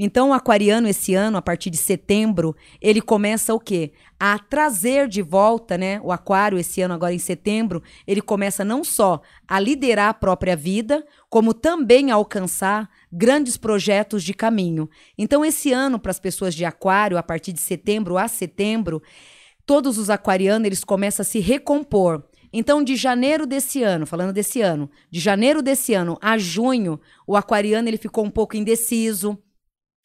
Então, 0.00 0.30
o 0.30 0.32
aquariano, 0.32 0.86
esse 0.86 1.12
ano, 1.12 1.36
a 1.36 1.42
partir 1.42 1.70
de 1.70 1.76
setembro, 1.76 2.54
ele 2.80 3.02
começa 3.02 3.52
o 3.52 3.58
quê? 3.58 3.90
A 4.18 4.38
trazer 4.38 5.08
de 5.08 5.20
volta, 5.20 5.76
né? 5.76 6.00
O 6.04 6.12
aquário, 6.12 6.56
esse 6.56 6.80
ano, 6.80 6.94
agora 6.94 7.12
em 7.12 7.18
setembro, 7.18 7.82
ele 8.06 8.22
começa 8.22 8.64
não 8.64 8.84
só 8.84 9.20
a 9.46 9.58
liderar 9.58 10.10
a 10.10 10.14
própria 10.14 10.54
vida, 10.54 11.04
como 11.28 11.52
também 11.52 12.12
a 12.12 12.14
alcançar 12.14 12.88
grandes 13.12 13.56
projetos 13.56 14.22
de 14.22 14.32
caminho. 14.32 14.88
Então, 15.18 15.44
esse 15.44 15.72
ano, 15.72 15.98
para 15.98 16.12
as 16.12 16.20
pessoas 16.20 16.54
de 16.54 16.64
aquário, 16.64 17.18
a 17.18 17.22
partir 17.22 17.52
de 17.52 17.60
setembro 17.60 18.16
a 18.16 18.28
setembro, 18.28 19.02
todos 19.66 19.98
os 19.98 20.08
aquarianos, 20.08 20.64
eles 20.64 20.84
começam 20.84 21.22
a 21.22 21.26
se 21.26 21.40
recompor. 21.40 22.22
Então, 22.52 22.84
de 22.84 22.94
janeiro 22.94 23.46
desse 23.46 23.82
ano, 23.82 24.06
falando 24.06 24.32
desse 24.32 24.62
ano, 24.62 24.88
de 25.10 25.18
janeiro 25.18 25.60
desse 25.60 25.92
ano 25.92 26.16
a 26.22 26.38
junho, 26.38 27.00
o 27.26 27.36
aquariano 27.36 27.88
ele 27.88 27.98
ficou 27.98 28.24
um 28.24 28.30
pouco 28.30 28.56
indeciso, 28.56 29.36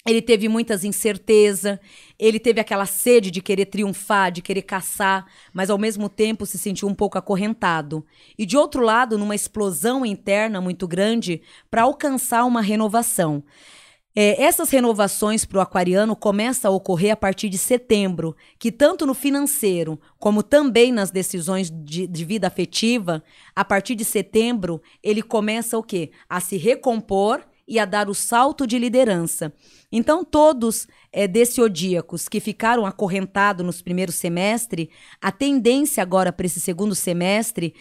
Ele 0.06 0.22
teve 0.22 0.49
muitas 0.49 0.84
incertezas, 0.84 1.80
ele 2.20 2.38
teve 2.38 2.60
aquela 2.60 2.86
sede 2.86 3.32
de 3.32 3.41
querer 3.41 3.68
triunfar, 3.68 4.34
de 4.34 4.41
querer 4.41 4.64
caçar, 4.64 5.26
mas 5.54 5.70
ao 5.70 5.78
mesmo 5.78 6.10
tempo 6.10 6.45
se 6.45 6.58
sentiu 6.58 6.89
um 6.89 6.93
pouco 6.93 7.18
acorrentado. 7.18 8.06
E 8.38 8.45
de 8.45 8.58
outro 8.58 8.82
lado, 8.82 9.18
numa 9.18 9.34
explosão 9.34 10.06
interna 10.06 10.60
muito 10.60 10.88
grande 10.89 11.41
para 11.72 11.84
alcançar 11.84 12.43
uma 12.43 12.62
renovação. 12.62 13.43
É, 14.16 14.43
essas 14.43 14.70
renovações 14.70 15.43
para 15.45 15.58
o 15.58 15.62
aquariano 15.62 16.16
começam 16.16 16.72
a 16.72 16.76
ocorrer 16.76 17.14
a 17.14 17.18
partir 17.18 17.49
de 17.49 17.58
setembro, 17.58 18.36
que 18.60 18.72
tanto 18.72 19.08
no 19.08 19.14
financeiro 19.14 19.99
como 20.20 20.43
também 20.43 20.91
nas 20.91 21.10
decisões 21.10 21.72
de, 21.72 22.06
de, 22.06 22.26
vida 22.26 22.45
afetiva, 22.45 23.24
a 23.56 23.66
partir 23.66 23.95
de 23.95 24.06
setembro 24.06 24.82
ele 25.01 25.24
começa 25.24 25.78
o 25.80 25.82
quê? 25.82 26.12
A 26.30 26.39
se 26.39 26.58
recompor 26.58 27.41
e 27.68 27.80
a 27.80 27.86
dar 27.86 28.09
o 28.09 28.14
salto 28.14 28.68
de 28.68 28.78
liderança. 28.78 29.53
Então 29.91 30.24
todos 30.24 30.88
é, 31.11 31.26
odíacos 31.61 32.28
que 32.28 32.39
ficaram 32.39 32.86
acorrentados 32.86 33.66
nos 33.66 33.82
primeiros 33.82 34.16
semestres, 34.16 34.88
a 35.22 35.32
tendência 35.32 36.01
agora 36.01 36.32
para 36.32 36.45
esse 36.45 36.59
segundo 36.59 36.95
semestre 36.95 37.74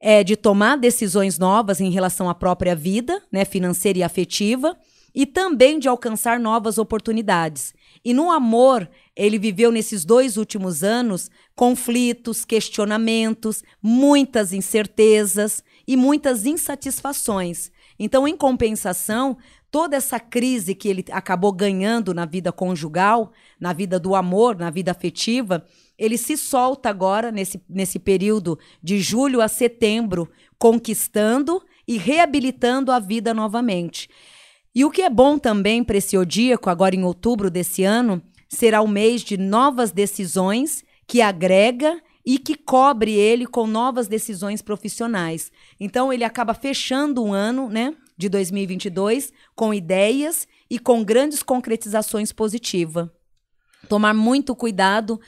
é 0.00 0.24
de 0.24 0.36
tomar 0.36 0.78
decisões 0.78 1.38
novas 1.38 1.80
em 1.80 1.90
relação 1.90 2.28
à 2.28 2.34
própria 2.34 2.74
vida, 2.74 3.22
né, 3.30 3.44
financeira 3.44 3.98
e 3.98 4.02
afetiva 4.02 4.76
e 5.14 5.26
também 5.26 5.78
de 5.78 5.88
alcançar 5.88 6.38
novas 6.38 6.78
oportunidades. 6.78 7.74
E 8.04 8.14
no 8.14 8.30
amor, 8.30 8.88
ele 9.14 9.38
viveu 9.38 9.70
nesses 9.70 10.04
dois 10.04 10.36
últimos 10.36 10.82
anos 10.82 11.30
conflitos, 11.54 12.44
questionamentos, 12.44 13.62
muitas 13.82 14.52
incertezas 14.52 15.62
e 15.86 15.96
muitas 15.96 16.46
insatisfações. 16.46 17.70
Então, 18.02 18.26
em 18.26 18.34
compensação, 18.34 19.36
toda 19.70 19.94
essa 19.94 20.18
crise 20.18 20.74
que 20.74 20.88
ele 20.88 21.04
acabou 21.12 21.52
ganhando 21.52 22.14
na 22.14 22.24
vida 22.24 22.50
conjugal, 22.50 23.30
na 23.60 23.74
vida 23.74 24.00
do 24.00 24.14
amor, 24.14 24.56
na 24.56 24.70
vida 24.70 24.90
afetiva, 24.90 25.62
ele 25.98 26.16
se 26.16 26.34
solta 26.34 26.88
agora 26.88 27.30
nesse, 27.30 27.62
nesse 27.68 27.98
período 27.98 28.58
de 28.82 28.98
julho 29.00 29.42
a 29.42 29.48
setembro, 29.48 30.30
conquistando 30.58 31.62
e 31.86 31.98
reabilitando 31.98 32.90
a 32.90 32.98
vida 32.98 33.34
novamente. 33.34 34.08
E 34.74 34.82
o 34.82 34.90
que 34.90 35.02
é 35.02 35.10
bom 35.10 35.38
também 35.38 35.84
para 35.84 35.98
esse 35.98 36.16
odíaco, 36.16 36.70
agora 36.70 36.96
em 36.96 37.04
outubro 37.04 37.50
desse 37.50 37.84
ano, 37.84 38.22
será 38.48 38.80
o 38.80 38.88
mês 38.88 39.20
de 39.20 39.36
novas 39.36 39.92
decisões 39.92 40.82
que 41.06 41.20
agrega 41.20 42.00
e 42.24 42.38
que 42.38 42.54
cobre 42.54 43.12
ele 43.12 43.46
com 43.46 43.66
novas 43.66 44.08
decisões 44.08 44.62
profissionais. 44.62 45.50
Então 45.78 46.12
ele 46.12 46.24
acaba 46.24 46.54
fechando 46.54 47.24
um 47.24 47.32
ano, 47.32 47.68
né, 47.68 47.94
de 48.16 48.28
2022 48.28 49.32
com 49.54 49.72
ideias 49.72 50.46
e 50.70 50.78
com 50.78 51.02
grandes 51.02 51.42
concretizações 51.42 52.32
positivas. 52.32 53.08
Tomar 53.88 54.14
muito 54.14 54.54
cuidado 54.54 55.20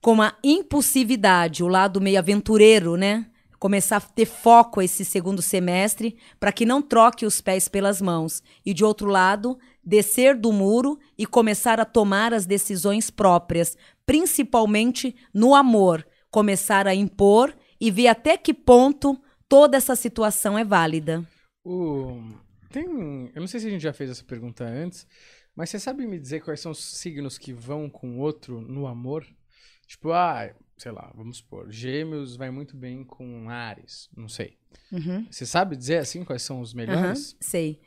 com 0.00 0.22
a 0.22 0.34
impulsividade, 0.44 1.64
o 1.64 1.68
lado 1.68 2.00
meio 2.00 2.18
aventureiro, 2.18 2.96
né? 2.96 3.26
começar 3.58 3.96
a 3.96 4.00
ter 4.00 4.26
foco 4.26 4.80
esse 4.80 5.04
segundo 5.04 5.42
semestre 5.42 6.16
para 6.38 6.52
que 6.52 6.64
não 6.64 6.80
troque 6.80 7.26
os 7.26 7.40
pés 7.40 7.68
pelas 7.68 8.00
mãos. 8.00 8.42
E 8.64 8.72
de 8.72 8.84
outro 8.84 9.08
lado, 9.08 9.58
descer 9.84 10.36
do 10.36 10.52
muro 10.52 10.98
e 11.16 11.26
começar 11.26 11.80
a 11.80 11.84
tomar 11.84 12.32
as 12.32 12.46
decisões 12.46 13.10
próprias, 13.10 13.76
principalmente 14.06 15.14
no 15.34 15.54
amor, 15.54 16.06
começar 16.30 16.86
a 16.86 16.94
impor 16.94 17.56
e 17.80 17.90
ver 17.90 18.08
até 18.08 18.36
que 18.36 18.52
ponto 18.52 19.20
toda 19.48 19.76
essa 19.76 19.96
situação 19.96 20.58
é 20.58 20.64
válida. 20.64 21.26
O... 21.64 22.20
Tem, 22.70 22.84
eu 23.34 23.40
não 23.40 23.46
sei 23.46 23.60
se 23.60 23.66
a 23.66 23.70
gente 23.70 23.82
já 23.82 23.92
fez 23.92 24.10
essa 24.10 24.24
pergunta 24.24 24.62
antes, 24.64 25.06
mas 25.56 25.70
você 25.70 25.78
sabe 25.78 26.06
me 26.06 26.18
dizer 26.18 26.40
quais 26.40 26.60
são 26.60 26.72
os 26.72 26.84
signos 26.84 27.38
que 27.38 27.52
vão 27.52 27.88
com 27.88 28.16
o 28.16 28.18
outro 28.18 28.60
no 28.60 28.86
amor? 28.86 29.26
Tipo, 29.86 30.12
ah, 30.12 30.54
sei 30.76 30.92
lá, 30.92 31.10
vamos 31.14 31.38
supor, 31.38 31.70
Gêmeos 31.70 32.36
vai 32.36 32.50
muito 32.50 32.76
bem 32.76 33.02
com 33.04 33.48
Ares, 33.48 34.08
não 34.14 34.28
sei. 34.28 34.58
Uhum. 34.92 35.26
Você 35.30 35.46
sabe 35.46 35.76
dizer 35.76 35.98
assim 35.98 36.24
quais 36.24 36.42
são 36.42 36.60
os 36.60 36.74
melhores? 36.74 37.32
Uhum, 37.32 37.38
sei. 37.40 37.80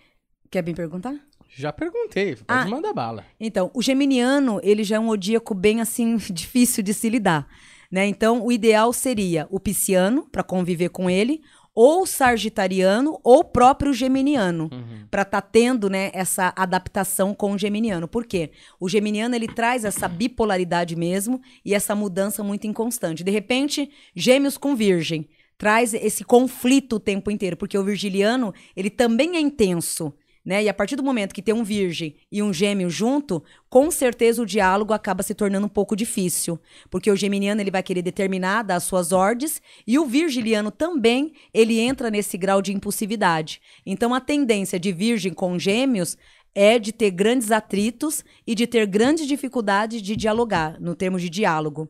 Quer 0.49 0.63
me 0.63 0.73
perguntar? 0.73 1.15
Já 1.47 1.71
perguntei, 1.71 2.35
pode 2.35 2.45
ah, 2.47 2.65
mandar 2.65 2.93
bala. 2.93 3.25
Então, 3.39 3.69
o 3.73 3.81
geminiano, 3.81 4.59
ele 4.63 4.83
já 4.83 4.95
é 4.95 4.99
um 4.99 5.09
odíaco 5.09 5.53
bem 5.53 5.79
assim 5.79 6.17
difícil 6.31 6.83
de 6.83 6.93
se 6.93 7.09
lidar, 7.09 7.47
né? 7.91 8.07
Então, 8.07 8.45
o 8.45 8.51
ideal 8.51 8.93
seria 8.93 9.47
o 9.51 9.59
pisciano 9.59 10.27
para 10.31 10.43
conviver 10.43 10.89
com 10.89 11.09
ele, 11.09 11.41
ou 11.73 12.05
sagitariano 12.05 13.19
ou 13.23 13.43
próprio 13.43 13.93
geminiano, 13.93 14.69
uhum. 14.71 15.07
para 15.09 15.21
estar 15.21 15.41
tá 15.41 15.47
tendo 15.49 15.89
né, 15.89 16.11
essa 16.13 16.53
adaptação 16.55 17.33
com 17.33 17.53
o 17.53 17.57
geminiano. 17.57 18.07
Por 18.07 18.25
quê? 18.25 18.51
O 18.79 18.89
geminiano 18.89 19.35
ele 19.35 19.47
traz 19.47 19.85
essa 19.85 20.07
bipolaridade 20.07 20.95
mesmo 20.95 21.41
e 21.63 21.73
essa 21.73 21.95
mudança 21.95 22.43
muito 22.43 22.67
inconstante. 22.67 23.23
De 23.23 23.31
repente, 23.31 23.89
gêmeos 24.15 24.57
com 24.57 24.75
virgem 24.75 25.29
traz 25.57 25.93
esse 25.93 26.23
conflito 26.23 26.95
o 26.95 26.99
tempo 26.99 27.29
inteiro, 27.29 27.55
porque 27.55 27.77
o 27.77 27.83
virgiliano 27.83 28.51
ele 28.75 28.89
também 28.89 29.35
é 29.35 29.39
intenso. 29.39 30.11
Né? 30.43 30.63
E 30.63 30.69
a 30.69 30.73
partir 30.73 30.95
do 30.95 31.03
momento 31.03 31.35
que 31.35 31.41
tem 31.41 31.53
um 31.53 31.63
virgem 31.63 32.15
e 32.31 32.41
um 32.41 32.51
gêmeo 32.51 32.89
junto, 32.89 33.43
com 33.69 33.91
certeza 33.91 34.41
o 34.41 34.45
diálogo 34.45 34.91
acaba 34.91 35.21
se 35.21 35.35
tornando 35.35 35.67
um 35.67 35.69
pouco 35.69 35.95
difícil, 35.95 36.59
porque 36.89 37.11
o 37.11 37.15
geminiano 37.15 37.61
ele 37.61 37.69
vai 37.69 37.83
querer 37.83 38.01
determinar 38.01 38.63
das 38.63 38.83
suas 38.83 39.11
ordens 39.11 39.61
e 39.85 39.99
o 39.99 40.05
virgiliano 40.05 40.71
também, 40.71 41.33
ele 41.53 41.79
entra 41.79 42.09
nesse 42.09 42.37
grau 42.37 42.59
de 42.61 42.73
impulsividade. 42.73 43.61
Então 43.85 44.15
a 44.15 44.19
tendência 44.19 44.79
de 44.79 44.91
virgem 44.91 45.31
com 45.31 45.59
gêmeos 45.59 46.17
é 46.53 46.77
de 46.77 46.91
ter 46.91 47.11
grandes 47.11 47.51
atritos 47.51 48.23
e 48.45 48.53
de 48.53 48.67
ter 48.67 48.85
grandes 48.85 49.25
dificuldades 49.25 50.01
de 50.01 50.15
dialogar, 50.15 50.79
no 50.79 50.95
termos 50.95 51.21
de 51.21 51.29
diálogo. 51.29 51.87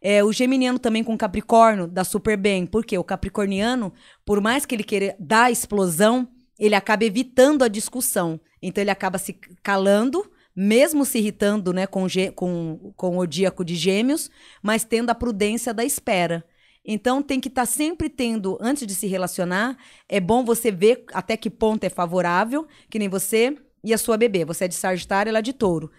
É, 0.00 0.22
o 0.22 0.32
geminiano 0.32 0.78
também 0.78 1.02
com 1.02 1.16
Capricórnio 1.16 1.86
dá 1.86 2.04
super 2.04 2.36
bem, 2.36 2.66
porque 2.66 2.98
o 2.98 3.04
capricorniano, 3.04 3.92
por 4.24 4.40
mais 4.40 4.66
que 4.66 4.74
ele 4.74 4.82
queira 4.82 5.16
dar 5.18 5.50
explosão, 5.50 6.28
ele 6.58 6.74
acaba 6.74 7.04
evitando 7.04 7.62
a 7.62 7.68
discussão. 7.68 8.40
Então 8.60 8.82
ele 8.82 8.90
acaba 8.90 9.18
se 9.18 9.32
calando, 9.62 10.30
mesmo 10.54 11.04
se 11.04 11.18
irritando 11.18 11.72
né, 11.72 11.86
com, 11.86 12.06
com, 12.34 12.92
com 12.96 13.18
o 13.18 13.26
díaco 13.26 13.64
de 13.64 13.74
gêmeos, 13.74 14.30
mas 14.62 14.84
tendo 14.84 15.10
a 15.10 15.14
prudência 15.14 15.72
da 15.72 15.84
espera. 15.84 16.44
Então 16.84 17.22
tem 17.22 17.40
que 17.40 17.48
estar 17.48 17.62
tá 17.62 17.66
sempre 17.66 18.08
tendo, 18.08 18.58
antes 18.60 18.86
de 18.86 18.94
se 18.94 19.06
relacionar, 19.06 19.76
é 20.08 20.20
bom 20.20 20.44
você 20.44 20.70
ver 20.70 21.04
até 21.12 21.36
que 21.36 21.48
ponto 21.48 21.84
é 21.84 21.88
favorável, 21.88 22.66
que 22.90 22.98
nem 22.98 23.08
você 23.08 23.56
e 23.84 23.92
a 23.94 23.98
sua 23.98 24.16
bebê. 24.16 24.44
Você 24.44 24.64
é 24.64 24.68
de 24.68 24.74
Sagitário, 24.74 25.30
ela 25.30 25.38
é 25.38 25.42
de 25.42 25.52
Touro. 25.52 25.90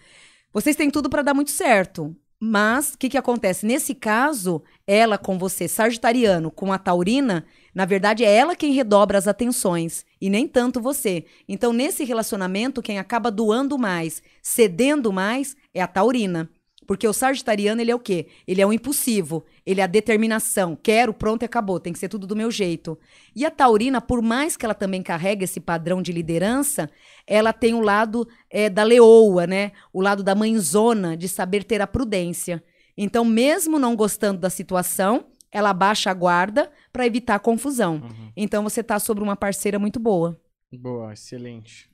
Vocês 0.52 0.76
têm 0.76 0.90
tudo 0.90 1.10
para 1.10 1.22
dar 1.22 1.34
muito 1.34 1.50
certo. 1.50 2.14
Mas 2.46 2.92
o 2.92 2.98
que, 2.98 3.08
que 3.08 3.16
acontece? 3.16 3.64
Nesse 3.64 3.94
caso, 3.94 4.62
ela 4.86 5.16
com 5.16 5.38
você, 5.38 5.66
Sagitariano, 5.66 6.50
com 6.50 6.70
a 6.74 6.78
Taurina, 6.78 7.46
na 7.74 7.86
verdade, 7.86 8.22
é 8.22 8.30
ela 8.30 8.54
quem 8.54 8.74
redobra 8.74 9.16
as 9.16 9.26
atenções 9.26 10.04
e 10.20 10.28
nem 10.28 10.46
tanto 10.46 10.78
você. 10.78 11.24
Então, 11.48 11.72
nesse 11.72 12.04
relacionamento, 12.04 12.82
quem 12.82 12.98
acaba 12.98 13.30
doando 13.30 13.78
mais, 13.78 14.22
cedendo 14.42 15.10
mais, 15.10 15.56
é 15.72 15.80
a 15.80 15.86
taurina. 15.86 16.50
Porque 16.86 17.06
o 17.06 17.12
sagitariano, 17.12 17.80
ele 17.80 17.90
é 17.90 17.94
o 17.94 17.98
quê? 17.98 18.26
Ele 18.46 18.60
é 18.60 18.66
o 18.66 18.72
impulsivo, 18.72 19.44
ele 19.64 19.80
é 19.80 19.84
a 19.84 19.88
determinação. 19.88 20.76
Quero, 20.80 21.12
pronto 21.12 21.42
e 21.42 21.46
acabou, 21.46 21.80
tem 21.80 21.92
que 21.92 21.98
ser 21.98 22.08
tudo 22.08 22.26
do 22.26 22.36
meu 22.36 22.50
jeito. 22.50 22.98
E 23.34 23.44
a 23.44 23.50
taurina, 23.50 24.00
por 24.00 24.22
mais 24.22 24.56
que 24.56 24.64
ela 24.64 24.74
também 24.74 25.02
carregue 25.02 25.44
esse 25.44 25.60
padrão 25.60 26.02
de 26.02 26.12
liderança, 26.12 26.90
ela 27.26 27.52
tem 27.52 27.74
o 27.74 27.80
lado 27.80 28.28
é, 28.50 28.68
da 28.68 28.82
leoa, 28.82 29.46
né? 29.46 29.72
O 29.92 30.00
lado 30.00 30.22
da 30.22 30.34
mãezona, 30.34 31.16
de 31.16 31.28
saber 31.28 31.64
ter 31.64 31.80
a 31.80 31.86
prudência. 31.86 32.62
Então, 32.96 33.24
mesmo 33.24 33.78
não 33.78 33.96
gostando 33.96 34.40
da 34.40 34.50
situação, 34.50 35.26
ela 35.54 35.72
baixa 35.72 36.10
a 36.10 36.14
guarda 36.14 36.70
para 36.92 37.06
evitar 37.06 37.38
confusão. 37.38 38.02
Uhum. 38.02 38.32
Então 38.36 38.64
você 38.64 38.82
tá 38.82 38.98
sobre 38.98 39.22
uma 39.22 39.36
parceira 39.36 39.78
muito 39.78 40.00
boa. 40.00 40.36
Boa, 40.72 41.12
excelente. 41.12 41.88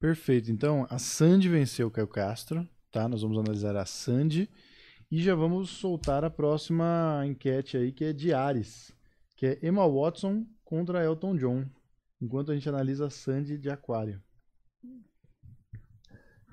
Perfeito. 0.00 0.50
Então, 0.50 0.86
a 0.90 0.98
Sandy 0.98 1.48
venceu 1.48 1.86
o 1.86 1.90
Caio 1.90 2.08
Castro, 2.08 2.68
tá? 2.90 3.08
Nós 3.08 3.22
vamos 3.22 3.38
analisar 3.38 3.76
a 3.76 3.84
Sandy 3.84 4.50
e 5.10 5.22
já 5.22 5.34
vamos 5.34 5.70
soltar 5.70 6.24
a 6.24 6.30
próxima 6.30 7.22
enquete 7.26 7.76
aí, 7.76 7.92
que 7.92 8.04
é 8.04 8.12
de 8.12 8.32
Ares, 8.32 8.92
que 9.36 9.46
é 9.46 9.58
Emma 9.62 9.86
Watson 9.88 10.46
contra 10.64 11.04
Elton 11.04 11.36
John, 11.36 11.66
enquanto 12.20 12.52
a 12.52 12.54
gente 12.54 12.68
analisa 12.68 13.06
a 13.06 13.10
Sandy 13.10 13.58
de 13.58 13.70
Aquário. 13.70 14.22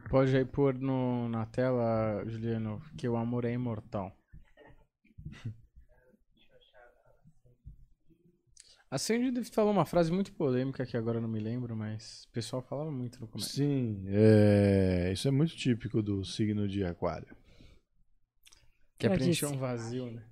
Pode 0.09 0.35
aí 0.35 0.45
pôr 0.45 0.73
no, 0.73 1.27
na 1.27 1.45
tela, 1.45 2.23
Juliano, 2.25 2.81
que 2.97 3.07
o 3.07 3.17
amor 3.17 3.43
é 3.43 3.51
imortal. 3.51 4.15
A 8.89 8.97
Sandy 8.97 9.43
falou 9.45 9.73
uma 9.73 9.85
frase 9.85 10.11
muito 10.11 10.31
polêmica 10.31 10.85
que 10.85 10.95
agora 10.95 11.19
não 11.19 11.27
me 11.27 11.41
lembro, 11.41 11.75
mas 11.75 12.23
o 12.29 12.31
pessoal 12.31 12.61
falava 12.61 12.89
muito 12.89 13.19
no 13.19 13.27
começo. 13.27 13.49
Sim, 13.49 14.05
é... 14.07 15.11
isso 15.11 15.27
é 15.27 15.31
muito 15.31 15.55
típico 15.57 16.01
do 16.01 16.23
signo 16.23 16.67
de 16.67 16.85
Aquário. 16.85 17.35
Que 18.97 19.07
é 19.07 19.09
preencher 19.09 19.47
um 19.47 19.57
vazio, 19.57 20.09
né? 20.09 20.23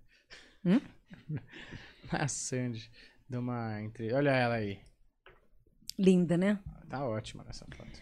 Hum? 0.64 0.82
a 2.10 2.28
Sandy 2.30 2.90
deu 3.30 3.42
uma 3.42 3.82
entre... 3.82 4.14
Olha 4.14 4.32
ela 4.32 4.56
aí. 4.56 4.80
Linda, 6.00 6.38
né? 6.38 6.58
Tá 6.90 7.06
ótima 7.06 7.44
nessa 7.44 7.66
foto. 7.76 8.02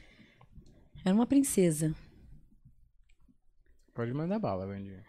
Era 1.03 1.15
uma 1.15 1.25
princesa. 1.25 1.95
Pode 3.93 4.13
mandar 4.13 4.37
bala, 4.39 4.67
Vandinha. 4.67 5.03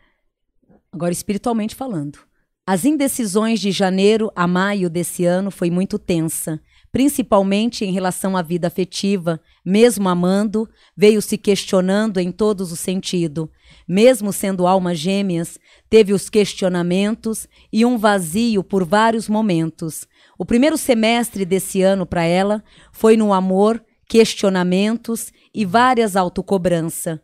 Agora, 0.90 1.12
espiritualmente 1.12 1.74
falando. 1.74 2.18
As 2.66 2.86
indecisões 2.86 3.60
de 3.60 3.70
janeiro 3.70 4.32
a 4.34 4.46
maio 4.46 4.88
desse 4.88 5.26
ano 5.26 5.50
foi 5.50 5.70
muito 5.70 5.98
tensa, 5.98 6.58
principalmente 6.90 7.84
em 7.84 7.92
relação 7.92 8.38
à 8.38 8.40
vida 8.40 8.66
afetiva, 8.66 9.38
mesmo 9.62 10.08
amando, 10.08 10.66
veio 10.96 11.20
se 11.20 11.36
questionando 11.36 12.16
em 12.16 12.32
todos 12.32 12.72
os 12.72 12.80
sentidos. 12.80 13.50
Mesmo 13.86 14.32
sendo 14.32 14.66
almas 14.66 14.98
gêmeas, 14.98 15.58
teve 15.90 16.14
os 16.14 16.30
questionamentos 16.30 17.46
e 17.70 17.84
um 17.84 17.98
vazio 17.98 18.64
por 18.64 18.82
vários 18.82 19.28
momentos. 19.28 20.06
O 20.38 20.46
primeiro 20.46 20.78
semestre 20.78 21.44
desse 21.44 21.82
ano 21.82 22.06
para 22.06 22.24
ela 22.24 22.64
foi 22.92 23.14
no 23.14 23.34
amor, 23.34 23.84
questionamentos 24.08 25.30
e 25.54 25.66
várias 25.66 26.16
autocobrança. 26.16 27.20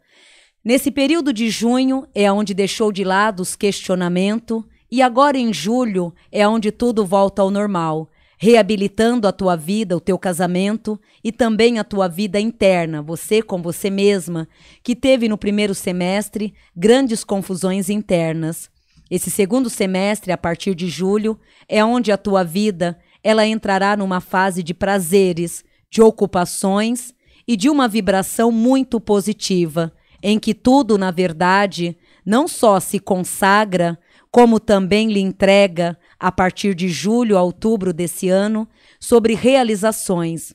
Nesse 0.63 0.91
período 0.91 1.33
de 1.33 1.49
junho 1.49 2.07
é 2.15 2.31
onde 2.31 2.53
deixou 2.53 2.93
de 2.93 3.05
lado 3.05 3.41
os 3.41 3.57
questionamentos 3.57 4.63
e 4.91 5.01
agora 5.01 5.39
em 5.39 5.53
julho 5.53 6.13
é 6.33 6.47
onde 6.47 6.73
tudo 6.73 7.07
volta 7.07 7.43
ao 7.43 7.51
normal, 7.51 8.11
reabilitando 8.39 9.29
a 9.29 9.33
tua 9.33 9.55
vida, 9.55 9.97
o 9.97 10.01
teu 10.01 10.19
casamento 10.19 10.99
e 11.23 11.31
também 11.31 11.79
a 11.79 11.85
tua 11.85 12.09
vida 12.09 12.41
interna, 12.41 13.03
você 13.03 13.43
com 13.43 13.61
você 13.61 13.91
mesma, 13.91 14.49
que 14.83 14.97
teve 14.97 15.29
no 15.29 15.37
primeiro 15.37 15.75
semestre 15.75 16.55
grandes 16.75 17.23
confusões 17.23 17.91
internas. 17.91 18.71
Esse 19.11 19.31
segundo 19.31 19.69
semestre, 19.69 20.33
a 20.33 20.39
partir 20.39 20.75
de 20.75 20.89
julho, 20.89 21.39
é 21.69 21.85
onde 21.85 22.11
a 22.11 22.17
tua 22.17 22.43
vida 22.43 22.99
ela 23.23 23.47
entrará 23.47 23.97
numa 23.97 24.21
fase 24.21 24.63
de 24.63 24.73
prazeres, 24.73 25.65
de 25.91 26.01
ocupações 26.01 27.13
e 27.47 27.57
de 27.57 27.69
uma 27.69 27.87
vibração 27.87 28.51
muito 28.51 28.99
positiva 28.99 29.93
em 30.23 30.39
que 30.39 30.55
tudo, 30.55 30.97
na 30.99 31.11
verdade, 31.11 31.97
não 32.25 32.47
só 32.47 32.79
se 32.79 32.99
consagra, 32.99 33.99
como 34.31 34.61
também 34.61 35.13
lhe 35.13 35.21
entrega, 35.21 35.99
a 36.19 36.31
partir 36.31 36.75
de 36.75 36.89
julho 36.89 37.37
a 37.37 37.43
outubro 37.43 37.93
desse 37.93 38.29
ano, 38.29 38.69
sobre 38.99 39.35
realizações. 39.35 40.55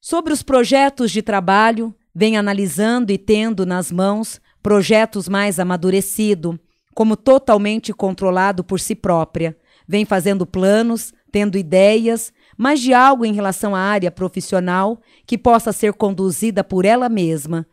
Sobre 0.00 0.32
os 0.32 0.42
projetos 0.42 1.10
de 1.10 1.20
trabalho, 1.20 1.94
vem 2.14 2.36
analisando 2.36 3.12
e 3.12 3.18
tendo 3.18 3.66
nas 3.66 3.92
mãos 3.92 4.40
projetos 4.62 5.28
mais 5.28 5.58
amadurecidos, 5.60 6.56
como 6.94 7.16
totalmente 7.16 7.92
controlado 7.92 8.64
por 8.64 8.80
si 8.80 8.94
própria. 8.94 9.56
Vem 9.86 10.04
fazendo 10.04 10.46
planos, 10.46 11.12
tendo 11.30 11.58
ideias, 11.58 12.32
mas 12.56 12.80
de 12.80 12.94
algo 12.94 13.24
em 13.26 13.34
relação 13.34 13.76
à 13.76 13.80
área 13.80 14.10
profissional 14.10 14.98
que 15.26 15.36
possa 15.36 15.72
ser 15.72 15.92
conduzida 15.92 16.64
por 16.64 16.86
ela 16.86 17.08
mesma, 17.08 17.66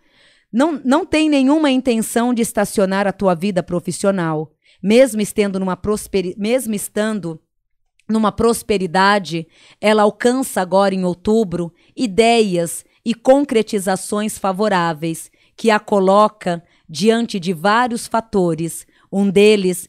não, 0.54 0.80
não 0.86 1.04
tem 1.04 1.30
nenhuma 1.30 1.72
intenção 1.72 2.32
de 2.32 2.44
estacionar 2.44 3.08
a 3.08 3.12
tua 3.12 3.34
vida 3.34 3.64
profissional. 3.64 4.52
Mesmo 4.84 5.22
estando 5.22 5.60
numa 5.60 5.78
prosperi 5.78 6.36
mesmo 6.38 6.76
estando 6.76 7.40
numa 8.10 8.34
prosperidade, 8.34 9.48
ela 9.80 10.04
alcança 10.04 10.60
agora 10.60 10.94
em 10.94 11.06
outubro 11.06 11.74
ideias 11.96 12.84
e 13.06 13.14
concretizações 13.16 14.38
favoráveis 14.38 15.32
que 15.56 15.72
a 15.72 15.80
coloca 15.80 16.62
diante 16.88 17.40
de 17.40 17.54
vários 17.54 18.08
fatores. 18.08 18.86
Um 19.10 19.30
deles 19.30 19.88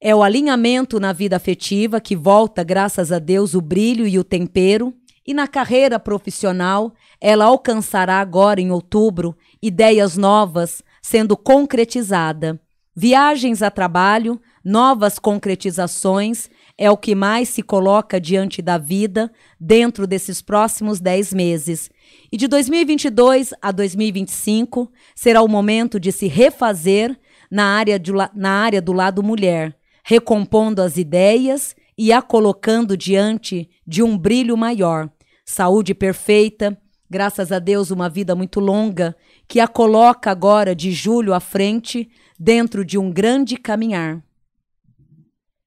é 0.00 0.14
o 0.14 0.22
alinhamento 0.22 0.98
na 0.98 1.12
vida 1.12 1.36
afetiva, 1.36 2.00
que 2.00 2.16
volta, 2.16 2.64
graças 2.64 3.12
a 3.12 3.18
Deus, 3.18 3.54
o 3.54 3.60
brilho 3.60 4.06
e 4.06 4.18
o 4.18 4.24
tempero. 4.24 4.94
E 5.24 5.32
na 5.34 5.46
carreira 5.46 6.00
profissional, 6.00 6.92
ela 7.20 7.44
alcançará 7.44 8.18
agora 8.18 8.60
em 8.60 8.72
outubro 8.72 9.36
ideias 9.62 10.16
novas 10.16 10.82
sendo 11.00 11.36
concretizada. 11.36 12.60
Viagens 12.94 13.62
a 13.62 13.70
trabalho, 13.70 14.38
novas 14.62 15.18
concretizações 15.18 16.50
é 16.76 16.90
o 16.90 16.96
que 16.96 17.14
mais 17.14 17.48
se 17.48 17.62
coloca 17.62 18.20
diante 18.20 18.60
da 18.60 18.76
vida 18.76 19.32
dentro 19.58 20.06
desses 20.06 20.42
próximos 20.42 21.00
10 21.00 21.32
meses. 21.32 21.90
E 22.30 22.36
de 22.36 22.46
2022 22.46 23.54
a 23.62 23.72
2025 23.72 24.92
será 25.14 25.40
o 25.40 25.48
momento 25.48 25.98
de 25.98 26.12
se 26.12 26.26
refazer 26.26 27.18
na 27.50 27.64
área, 27.64 27.98
de, 27.98 28.12
na 28.34 28.50
área 28.50 28.82
do 28.82 28.92
lado 28.92 29.22
mulher, 29.22 29.74
recompondo 30.04 30.82
as 30.82 30.98
ideias 30.98 31.74
e 31.96 32.12
a 32.12 32.20
colocando 32.20 32.94
diante 32.94 33.70
de 33.86 34.02
um 34.02 34.18
brilho 34.18 34.54
maior. 34.54 35.10
Saúde 35.46 35.94
perfeita, 35.94 36.78
graças 37.12 37.52
a 37.52 37.58
Deus, 37.58 37.90
uma 37.90 38.08
vida 38.08 38.34
muito 38.34 38.58
longa, 38.58 39.14
que 39.46 39.60
a 39.60 39.68
coloca 39.68 40.30
agora 40.30 40.74
de 40.74 40.90
julho 40.90 41.34
à 41.34 41.40
frente, 41.40 42.10
dentro 42.38 42.86
de 42.86 42.96
um 42.96 43.12
grande 43.12 43.58
caminhar. 43.58 44.24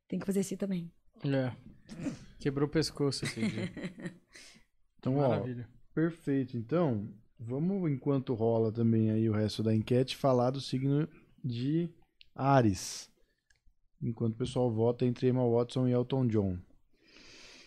Tem 0.08 0.18
que 0.18 0.26
fazer 0.26 0.39
assim 0.39 0.58
também. 0.58 0.91
É. 1.24 1.52
Quebrou 2.39 2.68
o 2.68 2.72
pescoço 2.72 3.24
esse 3.24 3.39
dia. 3.48 3.72
Então, 4.98 5.20
ó, 5.20 5.39
perfeito. 5.93 6.58
Então, 6.58 7.08
vamos, 7.39 7.91
enquanto 7.91 8.34
rola 8.34 8.72
também 8.72 9.12
aí 9.12 9.30
o 9.30 9.34
resto 9.34 9.62
da 9.62 9.76
enquete, 9.76 10.18
falar 10.18 10.50
do 10.50 10.60
signo 10.60 11.08
de 11.43 11.88
Ares. 12.34 13.08
Enquanto 14.02 14.34
o 14.34 14.38
pessoal 14.38 14.72
vota 14.72 15.06
entre 15.06 15.28
Emma 15.28 15.48
Watson 15.48 15.88
e 15.88 15.91
Elton 15.91 16.26
John. 16.26 16.54
O 16.56 16.60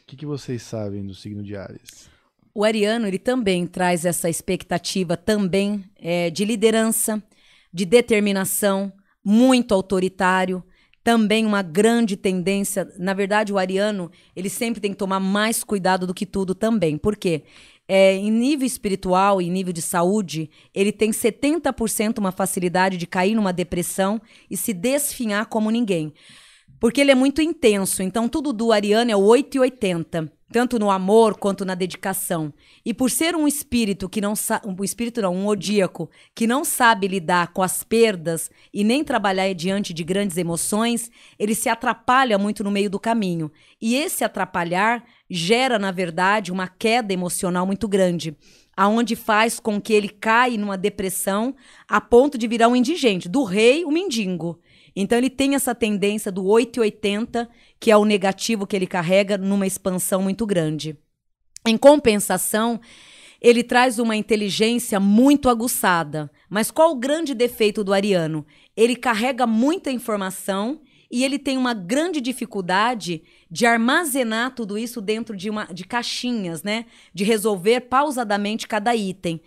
que, 0.05 0.17
que 0.17 0.27
vocês 0.27 0.65
sabem 0.65 1.07
do 1.07 1.15
signo 1.15 1.45
de 1.45 1.55
Ares? 1.55 2.11
O 2.55 2.65
ariano 2.65 3.07
ele 3.07 3.19
também 3.19 3.67
traz 3.67 4.05
essa 4.05 4.29
expectativa 4.29 5.17
também 5.17 5.85
é, 5.97 6.31
de 6.31 6.45
liderança, 6.45 7.23
de 7.73 7.85
determinação, 7.85 8.93
muito 9.25 9.75
autoritário, 9.75 10.65
também 11.05 11.47
uma 11.47 11.63
grande 11.63 12.17
tendência. 12.17 12.91
Na 12.99 13.15
verdade, 13.15 13.53
o 13.53 13.59
ariano 13.59 14.11
ele 14.35 14.49
sempre 14.49 14.81
tem 14.81 14.93
que 14.93 14.99
tomar 14.99 15.21
mais 15.21 15.63
cuidado 15.63 16.07
do 16.07 16.15
que 16.15 16.27
tudo 16.27 16.55
também. 16.55 16.99
Por 16.99 17.17
quê? 17.17 17.45
É, 17.87 18.15
em 18.15 18.31
nível 18.31 18.67
espiritual, 18.67 19.41
em 19.41 19.51
nível 19.51 19.73
de 19.73 19.81
saúde, 19.81 20.51
ele 20.75 20.93
tem 20.93 21.11
70% 21.11 22.19
uma 22.19 22.33
facilidade 22.33 22.99
de 22.99 23.07
cair 23.07 23.35
numa 23.35 23.53
depressão 23.53 24.21
e 24.51 24.57
se 24.57 24.75
desfinhar 24.75 25.47
como 25.47 25.71
ninguém. 25.71 26.13
Porque 26.79 27.01
ele 27.01 27.11
é 27.11 27.15
muito 27.15 27.41
intenso. 27.41 28.03
Então, 28.03 28.29
tudo 28.29 28.53
do 28.53 28.71
ariano 28.73 29.11
é 29.11 29.17
8 29.17 29.57
e 29.57 29.61
80 29.61 30.38
tanto 30.51 30.79
no 30.79 30.91
amor 30.91 31.37
quanto 31.37 31.65
na 31.65 31.75
dedicação. 31.75 32.53
E 32.85 32.95
por 32.95 33.11
ser 33.11 33.37
um 33.37 33.47
espírito 33.47 34.09
que 34.09 34.21
não 34.21 34.35
um 34.65 34.83
espírito 34.85 35.21
não, 35.21 35.35
um 35.35 35.47
odíaco, 35.47 36.11
que 36.35 36.47
não 36.47 36.65
sabe 36.65 37.07
lidar 37.07 37.53
com 37.53 37.63
as 37.63 37.83
perdas 37.83 38.51
e 38.73 38.83
nem 38.83 39.05
trabalhar 39.05 39.53
diante 39.53 39.93
de 39.93 40.03
grandes 40.03 40.37
emoções, 40.37 41.11
ele 41.39 41.55
se 41.55 41.69
atrapalha 41.69 42.39
muito 42.39 42.65
no 42.65 42.71
meio 42.71 42.89
do 42.91 42.99
caminho. 42.99 43.51
E 43.81 43.95
esse 43.97 44.25
atrapalhar 44.25 45.05
gera, 45.29 45.79
na 45.79 45.91
verdade, 45.91 46.51
uma 46.51 46.67
queda 46.67 47.13
emocional 47.13 47.67
muito 47.67 47.87
grande, 47.87 48.37
aonde 48.77 49.15
faz 49.17 49.61
com 49.61 49.81
que 49.81 49.93
ele 49.93 50.09
caia 50.09 50.57
numa 50.57 50.79
depressão 50.79 51.55
a 51.87 52.01
ponto 52.01 52.39
de 52.39 52.49
virar 52.49 52.69
um 52.69 52.77
indigente, 52.77 53.29
do 53.29 53.45
rei 53.45 53.85
o 53.85 53.91
mendigo. 53.91 54.59
Então 55.01 55.17
ele 55.17 55.31
tem 55.31 55.55
essa 55.55 55.75
tendência 55.75 56.33
do 56.33 56.45
880, 56.45 57.49
que 57.81 57.91
é 57.91 57.97
o 57.97 58.05
negativo 58.05 58.67
que 58.67 58.75
ele 58.75 58.87
carrega 58.87 59.39
numa 59.39 59.67
expansão 59.67 60.23
muito 60.23 60.45
grande. 60.47 60.97
Em 61.67 61.77
compensação, 61.77 62.81
ele 63.41 63.63
traz 63.63 63.99
uma 63.99 64.17
inteligência 64.17 64.99
muito 64.99 65.49
aguçada. 65.49 66.31
Mas 66.49 66.71
qual 66.71 66.93
o 66.93 66.97
grande 66.97 67.35
defeito 67.35 67.85
do 67.85 67.93
ariano? 67.93 68.45
Ele 68.77 68.97
carrega 68.97 69.47
muita 69.47 69.91
informação 69.91 70.81
e 71.11 71.25
ele 71.25 71.39
tem 71.39 71.57
uma 71.57 71.73
grande 71.73 72.21
dificuldade 72.21 73.23
de 73.51 73.65
armazenar 73.65 74.55
tudo 74.55 74.77
isso 74.77 75.01
dentro 75.01 75.37
de, 75.37 75.49
uma, 75.49 75.65
de 75.67 75.85
caixinhas, 75.85 76.63
né? 76.63 76.85
De 77.15 77.25
resolver 77.25 77.83
pausadamente 77.83 78.67
cada 78.67 78.95
item. 78.95 79.41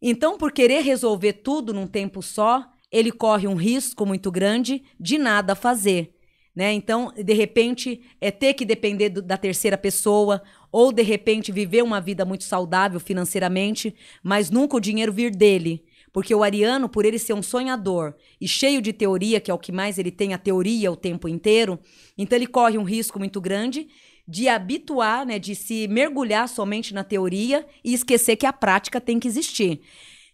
Então, 0.00 0.38
por 0.38 0.52
querer 0.52 0.82
resolver 0.82 1.34
tudo 1.34 1.74
num 1.74 1.86
tempo 1.86 2.22
só, 2.22 2.64
ele 2.92 3.10
corre 3.10 3.48
um 3.48 3.54
risco 3.54 4.06
muito 4.06 4.30
grande 4.30 4.82
de 4.98 5.18
nada 5.18 5.54
fazer. 5.54 6.14
Né? 6.54 6.72
Então, 6.72 7.12
de 7.16 7.32
repente, 7.32 8.00
é 8.20 8.30
ter 8.30 8.54
que 8.54 8.64
depender 8.64 9.08
do, 9.08 9.22
da 9.22 9.36
terceira 9.36 9.78
pessoa, 9.78 10.42
ou 10.72 10.92
de 10.92 11.02
repente 11.02 11.52
viver 11.52 11.82
uma 11.82 12.00
vida 12.00 12.24
muito 12.24 12.44
saudável 12.44 12.98
financeiramente, 13.00 13.94
mas 14.22 14.50
nunca 14.50 14.76
o 14.76 14.80
dinheiro 14.80 15.12
vir 15.12 15.34
dele. 15.34 15.84
Porque 16.12 16.34
o 16.34 16.42
ariano, 16.42 16.88
por 16.88 17.04
ele 17.04 17.18
ser 17.18 17.34
um 17.34 17.42
sonhador 17.42 18.14
e 18.40 18.48
cheio 18.48 18.82
de 18.82 18.92
teoria, 18.92 19.40
que 19.40 19.50
é 19.50 19.54
o 19.54 19.58
que 19.58 19.70
mais 19.70 19.96
ele 19.96 20.10
tem, 20.10 20.34
a 20.34 20.38
teoria 20.38 20.90
o 20.90 20.96
tempo 20.96 21.28
inteiro, 21.28 21.78
então 22.18 22.36
ele 22.36 22.48
corre 22.48 22.76
um 22.76 22.82
risco 22.82 23.18
muito 23.18 23.40
grande 23.40 23.88
de 24.26 24.48
habituar, 24.48 25.24
né, 25.24 25.38
de 25.38 25.54
se 25.54 25.88
mergulhar 25.88 26.48
somente 26.48 26.92
na 26.92 27.04
teoria 27.04 27.66
e 27.84 27.94
esquecer 27.94 28.36
que 28.36 28.46
a 28.46 28.52
prática 28.52 29.00
tem 29.00 29.18
que 29.20 29.28
existir. 29.28 29.80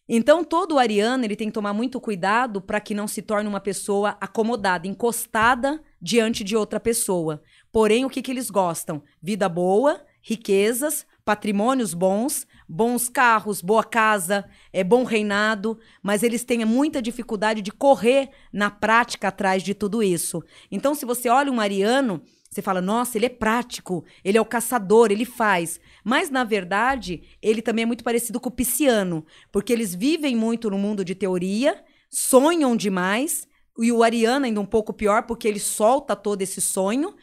Então, 0.08 0.44
todo 0.44 0.78
ariano 0.78 1.24
ele 1.24 1.36
tem 1.36 1.48
que 1.48 1.54
tomar 1.54 1.72
muito 1.72 2.00
cuidado 2.00 2.60
para 2.60 2.80
que 2.80 2.94
não 2.94 3.08
se 3.08 3.20
torne 3.20 3.48
uma 3.48 3.60
pessoa 3.60 4.16
acomodada, 4.20 4.86
encostada 4.86 5.82
diante 6.00 6.44
de 6.44 6.56
outra 6.56 6.78
pessoa. 6.78 7.42
Porém, 7.72 8.04
o 8.04 8.10
que, 8.10 8.22
que 8.22 8.30
eles 8.30 8.50
gostam? 8.50 9.02
Vida 9.22 9.48
boa, 9.48 10.04
riquezas, 10.22 11.06
patrimônios 11.24 11.94
bons, 11.94 12.46
bons 12.68 13.08
carros, 13.08 13.60
boa 13.60 13.84
casa, 13.84 14.44
é 14.72 14.82
bom 14.82 15.04
reinado, 15.04 15.78
mas 16.02 16.22
eles 16.22 16.44
têm 16.44 16.64
muita 16.64 17.02
dificuldade 17.02 17.62
de 17.62 17.72
correr 17.72 18.30
na 18.52 18.70
prática 18.70 19.28
atrás 19.28 19.62
de 19.62 19.74
tudo 19.74 20.02
isso. 20.02 20.42
Então, 20.70 20.94
se 20.94 21.04
você 21.04 21.28
olha 21.28 21.50
um 21.50 21.60
ariano, 21.60 22.22
você 22.48 22.62
fala, 22.62 22.80
nossa, 22.80 23.18
ele 23.18 23.26
é 23.26 23.28
prático, 23.30 24.04
ele 24.24 24.38
é 24.38 24.40
o 24.40 24.44
caçador, 24.44 25.10
ele 25.10 25.24
faz. 25.24 25.78
Mas, 26.02 26.30
na 26.30 26.44
verdade, 26.44 27.22
ele 27.42 27.60
também 27.60 27.82
é 27.82 27.86
muito 27.86 28.04
parecido 28.04 28.40
com 28.40 28.48
o 28.48 28.52
pisciano, 28.52 29.26
porque 29.52 29.72
eles 29.72 29.94
vivem 29.94 30.34
muito 30.34 30.70
no 30.70 30.78
mundo 30.78 31.04
de 31.04 31.14
teoria, 31.14 31.84
sonham 32.08 32.76
demais, 32.76 33.46
e 33.78 33.92
o 33.92 34.02
ariano 34.02 34.46
ainda 34.46 34.60
um 34.60 34.66
pouco 34.66 34.92
pior, 34.92 35.22
porque 35.24 35.46
ele 35.46 35.60
solta 35.60 36.16
todo 36.16 36.42
esse 36.42 36.60
sonho, 36.60 37.14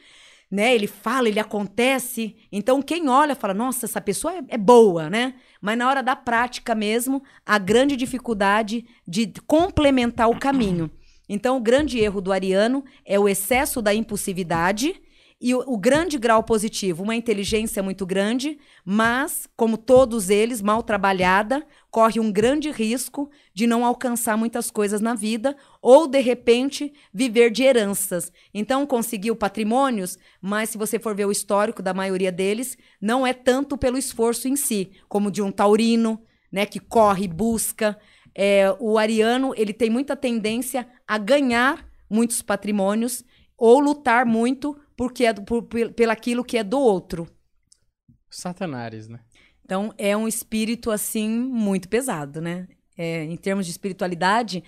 né? 0.50 0.76
Ele 0.76 0.86
fala, 0.86 1.28
ele 1.28 1.40
acontece. 1.40 2.36
Então, 2.52 2.82
quem 2.82 3.10
olha 3.10 3.36
fala, 3.36 3.54
nossa, 3.54 3.86
essa 3.86 4.00
pessoa 4.00 4.36
é, 4.36 4.44
é 4.50 4.58
boa, 4.58 5.10
né? 5.10 5.34
Mas 5.60 5.78
na 5.78 5.90
hora 5.90 6.04
da 6.04 6.16
prática 6.16 6.76
mesmo, 6.76 7.24
a 7.46 7.58
grande 7.58 7.96
dificuldade 7.96 8.86
de 9.08 9.34
complementar 9.48 10.30
o 10.30 10.40
caminho. 10.40 10.92
Então, 11.28 11.58
o 11.58 11.62
grande 11.62 12.00
erro 12.00 12.22
do 12.22 12.32
ariano 12.32 12.84
é 13.06 13.20
o 13.20 13.28
excesso 13.28 13.82
da 13.82 13.94
impulsividade 13.94 15.02
e 15.44 15.54
o, 15.54 15.64
o, 15.68 15.78
grande 15.78 16.18
grau 16.18 16.42
positivo, 16.42 17.04
uma 17.04 17.16
inteligência 17.16 17.84
muito 17.84 18.06
grande, 18.06 18.58
mas, 18.86 19.46
como 19.58 19.76
todos 19.76 20.30
eles, 20.30 20.62
mal 20.62 20.82
trabalhada, 20.82 21.66
corre 21.94 22.20
um 22.20 22.32
grande 22.32 22.72
risco 22.72 23.30
de 23.54 23.68
não 23.68 23.86
alcançar 23.86 24.36
muitas 24.36 24.72
coisas 24.72 25.00
na 25.00 25.14
vida 25.14 25.56
ou, 25.80 26.08
de 26.08 26.20
repente, 26.20 26.92
viver 27.14 27.52
de 27.52 27.62
heranças. 27.62 28.34
Então, 28.52 28.84
conseguiu 28.88 29.36
patrimônios, 29.36 30.18
mas 30.42 30.72
se 30.72 30.78
você 30.78 30.98
for 30.98 31.16
ver 31.16 31.26
o 31.26 31.32
histórico 31.32 31.84
da 31.84 31.94
maioria 31.94 32.32
deles, 32.32 32.76
não 33.00 33.28
é 33.28 33.32
tanto 33.32 33.78
pelo 33.78 33.96
esforço 33.96 34.48
em 34.48 34.56
si, 34.56 34.92
como 35.08 35.30
de 35.30 35.44
um 35.44 35.52
taurino, 35.52 36.20
né, 36.52 36.66
que 36.66 36.80
corre, 36.80 37.28
busca. 37.28 37.96
É, 38.34 38.76
o 38.80 38.98
ariano, 38.98 39.54
ele 39.56 39.72
tem 39.72 39.92
muita 39.92 40.16
tendência 40.16 40.88
a 41.08 41.20
ganhar 41.20 41.88
muitos 42.10 42.42
patrimônios 42.42 43.24
ou 43.56 43.80
lutar 43.80 44.26
muito 44.26 44.76
porque 44.98 45.26
é 45.26 45.34
do, 45.34 45.44
por, 45.44 45.62
pelaquilo 45.96 46.44
que 46.44 46.58
é 46.58 46.64
do 46.64 46.80
outro. 46.80 47.28
Satanás, 48.32 49.08
né? 49.08 49.20
Então 49.66 49.94
é 49.98 50.16
um 50.16 50.28
espírito 50.28 50.92
assim 50.92 51.30
muito 51.30 51.88
pesado, 51.88 52.42
né? 52.42 52.68
É, 52.98 53.24
em 53.24 53.36
termos 53.36 53.66
de 53.66 53.72
espiritualidade, 53.72 54.64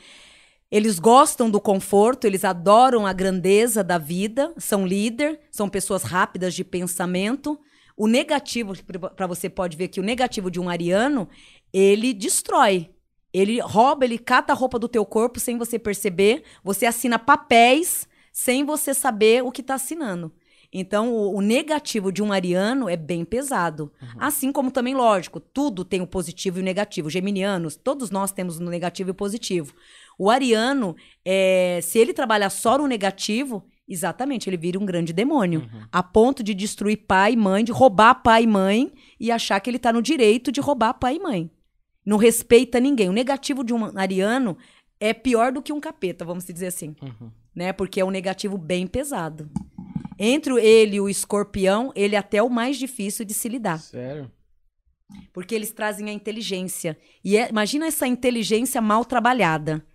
eles 0.72 0.98
gostam 0.98 1.50
do 1.50 1.62
conforto, 1.62 2.26
eles 2.26 2.44
adoram 2.44 3.06
a 3.06 3.14
grandeza 3.14 3.84
da 3.84 3.98
vida, 3.98 4.54
são 4.58 4.86
líder, 4.86 5.40
são 5.52 5.70
pessoas 5.70 6.04
rápidas 6.04 6.54
de 6.54 6.64
pensamento. 6.64 7.60
O 7.96 8.08
negativo, 8.08 8.74
para 9.16 9.28
você 9.28 9.50
pode 9.50 9.78
ver 9.78 9.88
que 9.90 10.00
o 10.00 10.04
negativo 10.04 10.50
de 10.50 10.60
um 10.60 10.68
ariano, 10.68 11.30
ele 11.72 12.14
destrói. 12.14 12.90
Ele 13.32 13.60
rouba, 13.60 14.06
ele 14.06 14.18
cata 14.18 14.54
a 14.54 14.56
roupa 14.56 14.80
do 14.80 14.88
teu 14.88 15.06
corpo 15.06 15.40
sem 15.40 15.58
você 15.58 15.78
perceber. 15.78 16.44
Você 16.64 16.86
assina 16.86 17.20
papéis 17.20 18.08
sem 18.32 18.66
você 18.66 18.94
saber 18.94 19.44
o 19.44 19.52
que 19.52 19.62
está 19.62 19.76
assinando. 19.76 20.34
Então, 20.78 21.14
o, 21.14 21.38
o, 21.38 21.42
negativo 21.42 22.12
de 22.12 22.22
um 22.22 22.34
ariano 22.34 22.90
é 22.90 22.98
bem 22.98 23.24
pesado. 23.24 23.94
Uhum. 24.02 24.10
Assim 24.20 24.52
como 24.52 24.70
também, 24.70 24.94
lógico, 24.94 25.40
tudo 25.40 25.86
tem 25.86 26.02
o 26.02 26.08
positivo 26.08 26.60
e 26.60 26.62
o 26.62 26.66
negativo. 26.66 27.10
Geminianos, 27.10 27.78
todos 27.78 28.12
nós 28.12 28.34
temos 28.34 28.60
o 28.60 28.64
negativo 28.64 29.10
e 29.10 29.12
o 29.12 29.16
positivo. 29.16 29.74
O 30.20 30.30
ariano, 30.30 30.94
é, 31.24 31.80
se 31.82 31.98
ele 31.98 32.12
trabalhar 32.12 32.50
só 32.50 32.78
no 32.78 32.88
negativo, 32.88 33.64
exatamente, 33.88 34.50
ele 34.50 34.58
vira 34.58 34.78
um 34.78 34.86
grande 34.86 35.14
demônio. 35.14 35.62
Uhum. 35.62 35.88
A 35.90 36.04
ponto 36.04 36.44
de 36.44 36.54
destruir 36.54 37.06
pai 37.08 37.32
e 37.32 37.38
mãe, 37.38 37.64
de 37.64 37.72
roubar 37.72 38.16
pai 38.16 38.44
e 38.44 38.48
mãe 38.48 38.92
e 39.18 39.32
achar 39.32 39.58
que 39.62 39.70
ele 39.70 39.78
está 39.78 39.94
no 39.94 40.02
direito 40.02 40.52
de 40.52 40.60
roubar 40.60 40.96
pai 40.96 41.16
e 41.16 41.20
mãe. 41.20 41.50
Não 42.06 42.18
respeita 42.18 42.82
ninguém. 42.82 43.08
O 43.08 43.14
negativo 43.14 43.64
de 43.64 43.74
um 43.74 43.98
ariano 43.98 44.58
é 45.00 45.14
pior 45.14 45.54
do 45.54 45.62
que 45.62 45.72
um 45.72 45.80
capeta, 45.80 46.26
vamos 46.26 46.44
dizer 46.44 46.68
assim. 46.68 46.98
Uhum 47.02 47.32
né? 47.56 47.72
Porque 47.72 48.02
é 48.02 48.06
um 48.06 48.12
negativo 48.12 48.58
bem 48.58 48.86
pesado. 48.86 49.50
Entre 50.18 50.54
ele 50.62 50.96
e 50.98 51.02
o 51.02 51.10
escorpião, 51.10 51.92
ele 51.96 52.16
é 52.16 52.20
até 52.20 52.42
o 52.42 52.50
mais 52.50 52.78
difícil 52.78 53.26
de 53.26 53.34
se 53.34 53.50
lidar. 53.50 53.80
Sério? 53.80 54.32
Porque 55.34 55.54
eles 55.54 55.72
trazem 55.72 56.10
a 56.10 56.14
inteligência. 56.14 56.98
E 57.24 57.38
é, 57.38 57.50
imagina 57.50 57.86
essa 57.86 58.08
inteligência 58.08 58.82
mal 58.82 59.06
trabalhada. 59.06 59.86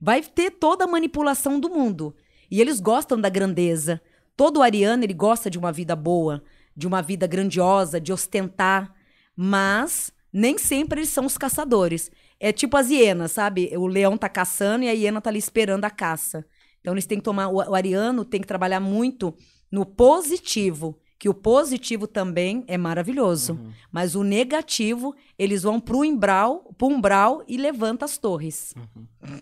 Vai 0.00 0.22
ter 0.22 0.50
toda 0.50 0.84
a 0.84 0.88
manipulação 0.88 1.60
do 1.60 1.68
mundo. 1.68 2.14
E 2.50 2.60
eles 2.60 2.80
gostam 2.80 3.20
da 3.20 3.28
grandeza. 3.28 4.00
Todo 4.36 4.62
ariano, 4.62 5.04
ele 5.04 5.14
gosta 5.14 5.50
de 5.50 5.58
uma 5.58 5.72
vida 5.72 5.94
boa, 5.94 6.42
de 6.74 6.86
uma 6.86 7.02
vida 7.02 7.26
grandiosa, 7.26 8.00
de 8.00 8.12
ostentar. 8.12 8.94
Mas 9.36 10.12
nem 10.32 10.56
sempre 10.56 11.00
eles 11.00 11.10
são 11.10 11.26
os 11.26 11.36
caçadores. 11.36 12.10
É 12.40 12.52
tipo 12.52 12.76
as 12.76 12.88
hienas, 12.90 13.32
sabe? 13.32 13.70
O 13.76 13.86
leão 13.86 14.16
tá 14.16 14.28
caçando 14.28 14.84
e 14.84 14.88
a 14.88 14.92
hiena 14.92 15.20
tá 15.20 15.30
ali 15.30 15.38
esperando 15.38 15.84
a 15.84 15.90
caça. 15.90 16.44
Então 16.80 16.94
eles 16.94 17.06
têm 17.06 17.18
que 17.18 17.24
tomar. 17.24 17.48
O, 17.48 17.74
ariano 17.74 18.24
tem 18.24 18.40
que 18.40 18.46
trabalhar 18.46 18.80
muito 18.80 19.34
no 19.70 19.84
positivo. 19.86 20.98
Que 21.18 21.28
o 21.28 21.34
positivo 21.34 22.06
também 22.06 22.64
é 22.68 22.78
maravilhoso. 22.78 23.54
Uhum. 23.54 23.72
Mas 23.90 24.14
o 24.14 24.22
negativo, 24.22 25.16
eles 25.36 25.64
vão 25.64 25.80
pro 25.80 26.02
umbral, 26.02 26.72
pro 26.78 26.86
umbral 26.86 27.42
e 27.48 27.56
levanta 27.56 28.04
as 28.04 28.16
torres. 28.16 28.72
Uhum. 28.76 29.40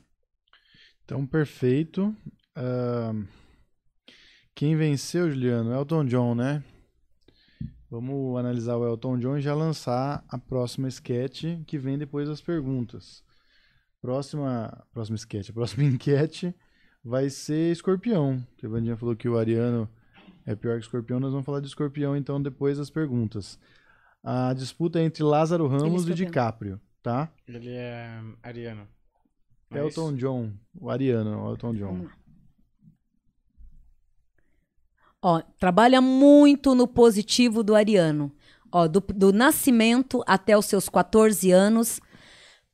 Então, 1.05 1.27
perfeito. 1.27 2.16
Uh, 2.57 3.27
quem 4.55 4.74
venceu, 4.74 5.31
Juliano? 5.31 5.70
Elton 5.70 6.07
John, 6.07 6.35
né? 6.35 6.64
Vamos 7.91 8.39
analisar 8.39 8.77
o 8.77 8.87
Elton 8.87 9.18
John 9.18 9.37
e 9.37 9.41
já 9.41 9.55
lançar 9.55 10.24
a 10.29 10.39
próxima 10.39 10.89
sketch 10.89 11.45
que 11.66 11.79
vem 11.79 11.97
depois 11.97 12.29
das 12.29 12.41
perguntas. 12.41 13.22
Próxima, 14.01 14.85
próxima 14.93 15.16
sketch, 15.16 15.51
a 15.51 15.53
próxima 15.53 15.85
enquete 15.87 16.55
vai 17.05 17.31
ser 17.31 17.70
escorpião. 17.70 18.45
Que 18.57 18.66
a 18.66 18.68
Vandinha 18.68 18.97
falou 18.97 19.14
que 19.14 19.29
o 19.29 19.39
ariano 19.39 19.89
é 20.47 20.55
pior 20.55 20.79
que 20.79 20.85
escorpião. 20.85 21.19
Nós 21.19 21.33
vamos 21.33 21.45
falar 21.45 21.61
de 21.61 21.67
escorpião 21.67 22.17
então 22.17 22.41
depois 22.41 22.79
das 22.79 22.89
perguntas. 22.89 23.59
A 24.23 24.53
disputa 24.55 25.01
é 25.01 25.05
entre 25.05 25.23
Lázaro 25.23 25.67
Ramos 25.67 26.09
e 26.09 26.15
DiCaprio, 26.15 26.81
tá? 27.03 27.31
Ele 27.47 27.71
é 27.71 28.21
ariano. 28.43 28.89
É 29.71 29.79
Elton 29.79 30.15
John, 30.15 30.53
o 30.81 30.89
ariano, 30.89 31.51
Elton 31.51 31.75
John. 31.75 32.07
Ó, 35.23 35.43
trabalha 35.59 36.01
muito 36.01 36.75
no 36.75 36.87
positivo 36.87 37.65
do 37.65 37.75
ariano. 37.75 38.33
Ó, 38.71 38.87
do, 38.87 39.01
do 39.01 39.33
nascimento 39.33 40.23
até 40.27 40.57
os 40.57 40.67
seus 40.67 40.89
14 40.89 41.51
anos, 41.51 42.01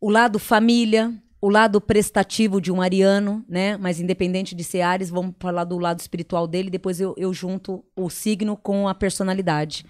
o 0.01 0.11
lado 0.11 0.39
família, 0.39 1.22
o 1.43 1.49
lado 1.49 1.81
prestativo 1.81 2.61
de 2.61 2.71
um 2.71 2.81
ariano, 2.81 3.45
né? 3.49 3.77
Mas 3.77 3.99
independente 3.99 4.55
de 4.55 4.63
ser 4.63 4.83
Ares, 4.83 5.11
vamos 5.11 5.35
falar 5.41 5.65
do 5.65 5.77
lado 5.77 5.99
espiritual 5.99 6.47
dele, 6.47 6.71
depois 6.71 7.01
eu, 7.01 7.15
eu 7.19 7.35
junto 7.35 7.85
o 7.97 8.09
signo 8.09 8.57
com 8.57 8.87
a 8.87 8.95
personalidade. 8.95 9.85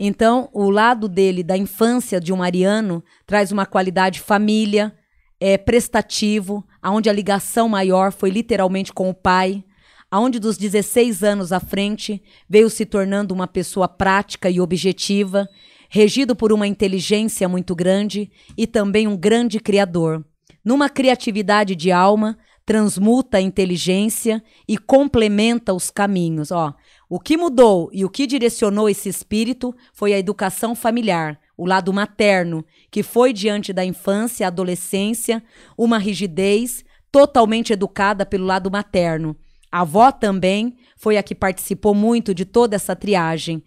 Então, 0.00 0.48
o 0.50 0.70
lado 0.70 1.06
dele, 1.06 1.42
da 1.42 1.58
infância 1.58 2.18
de 2.18 2.32
um 2.32 2.42
ariano, 2.42 3.04
traz 3.26 3.52
uma 3.52 3.66
qualidade 3.66 4.18
família, 4.18 4.96
é 5.38 5.58
prestativo, 5.58 6.66
aonde 6.80 7.10
a 7.10 7.12
ligação 7.12 7.68
maior 7.68 8.10
foi 8.10 8.30
literalmente 8.30 8.90
com 8.90 9.10
o 9.10 9.14
pai, 9.14 9.62
aonde 10.10 10.38
dos 10.38 10.56
16 10.56 11.22
anos 11.22 11.52
à 11.52 11.60
frente 11.60 12.22
veio 12.48 12.70
se 12.70 12.86
tornando 12.86 13.34
uma 13.34 13.46
pessoa 13.46 13.88
prática 13.88 14.48
e 14.48 14.58
objetiva, 14.58 15.46
regido 15.90 16.34
por 16.34 16.50
uma 16.50 16.66
inteligência 16.66 17.46
muito 17.46 17.76
grande 17.76 18.30
e 18.56 18.66
também 18.66 19.06
um 19.06 19.18
grande 19.18 19.60
criador 19.60 20.24
numa 20.68 20.90
criatividade 20.90 21.74
de 21.74 21.90
alma, 21.90 22.36
transmuta 22.66 23.38
a 23.38 23.40
inteligência 23.40 24.44
e 24.68 24.76
complementa 24.76 25.72
os 25.72 25.90
caminhos. 25.90 26.50
Ó, 26.50 26.74
o 27.08 27.18
que 27.18 27.38
mudou 27.38 27.88
e 27.90 28.04
o 28.04 28.10
que 28.10 28.26
direcionou 28.26 28.86
esse 28.86 29.08
espírito 29.08 29.74
foi 29.94 30.12
a 30.12 30.18
educação 30.18 30.74
familiar, 30.74 31.40
o 31.56 31.64
lado 31.64 31.90
materno, 31.90 32.62
que 32.90 33.02
foi 33.02 33.32
diante 33.32 33.72
da 33.72 33.82
infância 33.82 34.44
e 34.44 34.46
adolescência 34.46 35.42
uma 35.74 35.96
rigidez 35.96 36.84
totalmente 37.10 37.72
educada 37.72 38.26
pelo 38.26 38.44
lado 38.44 38.70
materno. 38.70 39.34
A 39.72 39.80
avó 39.80 40.12
também 40.12 40.76
foi 40.98 41.16
a 41.16 41.22
que 41.22 41.34
participou 41.34 41.94
muito 41.94 42.34
de 42.34 42.44
toda 42.44 42.76
essa 42.76 42.94
triagem. 42.94 43.64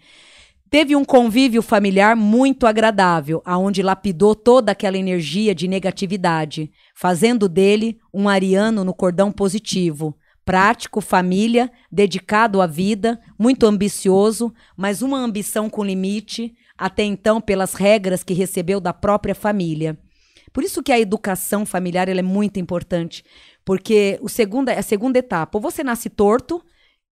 Teve 0.72 0.96
um 0.96 1.04
convívio 1.04 1.62
familiar 1.62 2.16
muito 2.16 2.66
agradável, 2.66 3.42
aonde 3.44 3.84
lapidou 3.84 4.34
toda 4.34 4.72
aquela 4.72 4.98
energia 4.98 5.54
de 5.54 5.68
negatividade, 5.68 6.72
fazendo 6.96 7.50
dele 7.50 8.00
um 8.14 8.30
ariano 8.30 8.86
no 8.86 8.94
cordão 8.94 9.34
positivo, 9.34 10.16
prático, 10.46 11.02
família, 11.02 11.70
dedicado 11.92 12.62
à 12.62 12.68
vida, 12.68 13.20
muito 13.38 13.66
ambicioso, 13.66 14.54
mas 14.78 15.02
uma 15.02 15.18
ambição 15.18 15.70
com 15.70 15.84
limite, 15.84 16.56
até 16.78 17.04
então 17.04 17.42
pelas 17.42 17.74
regras 17.74 18.24
que 18.24 18.34
recebeu 18.34 18.80
da 18.80 18.94
própria 18.94 19.36
família. 19.36 20.00
Por 20.54 20.64
isso 20.64 20.82
que 20.82 20.94
a 20.94 21.00
educação 21.02 21.66
familiar 21.66 22.08
é 22.08 22.22
muito 22.22 22.62
importante, 22.62 23.26
porque 23.66 24.18
o 24.22 24.30
segunda, 24.30 24.72
a 24.72 24.82
segunda 24.82 25.20
etapa, 25.20 25.58
ou 25.58 25.62
você 25.62 25.84
nasce 25.84 26.10
torto, 26.10 26.64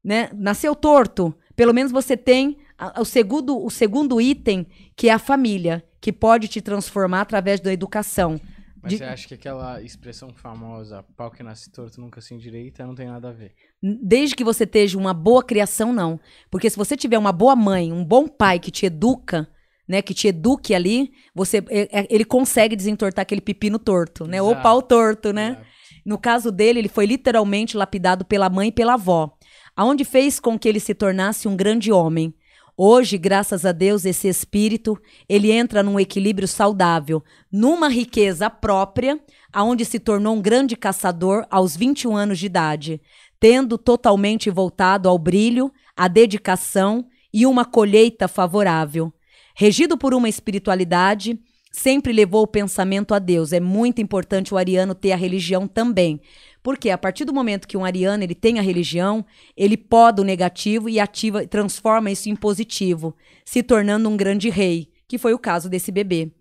né? 0.02 0.30
Nasceu 0.34 0.74
torto, 0.74 1.36
pelo 1.58 1.74
menos 1.74 1.92
você 1.92 2.16
tem 2.16 2.58
o, 3.00 3.06
segundo, 3.06 3.64
o 3.64 3.70
segundo 3.70 4.20
item, 4.22 4.66
que 4.96 5.10
é 5.10 5.14
a 5.14 5.20
família, 5.20 5.84
que 6.02 6.14
pode 6.14 6.48
te 6.48 6.62
transformar 6.62 7.22
através 7.22 7.60
da 7.60 7.72
educação. 7.74 8.40
Mas 8.82 8.94
De- 8.94 8.98
você 9.00 9.04
acha 9.04 9.28
que 9.28 9.34
aquela 9.34 9.82
expressão 9.82 10.34
famosa, 10.34 11.04
pau 11.18 11.30
que 11.30 11.44
nasce 11.44 11.70
torto 11.70 12.00
nunca 12.00 12.22
se 12.22 12.34
endireita, 12.34 12.88
não 12.88 12.96
tem 12.96 13.08
nada 13.08 13.30
a 13.30 13.34
ver? 13.34 13.52
Desde 13.84 14.36
que 14.36 14.44
você 14.44 14.64
esteja 14.64 14.98
uma 14.98 15.14
boa 15.14 15.44
criação, 15.44 15.92
não. 15.92 16.20
Porque 16.50 16.70
se 16.70 16.78
você 16.78 16.96
tiver 16.96 17.18
uma 17.18 17.34
boa 17.34 17.56
mãe, 17.56 17.92
um 17.92 18.06
bom 18.06 18.28
pai 18.28 18.58
que 18.60 18.72
te 18.72 18.86
educa, 18.86 19.50
né, 19.88 20.02
que 20.02 20.14
te 20.14 20.28
eduque 20.28 20.74
ali, 20.74 21.12
você 21.36 21.58
é- 21.70 21.90
é- 22.02 22.08
ele 22.10 22.24
consegue 22.24 22.76
desentortar 22.76 23.24
aquele 23.24 23.42
pepino 23.42 23.78
torto, 23.80 24.26
né? 24.26 24.42
Ou 24.42 24.52
Exato. 24.52 24.64
pau 24.64 24.82
torto, 24.82 25.34
né? 25.34 25.50
Exato. 25.50 25.66
No 26.06 26.18
caso 26.18 26.52
dele, 26.52 26.80
ele 26.80 26.88
foi 26.88 27.06
literalmente 27.06 27.76
lapidado 27.76 28.24
pela 28.24 28.50
mãe 28.50 28.70
e 28.70 28.72
pela 28.72 28.94
avó, 28.94 29.36
aonde 29.76 30.06
fez 30.06 30.40
com 30.40 30.58
que 30.58 30.70
ele 30.70 30.80
se 30.80 30.94
tornasse 30.94 31.48
um 31.48 31.56
grande 31.56 31.92
homem. 31.92 32.34
Hoje, 32.82 33.18
graças 33.18 33.66
a 33.66 33.74
Deus, 33.74 34.06
esse 34.06 34.30
espírito, 34.30 34.98
ele 35.28 35.52
entra 35.52 35.84
num 35.84 36.00
equilíbrio 36.00 36.48
saudável, 36.48 37.22
numa 37.52 37.90
riqueza 37.90 38.50
própria, 38.50 39.20
aonde 39.52 39.84
se 39.84 40.00
tornou 40.00 40.38
um 40.38 40.42
grande 40.42 40.78
caçador 40.78 41.46
aos 41.52 41.76
21 41.76 42.16
anos 42.16 42.40
de 42.40 42.46
idade, 42.46 43.02
tendo 43.38 43.78
totalmente 43.78 44.50
voltado 44.50 45.10
ao 45.10 45.18
brilho, 45.18 45.70
à 45.94 46.08
dedicação 46.08 47.06
e 47.34 47.46
uma 47.46 47.66
colheita 47.66 48.30
favorável. 48.30 49.12
Regido 49.54 49.98
por 49.98 50.14
uma 50.14 50.30
espiritualidade, 50.30 51.38
sempre 51.74 52.14
levou 52.14 52.44
o 52.44 52.48
pensamento 52.48 53.14
a 53.14 53.20
Deus. 53.20 53.52
É 53.52 53.60
muito 53.60 54.02
importante 54.02 54.54
o 54.54 54.58
ariano 54.58 54.96
ter 54.96 55.12
a 55.12 55.18
religião 55.18 55.68
também. 55.68 56.22
Porque 56.70 56.92
a 56.92 57.00
partir 57.00 57.26
do 57.26 57.34
momento 57.34 57.68
que 57.68 57.76
um 57.76 57.84
ariano 57.84 58.24
ele 58.24 58.36
tem 58.36 58.60
a 58.60 58.62
religião, 58.62 59.26
ele 59.58 59.76
poda 59.76 60.22
o 60.22 60.24
negativo 60.24 60.88
e 60.88 61.00
ativa, 61.00 61.48
transforma 61.48 62.12
isso 62.12 62.30
em 62.30 62.36
positivo, 62.36 63.16
se 63.44 63.64
tornando 63.64 64.08
um 64.08 64.16
grande 64.16 64.52
rei, 64.52 64.88
que 65.08 65.18
foi 65.18 65.34
o 65.34 65.40
caso 65.40 65.68
desse 65.68 65.92
bebê. 65.92 66.32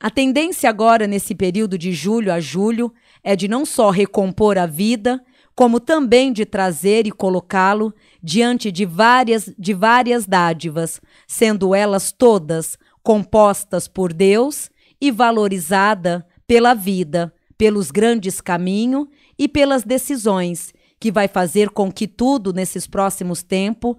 A 0.00 0.08
tendência 0.08 0.70
agora, 0.70 1.06
nesse 1.06 1.34
período 1.34 1.76
de 1.76 1.92
julho 1.92 2.32
a 2.32 2.40
julho, 2.40 2.94
é 3.22 3.36
de 3.36 3.46
não 3.46 3.66
só 3.66 3.90
recompor 3.90 4.56
a 4.56 4.64
vida, 4.64 5.22
como 5.54 5.78
também 5.78 6.32
de 6.32 6.46
trazer 6.46 7.06
e 7.06 7.12
colocá-lo 7.12 7.92
diante 8.22 8.72
de 8.72 8.86
várias, 8.86 9.54
de 9.58 9.74
várias 9.74 10.24
dádivas, 10.24 10.98
sendo 11.28 11.74
elas 11.74 12.10
todas 12.10 12.78
compostas 13.02 13.86
por 13.86 14.14
Deus 14.14 14.70
e 14.98 15.10
valorizada 15.10 16.26
pela 16.46 16.72
vida, 16.72 17.34
pelos 17.58 17.90
grandes 17.90 18.40
caminhos 18.40 19.08
e 19.38 19.48
pelas 19.48 19.82
decisões, 19.82 20.72
que 20.98 21.12
vai 21.12 21.28
fazer 21.28 21.70
com 21.70 21.92
que 21.92 22.06
tudo 22.06 22.52
nesses 22.52 22.86
próximos 22.86 23.42
tempos 23.42 23.96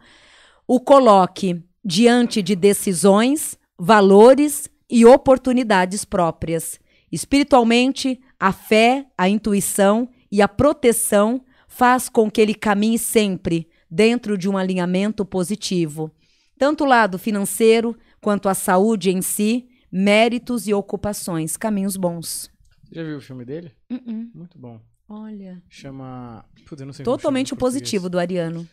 o 0.68 0.80
coloque 0.80 1.64
diante 1.84 2.42
de 2.42 2.56
decisões, 2.56 3.58
valores 3.78 4.68
e 4.90 5.06
oportunidades 5.06 6.04
próprias. 6.04 6.80
Espiritualmente, 7.12 8.20
a 8.40 8.52
fé, 8.52 9.06
a 9.18 9.30
intuição 9.30 10.10
e 10.32 10.42
a 10.42 10.48
proteção 10.48 11.44
faz 11.68 12.10
com 12.10 12.30
que 12.32 12.42
ele 12.42 12.56
caminhe 12.56 12.98
sempre 12.98 13.70
dentro 13.90 14.38
de 14.38 14.50
um 14.50 14.58
alinhamento 14.58 15.24
positivo, 15.24 16.12
tanto 16.58 16.84
o 16.84 16.88
lado 16.88 17.20
financeiro 17.20 17.96
quanto 18.20 18.50
a 18.50 18.54
saúde 18.54 19.12
em 19.12 19.22
si, 19.22 19.68
méritos 19.92 20.68
e 20.68 20.74
ocupações, 20.74 21.56
caminhos 21.56 21.96
bons. 21.96 22.50
Já 22.92 23.04
viu 23.04 23.18
o 23.18 23.22
filme 23.22 23.46
dele? 23.46 23.72
Uh-uh. 23.92 24.32
Muito 24.34 24.58
bom. 24.58 24.80
Olha, 25.08 25.62
Chama. 25.70 26.46
Puta, 26.68 26.82
eu 26.84 26.88
não 26.88 26.94
sei 26.94 27.06
totalmente 27.06 27.54
o 27.54 27.58
positivo 27.58 28.10
do 28.10 28.18
Ariano, 28.18 28.68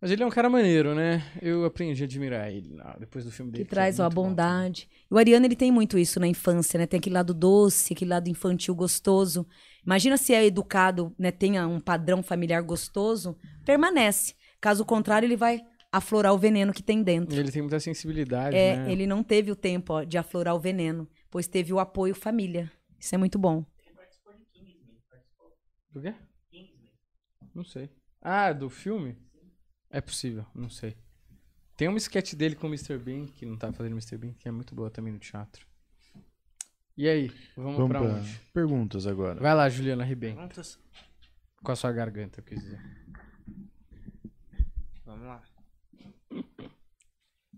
Mas 0.00 0.12
ele 0.12 0.22
é 0.22 0.26
um 0.26 0.30
cara 0.30 0.48
maneiro, 0.48 0.94
né? 0.94 1.24
Eu 1.42 1.64
aprendi 1.64 2.02
a 2.02 2.06
admirar 2.06 2.52
ele 2.52 2.72
lá, 2.74 2.96
depois 3.00 3.24
do 3.24 3.32
filme 3.32 3.50
que 3.50 3.58
dele. 3.58 3.68
traz 3.68 3.98
é 3.98 4.02
a 4.02 4.04
muito 4.04 4.14
bom 4.14 4.28
bondade. 4.28 4.88
O 5.10 5.18
Ariano 5.18 5.44
ele 5.46 5.56
tem 5.56 5.72
muito 5.72 5.98
isso 5.98 6.20
na 6.20 6.28
infância, 6.28 6.78
né? 6.78 6.86
Tem 6.86 6.98
aquele 6.98 7.14
lado 7.16 7.34
doce, 7.34 7.92
aquele 7.92 8.10
lado 8.10 8.28
infantil 8.28 8.74
gostoso. 8.74 9.44
Imagina 9.84 10.16
se 10.16 10.32
é 10.32 10.44
educado, 10.46 11.12
né, 11.18 11.30
tenha 11.32 11.66
um 11.66 11.80
padrão 11.80 12.22
familiar 12.22 12.62
gostoso, 12.62 13.36
permanece. 13.64 14.34
Caso 14.60 14.84
contrário, 14.84 15.26
ele 15.26 15.36
vai 15.36 15.60
aflorar 15.90 16.32
o 16.34 16.38
veneno 16.38 16.72
que 16.72 16.82
tem 16.82 17.02
dentro. 17.02 17.34
Ele 17.34 17.50
tem 17.50 17.62
muita 17.62 17.80
sensibilidade, 17.80 18.54
É, 18.54 18.76
né? 18.76 18.92
ele 18.92 19.06
não 19.06 19.22
teve 19.24 19.50
o 19.50 19.56
tempo 19.56 19.94
ó, 19.94 20.04
de 20.04 20.18
aflorar 20.18 20.54
o 20.54 20.60
veneno, 20.60 21.08
pois 21.30 21.46
teve 21.48 21.72
o 21.72 21.78
apoio 21.78 22.14
família. 22.14 22.70
Isso 23.00 23.14
é 23.14 23.18
muito 23.18 23.38
bom. 23.38 23.64
Do 25.98 26.02
quê? 26.02 26.14
Não 27.54 27.64
sei. 27.64 27.90
Ah, 28.22 28.52
do 28.52 28.70
filme? 28.70 29.16
É 29.90 30.00
possível, 30.00 30.46
não 30.54 30.68
sei. 30.70 30.96
Tem 31.76 31.88
uma 31.88 31.98
sketch 31.98 32.34
dele 32.34 32.54
com 32.54 32.66
o 32.66 32.70
Mr. 32.70 32.98
Bean, 32.98 33.26
que 33.26 33.46
não 33.46 33.56
tá 33.56 33.72
fazendo 33.72 33.92
Mr. 33.92 34.16
Bean, 34.18 34.32
que 34.34 34.48
é 34.48 34.50
muito 34.50 34.74
boa 34.74 34.90
também 34.90 35.12
no 35.12 35.18
teatro. 35.18 35.66
E 36.96 37.08
aí, 37.08 37.28
vamos, 37.56 37.76
Vamos 37.76 37.88
pra 37.90 38.00
pra 38.00 38.10
onde? 38.14 38.40
perguntas 38.52 39.06
agora. 39.06 39.40
Vai 39.40 39.54
lá, 39.54 39.68
Juliana 39.68 40.04
Ribem. 40.04 40.34
Prontos? 40.34 40.78
Com 41.62 41.72
a 41.72 41.76
sua 41.76 41.92
garganta, 41.92 42.40
eu 42.40 42.44
quis 42.44 42.60
dizer. 42.60 42.80
Vamos 45.04 45.26
lá. 45.26 45.42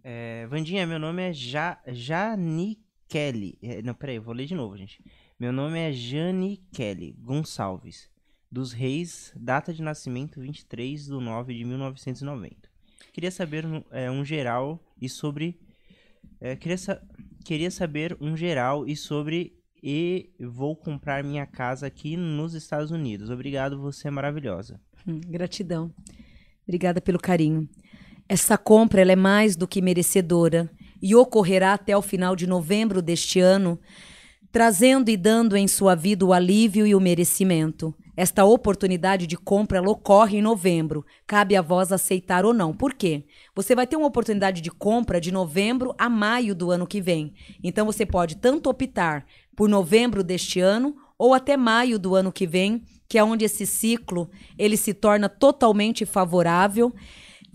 É, 0.02 0.46
Vandinha, 0.46 0.86
meu 0.86 0.98
nome 0.98 1.22
é 1.22 1.32
ja 1.32 1.80
Jani 1.88 2.82
Kelly. 3.08 3.58
É, 3.62 3.82
não, 3.82 3.94
peraí, 3.94 4.16
eu 4.16 4.22
vou 4.22 4.34
ler 4.34 4.46
de 4.46 4.54
novo, 4.54 4.76
gente. 4.76 5.02
Meu 5.38 5.52
nome 5.52 5.78
é 5.78 5.90
Jani 5.92 6.58
Kelly 6.72 7.12
Gonçalves, 7.18 8.09
dos 8.50 8.72
Reis, 8.72 9.32
data 9.36 9.72
de 9.72 9.82
nascimento 9.82 10.40
23 10.40 11.04
de 11.04 11.10
9 11.10 11.54
de 11.54 11.64
1990. 11.64 12.56
Queria 13.12 13.30
saber 13.30 13.64
é, 13.90 14.10
um 14.10 14.24
geral 14.24 14.80
e 15.00 15.08
sobre. 15.08 15.58
é, 16.40 16.56
queria, 16.56 16.78
sa- 16.78 17.00
queria 17.44 17.70
saber 17.70 18.16
um 18.20 18.36
geral 18.36 18.86
e 18.86 18.96
sobre. 18.96 19.56
E 19.82 20.28
vou 20.38 20.76
comprar 20.76 21.24
minha 21.24 21.46
casa 21.46 21.86
aqui 21.86 22.14
nos 22.16 22.52
Estados 22.52 22.90
Unidos. 22.90 23.30
Obrigado, 23.30 23.80
você 23.80 24.08
é 24.08 24.10
maravilhosa. 24.10 24.78
Hum, 25.06 25.20
gratidão. 25.26 25.90
Obrigada 26.64 27.00
pelo 27.00 27.18
carinho. 27.18 27.66
Essa 28.28 28.58
compra 28.58 29.00
ela 29.00 29.12
é 29.12 29.16
mais 29.16 29.56
do 29.56 29.66
que 29.66 29.80
merecedora 29.80 30.70
e 31.00 31.14
ocorrerá 31.14 31.72
até 31.72 31.96
o 31.96 32.02
final 32.02 32.36
de 32.36 32.46
novembro 32.46 33.00
deste 33.00 33.40
ano, 33.40 33.80
trazendo 34.52 35.10
e 35.10 35.16
dando 35.16 35.56
em 35.56 35.66
sua 35.66 35.94
vida 35.94 36.26
o 36.26 36.32
alívio 36.34 36.86
e 36.86 36.94
o 36.94 37.00
merecimento. 37.00 37.94
Esta 38.20 38.44
oportunidade 38.44 39.26
de 39.26 39.34
compra 39.34 39.78
ela 39.78 39.88
ocorre 39.88 40.36
em 40.36 40.42
novembro. 40.42 41.06
Cabe 41.26 41.56
a 41.56 41.62
vós 41.62 41.90
aceitar 41.90 42.44
ou 42.44 42.52
não. 42.52 42.70
Por 42.74 42.92
quê? 42.92 43.24
Você 43.56 43.74
vai 43.74 43.86
ter 43.86 43.96
uma 43.96 44.08
oportunidade 44.08 44.60
de 44.60 44.70
compra 44.70 45.18
de 45.18 45.32
novembro 45.32 45.94
a 45.96 46.06
maio 46.06 46.54
do 46.54 46.70
ano 46.70 46.86
que 46.86 47.00
vem. 47.00 47.32
Então 47.64 47.86
você 47.86 48.04
pode 48.04 48.36
tanto 48.36 48.68
optar 48.68 49.24
por 49.56 49.70
novembro 49.70 50.22
deste 50.22 50.60
ano 50.60 50.94
ou 51.16 51.32
até 51.32 51.56
maio 51.56 51.98
do 51.98 52.14
ano 52.14 52.30
que 52.30 52.46
vem, 52.46 52.82
que 53.08 53.16
é 53.16 53.24
onde 53.24 53.46
esse 53.46 53.64
ciclo 53.64 54.28
ele 54.58 54.76
se 54.76 54.92
torna 54.92 55.26
totalmente 55.26 56.04
favorável, 56.04 56.92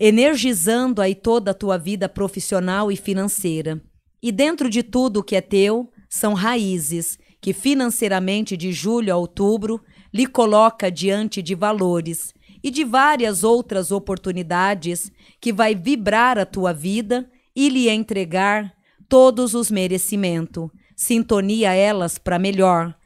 energizando 0.00 1.00
aí 1.00 1.14
toda 1.14 1.52
a 1.52 1.54
tua 1.54 1.78
vida 1.78 2.08
profissional 2.08 2.90
e 2.90 2.96
financeira. 2.96 3.80
E 4.20 4.32
dentro 4.32 4.68
de 4.68 4.82
tudo 4.82 5.22
que 5.22 5.36
é 5.36 5.40
teu, 5.40 5.92
são 6.08 6.34
raízes 6.34 7.20
que 7.40 7.52
financeiramente 7.52 8.56
de 8.56 8.72
julho 8.72 9.14
a 9.14 9.16
outubro 9.16 9.80
lhe 10.16 10.26
coloca 10.26 10.90
diante 10.90 11.42
de 11.42 11.54
valores 11.54 12.32
e 12.62 12.70
de 12.70 12.84
várias 12.84 13.44
outras 13.44 13.92
oportunidades 13.92 15.12
que 15.38 15.52
vai 15.52 15.74
vibrar 15.74 16.38
a 16.38 16.46
tua 16.46 16.72
vida 16.72 17.30
e 17.54 17.68
lhe 17.68 17.90
entregar 17.90 18.72
todos 19.10 19.52
os 19.52 19.70
merecimentos. 19.70 20.70
Sintonia 20.96 21.74
elas 21.74 22.16
para 22.16 22.38
melhor. 22.38 22.96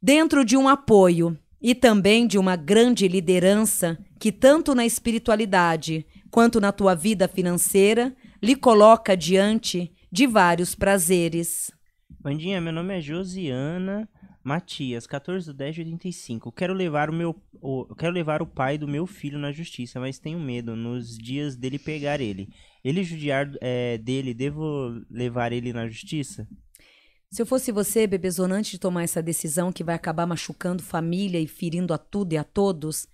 Dentro 0.00 0.44
de 0.44 0.54
um 0.54 0.68
apoio 0.68 1.38
e 1.60 1.74
também 1.74 2.26
de 2.26 2.36
uma 2.36 2.54
grande 2.54 3.08
liderança 3.08 3.98
que 4.20 4.30
tanto 4.30 4.74
na 4.74 4.84
espiritualidade 4.84 6.04
quanto 6.30 6.60
na 6.60 6.70
tua 6.70 6.94
vida 6.94 7.26
financeira 7.26 8.14
lhe 8.42 8.54
coloca 8.54 9.16
diante 9.16 9.90
de 10.12 10.26
vários 10.26 10.74
prazeres. 10.74 11.70
Bandinha, 12.20 12.60
meu 12.60 12.74
nome 12.74 12.98
é 12.98 13.00
Josiana 13.00 14.06
Matias, 14.44 15.06
14 15.06 15.50
de 15.50 15.56
10 15.56 15.74
de 15.74 15.80
85. 15.82 16.52
Quero 16.52 16.74
levar 16.74 17.10
o 17.10 17.12
meu 17.12 17.40
o, 17.60 17.94
quero 17.94 18.12
levar 18.12 18.42
o 18.42 18.46
pai 18.46 18.76
do 18.76 18.88
meu 18.88 19.06
filho 19.06 19.38
na 19.38 19.52
justiça, 19.52 20.00
mas 20.00 20.18
tenho 20.18 20.40
medo 20.40 20.74
nos 20.74 21.16
dias 21.16 21.56
dele 21.56 21.78
pegar 21.78 22.20
ele. 22.20 22.48
Ele 22.84 23.04
judiar 23.04 23.50
é, 23.60 23.98
dele, 23.98 24.34
devo 24.34 25.00
levar 25.08 25.52
ele 25.52 25.72
na 25.72 25.86
justiça? 25.86 26.48
Se 27.30 27.40
eu 27.40 27.46
fosse 27.46 27.72
você, 27.72 28.06
bebezona, 28.06 28.56
antes 28.56 28.72
de 28.72 28.78
tomar 28.78 29.04
essa 29.04 29.22
decisão 29.22 29.72
que 29.72 29.82
vai 29.82 29.94
acabar 29.94 30.26
machucando 30.26 30.82
família 30.82 31.40
e 31.40 31.46
ferindo 31.46 31.94
a 31.94 31.98
tudo 31.98 32.34
e 32.34 32.36
a 32.36 32.44
todos, 32.44 33.08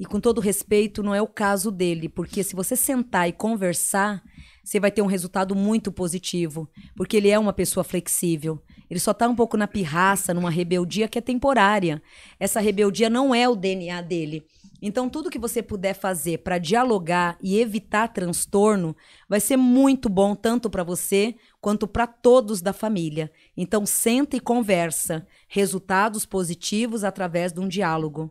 e 0.00 0.06
com 0.06 0.18
todo 0.18 0.40
respeito, 0.40 1.02
não 1.02 1.14
é 1.14 1.20
o 1.20 1.26
caso 1.26 1.70
dele, 1.70 2.08
porque 2.08 2.42
se 2.42 2.56
você 2.56 2.74
sentar 2.74 3.28
e 3.28 3.32
conversar, 3.32 4.22
você 4.68 4.78
vai 4.78 4.90
ter 4.90 5.00
um 5.00 5.06
resultado 5.06 5.56
muito 5.56 5.90
positivo, 5.90 6.68
porque 6.94 7.16
ele 7.16 7.30
é 7.30 7.38
uma 7.38 7.54
pessoa 7.54 7.82
flexível. 7.82 8.62
Ele 8.90 9.00
só 9.00 9.14
tá 9.14 9.26
um 9.26 9.34
pouco 9.34 9.56
na 9.56 9.66
pirraça, 9.66 10.34
numa 10.34 10.50
rebeldia 10.50 11.08
que 11.08 11.16
é 11.16 11.22
temporária. 11.22 12.02
Essa 12.38 12.60
rebeldia 12.60 13.08
não 13.08 13.34
é 13.34 13.48
o 13.48 13.56
DNA 13.56 14.02
dele. 14.02 14.44
Então, 14.82 15.08
tudo 15.08 15.30
que 15.30 15.38
você 15.38 15.62
puder 15.62 15.94
fazer 15.94 16.40
para 16.40 16.58
dialogar 16.58 17.38
e 17.42 17.58
evitar 17.58 18.08
transtorno 18.08 18.94
vai 19.26 19.40
ser 19.40 19.56
muito 19.56 20.06
bom, 20.10 20.34
tanto 20.34 20.68
para 20.68 20.84
você 20.84 21.34
quanto 21.62 21.88
para 21.88 22.06
todos 22.06 22.60
da 22.60 22.74
família. 22.74 23.32
Então, 23.56 23.86
senta 23.86 24.36
e 24.36 24.40
conversa. 24.40 25.26
Resultados 25.48 26.26
positivos 26.26 27.04
através 27.04 27.54
de 27.54 27.60
um 27.60 27.66
diálogo. 27.66 28.30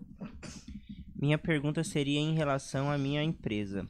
Minha 1.20 1.38
pergunta 1.38 1.84
seria 1.84 2.20
em 2.20 2.36
relação 2.36 2.91
à 2.91 2.97
minha 2.97 3.24
empresa. 3.24 3.88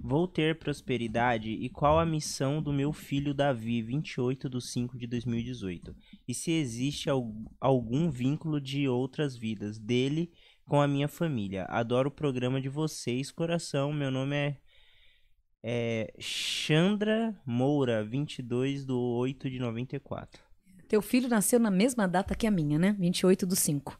Vou 0.00 0.26
ter 0.26 0.58
prosperidade 0.58 1.50
e 1.50 1.68
qual 1.68 1.98
a 1.98 2.06
missão 2.06 2.62
do 2.62 2.72
meu 2.72 2.90
filho 2.90 3.34
Davi, 3.34 3.82
28 3.82 4.48
de 4.48 4.60
5 4.62 4.96
de 4.96 5.06
2018? 5.06 5.94
E 6.26 6.32
se 6.32 6.50
existe 6.52 7.10
algum 7.60 8.10
vínculo 8.10 8.58
de 8.58 8.88
outras 8.88 9.36
vidas 9.36 9.78
dele 9.78 10.32
com 10.66 10.80
a 10.80 10.88
minha 10.88 11.06
família. 11.06 11.66
Adoro 11.68 12.08
o 12.08 12.12
programa 12.12 12.58
de 12.60 12.70
vocês, 12.70 13.30
coração. 13.30 13.92
Meu 13.92 14.10
nome 14.10 14.34
é, 14.34 14.56
é 15.62 16.14
Chandra 16.18 17.38
Moura, 17.44 18.02
22 18.02 18.86
de 18.86 18.92
8 18.92 19.50
de 19.50 19.58
94. 19.58 20.42
Teu 20.88 21.02
filho 21.02 21.28
nasceu 21.28 21.60
na 21.60 21.70
mesma 21.70 22.08
data 22.08 22.34
que 22.34 22.46
a 22.46 22.50
minha, 22.50 22.78
né? 22.78 22.96
28 22.98 23.46
do 23.46 23.54
5. 23.54 23.98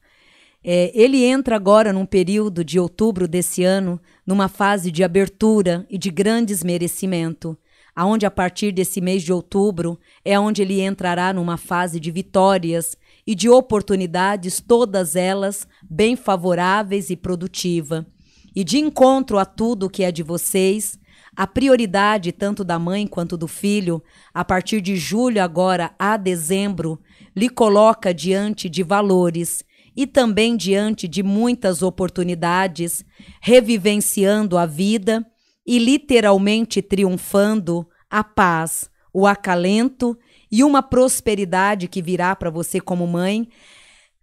É, 0.63 0.93
ele 0.95 1.25
entra 1.25 1.57
agora 1.57 1.93
num 1.93 2.05
período 2.05 2.63
de 2.63 2.79
outubro 2.79 3.27
desse 3.27 3.65
ano, 3.65 4.01
numa 4.27 4.47
fase 4.47 4.91
de 4.91 5.03
abertura 5.03 5.87
e 5.89 5.97
de 5.97 6.11
grandes 6.11 6.63
merecimento, 6.63 7.57
aonde 7.97 8.27
a 8.27 8.31
partir 8.31 8.71
desse 8.71 9.01
mês 9.01 9.23
de 9.23 9.33
outubro 9.33 9.99
é 10.23 10.39
onde 10.39 10.61
ele 10.61 10.83
entrará 10.83 11.33
numa 11.33 11.57
fase 11.57 11.99
de 11.99 12.11
vitórias 12.11 12.95
e 13.27 13.35
de 13.35 13.49
oportunidades, 13.49 14.61
todas 14.61 15.17
elas 15.17 15.67
bem 15.89 16.15
favoráveis 16.15 17.09
e 17.09 17.17
produtiva. 17.17 18.07
E 18.55 18.63
de 18.63 18.79
encontro 18.79 19.39
a 19.39 19.47
tudo 19.47 19.89
que 19.89 20.03
é 20.03 20.13
de 20.13 20.23
vocês, 20.23 20.99
a 21.35 21.47
prioridade 21.47 22.33
tanto 22.33 22.65
da 22.65 22.79
mãe 22.79 23.07
quanto 23.07 23.37
do 23.37 23.47
filho, 23.47 24.03
a 24.35 24.45
partir 24.45 24.81
de 24.81 24.97
julho 24.97 25.43
agora 25.43 25.95
a 25.99 26.17
dezembro, 26.17 27.01
lhe 27.35 27.49
coloca 27.49 28.13
diante 28.13 28.69
de 28.69 28.83
valores 28.83 29.65
e 30.01 30.07
também 30.07 30.57
diante 30.57 31.07
de 31.07 31.23
muitas 31.23 31.83
oportunidades, 31.83 33.05
revivenciando 33.39 34.57
a 34.57 34.65
vida 34.65 35.23
e 35.67 35.79
literalmente 35.79 36.81
triunfando 36.81 37.87
a 38.09 38.25
paz, 38.25 38.89
o 39.13 39.27
acalento 39.27 40.17
e 40.51 40.65
uma 40.65 40.83
prosperidade 40.83 41.87
que 41.87 42.01
virá 42.01 42.35
para 42.35 42.49
você 42.49 42.81
como 42.81 43.07
mãe, 43.07 43.47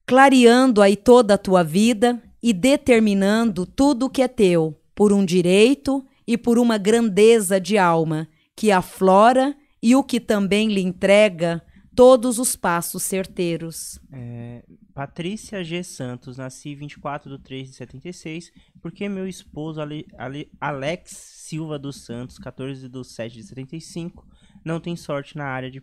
clareando 0.04 0.82
aí 0.82 0.96
toda 0.96 1.36
a 1.36 1.38
tua 1.38 1.64
vida 1.64 2.20
e 2.42 2.54
determinando 2.54 3.64
tudo 3.64 4.08
o 4.08 4.10
que 4.10 4.24
é 4.24 4.28
teu 4.28 4.76
por 4.96 5.14
um 5.14 5.24
direito 5.24 6.04
e 6.26 6.40
por 6.40 6.58
uma 6.58 6.80
grandeza 6.80 7.62
de 7.62 7.78
alma 7.78 8.28
que 8.56 8.72
aflora 8.72 9.56
e 9.80 9.96
o 9.96 10.04
que 10.04 10.20
também 10.20 10.70
lhe 10.70 10.82
entrega 10.82 11.62
todos 11.98 12.38
os 12.38 12.56
passos 12.56 13.02
certeiros. 13.02 14.00
É, 14.14 14.64
Patrícia 14.94 15.64
G. 15.64 15.84
Santos, 15.84 16.38
nasci 16.38 16.76
24 16.76 17.36
de 17.36 17.44
3 17.44 17.72
de 17.72 17.76
76, 17.76 18.52
porque 18.80 19.10
meu 19.10 19.28
esposo 19.28 19.82
Ale, 19.82 20.06
Ale, 20.16 20.52
Alex 20.62 21.10
Silva 21.10 21.80
dos 21.80 22.06
Santos, 22.06 22.38
14 22.38 22.88
de 22.88 23.04
7 23.04 23.34
de 23.34 23.44
75, 23.44 24.24
não 24.64 24.80
tem 24.80 24.96
sorte 24.96 25.36
na 25.36 25.46
área 25.46 25.72
de 25.72 25.82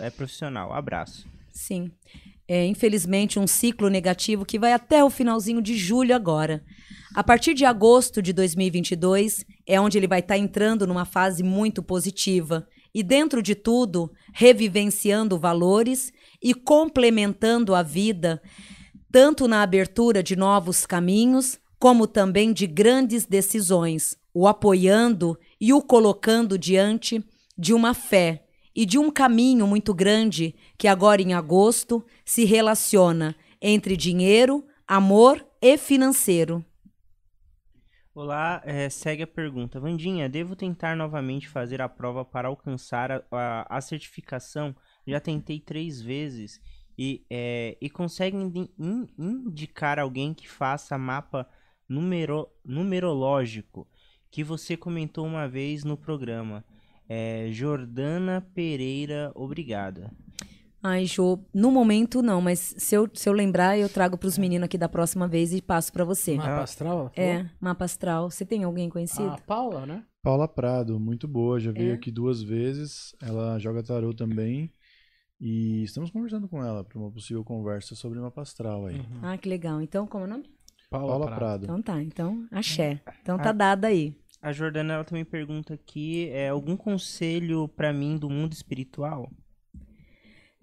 é, 0.00 0.10
profissional. 0.10 0.74
Abraço. 0.74 1.26
Sim. 1.50 1.90
É, 2.46 2.66
infelizmente, 2.66 3.38
um 3.38 3.46
ciclo 3.46 3.88
negativo 3.88 4.44
que 4.44 4.58
vai 4.58 4.74
até 4.74 5.02
o 5.02 5.08
finalzinho 5.08 5.62
de 5.62 5.78
julho 5.78 6.14
agora. 6.14 6.62
A 7.14 7.24
partir 7.24 7.54
de 7.54 7.64
agosto 7.64 8.20
de 8.20 8.34
2022 8.34 9.46
é 9.66 9.80
onde 9.80 9.96
ele 9.96 10.06
vai 10.06 10.20
estar 10.20 10.34
tá 10.34 10.38
entrando 10.38 10.86
numa 10.86 11.06
fase 11.06 11.42
muito 11.42 11.82
positiva 11.82 12.68
e, 12.98 13.02
dentro 13.04 13.40
de 13.40 13.54
tudo, 13.54 14.10
revivenciando 14.32 15.38
valores 15.38 16.12
e 16.42 16.52
complementando 16.52 17.72
a 17.72 17.80
vida, 17.80 18.42
tanto 19.12 19.46
na 19.46 19.62
abertura 19.62 20.20
de 20.20 20.34
novos 20.34 20.84
caminhos, 20.84 21.60
como 21.78 22.08
também 22.08 22.52
de 22.52 22.66
grandes 22.66 23.24
decisões, 23.24 24.16
o 24.34 24.48
apoiando 24.48 25.38
e 25.60 25.72
o 25.72 25.80
colocando 25.80 26.58
diante 26.58 27.24
de 27.56 27.72
uma 27.72 27.94
fé 27.94 28.42
e 28.74 28.84
de 28.84 28.98
um 28.98 29.12
caminho 29.12 29.64
muito 29.64 29.94
grande 29.94 30.56
que 30.76 30.88
agora 30.88 31.22
em 31.22 31.34
agosto 31.34 32.04
se 32.24 32.44
relaciona 32.44 33.36
entre 33.62 33.96
dinheiro, 33.96 34.64
amor 34.88 35.46
e 35.62 35.78
financeiro. 35.78 36.64
Olá, 38.20 38.60
é, 38.64 38.90
segue 38.90 39.22
a 39.22 39.26
pergunta. 39.28 39.78
Vandinha, 39.78 40.28
devo 40.28 40.56
tentar 40.56 40.96
novamente 40.96 41.48
fazer 41.48 41.80
a 41.80 41.88
prova 41.88 42.24
para 42.24 42.48
alcançar 42.48 43.12
a, 43.12 43.22
a, 43.30 43.76
a 43.76 43.80
certificação? 43.80 44.74
Já 45.06 45.20
tentei 45.20 45.60
três 45.60 46.02
vezes. 46.02 46.60
E, 46.98 47.24
é, 47.30 47.78
e 47.80 47.88
consegue 47.88 48.36
in, 48.36 48.68
in, 48.76 49.08
indicar 49.16 50.00
alguém 50.00 50.34
que 50.34 50.48
faça 50.48 50.98
mapa 50.98 51.48
numero, 51.88 52.48
numerológico 52.64 53.86
que 54.32 54.42
você 54.42 54.76
comentou 54.76 55.24
uma 55.24 55.46
vez 55.46 55.84
no 55.84 55.96
programa. 55.96 56.64
É, 57.08 57.46
Jordana 57.52 58.44
Pereira, 58.52 59.30
obrigada. 59.32 60.10
Ai, 60.82 61.06
Jô, 61.06 61.40
no 61.52 61.72
momento 61.72 62.22
não, 62.22 62.40
mas 62.40 62.74
se 62.78 62.94
eu, 62.94 63.08
se 63.12 63.28
eu 63.28 63.32
lembrar, 63.32 63.76
eu 63.76 63.88
trago 63.88 64.16
para 64.16 64.28
os 64.28 64.38
meninos 64.38 64.66
aqui 64.66 64.78
da 64.78 64.88
próxima 64.88 65.26
vez 65.26 65.52
e 65.52 65.60
passo 65.60 65.92
para 65.92 66.04
você. 66.04 66.36
Mapa 66.36 66.62
astral? 66.62 67.12
É, 67.16 67.46
mapa 67.60 67.84
astral. 67.84 68.30
Você 68.30 68.44
tem 68.44 68.62
alguém 68.62 68.88
conhecido? 68.88 69.28
A 69.28 69.38
Paula, 69.38 69.84
né? 69.84 70.04
Paula 70.22 70.46
Prado, 70.46 71.00
muito 71.00 71.26
boa, 71.26 71.58
já 71.58 71.72
veio 71.72 71.90
é? 71.90 71.94
aqui 71.94 72.10
duas 72.10 72.42
vezes. 72.42 73.14
Ela 73.20 73.58
joga 73.58 73.82
tarô 73.82 74.14
também. 74.14 74.72
E 75.40 75.82
estamos 75.84 76.10
conversando 76.10 76.48
com 76.48 76.62
ela 76.62 76.84
para 76.84 76.98
uma 76.98 77.10
possível 77.10 77.44
conversa 77.44 77.94
sobre 77.94 78.18
mapa 78.18 78.42
astral 78.42 78.86
aí. 78.86 78.96
Uhum. 78.96 79.20
Ah, 79.22 79.38
que 79.38 79.48
legal. 79.48 79.80
Então, 79.80 80.06
como 80.06 80.24
é 80.24 80.26
o 80.26 80.30
nome? 80.30 80.50
Paula, 80.90 81.08
Paula 81.08 81.26
Prado. 81.26 81.38
Prado. 81.38 81.64
Então 81.64 81.82
tá, 81.82 82.02
então 82.02 82.46
axé. 82.50 83.00
Então 83.22 83.36
tá 83.36 83.52
dada 83.52 83.88
aí. 83.88 84.16
A 84.40 84.52
Jordana 84.52 84.94
ela 84.94 85.04
também 85.04 85.24
pergunta 85.24 85.74
aqui, 85.74 86.28
é 86.28 86.48
algum 86.48 86.76
conselho 86.76 87.68
para 87.68 87.92
mim 87.92 88.16
do 88.16 88.30
mundo 88.30 88.52
espiritual? 88.52 89.30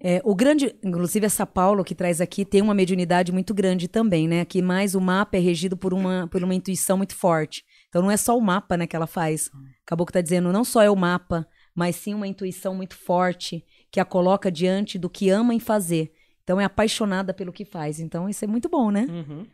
É, 0.08 0.22
o 0.24 0.36
grande, 0.36 0.72
inclusive 0.84 1.26
essa 1.26 1.44
Paulo 1.44 1.82
que 1.82 1.92
traz 1.92 2.20
aqui 2.20 2.44
tem 2.44 2.62
uma 2.62 2.72
mediunidade 2.72 3.32
muito 3.32 3.52
grande 3.52 3.88
também, 3.88 4.28
né? 4.28 4.44
Que 4.44 4.62
mais 4.62 4.94
o 4.94 5.00
mapa 5.00 5.36
é 5.36 5.40
regido 5.40 5.76
por 5.76 5.92
uma, 5.92 6.28
por 6.30 6.44
uma 6.44 6.54
intuição 6.54 6.96
muito 6.96 7.16
forte. 7.16 7.64
Então 7.88 8.00
não 8.02 8.10
é 8.12 8.16
só 8.16 8.38
o 8.38 8.40
mapa, 8.40 8.76
né, 8.76 8.86
que 8.86 8.94
ela 8.94 9.08
faz. 9.08 9.50
Acabou 9.84 10.06
que 10.06 10.12
tá 10.12 10.20
dizendo, 10.20 10.52
não 10.52 10.62
só 10.62 10.80
é 10.80 10.88
o 10.88 10.94
mapa, 10.94 11.44
mas 11.74 11.96
sim 11.96 12.14
uma 12.14 12.28
intuição 12.28 12.72
muito 12.72 12.94
forte 12.94 13.64
que 13.90 13.98
a 13.98 14.04
coloca 14.04 14.48
diante 14.48 14.96
do 14.96 15.10
que 15.10 15.28
ama 15.28 15.52
em 15.52 15.58
fazer. 15.58 16.12
Então 16.44 16.60
é 16.60 16.64
apaixonada 16.64 17.34
pelo 17.34 17.52
que 17.52 17.64
faz. 17.64 17.98
Então 17.98 18.28
isso 18.28 18.44
é 18.44 18.46
muito 18.46 18.68
bom, 18.68 18.92
né? 18.92 19.08
Uhum 19.10 19.44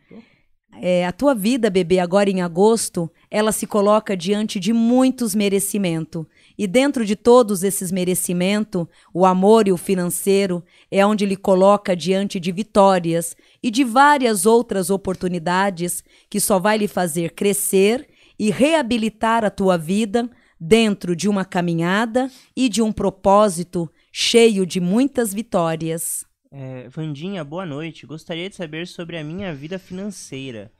é, 0.81 1.05
a 1.05 1.11
tua 1.11 1.33
vida, 1.33 1.69
bebê, 1.69 1.99
agora 1.99 2.29
em 2.29 2.41
agosto, 2.41 3.09
ela 3.29 3.51
se 3.51 3.65
coloca 3.65 4.15
diante 4.17 4.59
de 4.59 4.73
muitos 4.73 5.35
merecimentos. 5.35 6.25
E 6.57 6.67
dentro 6.67 7.05
de 7.05 7.15
todos 7.15 7.63
esses 7.63 7.91
merecimentos, 7.91 8.85
o 9.13 9.25
amor 9.25 9.67
e 9.67 9.71
o 9.71 9.77
financeiro 9.77 10.63
é 10.91 11.05
onde 11.05 11.23
ele 11.23 11.35
coloca 11.35 11.95
diante 11.95 12.39
de 12.39 12.51
vitórias 12.51 13.35
e 13.61 13.71
de 13.71 13.83
várias 13.83 14.45
outras 14.45 14.89
oportunidades 14.89 16.03
que 16.29 16.39
só 16.39 16.59
vai 16.59 16.77
lhe 16.77 16.87
fazer 16.87 17.31
crescer 17.31 18.07
e 18.37 18.51
reabilitar 18.51 19.43
a 19.43 19.49
tua 19.49 19.77
vida 19.77 20.29
dentro 20.59 21.15
de 21.15 21.27
uma 21.27 21.43
caminhada 21.43 22.31
e 22.55 22.69
de 22.69 22.81
um 22.81 22.91
propósito 22.91 23.89
cheio 24.11 24.65
de 24.65 24.79
muitas 24.79 25.33
vitórias. 25.33 26.25
É, 26.55 26.87
Vandinha, 26.87 27.43
boa 27.43 27.65
noite. 27.65 28.05
Gostaria 28.05 28.47
de 28.47 28.55
saber 28.55 28.85
sobre 28.85 29.17
a 29.17 29.23
minha 29.23 29.55
vida 29.55 29.79
financeira. 29.79 30.71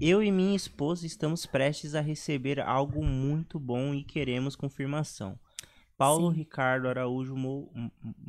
Eu 0.00 0.22
e 0.22 0.32
minha 0.32 0.56
esposa 0.56 1.04
estamos 1.04 1.44
prestes 1.44 1.94
a 1.94 2.00
receber 2.00 2.58
algo 2.60 3.04
muito 3.04 3.60
bom 3.60 3.92
e 3.92 4.02
queremos 4.02 4.56
confirmação. 4.56 5.38
Paulo 5.98 6.30
Sim. 6.30 6.38
Ricardo 6.38 6.88
Araújo 6.88 7.34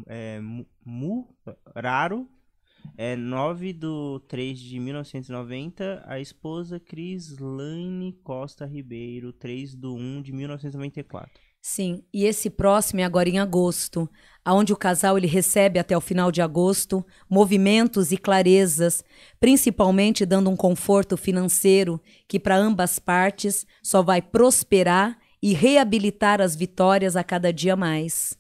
é, 0.08 0.42
Muraro, 0.84 2.28
é, 2.98 3.16
9 3.16 3.72
de 3.72 3.88
3 4.28 4.60
de 4.60 4.78
1990. 4.78 6.04
A 6.06 6.20
esposa 6.20 6.82
Cris 6.82 7.38
Lane 7.40 8.12
Costa 8.22 8.66
Ribeiro, 8.66 9.32
3 9.32 9.74
de 9.74 9.88
1 9.88 10.22
de 10.22 10.34
1994. 10.34 11.49
Sim, 11.62 12.04
e 12.14 12.26
esse 12.26 12.50
próximo 12.50 13.02
é 13.02 13.04
agora 13.04 13.28
em 13.28 13.38
agosto, 13.38 14.10
aonde 14.46 14.72
o 14.72 14.78
casal 14.78 15.18
ele 15.18 15.28
recebe 15.28 15.78
até 15.78 15.96
o 15.96 16.02
final 16.02 16.32
de 16.32 16.42
agosto 16.42 17.06
movimentos 17.30 18.12
e 18.12 18.18
clarezas, 18.18 19.04
principalmente 19.40 20.26
dando 20.26 20.50
um 20.50 20.56
conforto 20.56 21.18
financeiro 21.18 22.02
que 22.28 22.40
para 22.40 22.58
ambas 22.58 22.98
partes 22.98 23.68
só 23.84 24.02
vai 24.02 24.22
prosperar 24.22 25.18
e 25.42 25.54
reabilitar 25.54 26.42
as 26.42 26.56
vitórias 26.56 27.16
a 27.16 27.24
cada 27.24 27.52
dia 27.52 27.76
mais. 27.76 28.39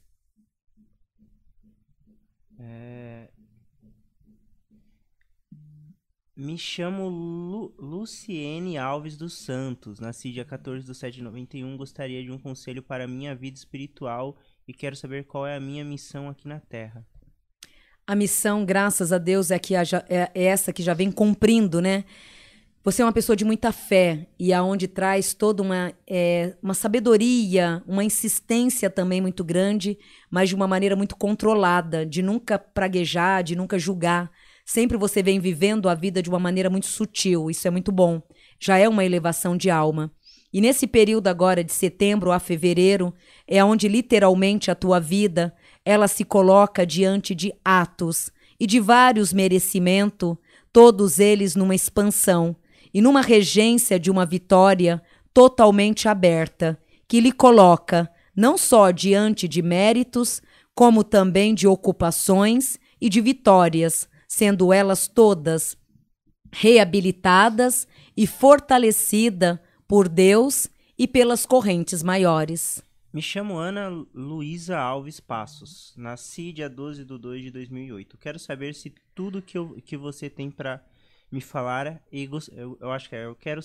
Me 6.41 6.57
chamo 6.57 7.09
Lu 7.09 7.73
Luciene 7.77 8.77
Alves 8.77 9.17
dos 9.17 9.33
Santos. 9.33 9.99
Nasci 9.99 10.31
dia 10.31 10.45
14 10.45 10.85
de 10.85 10.95
7 10.95 11.15
de 11.15 11.21
91. 11.21 11.75
Gostaria 11.75 12.23
de 12.23 12.31
um 12.31 12.37
conselho 12.37 12.81
para 12.81 13.05
minha 13.05 13.35
vida 13.35 13.57
espiritual 13.57 14.37
e 14.65 14.71
quero 14.73 14.95
saber 14.95 15.25
qual 15.25 15.45
é 15.45 15.57
a 15.57 15.59
minha 15.59 15.83
missão 15.83 16.29
aqui 16.29 16.47
na 16.47 16.61
Terra. 16.61 17.05
A 18.07 18.15
missão, 18.15 18.63
graças 18.63 19.11
a 19.11 19.17
Deus, 19.17 19.51
é, 19.51 19.59
que 19.59 19.75
é, 19.75 19.81
é 20.07 20.43
essa 20.45 20.71
que 20.71 20.81
já 20.81 20.93
vem 20.93 21.11
cumprindo, 21.11 21.81
né? 21.81 22.05
Você 22.85 23.01
é 23.01 23.05
uma 23.05 23.11
pessoa 23.11 23.35
de 23.35 23.43
muita 23.43 23.73
fé 23.73 24.25
e 24.39 24.53
aonde 24.53 24.87
traz 24.87 25.33
toda 25.33 25.61
uma, 25.61 25.91
é, 26.07 26.55
uma 26.63 26.73
sabedoria, 26.73 27.83
uma 27.85 28.05
insistência 28.05 28.89
também 28.89 29.19
muito 29.19 29.43
grande, 29.43 29.99
mas 30.31 30.47
de 30.47 30.55
uma 30.55 30.69
maneira 30.69 30.95
muito 30.95 31.17
controlada, 31.17 32.05
de 32.05 32.21
nunca 32.21 32.57
praguejar, 32.57 33.43
de 33.43 33.57
nunca 33.57 33.77
julgar. 33.77 34.31
Sempre 34.71 34.99
você 34.99 35.23
vem 35.23 35.39
vivendo 35.39 35.89
a 35.89 35.95
vida 35.95 36.21
de 36.21 36.29
uma 36.29 36.37
maneira 36.37 36.69
muito 36.69 36.85
sutil, 36.85 37.49
isso 37.49 37.67
é 37.67 37.71
muito 37.71 37.91
bom. 37.91 38.21
Já 38.59 38.77
é 38.77 38.87
uma 38.87 39.03
elevação 39.03 39.57
de 39.57 39.67
alma. 39.67 40.11
E 40.53 40.61
nesse 40.61 40.85
período 40.85 41.25
agora 41.25 41.63
de 41.63 41.73
setembro 41.73 42.31
a 42.31 42.37
fevereiro, 42.37 43.11
é 43.47 43.63
onde 43.63 43.87
literalmente 43.87 44.69
a 44.69 44.75
tua 44.75 44.99
vida, 44.99 45.55
ela 45.83 46.07
se 46.07 46.23
coloca 46.23 46.85
diante 46.85 47.33
de 47.33 47.51
atos 47.65 48.29
e 48.59 48.67
de 48.67 48.79
vários 48.79 49.33
merecimentos, 49.33 50.37
todos 50.71 51.17
eles 51.17 51.55
numa 51.55 51.73
expansão 51.73 52.55
e 52.93 53.01
numa 53.01 53.23
regência 53.23 53.99
de 53.99 54.11
uma 54.11 54.23
vitória 54.23 55.01
totalmente 55.33 56.07
aberta, 56.07 56.79
que 57.07 57.19
lhe 57.19 57.31
coloca 57.31 58.07
não 58.35 58.55
só 58.55 58.91
diante 58.91 59.47
de 59.47 59.63
méritos, 59.63 60.43
como 60.75 61.03
também 61.03 61.55
de 61.55 61.67
ocupações 61.67 62.77
e 63.01 63.09
de 63.09 63.19
vitórias, 63.19 64.07
sendo 64.29 64.71
elas 64.71 65.07
todas 65.07 65.75
reabilitadas 66.51 67.87
e 68.15 68.27
fortalecida 68.27 69.61
por 69.87 70.07
Deus 70.07 70.69
e 70.97 71.07
pelas 71.07 71.45
correntes 71.45 72.03
maiores. 72.03 72.81
Me 73.11 73.23
chamo 73.23 73.57
Ana 73.57 73.89
Luísa 74.13 74.77
Alves 74.77 75.19
Passos. 75.19 75.95
Nasci 75.97 76.53
dia 76.53 76.69
12 76.69 77.03
de 77.03 77.17
2 77.17 77.43
de 77.43 77.51
2008. 77.51 78.17
Quero 78.19 78.37
saber 78.37 78.75
se 78.75 78.93
tudo 79.15 79.41
que, 79.41 79.57
eu, 79.57 79.81
que 79.83 79.97
você 79.97 80.29
tem 80.29 80.51
para 80.51 80.85
me 81.31 81.41
falar 81.41 82.01
e 82.11 82.29
eu, 82.51 82.77
eu 82.79 82.91
acho 82.91 83.09
que 83.09 83.15
é, 83.15 83.25
eu 83.25 83.35
quero 83.35 83.61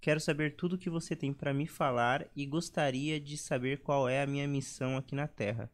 quero 0.00 0.18
saber 0.18 0.56
tudo 0.56 0.78
que 0.78 0.90
você 0.90 1.14
tem 1.14 1.32
para 1.32 1.52
me 1.52 1.66
falar 1.66 2.26
e 2.34 2.46
gostaria 2.46 3.20
de 3.20 3.36
saber 3.36 3.78
qual 3.78 4.08
é 4.08 4.22
a 4.22 4.26
minha 4.26 4.48
missão 4.48 4.96
aqui 4.96 5.14
na 5.14 5.28
Terra. 5.28 5.70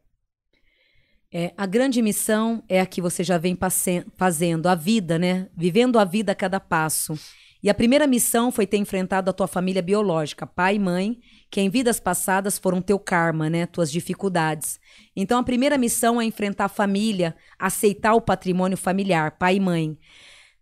É, 1.31 1.53
a 1.57 1.65
grande 1.65 2.01
missão 2.01 2.63
é 2.69 2.79
a 2.79 2.85
que 2.85 3.01
você 3.01 3.21
já 3.21 3.37
vem 3.37 3.57
fazendo, 4.15 4.67
a 4.67 4.75
vida, 4.75 5.19
né? 5.19 5.49
Vivendo 5.55 5.99
a 5.99 6.05
vida 6.05 6.31
a 6.31 6.35
cada 6.35 6.59
passo. 6.59 7.19
E 7.61 7.69
a 7.69 7.73
primeira 7.73 8.07
missão 8.07 8.49
foi 8.49 8.65
ter 8.65 8.77
enfrentado 8.77 9.29
a 9.29 9.33
tua 9.33 9.47
família 9.47 9.81
biológica, 9.81 10.47
pai 10.47 10.75
e 10.75 10.79
mãe, 10.79 11.19
que 11.51 11.59
em 11.59 11.69
vidas 11.69 11.99
passadas 11.99 12.57
foram 12.57 12.81
teu 12.81 12.97
karma, 12.97 13.49
né? 13.49 13.65
Tuas 13.65 13.91
dificuldades. 13.91 14.79
Então 15.15 15.39
a 15.39 15.43
primeira 15.43 15.77
missão 15.77 16.21
é 16.21 16.23
enfrentar 16.23 16.65
a 16.65 16.69
família, 16.69 17.35
aceitar 17.59 18.13
o 18.13 18.21
patrimônio 18.21 18.77
familiar, 18.77 19.31
pai 19.31 19.57
e 19.57 19.59
mãe. 19.59 19.97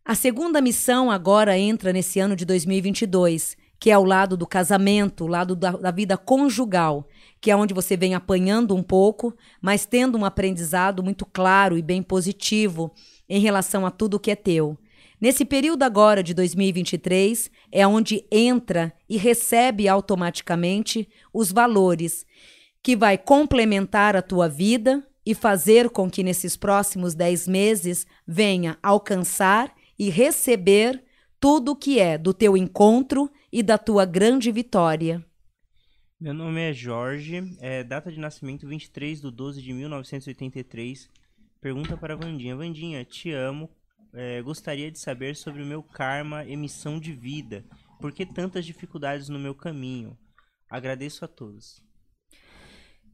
A 0.04 0.16
segunda 0.16 0.62
missão 0.62 1.12
agora 1.12 1.58
entra 1.58 1.94
nesse 1.94 2.20
ano 2.20 2.36
de 2.36 2.44
2022, 2.44 3.56
que 3.80 3.92
é 3.92 3.98
o 3.98 4.04
lado 4.04 4.36
do 4.36 4.48
casamento, 4.48 5.26
o 5.26 5.28
lado 5.28 5.56
da, 5.56 5.72
da 5.72 5.92
vida 5.92 6.18
conjugal 6.18 7.08
que 7.46 7.52
é 7.52 7.56
onde 7.56 7.76
você 7.76 7.96
vem 7.96 8.16
apanhando 8.16 8.76
um 8.76 8.82
pouco, 8.82 9.32
mas 9.62 9.86
tendo 9.86 10.18
um 10.18 10.26
aprendizado 10.26 11.04
muito 11.04 11.28
claro 11.28 11.78
e 11.78 11.82
bem 11.84 12.02
positivo 12.02 12.92
em 13.30 13.40
relação 13.40 13.86
a 13.86 13.92
tudo 13.92 14.20
que 14.20 14.32
é 14.32 14.36
teu. 14.36 14.76
Nesse 15.22 15.46
período 15.46 15.84
agora 15.84 16.24
de 16.24 16.34
2023 16.34 17.52
é 17.72 17.86
onde 17.86 18.26
entra 18.32 18.92
e 19.08 19.16
recebe 19.16 19.88
automaticamente 19.88 21.08
os 21.32 21.52
valores 21.52 22.26
que 22.82 22.96
vai 22.96 23.16
complementar 23.16 24.16
a 24.16 24.24
tua 24.24 24.50
vida 24.50 25.06
e 25.24 25.36
fazer 25.36 25.92
com 25.92 26.10
que 26.10 26.24
nesses 26.24 26.58
próximos 26.58 27.14
10 27.14 27.48
meses 27.48 28.08
venha 28.26 28.76
alcançar 28.82 29.72
e 30.00 30.10
receber 30.10 31.04
tudo 31.40 31.76
que 31.76 32.00
é 32.00 32.18
do 32.18 32.34
teu 32.34 32.58
encontro 32.58 33.30
e 33.54 33.62
da 33.62 33.78
tua 33.78 34.04
grande 34.04 34.52
vitória. 34.52 35.24
Meu 36.26 36.34
nome 36.34 36.60
é 36.60 36.74
Jorge, 36.74 37.56
é, 37.60 37.84
data 37.84 38.12
de 38.12 38.20
nascimento 38.20 38.68
23 38.68 39.22
de 39.22 39.30
12 39.30 39.62
de 39.62 39.72
1983. 39.72 41.08
Pergunta 41.62 41.96
para 41.96 42.16
Vandinha. 42.16 42.56
Vandinha, 42.56 43.06
te 43.06 43.30
amo. 43.32 43.70
É, 44.12 44.42
gostaria 44.42 44.90
de 44.90 44.98
saber 44.98 45.36
sobre 45.36 45.62
o 45.62 45.66
meu 45.68 45.84
karma 45.84 46.44
emissão 46.44 47.00
de 47.00 47.14
vida. 47.14 47.64
Por 48.02 48.12
que 48.12 48.26
tantas 48.26 48.66
dificuldades 48.66 49.30
no 49.30 49.38
meu 49.38 49.54
caminho? 49.54 50.18
Agradeço 50.68 51.24
a 51.24 51.28
todos. 51.28 51.80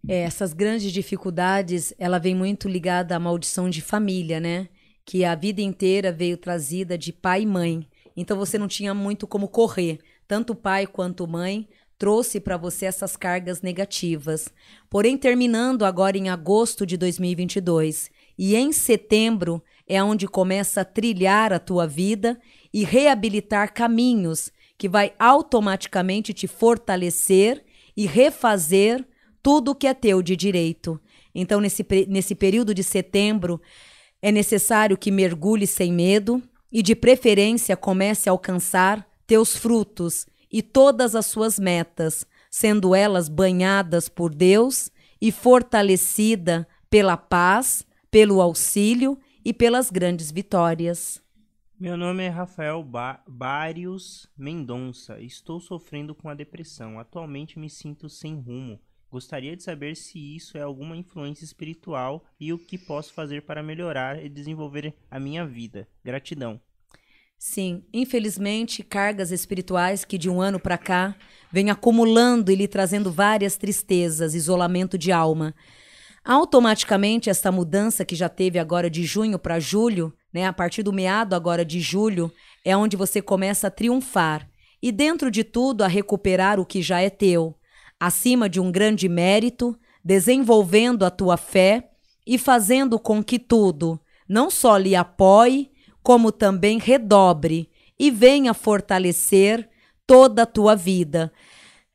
É, 0.08 0.22
essas 0.22 0.54
grandes 0.54 0.90
dificuldades, 0.94 1.94
ela 2.00 2.18
vem 2.18 2.34
muito 2.34 2.70
ligada 2.70 3.14
à 3.14 3.20
maldição 3.20 3.70
de 3.70 3.82
família, 3.82 4.40
né? 4.40 4.70
Que 5.04 5.26
a 5.26 5.36
vida 5.36 5.62
inteira 5.62 6.14
veio 6.14 6.38
trazida 6.38 6.98
de 6.98 7.12
pai 7.12 7.42
e 7.42 7.46
mãe. 7.46 7.86
Então 8.16 8.38
você 8.38 8.58
não 8.58 8.70
tinha 8.70 8.94
muito 8.94 9.28
como 9.28 9.50
correr. 9.50 10.00
Tanto 10.30 10.56
pai 10.56 10.88
quanto 10.88 11.28
mãe 11.28 11.68
trouxe 12.02 12.40
para 12.40 12.58
você 12.58 12.88
essas 12.88 13.16
cargas 13.16 13.62
negativas. 13.62 14.50
Porém, 14.90 15.16
terminando 15.16 15.86
agora 15.86 16.18
em 16.18 16.30
agosto 16.30 16.84
de 16.84 16.98
2022 16.98 18.10
e 18.36 18.56
em 18.56 18.72
setembro 18.72 19.62
é 19.86 20.04
onde 20.04 20.28
começa 20.28 20.82
a 20.82 20.84
trilhar 20.84 21.54
a 21.54 21.60
tua 21.60 21.86
vida 21.86 22.42
e 22.74 22.84
reabilitar 22.84 23.72
caminhos 23.72 24.52
que 24.80 24.90
vai 24.90 25.14
automaticamente 25.20 26.34
te 26.34 26.48
fortalecer 26.48 27.64
e 27.96 28.08
refazer 28.08 29.08
tudo 29.44 29.70
o 29.70 29.76
que 29.76 29.86
é 29.86 29.94
teu 29.94 30.24
de 30.24 30.36
direito. 30.36 31.00
Então, 31.36 31.62
nesse, 31.62 31.86
nesse 32.08 32.34
período 32.34 32.74
de 32.74 32.84
setembro, 32.84 33.62
é 34.24 34.32
necessário 34.32 34.98
que 34.98 35.12
mergulhe 35.12 35.68
sem 35.68 35.94
medo 35.94 36.42
e, 36.72 36.82
de 36.82 36.96
preferência, 36.96 37.78
comece 37.78 38.28
a 38.28 38.32
alcançar 38.32 39.08
teus 39.28 39.56
frutos 39.56 40.26
e 40.52 40.62
todas 40.62 41.16
as 41.16 41.26
suas 41.26 41.58
metas, 41.58 42.26
sendo 42.50 42.94
elas 42.94 43.30
banhadas 43.30 44.10
por 44.10 44.34
Deus 44.34 44.92
e 45.22 45.32
fortalecida 45.32 46.68
pela 46.90 47.16
paz, 47.16 47.86
pelo 48.10 48.42
auxílio 48.42 49.18
e 49.46 49.54
pelas 49.54 49.90
grandes 49.90 50.32
vitórias. 50.32 51.22
Meu 51.80 51.98
nome 51.98 52.24
é 52.24 52.30
Rafael 52.30 52.84
ba 52.84 53.24
Barius 53.28 54.30
Mendonça. 54.38 55.20
Estou 55.20 55.60
sofrendo 55.60 56.14
com 56.14 56.30
a 56.30 56.36
depressão. 56.36 57.00
Atualmente 57.00 57.58
me 57.58 57.70
sinto 57.70 58.08
sem 58.08 58.36
rumo. 58.40 58.80
Gostaria 59.10 59.58
de 59.58 59.64
saber 59.64 59.96
se 59.96 60.20
isso 60.20 60.58
é 60.58 60.62
alguma 60.62 60.96
influência 60.96 61.44
espiritual 61.44 62.24
e 62.40 62.54
o 62.54 62.58
que 62.60 62.78
posso 62.78 63.14
fazer 63.14 63.42
para 63.42 63.64
melhorar 63.64 64.24
e 64.24 64.30
desenvolver 64.30 64.94
a 65.10 65.20
minha 65.20 65.46
vida. 65.46 65.88
Gratidão. 66.04 66.62
Sim, 67.44 67.82
infelizmente, 67.92 68.84
cargas 68.84 69.32
espirituais 69.32 70.06
que 70.06 70.16
de 70.16 70.30
um 70.30 70.40
ano 70.40 70.60
para 70.60 70.78
cá 70.78 71.16
vem 71.52 71.72
acumulando 71.72 72.52
e 72.52 72.56
lhe 72.56 72.68
trazendo 72.68 73.12
várias 73.12 73.58
tristezas, 73.58 74.36
isolamento 74.36 74.96
de 74.96 75.12
alma. 75.12 75.56
Automaticamente, 76.24 77.32
esta 77.32 77.52
mudança 77.52 78.06
que 78.06 78.16
já 78.16 78.30
teve 78.30 78.60
agora 78.60 78.92
de 78.92 79.04
junho 79.04 79.40
para 79.40 79.60
julho, 79.60 80.14
né, 80.32 80.46
a 80.46 80.54
partir 80.54 80.84
do 80.84 80.94
meado 80.94 81.34
agora 81.34 81.66
de 81.66 81.80
julho, 81.80 82.32
é 82.64 82.78
onde 82.78 82.96
você 82.96 83.24
começa 83.24 83.70
a 83.70 83.72
triunfar 83.72 84.48
e, 84.80 84.92
dentro 84.92 85.32
de 85.32 85.44
tudo, 85.44 85.84
a 85.84 85.88
recuperar 85.88 86.60
o 86.60 86.66
que 86.66 86.80
já 86.80 87.02
é 87.02 87.10
teu, 87.10 87.56
acima 88.00 88.48
de 88.48 88.60
um 88.60 88.72
grande 88.72 89.10
mérito, 89.10 89.76
desenvolvendo 90.06 91.04
a 91.04 91.10
tua 91.10 91.38
fé 91.38 91.90
e 92.24 92.38
fazendo 92.38 93.00
com 93.00 93.24
que 93.24 93.40
tudo 93.40 94.00
não 94.30 94.52
só 94.52 94.78
lhe 94.78 94.96
apoie, 94.96 95.72
como 96.02 96.32
também 96.32 96.80
redobre 96.80 97.70
e 98.00 98.10
venha 98.10 98.54
fortalecer 98.54 99.70
toda 100.08 100.44
a 100.44 100.46
tua 100.46 100.76
vida, 100.76 101.32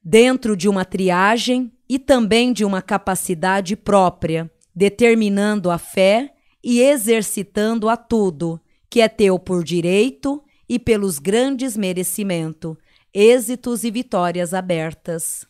dentro 0.03 0.57
de 0.57 0.69
uma 0.69 0.85
triagem 0.85 1.73
e 1.89 1.99
também 1.99 2.53
de 2.53 2.65
uma 2.65 2.81
capacidade 2.81 3.77
própria, 3.77 4.51
determinando 4.74 5.70
a 5.70 5.78
fé 5.78 6.33
e 6.62 6.81
exercitando 6.81 7.89
a 7.89 7.97
tudo, 7.97 8.61
que 8.89 9.01
é 9.01 9.09
teu 9.09 9.39
por 9.39 9.62
direito 9.62 10.43
e 10.69 10.78
pelos 10.78 11.19
grandes 11.19 11.77
merecimentos, 11.77 12.77
êxitos 13.12 13.85
e 13.85 13.91
vitórias 13.91 14.53
abertas. 14.55 15.47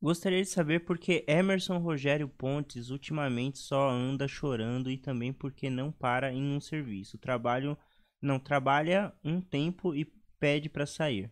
Gostaria 0.00 0.42
de 0.42 0.48
saber 0.48 0.80
por 0.80 0.96
que 0.96 1.24
Emerson 1.26 1.78
Rogério 1.78 2.28
Pontes 2.28 2.90
ultimamente 2.90 3.58
só 3.58 3.90
anda 3.90 4.28
chorando 4.28 4.90
e 4.90 4.96
também 4.96 5.32
porque 5.32 5.68
não 5.68 5.90
para 5.90 6.32
em 6.32 6.54
um 6.54 6.60
serviço. 6.60 7.18
Trabalho 7.18 7.76
não 8.20 8.38
trabalha 8.38 9.12
um 9.24 9.40
tempo 9.40 9.94
e 9.94 10.06
pede 10.38 10.68
para 10.68 10.86
sair. 10.86 11.30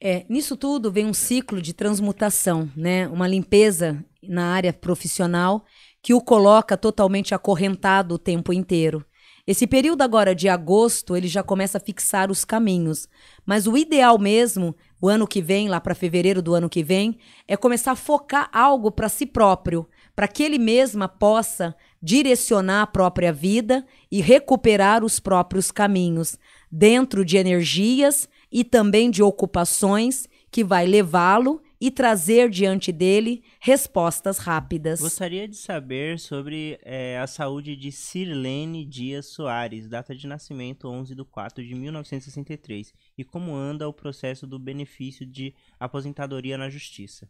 É, 0.00 0.26
nisso 0.28 0.56
tudo 0.56 0.92
vem 0.92 1.06
um 1.06 1.14
ciclo 1.14 1.62
de 1.62 1.72
transmutação, 1.72 2.70
né? 2.76 3.08
Uma 3.08 3.26
limpeza 3.26 4.04
na 4.22 4.52
área 4.52 4.72
profissional 4.72 5.64
que 6.02 6.12
o 6.12 6.20
coloca 6.20 6.76
totalmente 6.76 7.34
acorrentado 7.34 8.14
o 8.14 8.18
tempo 8.18 8.52
inteiro. 8.52 9.04
Esse 9.46 9.66
período 9.66 10.00
agora 10.00 10.34
de 10.34 10.48
agosto, 10.48 11.14
ele 11.14 11.28
já 11.28 11.42
começa 11.42 11.76
a 11.76 11.80
fixar 11.80 12.30
os 12.30 12.46
caminhos. 12.46 13.08
Mas 13.44 13.66
o 13.66 13.76
ideal 13.76 14.18
mesmo, 14.18 14.74
o 15.00 15.08
ano 15.08 15.26
que 15.26 15.42
vem, 15.42 15.68
lá 15.68 15.80
para 15.80 15.94
fevereiro 15.94 16.40
do 16.40 16.54
ano 16.54 16.68
que 16.68 16.82
vem, 16.82 17.18
é 17.46 17.54
começar 17.54 17.92
a 17.92 17.96
focar 17.96 18.48
algo 18.52 18.90
para 18.90 19.08
si 19.08 19.26
próprio, 19.26 19.86
para 20.16 20.28
que 20.28 20.42
ele 20.42 20.58
mesma 20.58 21.08
possa 21.08 21.76
direcionar 22.04 22.82
a 22.82 22.86
própria 22.86 23.32
vida 23.32 23.82
e 24.12 24.20
recuperar 24.20 25.02
os 25.02 25.18
próprios 25.18 25.70
caminhos, 25.70 26.38
dentro 26.70 27.24
de 27.24 27.38
energias 27.38 28.28
e 28.52 28.62
também 28.62 29.10
de 29.10 29.22
ocupações 29.22 30.28
que 30.50 30.62
vai 30.62 30.86
levá-lo 30.86 31.62
e 31.80 31.90
trazer 31.90 32.50
diante 32.50 32.92
dele 32.92 33.42
respostas 33.58 34.36
rápidas. 34.38 35.00
Gostaria 35.00 35.48
de 35.48 35.56
saber 35.56 36.18
sobre 36.18 36.78
é, 36.82 37.18
a 37.18 37.26
saúde 37.26 37.74
de 37.74 37.90
Sirlene 37.90 38.84
Dias 38.84 39.26
Soares, 39.26 39.88
data 39.88 40.14
de 40.14 40.26
nascimento 40.26 40.88
11 40.88 41.14
de 41.14 41.24
4 41.24 41.64
de 41.64 41.74
1963, 41.74 42.92
e 43.16 43.24
como 43.24 43.54
anda 43.54 43.88
o 43.88 43.92
processo 43.92 44.46
do 44.46 44.58
benefício 44.58 45.24
de 45.24 45.54
aposentadoria 45.80 46.58
na 46.58 46.68
Justiça. 46.68 47.28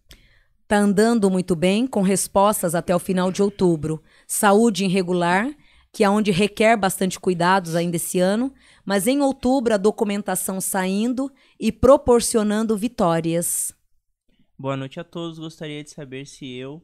Tá 0.66 0.78
andando 0.78 1.30
muito 1.30 1.54
bem, 1.54 1.86
com 1.86 2.00
respostas 2.00 2.74
até 2.74 2.94
o 2.96 2.98
final 2.98 3.30
de 3.30 3.42
outubro. 3.42 4.02
Saúde 4.26 4.84
irregular, 4.84 5.54
que 5.92 6.02
é 6.02 6.08
onde 6.08 6.30
requer 6.30 6.76
bastante 6.76 7.20
cuidados 7.20 7.74
ainda 7.74 7.96
esse 7.96 8.18
ano, 8.18 8.52
mas 8.84 9.06
em 9.06 9.20
outubro 9.20 9.74
a 9.74 9.76
documentação 9.76 10.60
saindo 10.60 11.30
e 11.60 11.70
proporcionando 11.70 12.76
vitórias. 12.76 13.74
Boa 14.58 14.76
noite 14.76 14.98
a 14.98 15.04
todos. 15.04 15.38
Gostaria 15.38 15.84
de 15.84 15.90
saber 15.90 16.26
se 16.26 16.50
eu 16.50 16.82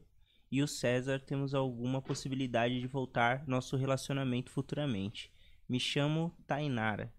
e 0.53 0.63
o 0.63 0.69
César 0.69 1.19
temos 1.19 1.55
alguma 1.55 2.03
possibilidade 2.03 2.81
de 2.81 2.87
voltar 2.87 3.45
nosso 3.47 3.77
relacionamento 3.77 4.51
futuramente. 4.51 5.33
Me 5.69 5.81
chamo 5.81 6.35
Tainara. 6.47 7.13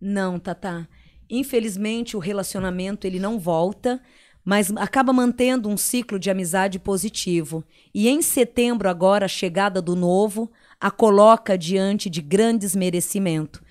Não, 0.00 0.38
Tata. 0.38 0.88
Infelizmente 1.30 2.16
o 2.16 2.20
relacionamento 2.20 3.06
ele 3.06 3.18
não 3.18 3.38
volta, 3.38 4.02
mas 4.44 4.70
acaba 4.76 5.12
mantendo 5.12 5.68
um 5.68 5.76
ciclo 5.76 6.18
de 6.18 6.30
amizade 6.30 6.78
positivo. 6.78 7.64
E 7.94 8.08
em 8.08 8.20
setembro 8.20 8.88
agora 8.88 9.26
a 9.26 9.28
chegada 9.28 9.80
do 9.80 9.94
novo 9.94 10.50
a 10.80 10.90
coloca 10.90 11.56
diante 11.56 12.10
de 12.10 12.20
grandes 12.20 12.74
merecimento. 12.74 13.62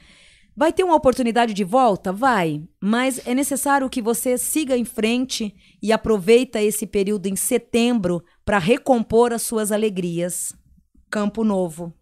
Vai 0.56 0.72
ter 0.73 0.84
uma 0.84 0.95
oportunidade 0.95 1.53
de 1.53 1.64
volta? 1.64 2.11
Vai, 2.11 2.64
mas 2.80 3.26
é 3.26 3.34
necessário 3.34 3.89
que 3.89 4.02
você 4.02 4.38
siga 4.38 4.77
em 4.77 4.85
frente 4.85 5.56
e 5.81 5.91
aproveita 5.91 6.61
esse 6.61 6.85
período 6.85 7.27
em 7.27 7.35
setembro 7.35 8.23
para 8.43 8.57
recompor 8.57 9.34
as 9.34 9.41
suas 9.41 9.72
alegrias. 9.72 10.53
Campo 11.10 11.43
Novo. 11.43 11.93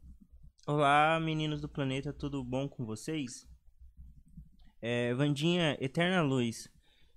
Olá, 0.67 1.19
meninos 1.19 1.61
do 1.61 1.69
planeta, 1.69 2.11
tudo 2.11 2.43
bom 2.43 2.67
com 2.67 2.85
vocês? 2.85 3.47
É, 4.81 5.13
Vandinha, 5.13 5.77
Eterna 5.79 6.21
Luz. 6.21 6.69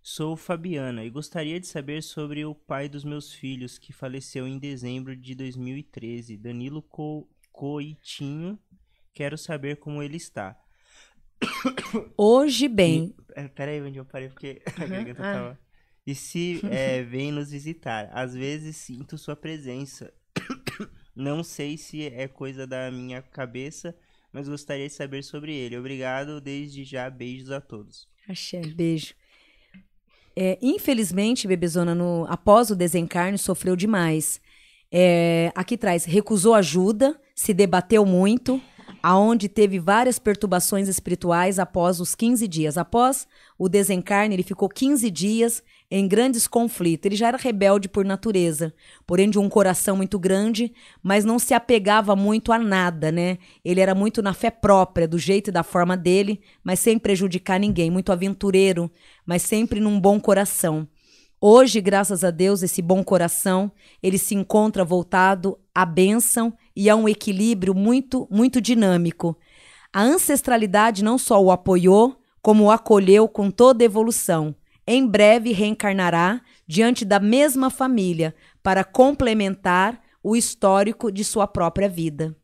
Sou 0.02 0.36
Fabiana 0.36 1.04
e 1.04 1.10
gostaria 1.10 1.60
de 1.60 1.66
saber 1.66 2.02
sobre 2.02 2.44
o 2.44 2.54
pai 2.54 2.88
dos 2.88 3.04
meus 3.04 3.32
filhos 3.32 3.78
que 3.78 3.92
faleceu 3.92 4.48
em 4.48 4.58
dezembro 4.58 5.14
de 5.16 5.32
2013, 5.34 6.36
Danilo 6.36 6.82
Co 6.82 7.28
Coitinho. 7.52 8.58
Quero 9.14 9.38
saber 9.38 9.76
como 9.76 10.02
ele 10.02 10.16
está. 10.16 10.58
Hoje 12.18 12.66
bem. 12.66 13.14
E, 13.36 13.40
é, 13.40 13.46
peraí, 13.48 13.80
onde 13.80 13.98
eu 13.98 14.04
parei 14.04 14.28
porque 14.28 14.60
a 14.76 14.82
Uhum, 14.82 14.88
garganta 14.88 15.22
tava. 15.22 15.58
E 16.04 16.14
se 16.16 16.60
é, 16.68 17.02
vem 17.04 17.30
nos 17.30 17.52
visitar? 17.52 18.10
Às 18.12 18.34
vezes 18.34 18.76
sinto 18.76 19.16
sua 19.16 19.36
presença. 19.36 20.12
Não 21.14 21.44
sei 21.44 21.76
se 21.78 22.06
é 22.06 22.26
coisa 22.26 22.66
da 22.66 22.90
minha 22.90 23.22
cabeça, 23.22 23.96
mas 24.32 24.48
gostaria 24.48 24.88
de 24.88 24.94
saber 24.94 25.22
sobre 25.22 25.54
ele. 25.54 25.78
Obrigado, 25.78 26.40
desde 26.40 26.82
já, 26.82 27.08
beijos 27.08 27.52
a 27.52 27.60
todos. 27.60 28.08
Axé, 28.28 28.60
beijo. 28.62 29.14
É, 30.36 30.59
infelizmente, 30.62 31.46
Bebezona, 31.46 31.94
no, 31.94 32.26
após 32.28 32.70
o 32.70 32.76
desencarne, 32.76 33.38
sofreu 33.38 33.76
demais. 33.76 34.40
É, 34.90 35.52
aqui 35.54 35.76
traz, 35.76 36.04
recusou 36.04 36.54
ajuda, 36.54 37.18
se 37.34 37.54
debateu 37.54 38.04
muito, 38.04 38.60
aonde 39.02 39.48
teve 39.48 39.78
várias 39.78 40.18
perturbações 40.18 40.88
espirituais 40.88 41.59
após 41.59 42.00
os 42.00 42.14
15 42.14 42.46
dias. 42.46 42.78
Após 42.78 43.26
o 43.59 43.68
desencarne, 43.68 44.34
ele 44.34 44.42
ficou 44.42 44.68
15 44.68 45.10
dias 45.10 45.62
em 45.94 46.09
grandes 46.09 46.47
conflitos. 46.47 47.05
Ele 47.05 47.16
já 47.16 47.28
era 47.28 47.36
rebelde 47.36 47.86
por 47.86 48.02
natureza, 48.02 48.73
porém 49.06 49.28
de 49.28 49.39
um 49.39 49.47
coração 49.47 49.94
muito 49.94 50.19
grande, 50.19 50.73
mas 51.02 51.23
não 51.23 51.39
se 51.39 51.52
apegava 51.52 52.16
muito 52.16 52.51
a 52.51 52.59
nada, 52.59 53.12
né? 53.12 53.36
Ele 53.62 53.78
era 53.78 53.94
muito 53.94 54.23
na 54.23 54.32
fé 54.32 54.51
própria, 54.51 55.06
do 55.06 55.19
jeito 55.19 55.48
e 55.48 55.52
da 55.52 55.62
forma 55.62 55.94
dele, 55.94 56.40
mas 56.64 56.81
sem 56.81 56.98
prejudicar 56.98 57.60
ninguém, 57.60 57.90
muito 57.90 58.10
aventureiro, 58.10 58.90
mas 59.27 59.43
sempre 59.43 59.81
num 59.81 60.01
bom 60.01 60.19
coração. 60.19 60.89
Hoje, 61.39 61.78
graças 61.78 62.24
a 62.24 62.31
Deus, 62.31 62.62
esse 62.62 62.81
bom 62.81 63.05
coração, 63.05 63.70
ele 64.02 64.16
se 64.16 64.35
encontra 64.35 64.86
voltado 64.86 65.59
à 65.74 65.85
bênção 65.85 66.55
e 66.74 66.89
a 66.89 66.97
um 66.97 67.06
equilíbrio 67.06 67.74
muito, 67.74 68.27
muito 68.31 68.62
dinâmico. 68.62 69.36
A 69.93 70.01
ancestralidade 70.01 71.05
não 71.05 71.19
só 71.19 71.39
o 71.43 71.51
apoiou, 71.51 72.16
como 72.40 72.64
o 72.64 72.70
acolheu 72.70 73.28
com 73.28 73.51
toda 73.51 73.85
evolução. 73.85 74.55
Em 74.86 75.06
breve 75.06 75.52
reencarnará 75.52 76.40
diante 76.66 77.04
da 77.04 77.20
mesma 77.20 77.70
família 77.70 78.34
para 78.62 78.82
complementar 78.82 80.02
o 80.22 80.36
histórico 80.36 81.10
de 81.10 81.24
sua 81.24 81.46
própria 81.46 81.88
vida. 81.88 82.36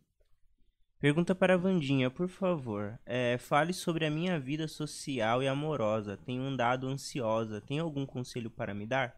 Pergunta 1.00 1.32
para 1.34 1.54
a 1.54 1.56
Vandinha, 1.56 2.10
por 2.10 2.28
favor. 2.28 2.98
É, 3.06 3.38
fale 3.38 3.72
sobre 3.72 4.04
a 4.04 4.10
minha 4.10 4.38
vida 4.38 4.66
social 4.66 5.42
e 5.42 5.46
amorosa. 5.46 6.16
Tenho 6.16 6.42
andado 6.42 6.88
ansiosa. 6.88 7.60
Tem 7.60 7.78
algum 7.78 8.04
conselho 8.04 8.50
para 8.50 8.74
me 8.74 8.84
dar? 8.84 9.14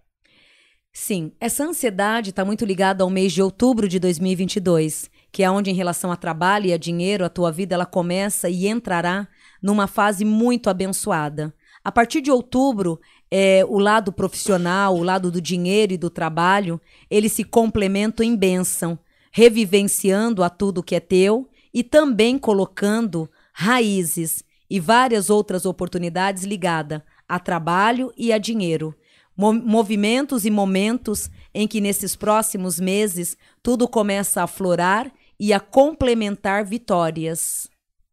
Sim, 0.93 1.33
essa 1.41 1.65
ansiedade 1.65 2.31
está 2.31 2.45
muito 2.45 2.65
ligada 2.65 3.05
ao 3.05 3.09
mês 3.09 3.33
de 3.33 3.41
outubro 3.41 3.89
de 3.89 3.99
2022, 4.01 5.09
que 5.31 5.43
é 5.43 5.51
onde, 5.51 5.71
em 5.71 5.75
relação 5.75 6.11
a 6.11 6.17
trabalho 6.17 6.67
e 6.67 6.73
a 6.73 6.77
dinheiro, 6.77 7.25
a 7.25 7.29
tua 7.29 7.53
vida 7.53 7.77
ela 7.77 7.87
começa 7.87 8.51
e 8.51 8.67
entrará 8.67 9.29
numa 9.63 9.87
fase 9.87 10.25
muito 10.25 10.69
abençoada. 10.69 11.55
A 11.83 11.91
partir 11.91 12.21
de 12.21 12.31
outubro, 12.31 13.01
é, 13.31 13.65
o 13.67 13.79
lado 13.79 14.13
profissional, 14.13 14.97
o 14.97 15.03
lado 15.03 15.31
do 15.31 15.41
dinheiro 15.41 15.95
e 15.95 15.99
do 15.99 16.11
trabalho, 16.11 16.81
eles 17.11 17.33
se 17.33 17.45
complementam 17.45 18.25
em 18.25 18.37
bênção, 18.37 18.99
revivenciando 19.33 20.43
a 20.43 20.51
tudo 20.51 20.83
que 20.83 20.95
é 20.95 21.01
teu 21.01 21.49
e 21.73 21.83
também 21.83 22.37
colocando 22.39 23.31
raízes 23.53 24.45
e 24.69 24.79
várias 24.79 25.31
outras 25.31 25.65
oportunidades 25.65 26.45
ligadas 26.45 27.03
a 27.29 27.39
trabalho 27.39 28.13
e 28.17 28.33
a 28.33 28.39
dinheiro. 28.39 28.95
Mo 29.37 29.53
movimentos 29.53 30.45
e 30.45 30.51
momentos 30.51 31.31
em 31.55 31.67
que 31.67 31.81
nesses 31.81 32.17
próximos 32.17 32.79
meses 32.81 33.37
tudo 33.63 33.89
começa 33.89 34.41
a 34.41 34.45
aflorar 34.45 35.11
e 35.39 35.53
a 35.53 35.61
complementar 35.61 36.65
vitórias. 36.65 37.71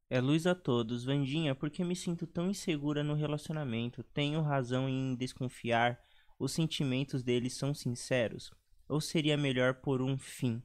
É 0.10 0.22
luz 0.22 0.48
a 0.48 0.56
todos. 0.56 1.04
Vandinha, 1.04 1.54
por 1.54 1.70
que 1.70 1.84
me 1.84 1.96
sinto 1.96 2.26
tão 2.26 2.50
insegura 2.50 3.04
no 3.04 3.14
relacionamento? 3.14 4.04
Tenho 4.04 4.42
razão 4.42 4.88
em 4.88 5.16
desconfiar? 5.16 6.00
Os 6.40 6.54
sentimentos 6.54 7.24
deles 7.24 7.54
são 7.54 7.74
sinceros? 7.74 8.52
Ou 8.88 9.02
seria 9.02 9.36
melhor 9.36 9.76
por 9.76 10.02
um 10.02 10.18
fim? 10.18 10.64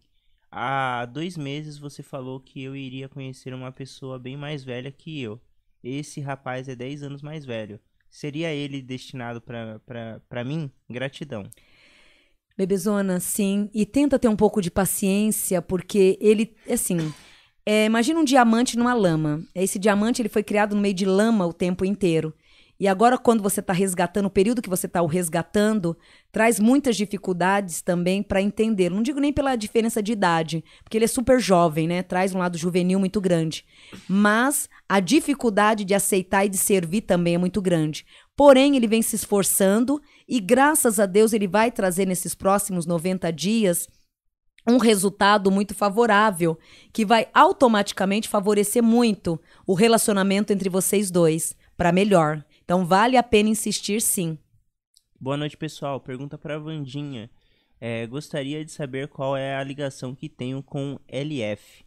Há 0.48 1.06
dois 1.06 1.36
meses 1.36 1.78
você 1.78 2.02
falou 2.02 2.38
que 2.38 2.62
eu 2.62 2.76
iria 2.76 3.08
conhecer 3.08 3.52
uma 3.54 3.72
pessoa 3.72 4.18
bem 4.18 4.36
mais 4.36 4.62
velha 4.62 4.92
que 4.92 5.20
eu. 5.20 5.40
Esse 5.82 6.20
rapaz 6.20 6.68
é 6.68 6.76
10 6.76 7.02
anos 7.02 7.22
mais 7.22 7.44
velho. 7.44 7.80
Seria 8.08 8.52
ele 8.52 8.80
destinado 8.80 9.40
para 9.40 10.44
mim? 10.44 10.70
Gratidão. 10.88 11.48
Bebezona, 12.56 13.18
sim. 13.18 13.70
E 13.72 13.86
tenta 13.86 14.18
ter 14.18 14.28
um 14.28 14.36
pouco 14.36 14.60
de 14.60 14.70
paciência, 14.70 15.62
porque 15.62 16.18
ele, 16.20 16.54
assim, 16.70 16.98
é, 17.64 17.84
imagina 17.84 18.20
um 18.20 18.24
diamante 18.24 18.76
numa 18.76 18.94
lama. 18.94 19.42
Esse 19.54 19.78
diamante 19.78 20.20
ele 20.20 20.28
foi 20.28 20.42
criado 20.42 20.74
no 20.74 20.82
meio 20.82 20.94
de 20.94 21.04
lama 21.04 21.46
o 21.46 21.52
tempo 21.52 21.84
inteiro. 21.84 22.34
E 22.82 22.88
agora, 22.88 23.16
quando 23.16 23.44
você 23.44 23.60
está 23.60 23.72
resgatando, 23.72 24.26
o 24.26 24.30
período 24.30 24.60
que 24.60 24.68
você 24.68 24.86
está 24.86 25.00
o 25.02 25.06
resgatando, 25.06 25.96
traz 26.32 26.58
muitas 26.58 26.96
dificuldades 26.96 27.80
também 27.80 28.24
para 28.24 28.42
entender. 28.42 28.90
Não 28.90 29.04
digo 29.04 29.20
nem 29.20 29.32
pela 29.32 29.54
diferença 29.54 30.02
de 30.02 30.10
idade, 30.10 30.64
porque 30.82 30.98
ele 30.98 31.04
é 31.04 31.08
super 31.08 31.38
jovem, 31.38 31.86
né? 31.86 32.02
Traz 32.02 32.34
um 32.34 32.38
lado 32.38 32.58
juvenil 32.58 32.98
muito 32.98 33.20
grande. 33.20 33.64
Mas 34.08 34.68
a 34.88 34.98
dificuldade 34.98 35.84
de 35.84 35.94
aceitar 35.94 36.44
e 36.44 36.48
de 36.48 36.58
servir 36.58 37.02
também 37.02 37.36
é 37.36 37.38
muito 37.38 37.62
grande. 37.62 38.04
Porém, 38.36 38.74
ele 38.74 38.88
vem 38.88 39.00
se 39.00 39.14
esforçando 39.14 40.02
e, 40.26 40.40
graças 40.40 40.98
a 40.98 41.06
Deus, 41.06 41.32
ele 41.32 41.46
vai 41.46 41.70
trazer 41.70 42.04
nesses 42.04 42.34
próximos 42.34 42.84
90 42.84 43.32
dias 43.32 43.86
um 44.66 44.78
resultado 44.78 45.50
muito 45.50 45.74
favorável, 45.74 46.58
que 46.92 47.04
vai 47.04 47.28
automaticamente 47.34 48.28
favorecer 48.28 48.82
muito 48.82 49.40
o 49.66 49.74
relacionamento 49.74 50.52
entre 50.52 50.68
vocês 50.68 51.10
dois, 51.10 51.56
para 51.76 51.92
melhor. 51.92 52.44
Então 52.64 52.86
vale 52.86 53.16
a 53.16 53.22
pena 53.22 53.48
insistir 53.48 54.00
sim. 54.00 54.38
Boa 55.20 55.36
noite, 55.36 55.56
pessoal. 55.56 56.00
Pergunta 56.00 56.36
para 56.38 56.58
Vandinha. 56.58 57.30
É, 57.80 58.06
gostaria 58.06 58.64
de 58.64 58.70
saber 58.70 59.08
qual 59.08 59.36
é 59.36 59.56
a 59.56 59.64
ligação 59.64 60.14
que 60.14 60.28
tenho 60.28 60.62
com 60.62 60.98
LF. 61.08 61.84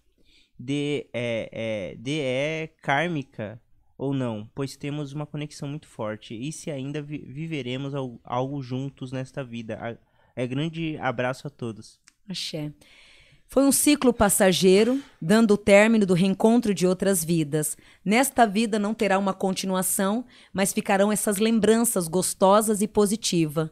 de, 0.59 1.07
é, 1.13 1.49
é, 1.51 1.95
de 1.95 2.19
é 2.19 2.67
kármica 2.81 3.61
ou 3.97 4.13
não, 4.13 4.49
pois 4.53 4.75
temos 4.75 5.13
uma 5.13 5.25
conexão 5.25 5.67
muito 5.67 5.87
forte 5.87 6.33
e 6.33 6.51
se 6.51 6.69
ainda 6.69 7.01
vi 7.01 7.19
viveremos 7.19 7.93
algo, 8.23 8.61
juntos 8.61 9.11
nesta 9.11 9.43
vida. 9.43 9.99
É 10.35 10.45
grande 10.45 10.97
abraço 10.97 11.47
a 11.47 11.49
todos. 11.49 11.99
Axé. 12.29 12.71
Foi 13.47 13.63
um 13.63 13.71
ciclo 13.71 14.11
passageiro, 14.11 15.01
dando 15.21 15.53
o 15.53 15.57
término 15.57 16.05
do 16.05 16.13
reencontro 16.13 16.73
de 16.73 16.85
outras 16.85 17.23
vidas. 17.23 17.77
Nesta 18.03 18.45
vida 18.45 18.77
não 18.79 18.93
terá 18.93 19.17
uma 19.17 19.33
continuação, 19.33 20.25
mas 20.51 20.73
ficarão 20.73 21.11
essas 21.11 21.37
lembranças 21.37 22.07
gostosas 22.07 22.81
e 22.81 22.87
positivas. 22.87 23.69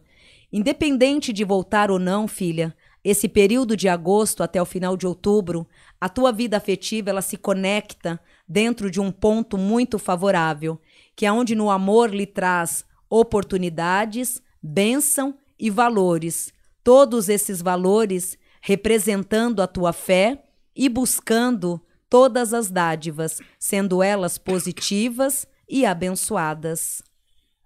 Independente 0.51 1.33
de 1.33 1.43
voltar 1.43 1.89
ou 1.89 1.97
não, 1.97 2.27
filha, 2.27 2.75
esse 3.03 3.27
período 3.27 3.75
de 3.75 3.89
agosto 3.89 4.43
até 4.43 4.61
o 4.61 4.65
final 4.65 4.95
de 4.95 5.05
outubro, 5.05 5.67
a 5.99 6.07
tua 6.07 6.31
vida 6.31 6.55
afetiva 6.55 7.09
ela 7.09 7.21
se 7.21 7.35
conecta 7.35 8.19
dentro 8.47 8.89
de 8.89 9.01
um 9.01 9.11
ponto 9.11 9.57
muito 9.57 9.99
favorável, 9.99 10.79
que 11.15 11.25
é 11.25 11.31
onde 11.31 11.55
no 11.55 11.69
amor 11.69 12.13
lhe 12.13 12.25
traz 12.25 12.85
oportunidades, 13.09 14.41
bênção 14.61 15.35
e 15.59 15.69
valores. 15.69 16.53
Todos 16.83 17.27
esses 17.27 17.61
valores 17.61 18.37
representando 18.65 19.61
a 19.61 19.67
tua 19.67 19.91
fé 19.91 20.41
e 20.73 20.87
buscando 20.87 21.85
todas 22.09 22.53
as 22.53 22.71
dádivas, 22.71 23.41
sendo 23.59 24.01
elas 24.01 24.37
positivas 24.37 25.45
e 25.67 25.85
abençoadas. 25.85 27.03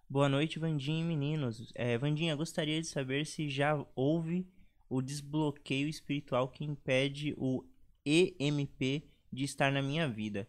Boa 0.10 0.28
noite, 0.28 0.58
Vandinha 0.58 1.02
e 1.02 1.04
meninos. 1.04 1.72
É, 1.76 2.00
Vandinha, 2.00 2.36
gostaria 2.36 2.82
de 2.82 2.88
saber 2.88 3.28
se 3.28 3.48
já 3.48 3.80
houve 3.96 4.48
o 4.90 5.00
desbloqueio 5.00 5.88
espiritual 5.88 6.50
que 6.50 6.66
impede 6.66 7.36
o 7.38 7.64
EMP 8.04 9.04
de 9.32 9.44
estar 9.44 9.72
na 9.72 9.84
minha 9.84 10.10
vida. 10.10 10.48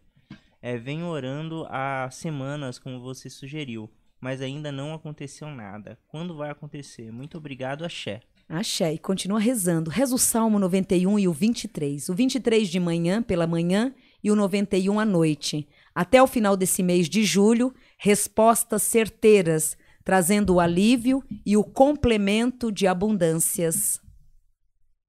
É, 0.63 0.79
venho 0.79 1.05
orando 1.05 1.67
há 1.69 2.09
semanas, 2.09 2.79
como 2.79 2.99
você 2.99 3.29
sugeriu, 3.29 3.87
mas 4.19 4.41
ainda 4.41 4.71
não 4.71 4.95
aconteceu 4.95 5.47
nada. 5.49 5.99
Quando 6.07 6.35
vai 6.35 6.49
acontecer? 6.49 7.11
Muito 7.11 7.37
obrigado, 7.37 7.85
Axé. 7.85 8.21
Axé, 8.49 8.93
e 8.93 8.97
continua 8.97 9.39
rezando. 9.39 9.91
Reza 9.91 10.15
o 10.15 10.17
Salmo 10.17 10.57
91 10.57 11.19
e 11.19 11.27
o 11.27 11.31
23. 11.31 12.09
O 12.09 12.15
23 12.15 12.67
de 12.67 12.79
manhã, 12.79 13.21
pela 13.21 13.45
manhã, 13.45 13.93
e 14.23 14.31
o 14.31 14.35
91 14.35 14.99
à 14.99 15.05
noite. 15.05 15.69
Até 15.93 16.21
o 16.21 16.25
final 16.25 16.57
desse 16.57 16.81
mês 16.81 17.07
de 17.07 17.23
julho, 17.23 17.71
respostas 17.97 18.81
certeiras, 18.81 19.77
trazendo 20.03 20.55
o 20.55 20.59
alívio 20.59 21.23
e 21.45 21.55
o 21.55 21.63
complemento 21.63 22.71
de 22.71 22.87
abundâncias. 22.87 24.01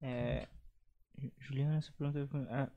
É... 0.03 0.47
Juliana, 1.39 1.79
essa 1.79 1.93
pergunta. 1.97 2.73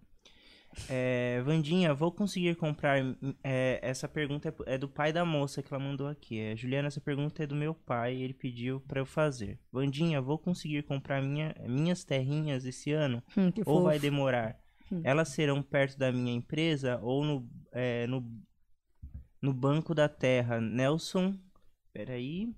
É, 0.90 1.42
Vandinha, 1.44 1.94
vou 1.94 2.12
conseguir 2.12 2.56
comprar. 2.56 3.00
É, 3.44 3.80
essa 3.82 4.08
pergunta 4.08 4.50
é, 4.50 4.76
é, 4.76 4.78
do 4.78 4.88
pai 4.88 5.14
da 5.14 5.24
moça 5.24 5.62
que 5.62 5.74
ela 5.74 5.84
mandou 5.84 6.08
aqui. 6.08 6.40
É, 6.40 6.56
Juliana, 6.56 6.88
essa 6.88 7.02
pergunta 7.02 7.44
é 7.44 7.48
do 7.48 7.56
meu 7.56 7.74
pai, 7.74 8.16
ele 8.16 8.34
pediu 8.34 8.80
para 8.82 9.00
eu 9.00 9.06
fazer. 9.06 9.60
Vandinha, 9.72 10.22
vou 10.22 10.38
conseguir 10.38 10.84
comprar 10.84 11.22
minha, 11.22 11.56
minhas 11.68 12.04
terrinhas 12.04 12.66
esse 12.66 12.92
ano? 12.92 13.22
Hum, 13.36 13.52
ou 13.60 13.64
fofo. 13.64 13.84
vai 13.84 14.00
demorar? 14.00 14.60
Hum. 14.92 15.02
Elas 15.04 15.30
serão 15.30 15.62
perto 15.62 15.98
da 15.98 16.12
minha 16.12 16.34
empresa 16.34 17.00
ou 17.02 17.26
no, 17.26 17.50
é, 17.72 18.06
no, 18.08 18.24
no 19.42 19.54
Banco 19.54 19.94
da 19.94 20.08
Terra? 20.08 20.62
Nelson. 20.62 21.36
Peraí. 21.92 22.54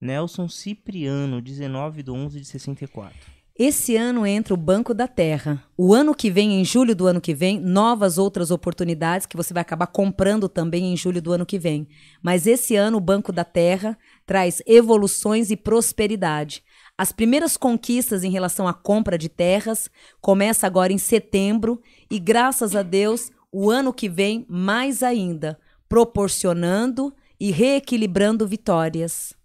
Nelson 0.00 0.48
Cipriano, 0.48 1.40
19 1.42 2.02
de 2.02 2.10
11 2.10 2.40
de 2.40 2.46
64. 2.46 3.39
Esse 3.62 3.94
ano 3.94 4.26
entra 4.26 4.54
o 4.54 4.56
Banco 4.56 4.94
da 4.94 5.06
Terra. 5.06 5.62
O 5.76 5.92
ano 5.92 6.14
que 6.14 6.30
vem, 6.30 6.58
em 6.58 6.64
julho 6.64 6.96
do 6.96 7.06
ano 7.06 7.20
que 7.20 7.34
vem, 7.34 7.60
novas 7.60 8.16
outras 8.16 8.50
oportunidades 8.50 9.26
que 9.26 9.36
você 9.36 9.52
vai 9.52 9.60
acabar 9.60 9.86
comprando 9.86 10.48
também 10.48 10.90
em 10.90 10.96
julho 10.96 11.20
do 11.20 11.30
ano 11.30 11.44
que 11.44 11.58
vem. 11.58 11.86
Mas 12.22 12.46
esse 12.46 12.74
ano 12.74 12.96
o 12.96 13.02
Banco 13.02 13.30
da 13.30 13.44
Terra 13.44 13.98
traz 14.24 14.62
evoluções 14.66 15.50
e 15.50 15.58
prosperidade. 15.58 16.64
As 16.96 17.12
primeiras 17.12 17.58
conquistas 17.58 18.24
em 18.24 18.30
relação 18.30 18.66
à 18.66 18.72
compra 18.72 19.18
de 19.18 19.28
terras 19.28 19.90
começa 20.22 20.66
agora 20.66 20.90
em 20.90 20.96
setembro 20.96 21.82
e 22.10 22.18
graças 22.18 22.74
a 22.74 22.82
Deus, 22.82 23.30
o 23.52 23.70
ano 23.70 23.92
que 23.92 24.08
vem 24.08 24.46
mais 24.48 25.02
ainda, 25.02 25.60
proporcionando 25.86 27.12
e 27.38 27.50
reequilibrando 27.50 28.48
vitórias. 28.48 29.38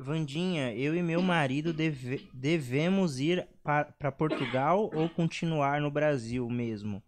Vandinha, 0.00 0.74
eu 0.74 0.94
e 0.94 1.02
meu 1.02 1.20
marido 1.22 1.72
deve, 1.72 2.28
devemos 2.32 3.20
ir 3.20 3.46
para 3.62 4.12
Portugal 4.12 4.90
ou 4.94 5.08
continuar 5.08 5.80
no 5.80 5.90
Brasil 5.90 6.48
mesmo? 6.48 7.02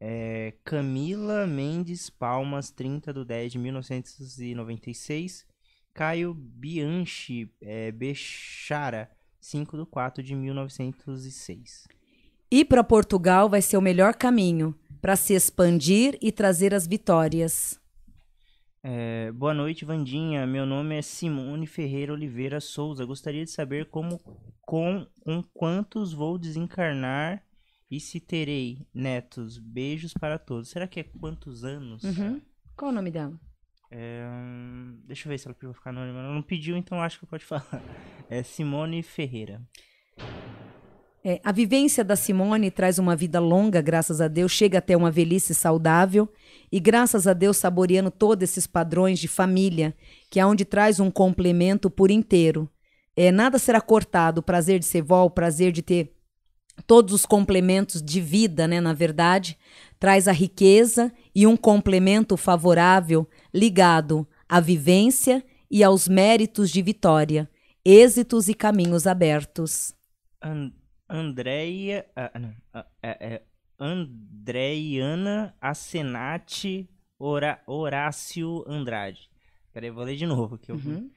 É, 0.00 0.54
Camila 0.64 1.46
Mendes 1.46 2.08
Palmas, 2.08 2.70
30 2.70 3.12
de 3.12 3.24
10 3.24 3.52
de 3.52 3.58
1996. 3.58 5.46
Caio 5.92 6.32
Bianchi 6.32 7.52
é, 7.60 7.90
Bechara, 7.90 9.10
5 9.40 9.78
de 9.78 9.86
4 9.86 10.22
de 10.22 10.34
1906. 10.34 11.88
Ir 12.50 12.64
para 12.64 12.84
Portugal 12.84 13.48
vai 13.48 13.60
ser 13.60 13.76
o 13.76 13.82
melhor 13.82 14.14
caminho 14.14 14.74
para 15.00 15.16
se 15.16 15.34
expandir 15.34 16.16
e 16.22 16.30
trazer 16.30 16.72
as 16.72 16.86
vitórias. 16.86 17.80
É, 18.90 19.30
boa 19.32 19.52
noite, 19.52 19.84
Vandinha. 19.84 20.46
Meu 20.46 20.64
nome 20.64 20.96
é 20.96 21.02
Simone 21.02 21.66
Ferreira 21.66 22.10
Oliveira 22.10 22.58
Souza. 22.58 23.04
Gostaria 23.04 23.44
de 23.44 23.50
saber 23.50 23.90
como, 23.90 24.18
com, 24.62 25.06
com 25.20 25.42
quantos 25.52 26.14
vou 26.14 26.38
desencarnar 26.38 27.44
e 27.90 28.00
se 28.00 28.18
terei 28.18 28.86
netos. 28.94 29.58
Beijos 29.58 30.14
para 30.14 30.38
todos. 30.38 30.70
Será 30.70 30.88
que 30.88 31.00
é 31.00 31.02
quantos 31.02 31.66
anos? 31.66 32.02
Uhum. 32.02 32.40
Qual 32.74 32.90
o 32.90 32.94
nome 32.94 33.10
dela? 33.10 33.38
É, 33.90 34.26
deixa 35.04 35.28
eu 35.28 35.32
ver 35.32 35.38
se 35.38 35.46
ela 35.46 35.54
pediu 35.54 35.74
ficar 35.74 35.90
anônima. 35.90 36.20
Ela 36.20 36.32
não 36.32 36.42
pediu, 36.42 36.74
então 36.74 37.02
acho 37.02 37.20
que 37.20 37.26
pode 37.26 37.44
falar. 37.44 37.82
É 38.30 38.42
Simone 38.42 39.02
Ferreira. 39.02 39.60
É, 41.30 41.42
a 41.44 41.52
vivência 41.52 42.02
da 42.02 42.16
Simone 42.16 42.70
traz 42.70 42.98
uma 42.98 43.14
vida 43.14 43.38
longa, 43.38 43.82
graças 43.82 44.18
a 44.18 44.28
Deus, 44.28 44.50
chega 44.50 44.78
até 44.78 44.96
uma 44.96 45.10
velhice 45.10 45.54
saudável 45.54 46.26
e 46.72 46.80
graças 46.80 47.26
a 47.26 47.34
Deus 47.34 47.58
saboreando 47.58 48.10
todos 48.10 48.42
esses 48.42 48.66
padrões 48.66 49.18
de 49.18 49.28
família, 49.28 49.94
que 50.30 50.40
é 50.40 50.46
onde 50.46 50.64
traz 50.64 50.98
um 50.98 51.10
complemento 51.10 51.90
por 51.90 52.10
inteiro. 52.10 52.66
É, 53.14 53.30
nada 53.30 53.58
será 53.58 53.78
cortado, 53.78 54.38
o 54.38 54.42
prazer 54.42 54.78
de 54.78 54.86
ser 54.86 55.02
vó, 55.02 55.26
o 55.26 55.30
prazer 55.30 55.70
de 55.70 55.82
ter 55.82 56.14
todos 56.86 57.12
os 57.12 57.26
complementos 57.26 58.00
de 58.00 58.22
vida, 58.22 58.66
né, 58.66 58.80
na 58.80 58.94
verdade, 58.94 59.58
traz 60.00 60.28
a 60.28 60.32
riqueza 60.32 61.12
e 61.34 61.46
um 61.46 61.58
complemento 61.58 62.38
favorável 62.38 63.28
ligado 63.52 64.26
à 64.48 64.60
vivência 64.60 65.44
e 65.70 65.84
aos 65.84 66.08
méritos 66.08 66.70
de 66.70 66.80
vitória, 66.80 67.50
êxitos 67.84 68.48
e 68.48 68.54
caminhos 68.54 69.06
abertos. 69.06 69.92
And 70.42 70.70
Andréia. 71.08 72.06
Ah, 72.14 72.38
não, 72.38 72.54
ah, 72.72 72.86
é, 73.02 73.34
é 73.34 73.42
Andreiana 73.78 75.54
Acenati 75.60 76.88
Hora, 77.18 77.62
Horácio 77.66 78.64
Andrade. 78.66 79.30
Peraí, 79.72 79.90
vou 79.90 80.04
ler 80.04 80.16
de 80.16 80.26
novo 80.26 80.56
aqui. 80.56 80.72
Uhum. 80.72 81.10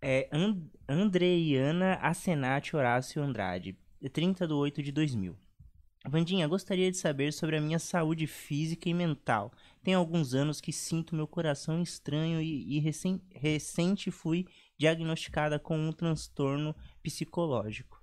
É 0.00 0.28
And, 0.32 0.62
Andreiana 0.88 1.94
Acenati 1.94 2.74
Horácio 2.74 3.22
Andrade, 3.22 3.76
30 4.12 4.46
de 4.46 4.52
8 4.52 4.82
de 4.82 4.92
2000. 4.92 5.36
Vandinha, 6.08 6.48
gostaria 6.48 6.90
de 6.90 6.96
saber 6.96 7.32
sobre 7.32 7.58
a 7.58 7.60
minha 7.60 7.78
saúde 7.78 8.26
física 8.26 8.88
e 8.88 8.94
mental. 8.94 9.52
Tem 9.82 9.92
alguns 9.92 10.32
anos 10.32 10.60
que 10.60 10.72
sinto 10.72 11.14
meu 11.14 11.26
coração 11.26 11.82
estranho 11.82 12.40
e, 12.40 12.76
e 12.76 12.78
recém, 12.78 13.20
recente 13.34 14.10
fui 14.10 14.46
diagnosticada 14.78 15.58
com 15.58 15.76
um 15.78 15.92
transtorno 15.92 16.74
psicológico 17.02 17.99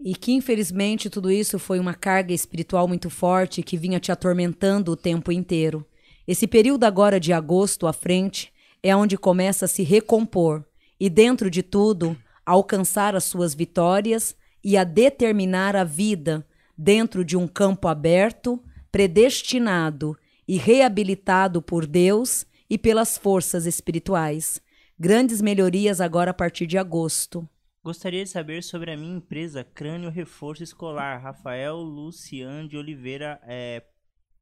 e 0.00 0.14
que 0.14 0.32
infelizmente 0.32 1.08
tudo 1.08 1.30
isso 1.30 1.58
foi 1.58 1.78
uma 1.78 1.94
carga 1.94 2.32
espiritual 2.32 2.86
muito 2.88 3.08
forte 3.08 3.62
que 3.62 3.76
vinha 3.76 4.00
te 4.00 4.10
atormentando 4.10 4.92
o 4.92 4.96
tempo 4.96 5.30
inteiro. 5.30 5.86
Esse 6.26 6.46
período 6.46 6.84
agora 6.84 7.18
de 7.18 7.32
agosto 7.32 7.86
à 7.86 7.92
frente 7.92 8.52
é 8.82 8.94
onde 8.94 9.16
começa 9.16 9.64
a 9.64 9.68
se 9.68 9.82
recompor 9.82 10.64
e 10.98 11.08
dentro 11.08 11.50
de 11.50 11.62
tudo 11.62 12.16
alcançar 12.44 13.14
as 13.14 13.24
suas 13.24 13.54
vitórias 13.54 14.34
e 14.62 14.76
a 14.76 14.84
determinar 14.84 15.74
a 15.76 15.84
vida 15.84 16.46
dentro 16.76 17.24
de 17.24 17.36
um 17.36 17.46
campo 17.46 17.88
aberto, 17.88 18.62
predestinado 18.90 20.16
e 20.46 20.56
reabilitado 20.56 21.62
por 21.62 21.86
Deus 21.86 22.44
e 22.68 22.78
pelas 22.78 23.16
forças 23.18 23.66
espirituais. 23.66 24.60
Grandes 24.98 25.40
melhorias 25.40 26.00
agora 26.00 26.30
a 26.30 26.34
partir 26.34 26.66
de 26.66 26.78
agosto. 26.78 27.48
Gostaria 27.82 28.22
de 28.22 28.30
saber 28.30 28.62
sobre 28.62 28.92
a 28.92 28.96
minha 28.96 29.16
empresa 29.16 29.64
Crânio 29.64 30.08
Reforço 30.08 30.62
Escolar, 30.62 31.20
Rafael 31.20 31.76
Luciano 31.78 32.68
de 32.68 32.76
Oliveira 32.76 33.40
é, 33.42 33.82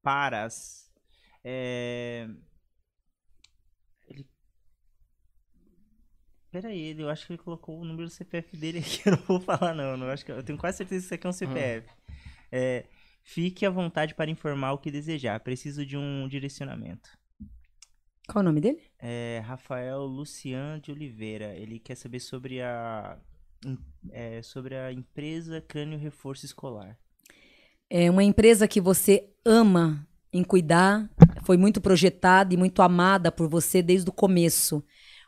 Paras. 0.02 0.92
É... 1.42 2.28
Ele... 4.06 4.28
Pera 6.50 6.68
aí, 6.68 6.94
eu 7.00 7.08
acho 7.08 7.26
que 7.26 7.32
ele 7.32 7.42
colocou 7.42 7.80
o 7.80 7.84
número 7.84 8.08
do 8.08 8.12
CPF 8.12 8.58
dele 8.58 8.80
aqui, 8.80 9.00
eu 9.08 9.12
não 9.12 9.22
vou 9.22 9.40
falar 9.40 9.72
não, 9.72 9.96
eu, 9.96 10.10
acho 10.10 10.22
que, 10.22 10.32
eu 10.32 10.42
tenho 10.42 10.58
quase 10.58 10.76
certeza 10.76 11.00
que 11.00 11.06
isso 11.06 11.14
aqui 11.14 11.26
é 11.26 11.30
um 11.30 11.32
CPF. 11.32 11.88
Uhum. 11.88 11.94
É, 12.52 12.86
fique 13.22 13.64
à 13.64 13.70
vontade 13.70 14.14
para 14.14 14.30
informar 14.30 14.72
o 14.72 14.78
que 14.78 14.90
desejar. 14.90 15.40
Preciso 15.40 15.86
de 15.86 15.96
um 15.96 16.28
direcionamento. 16.28 17.08
Qual 18.28 18.42
o 18.42 18.44
nome 18.44 18.60
dele? 18.60 18.82
É, 18.98 19.40
Rafael 19.46 20.02
Lucian 20.02 20.78
de 20.78 20.92
Oliveira. 20.92 21.56
Ele 21.56 21.80
quer 21.80 21.94
saber 21.94 22.20
sobre 22.20 22.60
a, 22.60 23.18
é, 24.10 24.42
sobre 24.42 24.76
a 24.76 24.92
empresa 24.92 25.60
Crânio 25.60 25.98
Reforço 25.98 26.46
Escolar. 26.46 26.98
É 27.88 28.10
uma 28.10 28.22
empresa 28.22 28.68
que 28.68 28.80
você 28.80 29.28
ama 29.44 30.06
em 30.32 30.44
cuidar, 30.44 31.10
foi 31.44 31.56
muito 31.56 31.80
projetada 31.80 32.54
e 32.54 32.56
muito 32.56 32.82
amada 32.82 33.32
por 33.32 33.48
você 33.48 33.82
desde 33.82 34.08
o 34.08 34.12
começo. 34.12 34.82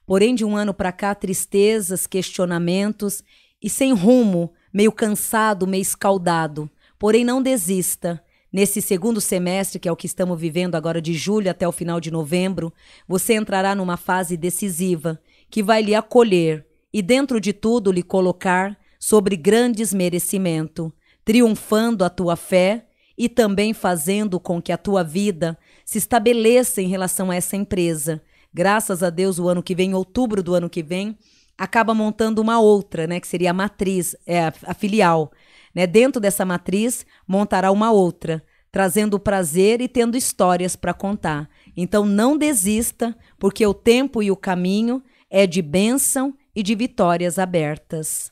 Porém, 0.07 0.35
de 0.35 0.45
um 0.45 0.57
ano 0.57 0.73
para 0.73 0.93
cá, 0.93 1.15
tristezas, 1.15 2.07
questionamentos 2.07 3.23
e 3.61 3.69
sem 3.69 3.93
rumo, 3.93 4.53
meio 4.73 4.93
cansado, 4.93 5.67
meio 5.67 5.83
escaldado. 5.83 6.71
Porém, 6.99 7.25
não 7.25 7.43
desista. 7.43 8.23
Nesse 8.53 8.83
segundo 8.83 9.21
semestre, 9.21 9.81
que 9.81 9.89
é 9.89 9.93
o 9.93 9.97
que 9.97 10.07
estamos 10.07 10.39
vivendo 10.39 10.75
agora 10.75 11.01
de 11.01 11.15
julho 11.15 11.51
até 11.51 11.67
o 11.67 11.73
final 11.73 11.99
de 11.99 12.11
novembro, 12.11 12.73
você 13.09 13.35
entrará 13.35 13.75
numa 13.75 13.97
fase 13.97 14.37
decisiva 14.37 15.19
que 15.51 15.63
vai 15.63 15.83
lhe 15.83 15.95
acolher 15.95 16.67
e, 16.93 17.01
dentro 17.01 17.41
de 17.41 17.53
tudo, 17.53 17.91
lhe 17.91 18.03
colocar 18.03 18.77
sobre 18.99 19.37
grandes 19.37 19.93
merecimento, 19.93 20.93
triunfando 21.25 22.05
a 22.05 22.11
tua 22.11 22.37
fé 22.37 22.87
e 23.17 23.29
também 23.29 23.73
fazendo 23.73 24.39
com 24.39 24.61
que 24.61 24.73
a 24.73 24.79
tua 24.79 25.03
vida 25.03 25.59
se 25.85 25.99
estabeleça 25.99 26.81
em 26.81 26.89
relação 26.89 27.31
a 27.31 27.37
essa 27.37 27.57
empresa. 27.57 28.23
Graças 28.53 29.03
a 29.03 29.11
Deus, 29.11 29.39
o 29.39 29.49
ano 29.49 29.63
que 29.63 29.75
vem, 29.75 29.95
outubro 29.95 30.43
do 30.43 30.55
ano 30.55 30.69
que 30.69 30.83
vem, 30.83 31.17
acaba 31.57 31.95
montando 31.95 32.41
uma 32.41 32.61
outra, 32.61 33.07
né, 33.07 33.21
que 33.21 33.27
seria 33.27 33.51
a 33.51 33.55
matriz, 33.55 34.17
é 34.27 34.47
a, 34.47 34.75
filial. 34.75 35.33
Né? 35.75 35.87
Dentro 35.87 36.21
dessa 36.21 36.45
matriz, 36.45 37.07
montará 37.27 37.71
uma 37.71 37.91
outra, 37.91 38.43
trazendo 38.71 39.19
prazer 39.19 39.81
e 39.81 39.89
tendo 39.89 40.17
histórias 40.17 40.77
para 40.77 40.95
contar. 40.95 41.49
Então, 41.77 42.05
não 42.05 42.37
desista, 42.37 43.17
porque 43.39 43.67
o 43.67 43.75
tempo 43.75 44.23
e 44.23 44.31
o 44.31 44.37
caminho 44.37 45.03
é 45.31 45.47
de 45.47 45.63
bênção 45.63 46.35
e 46.55 46.63
de 46.63 46.75
vitórias 46.75 47.39
abertas. 47.39 48.31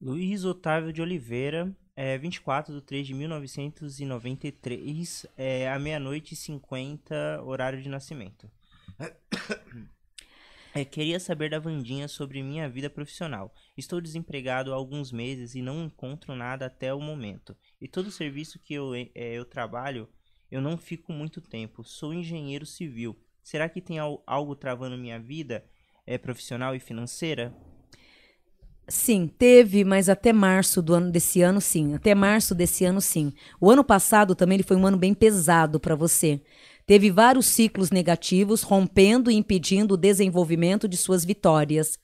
Luiz 0.00 0.44
Otávio 0.44 0.92
de 0.92 1.00
Oliveira, 1.02 1.72
é, 1.94 2.18
24 2.18 2.74
de 2.74 2.80
3 2.80 3.06
de 3.06 3.14
1993, 3.14 5.26
é, 5.36 5.70
à 5.70 5.78
meia-noite 5.78 6.34
e 6.34 6.36
50, 6.36 7.42
horário 7.44 7.80
de 7.82 7.88
nascimento. 7.88 8.50
É, 10.72 10.84
queria 10.84 11.18
saber 11.18 11.50
da 11.50 11.58
Vandinha 11.58 12.06
sobre 12.06 12.44
minha 12.44 12.68
vida 12.68 12.88
profissional. 12.88 13.52
Estou 13.76 14.00
desempregado 14.00 14.72
há 14.72 14.76
alguns 14.76 15.10
meses 15.10 15.56
e 15.56 15.62
não 15.62 15.84
encontro 15.84 16.32
nada 16.36 16.66
até 16.66 16.94
o 16.94 17.00
momento. 17.00 17.56
E 17.80 17.88
todo 17.88 18.08
serviço 18.12 18.56
que 18.60 18.74
eu, 18.74 18.94
é, 18.94 19.08
eu 19.16 19.44
trabalho, 19.44 20.08
eu 20.48 20.60
não 20.60 20.78
fico 20.78 21.12
muito 21.12 21.40
tempo. 21.40 21.82
Sou 21.82 22.14
engenheiro 22.14 22.64
civil. 22.64 23.18
Será 23.42 23.68
que 23.68 23.80
tem 23.80 23.98
al- 23.98 24.22
algo 24.24 24.54
travando 24.54 24.96
minha 24.96 25.18
vida 25.18 25.64
é, 26.10 26.18
profissional 26.18 26.74
e 26.74 26.80
financeira? 26.80 27.54
Sim, 28.88 29.30
teve, 29.38 29.84
mas 29.84 30.08
até 30.08 30.32
março 30.32 30.82
do 30.82 30.92
ano 30.92 31.12
desse 31.12 31.40
ano, 31.40 31.60
sim. 31.60 31.94
Até 31.94 32.12
março 32.16 32.52
desse 32.52 32.84
ano, 32.84 33.00
sim. 33.00 33.32
O 33.60 33.70
ano 33.70 33.84
passado 33.84 34.34
também 34.34 34.56
ele 34.56 34.64
foi 34.64 34.76
um 34.76 34.84
ano 34.84 34.96
bem 34.96 35.14
pesado 35.14 35.78
para 35.78 35.94
você. 35.94 36.40
Teve 36.84 37.12
vários 37.12 37.46
ciclos 37.46 37.92
negativos, 37.92 38.62
rompendo 38.62 39.30
e 39.30 39.36
impedindo 39.36 39.94
o 39.94 39.96
desenvolvimento 39.96 40.88
de 40.88 40.96
suas 40.96 41.24
vitórias. 41.24 41.96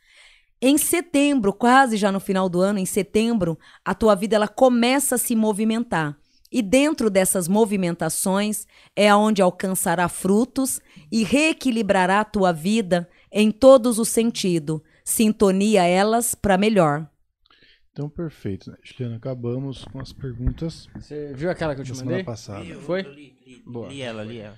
Em 0.63 0.79
setembro, 0.79 1.53
quase 1.53 1.97
já 1.97 2.13
no 2.13 2.21
final 2.21 2.49
do 2.49 2.61
ano, 2.61 2.79
em 2.79 2.87
setembro, 2.87 3.59
a 3.85 3.93
tua 3.93 4.15
vida 4.15 4.37
ela 4.37 4.47
começa 4.47 5.17
a 5.17 5.19
se 5.19 5.35
movimentar. 5.35 6.17
E 6.53 6.63
dentro 6.63 7.11
dessas 7.11 7.49
movimentações 7.49 8.69
é 8.95 9.09
aonde 9.09 9.43
alcançará 9.43 10.09
frutos 10.09 10.81
e 11.11 11.25
reequilibrará 11.25 12.21
a 12.21 12.25
tua 12.25 12.53
vida 12.53 13.09
em 13.39 13.51
todos 13.51 13.99
os 13.99 14.09
sentidos. 14.09 14.81
Sintonia 15.05 15.85
elas 15.85 16.35
para 16.35 16.57
melhor. 16.57 17.07
Então, 17.93 18.09
perfeito. 18.09 18.71
Né? 18.71 18.77
Juliana, 18.83 19.17
acabamos 19.17 19.85
com 19.85 20.01
as 20.01 20.13
perguntas 20.13 20.87
Você 20.95 21.33
viu 21.35 21.51
aquela 21.51 21.75
que 21.75 21.83
eu 21.83 21.85
te 21.85 21.91
semana 21.95 22.11
mandei? 22.11 22.25
passada. 22.25 22.65
Foi? 22.81 23.03
Eu 23.05 23.13
li, 23.13 23.37
li, 23.47 23.63
Boa. 23.65 23.89
li 23.89 24.03
ela, 24.03 24.25
li 24.25 24.39
ela. 24.39 24.57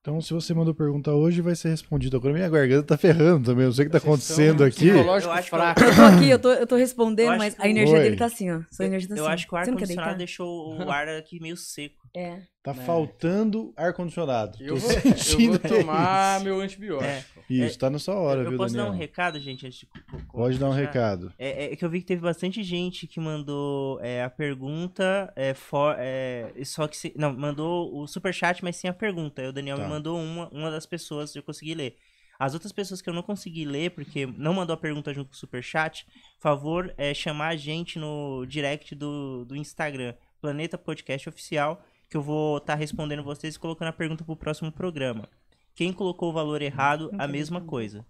Então, 0.00 0.20
se 0.20 0.34
você 0.34 0.52
mandou 0.52 0.74
pergunta 0.74 1.12
hoje, 1.12 1.40
vai 1.40 1.54
ser 1.54 1.70
respondido. 1.70 2.16
Agora, 2.18 2.34
minha 2.34 2.48
garganta 2.48 2.88
tá 2.88 2.98
ferrando 2.98 3.46
também. 3.46 3.64
Não 3.64 3.72
sei 3.72 3.86
o 3.86 3.88
que 3.88 3.92
tá 3.92 3.98
Vocês 3.98 4.08
acontecendo 4.12 4.62
aqui. 4.64 4.88
Eu 4.88 5.10
acho 5.10 5.48
fraco. 5.48 5.80
Eu 5.82 5.94
tô 5.96 6.02
aqui, 6.02 6.28
eu 6.28 6.38
tô, 6.38 6.52
eu 6.52 6.66
tô 6.66 6.76
respondendo, 6.76 7.32
Eu 7.32 7.38
mas 7.38 7.56
a 7.58 7.66
energia 7.68 7.96
Oi. 7.96 8.02
dele 8.02 8.16
tá 8.16 8.26
assim, 8.26 8.50
ó. 8.50 8.60
Sua 8.70 8.84
energia 8.84 9.08
tá 9.08 9.16
Eu 9.16 9.24
assim. 9.24 9.32
acho 9.34 9.48
que 9.48 9.54
o 9.54 9.58
Você 9.58 9.70
não 9.70 9.76
quer 9.78 9.84
ar-condicionado 9.84 10.18
deixou 10.18 10.76
o 10.78 10.90
ar 10.90 11.08
aqui 11.08 11.40
meio 11.40 11.56
seco. 11.56 12.03
É. 12.16 12.42
Tá 12.62 12.72
faltando 12.72 13.74
ar-condicionado. 13.76 14.56
Eu 14.60 14.74
Tô 14.74 14.76
vou, 14.76 14.90
eu 14.90 15.00
vou 15.48 15.54
é 15.56 15.58
tomar 15.58 16.36
isso. 16.36 16.44
meu 16.44 16.60
antibiótico. 16.60 17.40
Isso, 17.50 17.78
tá 17.78 17.90
na 17.90 17.98
sua 17.98 18.14
hora, 18.14 18.42
eu 18.42 18.50
viu, 18.50 18.56
posso 18.56 18.72
Daniel? 18.74 18.92
dar 18.92 18.96
um 18.96 18.98
recado, 18.98 19.40
gente? 19.40 19.66
Antes 19.66 19.80
de 19.80 19.88
Pode 20.32 20.58
dar 20.58 20.70
um 20.70 20.72
recado. 20.72 21.32
É, 21.38 21.72
é 21.72 21.76
que 21.76 21.84
eu 21.84 21.90
vi 21.90 22.00
que 22.00 22.06
teve 22.06 22.22
bastante 22.22 22.62
gente 22.62 23.06
que 23.06 23.20
mandou 23.20 24.00
é, 24.00 24.22
a 24.22 24.30
pergunta, 24.30 25.30
é, 25.36 25.52
for, 25.54 25.94
é, 25.98 26.52
só 26.64 26.86
que 26.86 26.96
se, 26.96 27.12
não, 27.16 27.34
mandou 27.36 27.94
o 28.00 28.06
superchat, 28.06 28.62
mas 28.62 28.76
sem 28.76 28.88
a 28.88 28.94
pergunta. 28.94 29.42
Aí 29.42 29.48
o 29.48 29.52
Daniel 29.52 29.76
Tá. 29.76 29.82
me 29.82 29.90
mandou 29.90 30.18
uma, 30.18 30.48
uma 30.50 30.70
das 30.70 30.86
pessoas, 30.86 31.34
eu 31.34 31.42
consegui 31.42 31.74
ler. 31.74 31.96
As 32.38 32.54
outras 32.54 32.72
pessoas 32.72 33.02
que 33.02 33.08
eu 33.08 33.14
não 33.14 33.22
consegui 33.22 33.64
ler, 33.64 33.90
porque 33.90 34.26
não 34.26 34.54
mandou 34.54 34.74
a 34.74 34.76
pergunta 34.76 35.12
junto 35.12 35.28
com 35.28 35.34
o 35.34 35.38
superchat, 35.38 36.06
favor 36.40 36.92
é 36.96 37.12
chamar 37.12 37.48
a 37.48 37.56
gente 37.56 37.98
no 37.98 38.44
direct 38.46 38.94
do, 38.94 39.44
do 39.44 39.54
Instagram, 39.54 40.14
Planeta 40.40 40.76
Podcast 40.76 41.28
Oficial, 41.28 41.82
que 42.14 42.18
eu 42.18 42.22
vou 42.22 42.58
estar 42.58 42.76
respondendo 42.76 43.24
vocês 43.24 43.56
e 43.56 43.58
colocando 43.58 43.88
a 43.88 43.92
pergunta 43.92 44.22
pro 44.22 44.36
próximo 44.36 44.70
programa. 44.70 45.28
Quem 45.74 45.92
colocou 45.92 46.30
o 46.30 46.32
valor 46.32 46.62
errado, 46.62 47.10
a 47.18 47.26
mesma 47.26 47.60
coisa. 47.60 48.06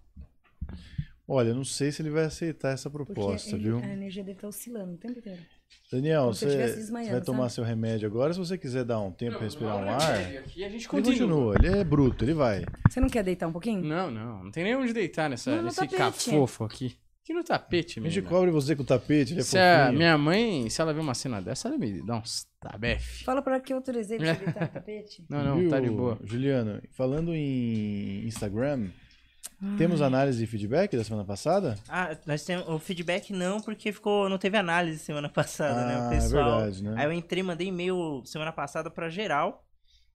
Olha, 1.27 1.47
eu 1.49 1.55
não 1.55 1.63
sei 1.63 1.91
se 1.91 2.03
ele 2.03 2.11
vai 2.11 2.25
aceitar 2.25 2.69
essa 2.69 2.87
Porque 2.87 3.11
proposta, 3.11 3.55
a, 3.55 3.57
viu? 3.57 3.79
a 3.79 3.87
energia 3.87 4.23
dele 4.23 4.37
tá 4.39 4.47
oscilando 4.47 4.93
o 4.93 4.97
tempo 4.97 5.17
inteiro. 5.17 5.41
Daniel, 5.91 6.27
você, 6.27 6.85
vai 6.91 7.19
tomar 7.19 7.43
sabe? 7.49 7.53
seu 7.53 7.63
remédio 7.63 8.07
agora. 8.07 8.31
Se 8.31 8.37
você 8.37 8.59
quiser 8.59 8.83
dar 8.83 8.99
um 8.99 9.11
tempo 9.11 9.37
pra 9.37 9.45
respirar 9.45 9.75
um 9.75 9.89
ar, 9.89 10.19
Aqui 10.37 10.63
a 10.63 10.69
gente 10.69 10.83
ele 10.83 10.85
continua. 10.85 11.55
continua. 11.55 11.55
Ele 11.55 11.79
é 11.79 11.83
bruto, 11.83 12.23
ele 12.23 12.35
vai. 12.35 12.63
Você 12.87 12.99
não 12.99 13.09
quer 13.09 13.23
deitar 13.23 13.47
um 13.47 13.51
pouquinho? 13.51 13.83
Não, 13.83 14.11
não. 14.11 14.43
Não 14.43 14.51
tem 14.51 14.63
nem 14.65 14.75
onde 14.75 14.93
deitar 14.93 15.27
nessa, 15.31 15.55
Não, 15.55 15.63
nesse 15.63 15.77
tapete. 15.77 15.97
cafofo 15.97 16.63
aqui. 16.63 16.95
Aqui 17.25 17.33
no 17.33 17.43
tapete, 17.43 17.99
A 17.99 18.03
gente 18.07 18.21
cobre 18.21 18.51
você 18.51 18.75
com 18.75 18.83
o 18.83 18.85
tapete, 18.85 19.33
ele 19.33 19.39
é 19.39 19.43
Se 19.43 19.57
a 19.57 19.85
fofinho. 19.85 19.97
minha 19.97 20.15
mãe, 20.15 20.69
se 20.69 20.79
ela 20.79 20.93
ver 20.93 20.99
uma 20.99 21.15
cena 21.15 21.41
dessa, 21.41 21.67
ela 21.67 21.75
me 21.75 22.05
dá 22.05 22.17
uns 22.17 22.45
tabefe. 22.59 23.23
Fala 23.23 23.41
pra 23.41 23.59
que 23.59 23.73
eu 23.73 23.77
autorizei 23.77 24.19
pra 24.19 24.35
você 24.35 24.45
deitar 24.45 24.61
no 24.61 24.67
tapete. 24.69 25.25
Não, 25.27 25.43
não, 25.43 25.57
Viu, 25.57 25.69
tá 25.71 25.79
de 25.79 25.89
boa. 25.89 26.19
Juliano, 26.23 26.79
falando 26.91 27.33
em 27.33 28.23
Instagram, 28.27 28.89
Ah. 29.59 29.75
temos 29.75 30.03
análise 30.03 30.37
de 30.37 30.45
feedback 30.45 30.95
da 30.95 31.03
semana 31.03 31.25
passada? 31.25 31.75
Ah, 31.89 32.15
nós 32.27 32.45
temos 32.45 32.67
o 32.69 32.77
feedback 32.77 33.33
não, 33.33 33.59
porque 33.59 33.91
ficou, 33.91 34.29
não 34.29 34.37
teve 34.37 34.55
análise 34.55 34.99
semana 34.99 35.27
passada, 35.27 35.83
né? 35.87 35.95
Ah, 35.95 36.01
O 36.09 36.13
é 36.13 36.15
pessoal. 36.17 36.57
verdade, 36.59 36.83
né? 36.83 36.93
Aí 36.95 37.05
eu 37.05 37.11
entrei, 37.11 37.41
mandei 37.41 37.69
e-mail 37.69 38.21
semana 38.23 38.51
passada 38.51 38.91
pra 38.91 39.09
geral. 39.09 39.63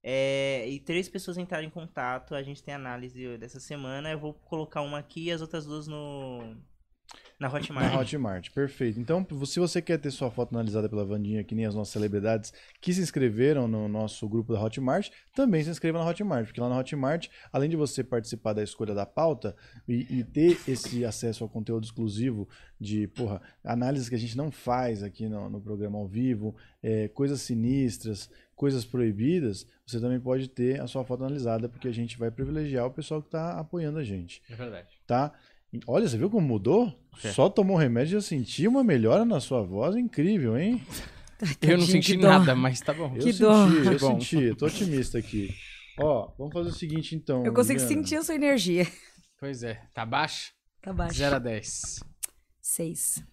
é, 0.02 0.64
e 0.68 0.78
três 0.78 1.08
pessoas 1.08 1.36
entraram 1.36 1.66
em 1.66 1.70
contato. 1.70 2.34
A 2.36 2.42
gente 2.44 2.62
tem 2.62 2.72
análise 2.72 3.36
dessa 3.36 3.58
semana. 3.60 4.10
Eu 4.12 4.18
vou 4.20 4.32
colocar 4.32 4.80
uma 4.80 4.98
aqui 5.00 5.24
e 5.24 5.32
as 5.32 5.40
outras 5.42 5.66
duas 5.66 5.88
no. 5.88 6.56
Na 7.40 7.48
Hotmart. 7.48 7.92
Na 7.92 7.98
Hotmart, 7.98 8.50
perfeito. 8.50 9.00
Então, 9.00 9.26
se 9.46 9.58
você 9.58 9.80
quer 9.80 9.98
ter 9.98 10.10
sua 10.10 10.30
foto 10.30 10.52
analisada 10.52 10.90
pela 10.90 11.06
Vandinha, 11.06 11.42
que 11.42 11.54
nem 11.54 11.64
as 11.64 11.74
nossas 11.74 11.92
celebridades 11.94 12.52
que 12.82 12.92
se 12.92 13.00
inscreveram 13.00 13.66
no 13.66 13.88
nosso 13.88 14.28
grupo 14.28 14.52
da 14.52 14.62
Hotmart, 14.62 15.08
também 15.34 15.64
se 15.64 15.70
inscreva 15.70 15.98
na 15.98 16.06
Hotmart, 16.06 16.44
porque 16.44 16.60
lá 16.60 16.68
na 16.68 16.78
Hotmart, 16.78 17.28
além 17.50 17.70
de 17.70 17.76
você 17.76 18.04
participar 18.04 18.52
da 18.52 18.62
escolha 18.62 18.94
da 18.94 19.06
pauta 19.06 19.56
e, 19.88 20.18
e 20.18 20.22
ter 20.22 20.58
esse 20.68 21.02
acesso 21.02 21.42
ao 21.42 21.48
conteúdo 21.48 21.84
exclusivo 21.84 22.46
de, 22.78 23.06
porra, 23.08 23.40
análises 23.64 24.10
que 24.10 24.14
a 24.14 24.18
gente 24.18 24.36
não 24.36 24.50
faz 24.50 25.02
aqui 25.02 25.26
no, 25.26 25.48
no 25.48 25.62
programa 25.62 25.98
ao 25.98 26.06
vivo, 26.06 26.54
é, 26.82 27.08
coisas 27.08 27.40
sinistras, 27.40 28.28
coisas 28.54 28.84
proibidas, 28.84 29.66
você 29.86 29.98
também 29.98 30.20
pode 30.20 30.46
ter 30.46 30.78
a 30.80 30.86
sua 30.86 31.02
foto 31.02 31.24
analisada, 31.24 31.66
porque 31.66 31.88
a 31.88 31.92
gente 31.92 32.18
vai 32.18 32.30
privilegiar 32.30 32.86
o 32.86 32.90
pessoal 32.90 33.22
que 33.22 33.28
está 33.28 33.58
apoiando 33.58 33.98
a 33.98 34.04
gente 34.04 34.42
É 34.50 34.54
verdade. 34.54 34.88
tá? 35.06 35.32
Olha, 35.86 36.08
você 36.08 36.18
viu 36.18 36.28
como 36.30 36.46
mudou? 36.46 36.92
É. 37.22 37.32
Só 37.32 37.48
tomou 37.48 37.76
remédio 37.76 38.10
e 38.12 38.20
já 38.20 38.20
senti 38.20 38.66
uma 38.66 38.82
melhora 38.82 39.24
na 39.24 39.40
sua 39.40 39.62
voz 39.62 39.94
incrível, 39.96 40.58
hein? 40.58 40.82
Eu 41.62 41.78
não 41.78 41.86
senti 41.86 42.16
nada, 42.18 42.54
mas 42.54 42.80
tá 42.80 42.92
bom. 42.92 43.06
Eu 43.14 43.22
Que 43.24 43.32
senti, 43.32 43.38
dó. 43.40 43.66
eu 43.66 43.98
Bom. 43.98 44.20
senti, 44.20 44.54
tô 44.56 44.66
otimista 44.66 45.16
aqui. 45.18 45.48
Ó, 45.98 46.30
vamos 46.36 46.52
fazer 46.52 46.68
o 46.68 46.74
seguinte 46.74 47.14
então. 47.14 47.44
Eu 47.46 47.54
consigo 47.54 47.78
Juliana. 47.80 48.02
sentir 48.02 48.16
a 48.16 48.22
sua 48.22 48.34
energia. 48.34 48.86
Pois 49.38 49.62
é. 49.62 49.80
Tá 49.94 50.04
baixo? 50.04 50.52
Tá 50.82 50.92
baixo. 50.92 51.14
0 51.16 51.36
a 51.36 51.38
10. 51.38 52.00
Seis. 52.60 53.24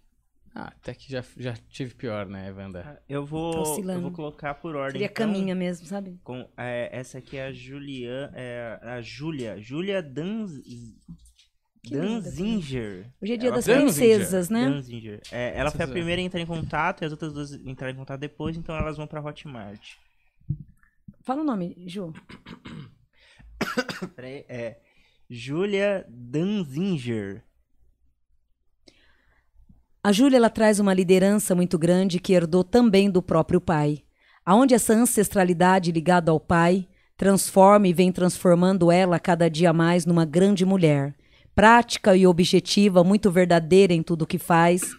Ah, 0.55 0.67
até 0.67 0.93
que 0.93 1.11
já, 1.11 1.21
já 1.35 1.53
tive 1.69 1.93
pior, 1.95 2.25
né, 2.27 2.49
Wanda? 2.51 3.01
Eu 3.09 3.23
Tá 3.23 3.29
vou, 3.29 3.57
oscilando. 3.59 3.99
eu 3.99 4.01
vou 4.03 4.11
colocar 4.11 4.53
por 4.55 4.75
ordem. 4.75 4.93
Seria 4.93 5.05
então, 5.11 5.25
caminha 5.27 5.53
mesmo, 5.53 5.85
sabe? 5.85 6.17
Com, 6.23 6.49
é, 6.57 6.89
essa 6.97 7.17
aqui 7.17 7.35
é 7.37 7.47
a 7.47 7.51
Julian. 7.51 8.31
É, 8.33 8.79
a 8.83 9.01
Júlia. 9.01 9.61
Júlia 9.61 10.01
Danz. 10.01 10.51
Que 11.87 11.95
Danzinger. 11.95 13.05
Hoje 13.21 13.33
é 13.33 13.37
dia 13.37 13.49
Ela 13.49 13.55
das 13.55 13.65
princesas, 13.65 14.49
né? 14.49 14.69
Danzinger. 14.69 15.21
É, 15.31 15.57
ela 15.57 15.71
foi 15.71 15.85
a 15.85 15.87
primeira 15.87 16.21
a 16.21 16.25
entrar 16.25 16.41
em 16.41 16.45
contato 16.45 17.01
e 17.01 17.05
as 17.05 17.11
outras 17.11 17.31
duas 17.31 17.53
entraram 17.53 17.93
em 17.93 17.97
contato 17.97 18.19
depois, 18.19 18.57
então 18.57 18.75
elas 18.75 18.97
vão 18.97 19.07
pra 19.07 19.21
Hotmart. 19.21 19.93
Fala 21.21 21.41
o 21.41 21.45
nome, 21.45 21.75
Ju. 21.87 22.13
Peraí, 24.15 24.45
É 24.49 24.77
Julia 25.29 26.05
Danzinger. 26.09 27.43
A 30.03 30.11
Júlia 30.11 30.37
ela 30.37 30.49
traz 30.49 30.79
uma 30.79 30.93
liderança 30.93 31.53
muito 31.53 31.77
grande 31.77 32.19
que 32.19 32.33
herdou 32.33 32.63
também 32.63 33.09
do 33.09 33.21
próprio 33.21 33.59
pai, 33.59 34.03
aonde 34.45 34.73
essa 34.73 34.93
ancestralidade 34.93 35.91
ligada 35.91 36.31
ao 36.31 36.39
pai 36.39 36.87
transforma 37.17 37.87
e 37.87 37.93
vem 37.93 38.11
transformando 38.11 38.91
ela 38.91 39.19
cada 39.19 39.49
dia 39.49 39.73
mais 39.73 40.05
numa 40.05 40.23
grande 40.23 40.65
mulher, 40.65 41.13
prática 41.57 42.15
e 42.15 42.27
objetiva, 42.27 43.03
muito 43.03 43.31
verdadeira 43.31 43.91
em 43.91 44.03
tudo 44.03 44.27
que 44.27 44.37
faz, 44.37 44.91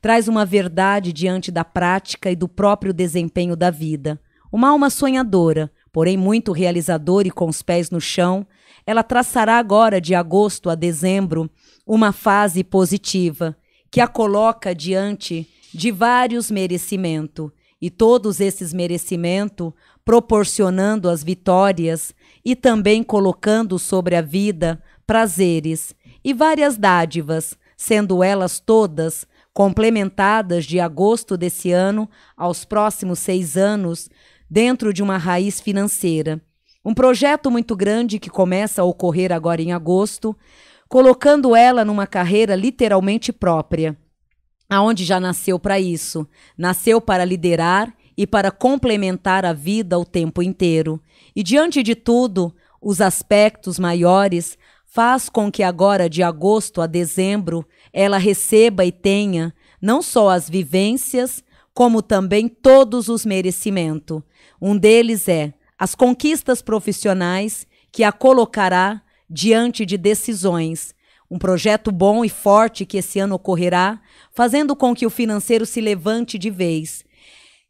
traz 0.00 0.28
uma 0.28 0.44
verdade 0.44 1.12
diante 1.12 1.50
da 1.50 1.64
prática 1.64 2.30
e 2.30 2.36
do 2.36 2.46
próprio 2.46 2.92
desempenho 2.92 3.56
da 3.56 3.72
vida. 3.72 4.16
Uma 4.52 4.68
alma 4.68 4.88
sonhadora, 4.88 5.68
porém 5.92 6.16
muito 6.16 6.52
realizadora 6.52 7.26
e 7.26 7.30
com 7.32 7.48
os 7.48 7.60
pés 7.60 7.90
no 7.90 8.00
chão, 8.00 8.46
ela 8.86 9.02
traçará 9.02 9.58
agora 9.58 10.00
de 10.00 10.14
agosto 10.14 10.70
a 10.70 10.76
dezembro 10.76 11.50
uma 11.84 12.12
fase 12.12 12.62
positiva 12.62 13.56
que 13.90 14.00
a 14.00 14.06
coloca 14.06 14.72
diante 14.72 15.44
de 15.74 15.90
vários 15.90 16.52
merecimentos 16.52 17.50
e 17.82 17.90
todos 17.90 18.38
esses 18.38 18.72
merecimentos 18.72 19.72
proporcionando 20.04 21.08
as 21.08 21.24
vitórias 21.24 22.14
e 22.44 22.54
também 22.54 23.02
colocando 23.02 23.76
sobre 23.76 24.14
a 24.14 24.22
vida 24.22 24.80
prazeres 25.06 25.94
e 26.24 26.34
várias 26.34 26.76
dádivas, 26.76 27.56
sendo 27.76 28.22
elas 28.22 28.58
todas 28.58 29.26
complementadas 29.52 30.66
de 30.66 30.78
agosto 30.80 31.36
desse 31.36 31.72
ano 31.72 32.08
aos 32.36 32.64
próximos 32.64 33.18
seis 33.18 33.56
anos 33.56 34.10
dentro 34.50 34.92
de 34.92 35.02
uma 35.02 35.16
raiz 35.16 35.60
financeira. 35.60 36.42
Um 36.84 36.92
projeto 36.92 37.50
muito 37.50 37.74
grande 37.74 38.18
que 38.18 38.28
começa 38.28 38.82
a 38.82 38.84
ocorrer 38.84 39.32
agora 39.32 39.62
em 39.62 39.72
agosto, 39.72 40.36
colocando 40.88 41.56
ela 41.56 41.84
numa 41.84 42.06
carreira 42.06 42.54
literalmente 42.54 43.32
própria, 43.32 43.96
aonde 44.68 45.04
já 45.04 45.18
nasceu 45.18 45.58
para 45.58 45.80
isso, 45.80 46.28
nasceu 46.56 47.00
para 47.00 47.24
liderar 47.24 47.92
e 48.16 48.26
para 48.26 48.50
complementar 48.50 49.44
a 49.44 49.52
vida 49.52 49.98
o 49.98 50.04
tempo 50.04 50.42
inteiro. 50.42 51.00
E 51.34 51.42
diante 51.42 51.82
de 51.82 51.94
tudo, 51.94 52.54
os 52.80 53.00
aspectos 53.00 53.78
maiores 53.78 54.56
faz 54.96 55.28
com 55.28 55.52
que 55.52 55.62
agora 55.62 56.08
de 56.08 56.22
agosto 56.22 56.80
a 56.80 56.86
dezembro 56.86 57.68
ela 57.92 58.16
receba 58.16 58.82
e 58.82 58.90
tenha 58.90 59.54
não 59.78 60.00
só 60.00 60.30
as 60.30 60.48
vivências, 60.48 61.44
como 61.74 62.00
também 62.00 62.48
todos 62.48 63.10
os 63.10 63.26
merecimentos. 63.26 64.22
Um 64.58 64.74
deles 64.74 65.28
é 65.28 65.52
as 65.78 65.94
conquistas 65.94 66.62
profissionais 66.62 67.66
que 67.92 68.04
a 68.04 68.10
colocará 68.10 69.02
diante 69.28 69.84
de 69.84 69.98
decisões. 69.98 70.94
Um 71.30 71.38
projeto 71.38 71.92
bom 71.92 72.24
e 72.24 72.30
forte 72.30 72.86
que 72.86 72.96
esse 72.96 73.18
ano 73.18 73.34
ocorrerá, 73.34 74.00
fazendo 74.32 74.74
com 74.74 74.94
que 74.94 75.04
o 75.04 75.10
financeiro 75.10 75.66
se 75.66 75.78
levante 75.78 76.38
de 76.38 76.48
vez. 76.48 77.04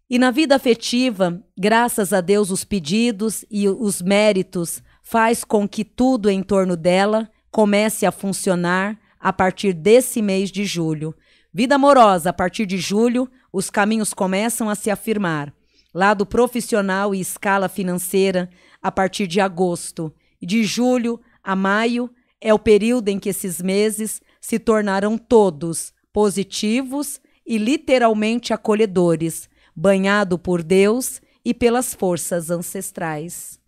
E 0.09 0.17
na 0.17 0.31
vida 0.31 0.55
afetiva, 0.55 1.43
graças 1.59 2.13
a 2.13 2.21
Deus, 2.21 2.53
os 2.53 2.63
pedidos 2.63 3.45
e 3.51 3.69
os 3.69 4.01
méritos 4.01 4.81
faz 5.09 5.45
com 5.45 5.69
que 5.69 5.85
tudo 5.85 6.29
em 6.29 6.43
torno 6.43 6.77
dela 6.77 7.31
comece 7.49 8.05
a 8.05 8.11
funcionar 8.11 8.99
a 9.21 9.33
partir 9.33 9.73
desse 9.73 10.21
mês 10.21 10.51
de 10.51 10.65
julho. 10.65 11.15
Vida 11.55 11.77
amorosa, 11.77 12.31
a 12.31 12.33
partir 12.33 12.67
de 12.67 12.77
julho, 12.79 13.31
os 13.53 13.71
caminhos 13.71 14.13
começam 14.13 14.69
a 14.69 14.75
se 14.75 14.91
afirmar. 14.91 15.55
Lado 15.95 16.27
profissional 16.27 17.15
e 17.15 17.21
escala 17.21 17.69
financeira, 17.69 18.51
a 18.83 18.91
partir 18.91 19.29
de 19.29 19.41
agosto. 19.41 20.13
De 20.43 20.65
julho 20.65 21.21
a 21.41 21.55
maio 21.55 22.11
é 22.41 22.53
o 22.53 22.59
período 22.59 23.09
em 23.09 23.21
que 23.21 23.29
esses 23.29 23.63
meses 23.63 24.21
se 24.41 24.59
tornarão 24.59 25.17
todos 25.17 25.95
positivos 26.13 27.21
e 27.47 27.59
literalmente 27.59 28.53
acolhedores, 28.53 29.49
banhado 29.75 30.37
por 30.37 30.65
Deus 30.65 31.21
e 31.45 31.55
pelas 31.55 31.95
forças 31.95 32.51
ancestrais. 32.51 33.65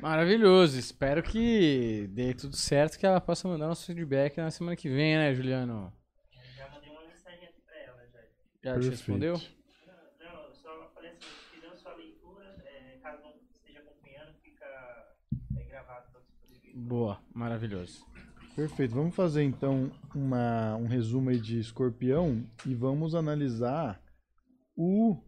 Maravilhoso. 0.00 0.78
Espero 0.78 1.22
que 1.22 2.06
dê 2.12 2.34
tudo 2.34 2.56
certo, 2.56 2.98
que 2.98 3.06
ela 3.06 3.20
possa 3.20 3.48
mandar 3.48 3.66
nosso 3.66 3.86
feedback 3.86 4.36
na 4.38 4.50
semana 4.50 4.76
que 4.76 4.88
vem, 4.88 5.16
né, 5.16 5.34
Juliano? 5.34 5.92
Já 6.56 6.68
mandei 6.70 6.90
uma 6.90 7.02
mensagem 7.02 7.44
aqui 7.48 7.60
pra 7.64 7.76
ela, 7.78 8.06
já. 8.06 8.18
Já 8.20 8.26
te 8.26 8.62
Perfeito. 8.62 8.90
respondeu? 8.90 9.40
Não, 10.20 10.42
eu 10.44 10.52
só 10.54 10.90
falei 10.94 11.10
assim, 11.10 11.20
fizemos 11.54 11.80
sua 11.80 11.94
leitura, 11.94 12.56
é, 12.64 12.98
caso 13.02 13.22
não 13.22 13.34
esteja 13.50 13.80
acompanhando, 13.80 14.34
fica 14.42 14.66
é, 15.56 15.64
gravado 15.64 16.10
para 16.10 16.20
você 16.20 16.32
poder 16.40 16.60
ver. 16.60 16.72
Boa, 16.74 17.20
maravilhoso. 17.34 18.04
Perfeito. 18.54 18.94
Vamos 18.94 19.14
fazer 19.14 19.42
então 19.42 19.90
uma, 20.14 20.76
um 20.76 20.86
resumo 20.86 21.30
aí 21.30 21.38
de 21.38 21.58
escorpião 21.58 22.42
e 22.64 22.74
vamos 22.74 23.14
analisar 23.14 24.00
o 24.74 25.22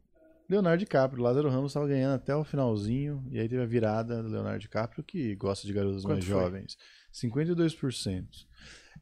Leonardo 0.48 0.78
DiCaprio. 0.80 1.22
Lázaro 1.22 1.48
Ramos 1.50 1.70
estava 1.72 1.86
ganhando 1.86 2.14
até 2.14 2.34
o 2.34 2.42
finalzinho 2.44 3.22
e 3.30 3.38
aí 3.38 3.48
teve 3.48 3.62
a 3.62 3.66
virada 3.66 4.22
do 4.22 4.28
Leonardo 4.28 4.58
DiCaprio, 4.60 5.04
que 5.04 5.34
gosta 5.36 5.66
de 5.66 5.72
garotas 5.72 6.02
Quanto 6.02 6.12
mais 6.14 6.24
foi? 6.24 6.34
jovens. 6.34 6.76
52%. 7.12 8.24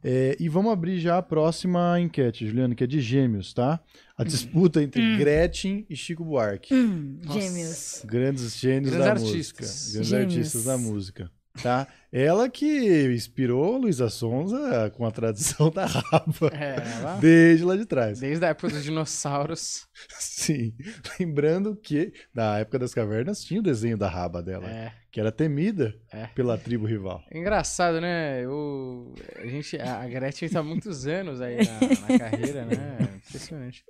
É, 0.05 0.37
e 0.39 0.49
vamos 0.49 0.71
abrir 0.73 0.99
já 1.01 1.17
a 1.17 1.23
próxima 1.23 1.99
enquete, 1.99 2.47
Juliano, 2.47 2.75
que 2.75 2.85
é 2.85 2.87
de 2.87 3.01
gêmeos, 3.01 3.55
tá? 3.55 3.81
A 4.17 4.25
disputa 4.25 4.83
entre 4.83 5.17
Gretchen 5.17 5.87
e 5.89 5.97
Chico 5.97 6.25
Buarque. 6.25 6.75
Nossa. 6.75 7.41
Gêmeos. 7.41 8.03
Grandes 8.05 8.57
gênios 8.59 8.93
Grandes 8.93 9.07
da 9.07 9.13
artistas. 9.29 9.71
música. 9.71 9.93
Grandes 9.95 10.09
Gêmeos. 10.11 10.37
artistas 10.37 10.65
da 10.65 10.79
música. 10.79 11.31
Tá? 11.63 11.87
Ela 12.13 12.49
que 12.49 13.13
inspirou 13.13 13.77
Luísa 13.79 14.09
Sonza 14.09 14.91
com 14.97 15.05
a 15.05 15.11
tradição 15.11 15.69
da 15.73 15.87
rapa. 15.87 16.51
É, 16.53 16.77
ela, 16.99 17.17
Desde 17.19 17.65
lá 17.65 17.77
de 17.77 17.85
trás. 17.85 18.21
desde 18.21 18.45
a 18.45 18.49
época 18.49 18.69
dos 18.69 18.85
dinossauros. 18.85 19.87
Sim. 20.19 20.75
Lembrando 21.19 21.75
que 21.77 22.13
na 22.35 22.59
época 22.59 22.79
das 22.79 22.95
cavernas 22.95 23.43
tinha 23.43 23.61
o 23.61 23.63
desenho 23.63 23.97
da 23.99 24.09
raba 24.09 24.43
dela, 24.43 24.69
É. 24.69 24.93
que 25.11 25.19
era 25.21 25.33
temida 25.33 25.95
É. 26.13 26.27
pela 26.29 26.57
tribo 26.57 26.87
rival. 26.87 27.23
Engraçado, 27.33 28.01
né? 28.01 28.43
Eu, 28.45 29.15
a, 29.37 29.47
gente, 29.47 29.77
a 29.79 30.07
Gretchen 30.07 30.49
tá 30.49 30.61
há 30.61 30.63
muitos 30.63 31.07
anos 31.07 31.41
aí 31.41 31.57
na, 31.59 32.09
na 32.13 32.19
carreira, 32.19 32.65
né? 32.65 32.99
Impressionante. 33.27 33.85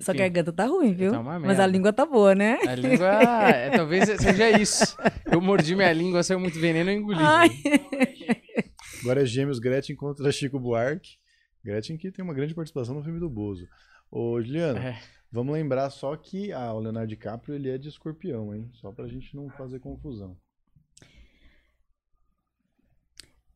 Sua 0.00 0.12
Enfim, 0.12 0.18
garganta 0.22 0.52
tá 0.52 0.66
ruim, 0.66 0.92
viu? 0.92 1.12
Tá 1.12 1.20
uma 1.20 1.38
Mas 1.38 1.60
a 1.60 1.66
língua 1.66 1.92
tá 1.92 2.04
boa, 2.04 2.34
né? 2.34 2.58
A 2.66 2.74
língua, 2.74 3.06
é, 3.50 3.70
talvez 3.70 4.08
seja 4.20 4.50
isso. 4.50 4.96
Eu 5.30 5.40
mordi 5.40 5.76
minha 5.76 5.92
língua, 5.92 6.22
saiu 6.22 6.40
muito 6.40 6.58
veneno 6.58 6.90
e 6.90 6.94
engoli. 6.94 7.18
Ai. 7.20 7.48
Agora 9.02 9.22
é 9.22 9.26
Gêmeos 9.26 9.58
Gretchen 9.58 9.94
contra 9.94 10.32
Chico 10.32 10.58
Buarque. 10.58 11.12
Gretchen 11.64 11.96
que 11.96 12.10
tem 12.10 12.24
uma 12.24 12.34
grande 12.34 12.54
participação 12.54 12.94
no 12.94 13.04
filme 13.04 13.20
do 13.20 13.30
Bozo. 13.30 13.68
Ô, 14.10 14.40
Juliano, 14.42 14.78
É. 14.78 15.00
vamos 15.30 15.54
lembrar 15.54 15.88
só 15.90 16.16
que 16.16 16.52
ah, 16.52 16.72
o 16.72 16.80
Leonardo 16.80 17.08
DiCaprio 17.08 17.54
ele 17.54 17.70
é 17.70 17.78
de 17.78 17.88
escorpião, 17.88 18.54
hein? 18.54 18.70
Só 18.74 18.90
pra 18.90 19.06
gente 19.06 19.34
não 19.36 19.48
fazer 19.50 19.78
confusão. 19.78 20.36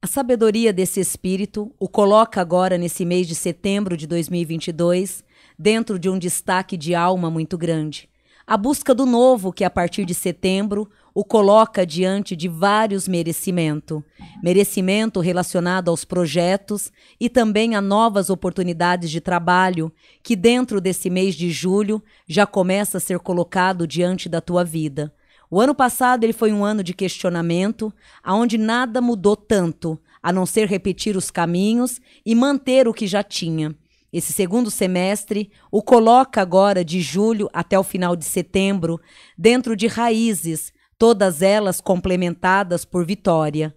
A 0.01 0.07
sabedoria 0.07 0.73
desse 0.73 1.01
espírito 1.01 1.75
o 1.79 1.89
coloca 1.89 2.41
agora, 2.41 2.79
nesse 2.79 3.05
mês 3.05 3.27
de 3.27 3.35
setembro 3.35 3.97
de 3.97 4.07
2022, 4.07 5.25
dentro 5.59 5.99
de 5.99 6.09
um 6.09 6.19
destaque 6.19 6.77
de 6.77 6.95
alma 6.95 7.31
muito 7.31 7.59
grande. 7.59 8.09
A 8.47 8.57
busca 8.57 8.95
do 8.95 9.05
novo, 9.05 9.53
que 9.53 9.63
a 9.63 9.69
partir 9.69 10.07
de 10.07 10.15
setembro 10.15 10.89
o 11.15 11.23
coloca 11.23 11.85
diante 11.85 12.35
de 12.35 12.49
vários 12.49 13.07
merecimentos. 13.07 14.03
Merecimento 14.43 15.21
relacionado 15.21 15.91
aos 15.91 16.05
projetos 16.05 16.91
e 17.21 17.29
também 17.29 17.75
a 17.75 17.81
novas 17.83 18.31
oportunidades 18.31 19.11
de 19.11 19.21
trabalho 19.21 19.93
que, 20.23 20.35
dentro 20.35 20.81
desse 20.81 21.11
mês 21.11 21.35
de 21.35 21.51
julho, 21.51 22.03
já 22.27 22.47
começa 22.47 22.97
a 22.99 23.01
ser 23.01 23.19
colocado 23.19 23.87
diante 23.87 24.29
da 24.31 24.41
tua 24.41 24.65
vida. 24.65 25.13
O 25.51 25.61
ano 25.61 25.75
passado 25.75 26.25
ele 26.25 26.33
foi 26.33 26.53
um 26.53 26.65
ano 26.65 26.83
de 26.83 26.95
questionamento, 26.95 27.93
aonde 28.23 28.57
nada 28.57 29.01
mudou 29.01 29.35
tanto, 29.37 29.99
a 30.23 30.33
não 30.33 30.47
ser 30.47 30.69
repetir 30.69 31.17
os 31.17 31.31
caminhos 31.31 32.01
e 32.25 32.35
manter 32.35 32.87
o 32.87 32.95
que 32.95 33.07
já 33.07 33.23
tinha. 33.23 33.75
Esse 34.13 34.33
segundo 34.33 34.71
semestre 34.71 35.51
o 35.71 35.83
coloca 35.83 36.41
agora 36.41 36.85
de 36.85 37.01
julho 37.01 37.49
até 37.53 37.79
o 37.79 37.83
final 37.83 38.17
de 38.17 38.25
setembro 38.25 39.01
dentro 39.37 39.77
de 39.77 39.87
raízes, 39.87 40.73
todas 40.99 41.43
elas 41.43 41.81
complementadas 41.81 42.85
por 42.85 43.05
vitória. 43.05 43.75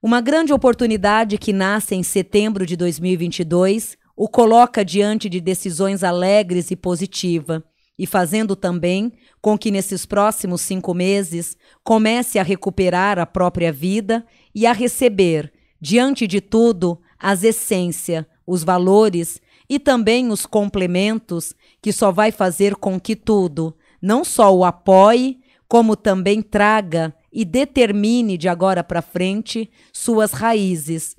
Uma 0.00 0.20
grande 0.20 0.52
oportunidade 0.52 1.36
que 1.36 1.52
nasce 1.52 1.94
em 1.94 2.02
setembro 2.02 2.64
de 2.64 2.76
2022 2.76 3.96
o 4.16 4.28
coloca 4.28 4.84
diante 4.84 5.28
de 5.28 5.40
decisões 5.40 6.02
alegres 6.04 6.70
e 6.70 6.76
positivas, 6.76 7.60
e 7.98 8.06
fazendo 8.06 8.54
também 8.54 9.12
com 9.40 9.58
que 9.58 9.70
nesses 9.70 10.06
próximos 10.06 10.60
cinco 10.60 10.94
meses 10.94 11.56
comece 11.82 12.38
a 12.38 12.42
recuperar 12.42 13.18
a 13.18 13.26
própria 13.26 13.72
vida 13.72 14.24
e 14.54 14.66
a 14.66 14.72
receber 14.72 15.52
diante 15.80 16.26
de 16.26 16.40
tudo, 16.40 17.00
as 17.18 17.42
essências, 17.42 18.24
os 18.46 18.62
valores 18.62 19.40
e 19.68 19.78
também 19.78 20.30
os 20.30 20.46
complementos 20.46 21.54
que 21.82 21.92
só 21.92 22.12
vai 22.12 22.30
fazer 22.30 22.76
com 22.76 23.00
que 23.00 23.16
tudo 23.16 23.76
não 24.00 24.24
só 24.24 24.54
o 24.54 24.64
apoie, 24.64 25.40
como 25.68 25.96
também 25.96 26.40
traga 26.40 27.14
e 27.32 27.44
determine 27.44 28.38
de 28.38 28.48
agora 28.48 28.84
para 28.84 29.02
frente 29.02 29.70
suas 29.92 30.32
raízes, 30.32 31.16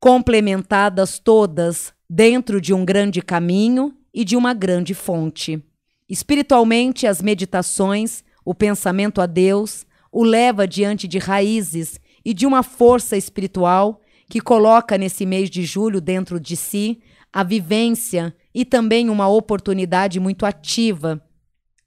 complementadas 0.00 1.18
todas 1.18 1.92
dentro 2.08 2.60
de 2.60 2.74
um 2.74 2.84
grande 2.84 3.22
caminho 3.22 3.94
e 4.12 4.24
de 4.24 4.36
uma 4.36 4.52
grande 4.52 4.94
fonte. 4.94 5.62
Espiritualmente, 6.08 7.06
as 7.06 7.22
meditações, 7.22 8.24
o 8.44 8.54
pensamento 8.54 9.20
a 9.20 9.26
Deus, 9.26 9.86
o 10.10 10.24
leva 10.24 10.66
diante 10.66 11.06
de 11.06 11.18
raízes 11.18 12.00
e 12.24 12.32
de 12.32 12.46
uma 12.46 12.62
força 12.62 13.16
espiritual 13.16 14.00
que 14.28 14.40
coloca 14.40 14.98
nesse 14.98 15.24
mês 15.24 15.48
de 15.48 15.62
julho 15.62 16.00
dentro 16.00 16.40
de 16.40 16.56
si 16.56 17.00
a 17.32 17.42
vivência 17.42 18.34
e 18.54 18.64
também 18.64 19.08
uma 19.10 19.28
oportunidade 19.28 20.18
muito 20.18 20.44
ativa 20.46 21.22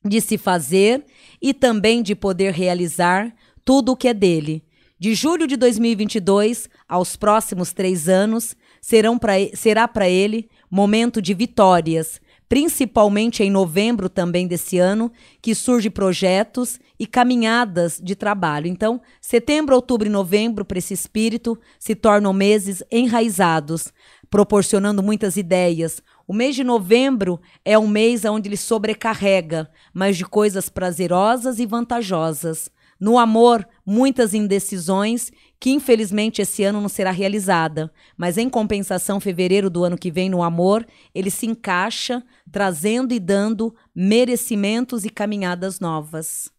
de 0.03 0.19
se 0.19 0.37
fazer 0.37 1.05
e 1.41 1.53
também 1.53 2.01
de 2.01 2.15
poder 2.15 2.53
realizar 2.53 3.33
tudo 3.63 3.91
o 3.91 3.95
que 3.95 4.07
é 4.07 4.13
dele. 4.13 4.63
De 4.99 5.15
julho 5.15 5.47
de 5.47 5.57
2022 5.57 6.69
aos 6.87 7.15
próximos 7.15 7.73
três 7.73 8.07
anos, 8.07 8.55
serão 8.79 9.17
pra, 9.17 9.33
será 9.55 9.87
para 9.87 10.07
ele 10.07 10.47
momento 10.69 11.21
de 11.21 11.33
vitórias, 11.33 12.21
principalmente 12.47 13.41
em 13.41 13.49
novembro 13.49 14.09
também 14.09 14.45
desse 14.45 14.77
ano, 14.77 15.11
que 15.41 15.55
surge 15.55 15.89
projetos 15.89 16.79
e 16.99 17.07
caminhadas 17.07 17.99
de 18.03 18.15
trabalho. 18.15 18.67
Então, 18.67 19.01
setembro, 19.19 19.73
outubro 19.73 20.07
e 20.07 20.11
novembro 20.11 20.63
para 20.63 20.77
esse 20.77 20.93
espírito 20.93 21.57
se 21.79 21.95
tornam 21.95 22.33
meses 22.33 22.83
enraizados, 22.91 23.91
proporcionando 24.31 25.03
muitas 25.03 25.35
ideias, 25.35 26.01
o 26.25 26.33
mês 26.33 26.55
de 26.55 26.63
novembro 26.63 27.39
é 27.65 27.77
um 27.77 27.87
mês 27.87 28.23
onde 28.23 28.47
ele 28.47 28.55
sobrecarrega, 28.55 29.69
mas 29.93 30.15
de 30.15 30.23
coisas 30.23 30.69
prazerosas 30.69 31.59
e 31.59 31.65
vantajosas. 31.65 32.71
No 32.97 33.19
amor, 33.19 33.67
muitas 33.85 34.33
indecisões 34.33 35.31
que 35.59 35.71
infelizmente 35.71 36.41
esse 36.41 36.63
ano 36.63 36.79
não 36.79 36.87
será 36.87 37.11
realizada, 37.11 37.91
mas 38.17 38.37
em 38.37 38.49
compensação, 38.49 39.19
fevereiro 39.19 39.69
do 39.69 39.83
ano 39.83 39.97
que 39.97 40.09
vem 40.09 40.29
no 40.29 40.41
amor, 40.41 40.87
ele 41.13 41.29
se 41.29 41.45
encaixa, 41.45 42.23
trazendo 42.49 43.13
e 43.13 43.19
dando 43.19 43.75
merecimentos 43.93 45.03
e 45.03 45.09
caminhadas 45.09 45.79
novas. 45.79 46.49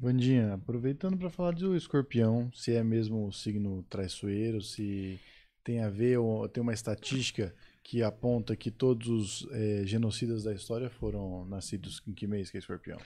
Vandinha, 0.00 0.54
aproveitando 0.54 1.16
para 1.16 1.30
falar 1.30 1.52
do 1.52 1.76
escorpião, 1.76 2.50
se 2.52 2.72
é 2.72 2.82
mesmo 2.82 3.28
o 3.28 3.32
signo 3.32 3.84
traiçoeiro, 3.88 4.60
se 4.60 5.18
tem 5.64 5.80
a 5.80 5.88
ver, 5.88 6.18
tem 6.52 6.62
uma 6.62 6.74
estatística 6.74 7.54
que 7.82 8.02
aponta 8.02 8.54
que 8.54 8.70
todos 8.70 9.08
os 9.08 9.48
é, 9.50 9.82
genocidas 9.84 10.44
da 10.44 10.54
história 10.54 10.90
foram 10.90 11.46
nascidos 11.46 12.02
em 12.06 12.12
que 12.12 12.26
mês 12.26 12.50
que 12.50 12.58
é 12.58 12.60
escorpião? 12.60 12.98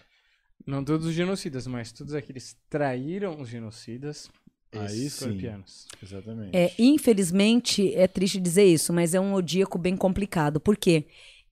Não 0.67 0.85
todos 0.85 1.07
os 1.07 1.15
genocidas, 1.15 1.67
mas 1.67 1.93
todos 1.93 2.15
aqueles 2.15 2.57
traíram 2.69 3.41
os 3.41 3.49
genocidas. 3.49 4.29
Aí 4.73 5.07
escorpianos. 5.07 5.87
sim, 5.89 5.99
exatamente. 6.05 6.55
É, 6.55 6.75
infelizmente, 6.79 7.95
é 7.95 8.07
triste 8.07 8.39
dizer 8.39 8.65
isso, 8.65 8.93
mas 8.93 9.15
é 9.15 9.21
um 9.21 9.33
odíaco 9.33 9.79
bem 9.79 9.97
complicado. 9.97 10.61
Por 10.61 10.77
quê? 10.77 11.07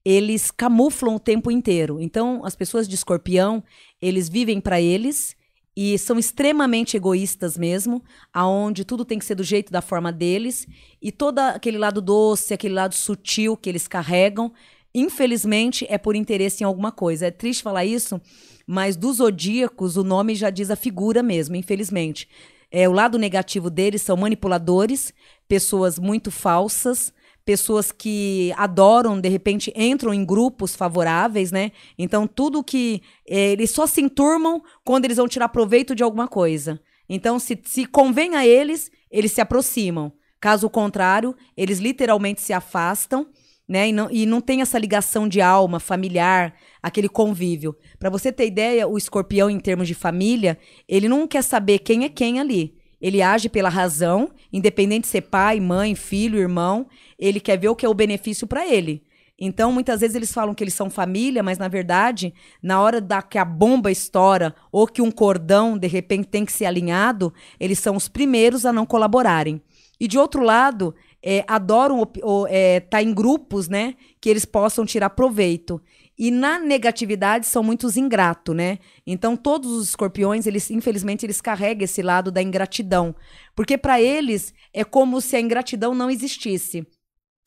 Eles 0.05 0.51
camuflam 0.51 1.15
o 1.15 1.19
tempo 1.19 1.49
inteiro. 1.49 1.99
Então, 1.99 2.45
as 2.45 2.55
pessoas 2.55 2.87
de 2.87 2.95
escorpião, 2.95 3.63
eles 4.01 4.29
vivem 4.29 4.61
para 4.61 4.79
eles 4.79 5.35
e 5.79 5.95
são 5.99 6.17
extremamente 6.17 6.97
egoístas 6.97 7.55
mesmo, 7.55 8.03
aonde 8.33 8.83
tudo 8.83 9.05
tem 9.05 9.19
que 9.19 9.25
ser 9.25 9.35
do 9.35 9.43
jeito 9.43 9.71
da 9.71 9.79
forma 9.79 10.11
deles 10.11 10.67
e 10.99 11.11
todo 11.11 11.37
aquele 11.37 11.77
lado 11.77 12.01
doce, 12.01 12.51
aquele 12.51 12.73
lado 12.73 12.95
sutil 12.95 13.55
que 13.55 13.69
eles 13.69 13.87
carregam, 13.87 14.51
infelizmente 14.91 15.85
é 15.87 15.99
por 15.99 16.15
interesse 16.15 16.63
em 16.63 16.65
alguma 16.65 16.91
coisa. 16.91 17.27
É 17.27 17.31
triste 17.31 17.61
falar 17.61 17.85
isso, 17.85 18.19
mas 18.65 18.95
dos 18.95 19.17
zodíacos 19.17 19.97
o 19.97 20.03
nome 20.03 20.33
já 20.33 20.49
diz 20.49 20.71
a 20.71 20.75
figura 20.75 21.21
mesmo, 21.21 21.55
infelizmente. 21.55 22.27
É, 22.71 22.89
o 22.89 22.91
lado 22.91 23.19
negativo 23.19 23.69
deles 23.69 24.01
são 24.01 24.17
manipuladores, 24.17 25.13
pessoas 25.47 25.99
muito 25.99 26.31
falsas, 26.31 27.13
pessoas 27.47 27.93
que 27.93 28.51
adoram, 28.57 29.21
de 29.21 29.29
repente, 29.29 29.71
entram 29.73 30.13
em 30.13 30.25
grupos 30.25 30.75
favoráveis, 30.75 31.49
né? 31.49 31.71
Então, 31.97 32.27
tudo 32.27 32.61
que. 32.61 33.01
É, 33.25 33.53
eles 33.53 33.71
só 33.71 33.87
se 33.87 34.01
enturmam 34.01 34.61
quando 34.83 35.05
eles 35.05 35.15
vão 35.15 35.29
tirar 35.29 35.47
proveito 35.47 35.95
de 35.95 36.03
alguma 36.03 36.27
coisa. 36.27 36.77
Então, 37.07 37.39
se, 37.39 37.57
se 37.63 37.85
convém 37.85 38.35
a 38.35 38.45
eles, 38.45 38.91
eles 39.09 39.31
se 39.31 39.39
aproximam. 39.39 40.11
Caso 40.41 40.69
contrário, 40.69 41.33
eles 41.55 41.79
literalmente 41.79 42.41
se 42.41 42.51
afastam, 42.51 43.25
né? 43.65 43.87
E 43.87 43.93
não, 43.93 44.11
e 44.11 44.25
não 44.25 44.41
tem 44.41 44.61
essa 44.61 44.77
ligação 44.77 45.25
de 45.25 45.39
alma, 45.39 45.79
familiar, 45.79 46.53
aquele 46.83 47.07
convívio. 47.07 47.77
Para 47.97 48.09
você 48.09 48.29
ter 48.29 48.45
ideia, 48.45 48.89
o 48.89 48.97
escorpião, 48.97 49.49
em 49.49 49.59
termos 49.59 49.87
de 49.87 49.93
família, 49.93 50.59
ele 50.85 51.07
não 51.07 51.25
quer 51.25 51.43
saber 51.43 51.79
quem 51.79 52.03
é 52.03 52.09
quem 52.09 52.41
ali. 52.41 52.76
Ele 53.07 53.21
age 53.21 53.47
pela 53.47 53.69
razão, 53.69 54.31
independente 54.51 55.03
de 55.03 55.07
ser 55.07 55.21
pai, 55.21 55.61
mãe, 55.61 55.95
filho, 55.95 56.37
irmão. 56.37 56.87
Ele 57.17 57.39
quer 57.39 57.57
ver 57.57 57.69
o 57.69 57.75
que 57.75 57.85
é 57.85 57.89
o 57.89 57.93
benefício 57.93 58.45
para 58.45 58.67
ele. 58.67 59.01
Então, 59.39 59.71
muitas 59.71 60.01
vezes 60.01 60.13
eles 60.13 60.33
falam 60.33 60.53
que 60.53 60.61
eles 60.61 60.73
são 60.73 60.89
família, 60.89 61.41
mas 61.41 61.57
na 61.57 61.69
verdade, 61.69 62.33
na 62.61 62.81
hora 62.81 62.99
da 62.99 63.21
que 63.21 63.37
a 63.37 63.45
bomba 63.45 63.89
estoura 63.89 64.53
ou 64.69 64.85
que 64.85 65.01
um 65.01 65.09
cordão 65.09 65.77
de 65.77 65.87
repente 65.87 66.27
tem 66.27 66.43
que 66.43 66.51
ser 66.51 66.65
alinhado, 66.65 67.33
eles 67.57 67.79
são 67.79 67.95
os 67.95 68.09
primeiros 68.09 68.65
a 68.65 68.73
não 68.73 68.85
colaborarem. 68.85 69.61
E 69.97 70.05
de 70.05 70.17
outro 70.17 70.43
lado, 70.43 70.93
é, 71.23 71.45
adoram 71.47 72.01
estar 72.01 72.21
é, 72.49 72.79
tá 72.81 73.01
em 73.01 73.13
grupos, 73.13 73.69
né, 73.69 73.95
que 74.19 74.29
eles 74.29 74.43
possam 74.43 74.85
tirar 74.85 75.11
proveito. 75.11 75.81
E 76.17 76.31
na 76.31 76.57
negatividade 76.57 77.45
são 77.45 77.61
muitos 77.61 77.95
ingratos, 77.95 78.55
né? 78.55 78.79
Então 79.05 79.37
todos 79.37 79.71
os 79.71 79.89
escorpiões, 79.89 80.47
eles 80.47 80.71
infelizmente 80.71 81.25
eles 81.25 81.39
carregam 81.39 81.83
esse 81.83 82.01
lado 82.01 82.31
da 82.31 82.41
ingratidão, 82.41 83.15
porque 83.55 83.77
para 83.77 84.01
eles 84.01 84.53
é 84.73 84.83
como 84.83 85.21
se 85.21 85.35
a 85.35 85.41
ingratidão 85.41 85.93
não 85.93 86.09
existisse. 86.09 86.85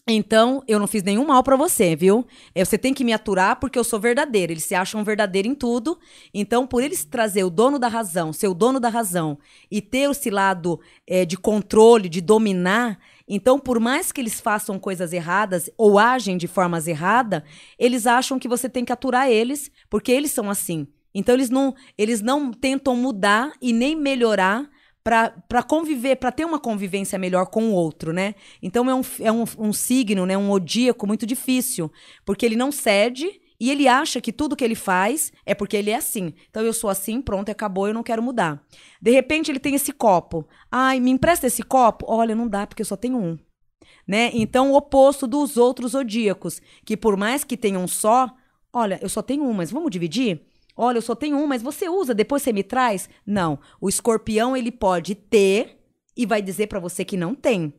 Então, 0.08 0.62
eu 0.66 0.78
não 0.78 0.86
fiz 0.86 1.02
nenhum 1.02 1.26
mal 1.26 1.42
para 1.42 1.56
você, 1.56 1.94
viu? 1.94 2.26
É, 2.54 2.64
você 2.64 2.78
tem 2.78 2.92
que 2.92 3.04
me 3.04 3.12
aturar 3.12 3.60
porque 3.60 3.78
eu 3.78 3.84
sou 3.84 4.00
verdadeira. 4.00 4.52
Eles 4.52 4.64
se 4.64 4.74
acham 4.74 5.04
verdadeiro 5.04 5.46
em 5.46 5.54
tudo. 5.54 5.98
Então, 6.32 6.66
por 6.66 6.82
eles 6.82 7.04
trazer 7.04 7.44
o 7.44 7.50
dono 7.50 7.78
da 7.78 7.86
razão, 7.86 8.32
ser 8.32 8.48
o 8.48 8.54
dono 8.54 8.80
da 8.80 8.88
razão, 8.88 9.38
e 9.70 9.80
ter 9.80 10.10
esse 10.10 10.30
lado 10.30 10.80
é, 11.06 11.24
de 11.24 11.36
controle, 11.36 12.08
de 12.08 12.20
dominar, 12.20 12.98
então, 13.32 13.60
por 13.60 13.78
mais 13.78 14.10
que 14.10 14.20
eles 14.20 14.40
façam 14.40 14.76
coisas 14.76 15.12
erradas 15.12 15.70
ou 15.78 16.00
agem 16.00 16.36
de 16.36 16.48
formas 16.48 16.88
erradas, 16.88 17.44
eles 17.78 18.04
acham 18.04 18.40
que 18.40 18.48
você 18.48 18.68
tem 18.68 18.84
que 18.84 18.92
aturar 18.92 19.30
eles, 19.30 19.70
porque 19.88 20.10
eles 20.10 20.32
são 20.32 20.50
assim. 20.50 20.88
Então, 21.14 21.36
eles 21.36 21.48
não, 21.48 21.72
eles 21.96 22.20
não 22.20 22.52
tentam 22.52 22.96
mudar 22.96 23.52
e 23.62 23.72
nem 23.72 23.94
melhorar 23.94 24.68
para 25.04 25.62
conviver, 25.62 26.16
para 26.16 26.32
ter 26.32 26.44
uma 26.44 26.58
convivência 26.58 27.18
melhor 27.18 27.46
com 27.46 27.70
o 27.70 27.72
outro, 27.72 28.12
né? 28.12 28.34
Então 28.60 28.88
é 28.90 28.94
um, 28.94 29.00
é 29.20 29.32
um, 29.32 29.44
um 29.58 29.72
signo, 29.72 30.26
né, 30.26 30.36
um 30.36 30.50
odíaco 30.50 31.06
muito 31.06 31.24
difícil, 31.24 31.90
porque 32.24 32.44
ele 32.44 32.54
não 32.54 32.70
cede 32.70 33.39
e 33.60 33.70
ele 33.70 33.86
acha 33.86 34.22
que 34.22 34.32
tudo 34.32 34.56
que 34.56 34.64
ele 34.64 34.74
faz 34.74 35.30
é 35.44 35.54
porque 35.54 35.76
ele 35.76 35.90
é 35.90 35.96
assim. 35.96 36.32
Então 36.48 36.64
eu 36.64 36.72
sou 36.72 36.88
assim, 36.88 37.20
pronto, 37.20 37.50
acabou, 37.50 37.86
eu 37.86 37.92
não 37.92 38.02
quero 38.02 38.22
mudar. 38.22 38.64
De 39.02 39.10
repente 39.10 39.50
ele 39.50 39.60
tem 39.60 39.74
esse 39.74 39.92
copo. 39.92 40.48
Ai, 40.72 40.98
me 40.98 41.10
empresta 41.10 41.46
esse 41.46 41.62
copo? 41.62 42.06
Olha, 42.08 42.34
não 42.34 42.48
dá 42.48 42.66
porque 42.66 42.80
eu 42.80 42.86
só 42.86 42.96
tenho 42.96 43.18
um. 43.18 43.38
Né? 44.08 44.30
Então 44.32 44.72
o 44.72 44.76
oposto 44.76 45.26
dos 45.26 45.58
outros 45.58 45.92
zodíacos, 45.92 46.62
que 46.86 46.96
por 46.96 47.18
mais 47.18 47.44
que 47.44 47.56
tenham 47.56 47.84
um 47.84 47.88
só, 47.88 48.30
olha, 48.72 48.98
eu 49.02 49.10
só 49.10 49.20
tenho 49.20 49.44
um, 49.44 49.52
mas 49.52 49.70
vamos 49.70 49.90
dividir? 49.90 50.40
Olha, 50.74 50.96
eu 50.96 51.02
só 51.02 51.14
tenho 51.14 51.36
um, 51.36 51.46
mas 51.46 51.60
você 51.60 51.86
usa, 51.86 52.14
depois 52.14 52.42
você 52.42 52.54
me 52.54 52.62
traz? 52.62 53.10
Não. 53.26 53.58
O 53.78 53.90
escorpião, 53.90 54.56
ele 54.56 54.72
pode 54.72 55.14
ter 55.14 55.78
e 56.16 56.24
vai 56.24 56.40
dizer 56.40 56.68
para 56.68 56.80
você 56.80 57.04
que 57.04 57.16
não 57.16 57.34
tem. 57.34 57.74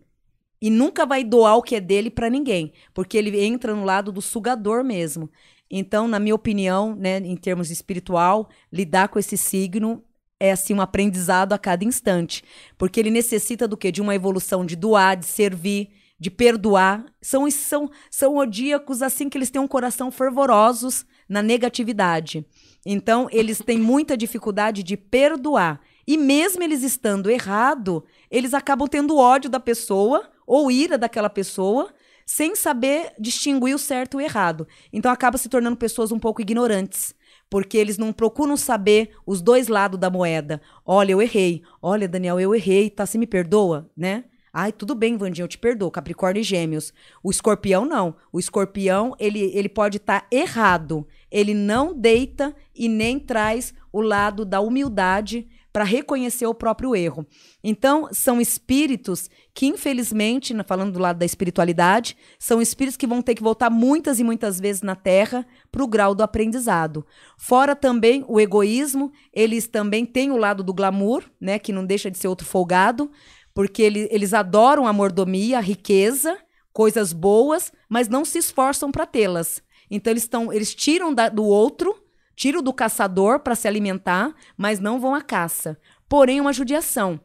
E 0.61 0.69
nunca 0.69 1.07
vai 1.07 1.23
doar 1.23 1.57
o 1.57 1.63
que 1.63 1.75
é 1.75 1.81
dele 1.81 2.11
para 2.11 2.29
ninguém, 2.29 2.71
porque 2.93 3.17
ele 3.17 3.43
entra 3.43 3.73
no 3.73 3.83
lado 3.83 4.11
do 4.11 4.21
sugador 4.21 4.83
mesmo. 4.83 5.27
Então, 5.71 6.05
na 6.05 6.19
minha 6.19 6.35
opinião, 6.35 6.93
né, 6.93 7.17
em 7.17 7.35
termos 7.37 7.71
espiritual, 7.71 8.49
lidar 8.71 9.07
com 9.07 9.17
esse 9.17 9.37
signo 9.37 10.03
é 10.37 10.51
assim 10.51 10.73
um 10.73 10.81
aprendizado 10.81 11.53
a 11.53 11.57
cada 11.57 11.85
instante, 11.85 12.43
porque 12.77 12.99
ele 12.99 13.11
necessita 13.11 13.67
do 13.67 13.77
quê? 13.77 13.91
De 13.91 14.01
uma 14.01 14.15
evolução 14.15 14.65
de 14.65 14.75
doar, 14.75 15.15
de 15.15 15.25
servir, 15.25 15.91
de 16.19 16.29
perdoar. 16.29 17.05
São 17.21 17.49
são 17.49 17.89
são 18.09 18.37
odíacos 18.37 19.01
assim 19.01 19.29
que 19.29 19.37
eles 19.37 19.49
têm 19.49 19.61
um 19.61 19.67
coração 19.67 20.11
fervorosos 20.11 21.05
na 21.29 21.41
negatividade. 21.41 22.45
Então, 22.85 23.27
eles 23.31 23.59
têm 23.59 23.77
muita 23.77 24.17
dificuldade 24.17 24.83
de 24.83 24.97
perdoar. 24.97 25.79
E 26.07 26.17
mesmo 26.17 26.63
eles 26.63 26.81
estando 26.83 27.29
errado, 27.29 28.03
eles 28.29 28.53
acabam 28.53 28.87
tendo 28.87 29.17
ódio 29.17 29.49
da 29.49 29.59
pessoa 29.59 30.29
ou 30.45 30.71
ira 30.71 30.97
daquela 30.97 31.29
pessoa, 31.29 31.93
sem 32.31 32.55
saber 32.55 33.11
distinguir 33.19 33.75
o 33.75 33.77
certo 33.77 34.13
e 34.13 34.23
o 34.23 34.25
errado. 34.25 34.65
Então 34.93 35.11
acaba 35.11 35.37
se 35.37 35.49
tornando 35.49 35.75
pessoas 35.75 36.13
um 36.13 36.17
pouco 36.17 36.41
ignorantes, 36.41 37.13
porque 37.49 37.77
eles 37.77 37.97
não 37.97 38.13
procuram 38.13 38.55
saber 38.55 39.11
os 39.25 39.41
dois 39.41 39.67
lados 39.67 39.99
da 39.99 40.09
moeda. 40.09 40.61
Olha, 40.85 41.11
eu 41.11 41.21
errei. 41.21 41.61
Olha, 41.81 42.07
Daniel, 42.07 42.39
eu 42.39 42.55
errei, 42.55 42.89
tá? 42.89 43.05
Você 43.05 43.17
me 43.17 43.27
perdoa, 43.27 43.91
né? 43.97 44.23
Ai, 44.53 44.71
tudo 44.71 44.95
bem, 44.95 45.17
Vandinha, 45.17 45.43
eu 45.43 45.47
te 45.49 45.57
perdoo. 45.57 45.91
Capricórnio 45.91 46.39
e 46.39 46.43
Gêmeos. 46.43 46.93
O 47.21 47.29
escorpião 47.29 47.83
não. 47.83 48.15
O 48.31 48.39
escorpião, 48.39 49.13
ele, 49.19 49.51
ele 49.53 49.67
pode 49.67 49.97
estar 49.97 50.25
errado. 50.31 51.05
Ele 51.29 51.53
não 51.53 51.93
deita 51.93 52.55
e 52.73 52.87
nem 52.87 53.19
traz 53.19 53.73
o 53.91 53.99
lado 53.99 54.45
da 54.45 54.61
humildade 54.61 55.49
para 55.71 55.83
reconhecer 55.83 56.45
o 56.45 56.53
próprio 56.53 56.95
erro. 56.95 57.25
Então, 57.63 58.09
são 58.11 58.41
espíritos 58.41 59.29
que, 59.53 59.67
infelizmente, 59.67 60.53
falando 60.67 60.93
do 60.93 60.99
lado 60.99 61.17
da 61.19 61.25
espiritualidade, 61.25 62.17
são 62.37 62.61
espíritos 62.61 62.97
que 62.97 63.07
vão 63.07 63.21
ter 63.21 63.35
que 63.35 63.43
voltar 63.43 63.69
muitas 63.69 64.19
e 64.19 64.23
muitas 64.23 64.59
vezes 64.59 64.81
na 64.81 64.95
Terra 64.95 65.45
para 65.71 65.83
o 65.83 65.87
grau 65.87 66.13
do 66.13 66.23
aprendizado. 66.23 67.05
Fora 67.37 67.75
também 67.75 68.25
o 68.27 68.39
egoísmo, 68.39 69.11
eles 69.33 69.67
também 69.67 70.05
têm 70.05 70.31
o 70.31 70.37
lado 70.37 70.63
do 70.63 70.73
glamour, 70.73 71.23
né, 71.39 71.57
que 71.57 71.71
não 71.71 71.85
deixa 71.85 72.11
de 72.11 72.17
ser 72.17 72.27
outro 72.27 72.45
folgado, 72.45 73.09
porque 73.53 73.81
ele- 73.81 74.07
eles 74.11 74.33
adoram 74.33 74.87
a 74.87 74.93
mordomia, 74.93 75.57
a 75.57 75.61
riqueza, 75.61 76.37
coisas 76.73 77.11
boas, 77.13 77.71
mas 77.89 78.07
não 78.07 78.23
se 78.23 78.37
esforçam 78.37 78.91
para 78.91 79.05
tê-las. 79.05 79.61
Então 79.89 80.11
eles 80.11 80.23
estão, 80.23 80.53
eles 80.53 80.73
tiram 80.73 81.13
da- 81.13 81.27
do 81.29 81.43
outro, 81.43 81.95
tiram 82.35 82.61
do 82.61 82.73
caçador 82.73 83.39
para 83.39 83.55
se 83.55 83.67
alimentar, 83.67 84.33
mas 84.57 84.79
não 84.79 84.99
vão 84.99 85.13
à 85.13 85.21
caça. 85.21 85.77
Porém, 86.07 86.39
é 86.39 86.41
uma 86.41 86.53
judiação, 86.53 87.19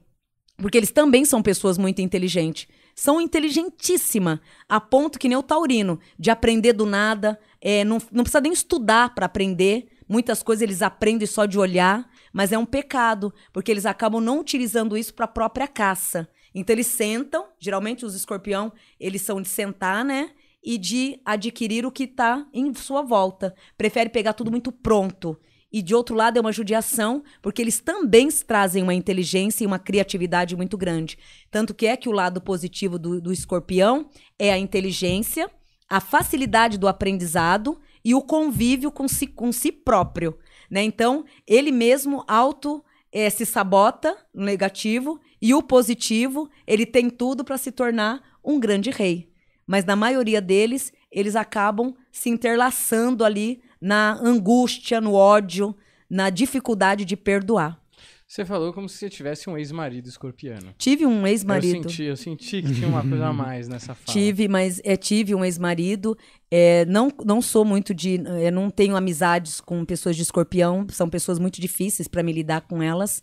porque 0.57 0.77
eles 0.77 0.91
também 0.91 1.25
são 1.25 1.43
pessoas 1.43 1.77
muito 1.79 2.01
inteligentes. 2.01 2.69
São 2.95 3.21
inteligentíssima, 3.21 4.41
a 4.69 4.81
ponto 4.81 5.19
que 5.19 5.29
nem 5.29 5.37
o 5.37 5.43
taurino, 5.43 6.01
de 6.19 6.31
aprender 6.31 6.73
do 6.73 6.87
nada, 6.87 7.39
é, 7.61 7.85
não, 7.85 7.99
não 8.11 8.25
precisa 8.25 8.41
nem 8.41 8.53
estudar 8.53 9.15
para 9.15 9.27
aprender. 9.27 9.89
Muitas 10.09 10.43
coisas 10.43 10.63
eles 10.63 10.83
aprendem 10.83 11.27
só 11.27 11.45
de 11.45 11.59
olhar, 11.59 12.09
mas 12.33 12.53
é 12.53 12.59
um 12.59 12.65
pecado, 12.65 13.35
porque 13.53 13.71
eles 13.71 13.85
acabam 13.85 14.21
não 14.21 14.41
utilizando 14.41 14.97
isso 14.97 15.13
para 15.13 15.27
a 15.27 15.29
própria 15.29 15.69
caça. 15.69 16.29
Então 16.55 16.73
eles 16.73 16.87
sentam, 16.87 17.49
geralmente 17.59 18.07
os 18.07 18.15
escorpião, 18.15 18.73
eles 18.99 19.21
são 19.21 19.43
de 19.43 19.49
sentar, 19.49 20.03
né? 20.03 20.31
E 20.67 20.77
de 20.77 21.21
adquirir 21.25 21.87
o 21.87 21.93
que 21.93 22.03
está 22.03 22.45
em 22.53 22.75
sua 22.75 23.01
volta. 23.01 23.55
Prefere 23.79 24.11
pegar 24.11 24.33
tudo 24.33 24.51
muito 24.51 24.73
pronto. 24.73 25.39
E 25.73 25.81
de 25.81 25.95
outro 25.95 26.17
lado 26.17 26.39
é 26.39 26.41
uma 26.41 26.53
judiação, 26.53 27.23
porque 27.41 27.63
eles 27.63 27.81
também 27.81 28.29
trazem 28.29 28.83
uma 28.83 28.95
inteligência 28.95 29.63
e 29.63 29.67
uma 29.67 29.79
criatividade 29.79 30.57
muito 30.57 30.77
grande. 30.77 31.19
Tanto 31.51 31.75
que 31.75 31.87
é 31.87 31.97
que 31.97 32.09
o 32.09 32.13
lado 32.13 32.41
positivo 32.41 32.99
do, 32.99 33.21
do 33.21 33.33
escorpião 33.33 34.09
é 34.39 34.53
a 34.53 34.59
inteligência, 34.59 35.49
a 35.89 36.01
facilidade 36.01 36.79
do 36.79 36.89
aprendizado 36.89 37.79
e 38.05 38.15
o 38.15 38.23
convívio 38.23 38.91
com 38.91 39.07
si, 39.07 39.27
com 39.27 39.53
si 39.53 39.71
próprio. 39.71 40.39
Né? 40.71 40.83
Então, 40.83 41.25
ele 41.47 41.71
mesmo 41.71 42.25
auto 42.27 42.85
eh, 43.13 43.31
se 43.31 43.45
sabota 43.45 44.17
no 44.35 44.45
negativo 44.45 45.21
e 45.41 45.55
o 45.55 45.63
positivo, 45.63 46.49
ele 46.67 46.87
tem 46.87 47.11
tudo 47.11 47.45
para 47.45 47.59
se 47.59 47.71
tornar 47.71 48.23
um 48.45 48.59
grande 48.59 48.91
rei. 48.91 49.29
Mas 49.67 49.85
na 49.85 49.97
maioria 49.97 50.41
deles, 50.41 50.93
eles 51.11 51.35
acabam 51.35 51.95
se 52.13 52.29
interlaçando 52.31 53.25
ali 53.25 53.61
na 53.81 54.19
angústia, 54.23 55.01
no 55.01 55.13
ódio, 55.15 55.77
na 56.09 56.31
dificuldade 56.31 57.05
de 57.05 57.17
perdoar. 57.17 57.81
Você 58.29 58.45
falou 58.45 58.73
como 58.73 58.89
se 58.89 58.97
você 58.99 59.09
tivesse 59.09 59.49
um 59.49 59.57
ex-marido 59.57 60.09
escorpiano. 60.09 60.75
Tive 60.77 61.07
um 61.07 61.21
Eu 61.21 61.27
ex-marido. 61.29 61.89
senti, 61.89 62.03
eu 62.03 62.17
senti 62.17 62.61
que 62.61 62.75
tinha 62.75 62.89
uma 62.89 63.01
coisa 63.01 63.27
a 63.27 63.33
mais 63.33 63.69
nessa 63.69 63.95
fala. 63.95 64.13
Tive, 64.13 64.49
mas 64.49 64.81
é, 64.85 64.97
tive 64.97 65.33
um 65.33 65.45
ex-marido. 65.45 66.19
É, 66.51 66.85
não, 66.87 67.09
não 67.25 67.41
sou 67.41 67.65
muito 67.65 67.95
de. 67.95 68.21
é, 68.41 68.51
não 68.51 68.69
tenho 68.69 68.97
amizades 68.97 69.61
com 69.61 69.85
pessoas 69.85 70.17
de 70.17 70.23
escorpião. 70.23 70.85
São 70.91 71.09
pessoas 71.09 71.39
muito 71.39 71.61
difíceis 71.61 72.09
para 72.09 72.23
me 72.23 72.33
lidar 72.33 72.63
com 72.63 72.83
elas. 72.83 73.23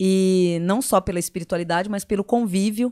E 0.00 0.58
não 0.62 0.80
só 0.80 0.98
pela 0.98 1.18
espiritualidade, 1.18 1.90
mas 1.90 2.02
pelo 2.02 2.24
convívio, 2.24 2.90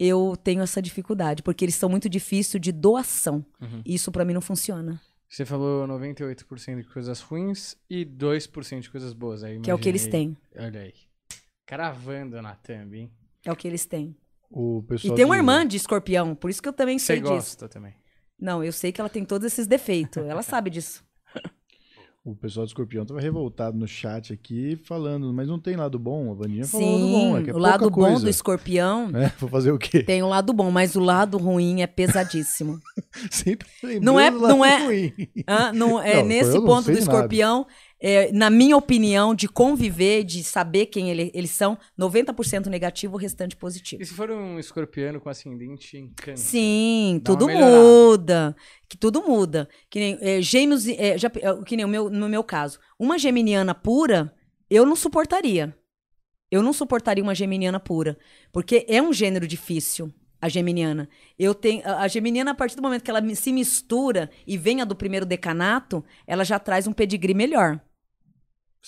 eu 0.00 0.34
tenho 0.42 0.62
essa 0.62 0.80
dificuldade. 0.82 1.42
Porque 1.42 1.64
eles 1.64 1.74
são 1.76 1.88
muito 1.88 2.08
difíceis 2.08 2.60
de 2.60 2.72
doação. 2.72 3.44
Uhum. 3.60 3.82
Isso 3.84 4.10
para 4.10 4.24
mim 4.24 4.32
não 4.32 4.40
funciona. 4.40 5.00
Você 5.28 5.44
falou 5.44 5.86
98% 5.86 6.80
de 6.82 6.88
coisas 6.88 7.20
ruins 7.20 7.76
e 7.88 8.04
2% 8.04 8.80
de 8.80 8.90
coisas 8.90 9.12
boas. 9.12 9.44
Aí 9.44 9.60
Que 9.60 9.70
é 9.70 9.74
o 9.74 9.78
que 9.78 9.88
eles 9.88 10.06
têm. 10.08 10.36
Olha 10.56 10.80
aí. 10.80 10.94
Cravando 11.66 12.40
na 12.42 12.54
thumb, 12.56 12.96
hein? 12.98 13.10
É 13.44 13.52
o 13.52 13.56
que 13.56 13.68
eles 13.68 13.86
têm. 13.86 14.16
O 14.50 14.82
pessoal 14.82 15.14
E 15.14 15.16
tem 15.16 15.24
uma 15.24 15.34
de- 15.36 15.40
irmã 15.40 15.64
de 15.66 15.76
escorpião, 15.76 16.34
por 16.34 16.50
isso 16.50 16.60
que 16.60 16.68
eu 16.68 16.72
também 16.72 16.98
Você 16.98 17.06
sei 17.06 17.20
disso. 17.20 17.30
gosta 17.32 17.68
também. 17.68 17.94
Não, 18.40 18.64
eu 18.64 18.72
sei 18.72 18.90
que 18.90 19.00
ela 19.00 19.08
tem 19.10 19.24
todos 19.24 19.46
esses 19.46 19.66
defeitos. 19.68 20.24
Ela 20.26 20.42
sabe 20.42 20.70
disso. 20.70 21.04
O 22.30 22.36
pessoal 22.36 22.64
do 22.64 22.68
Escorpião 22.68 23.04
tava 23.04 23.20
revoltado 23.20 23.76
no 23.76 23.88
chat 23.88 24.32
aqui, 24.32 24.76
falando, 24.84 25.32
mas 25.32 25.48
não 25.48 25.58
tem 25.58 25.74
lado 25.74 25.98
bom? 25.98 26.30
A 26.30 26.34
Vandinha 26.34 26.64
falou 26.64 26.86
lado 26.92 27.10
bom, 27.10 27.36
é 27.38 27.42
que 27.42 27.50
é 27.50 27.54
o 27.54 27.58
lado 27.58 27.90
bom 27.90 28.20
do 28.20 28.28
escorpião 28.30 29.10
É, 29.16 29.32
vou 29.40 29.50
fazer 29.50 29.72
o 29.72 29.78
quê? 29.78 30.02
tem 30.02 30.22
um 30.22 30.28
lado 30.28 30.52
bom, 30.52 30.70
mas 30.70 30.94
o 30.94 31.00
lado 31.00 31.38
ruim 31.38 31.82
é 31.82 31.86
pesadíssimo. 31.88 32.78
Sempre 33.30 33.66
Não 34.00 34.18
é- 34.18 34.30
do 34.30 34.38
lado 34.38 34.48
não 34.56 34.64
é- 34.64 34.84
ruim. 34.84 35.12
Hã? 35.48 35.72
Não, 35.72 36.00
é 36.00 36.16
Não, 36.16 36.26
nesse 36.26 36.52
ponto 36.60 36.84
do 36.92 37.00
nada. 37.04 37.10
É, 38.00 38.32
na 38.32 38.48
minha 38.48 38.76
opinião, 38.76 39.34
de 39.34 39.46
conviver, 39.48 40.24
de 40.24 40.42
saber 40.42 40.86
quem 40.86 41.10
ele- 41.10 41.30
eles 41.34 41.50
são, 41.50 41.76
90% 41.98 42.68
negativo, 42.70 43.14
o 43.14 43.18
restante 43.18 43.54
positivo. 43.56 44.02
E 44.02 44.06
se 44.06 44.14
for 44.14 44.30
um 44.30 44.58
escorpiano 44.58 45.20
com 45.20 45.28
ascendente 45.28 45.96
em 45.98 46.08
câncer? 46.08 46.36
Sim, 46.42 47.20
tudo 47.24 47.46
muda. 47.48 48.56
Que 48.88 48.96
tudo 48.96 49.22
muda. 49.22 49.68
Que 49.90 49.98
nem 49.98 50.18
é, 50.20 50.40
gêmeos, 50.40 50.86
é, 50.88 51.18
já, 51.18 51.28
é, 51.28 51.64
que 51.64 51.76
nem 51.76 51.84
o 51.84 51.88
meu, 51.88 52.08
no 52.10 52.28
meu 52.28 52.42
caso. 52.42 52.78
Uma 52.98 53.18
geminiana 53.18 53.74
pura, 53.74 54.34
eu 54.68 54.86
não 54.86 54.96
suportaria. 54.96 55.76
Eu 56.50 56.62
não 56.62 56.72
suportaria 56.72 57.22
uma 57.22 57.34
geminiana 57.34 57.78
pura. 57.78 58.18
Porque 58.52 58.84
é 58.88 59.00
um 59.00 59.12
gênero 59.12 59.46
difícil, 59.46 60.12
a 60.40 60.48
geminiana. 60.48 61.08
Eu 61.38 61.54
tenho, 61.54 61.82
a 61.86 62.08
geminiana, 62.08 62.50
a 62.52 62.54
partir 62.54 62.74
do 62.76 62.82
momento 62.82 63.02
que 63.04 63.10
ela 63.10 63.22
se 63.34 63.52
mistura 63.52 64.30
e 64.46 64.56
venha 64.56 64.84
do 64.86 64.96
primeiro 64.96 65.24
decanato, 65.26 66.02
ela 66.26 66.44
já 66.44 66.58
traz 66.58 66.86
um 66.86 66.92
pedigree 66.92 67.34
melhor. 67.34 67.80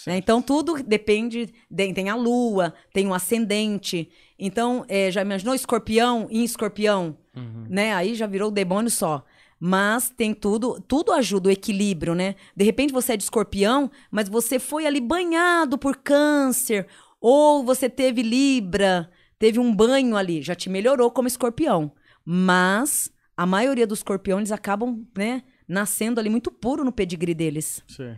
Né? 0.06 0.16
Então, 0.16 0.40
tudo 0.42 0.82
depende. 0.82 1.52
de- 1.70 1.92
tem 1.94 2.08
a 2.08 2.14
lua, 2.14 2.74
tem 2.92 3.06
o 3.06 3.14
ascendente. 3.14 4.08
Então, 4.38 4.84
é, 4.88 5.10
já 5.10 5.22
imaginou 5.22 5.54
escorpião 5.54 6.26
em 6.30 6.44
escorpião? 6.44 7.16
Uhum. 7.34 7.66
né? 7.68 7.94
Aí 7.94 8.14
já 8.14 8.26
virou 8.26 8.48
o 8.48 8.52
demônio 8.52 8.90
só. 8.90 9.24
Mas 9.58 10.10
tem 10.10 10.34
tudo, 10.34 10.80
tudo 10.86 11.12
ajuda 11.12 11.48
o 11.48 11.52
equilíbrio, 11.52 12.14
né? 12.14 12.34
De 12.56 12.64
repente 12.64 12.92
você 12.92 13.12
é 13.12 13.16
de 13.16 13.22
escorpião, 13.22 13.90
mas 14.10 14.28
você 14.28 14.58
foi 14.58 14.86
ali 14.86 15.00
banhado 15.00 15.78
por 15.78 15.96
câncer, 15.96 16.86
ou 17.20 17.64
você 17.64 17.88
teve 17.88 18.22
libra, 18.22 19.08
teve 19.38 19.58
um 19.60 19.72
banho 19.74 20.16
ali, 20.16 20.42
já 20.42 20.54
te 20.54 20.68
melhorou 20.68 21.10
como 21.12 21.28
escorpião. 21.28 21.92
Mas 22.24 23.10
a 23.36 23.46
maioria 23.46 23.86
dos 23.86 24.00
escorpiões 24.00 24.50
acabam, 24.50 25.06
né, 25.16 25.42
nascendo 25.68 26.18
ali 26.18 26.28
muito 26.28 26.50
puro 26.50 26.84
no 26.84 26.90
pedigree 26.92 27.34
deles. 27.34 27.82
Sim. 27.88 28.16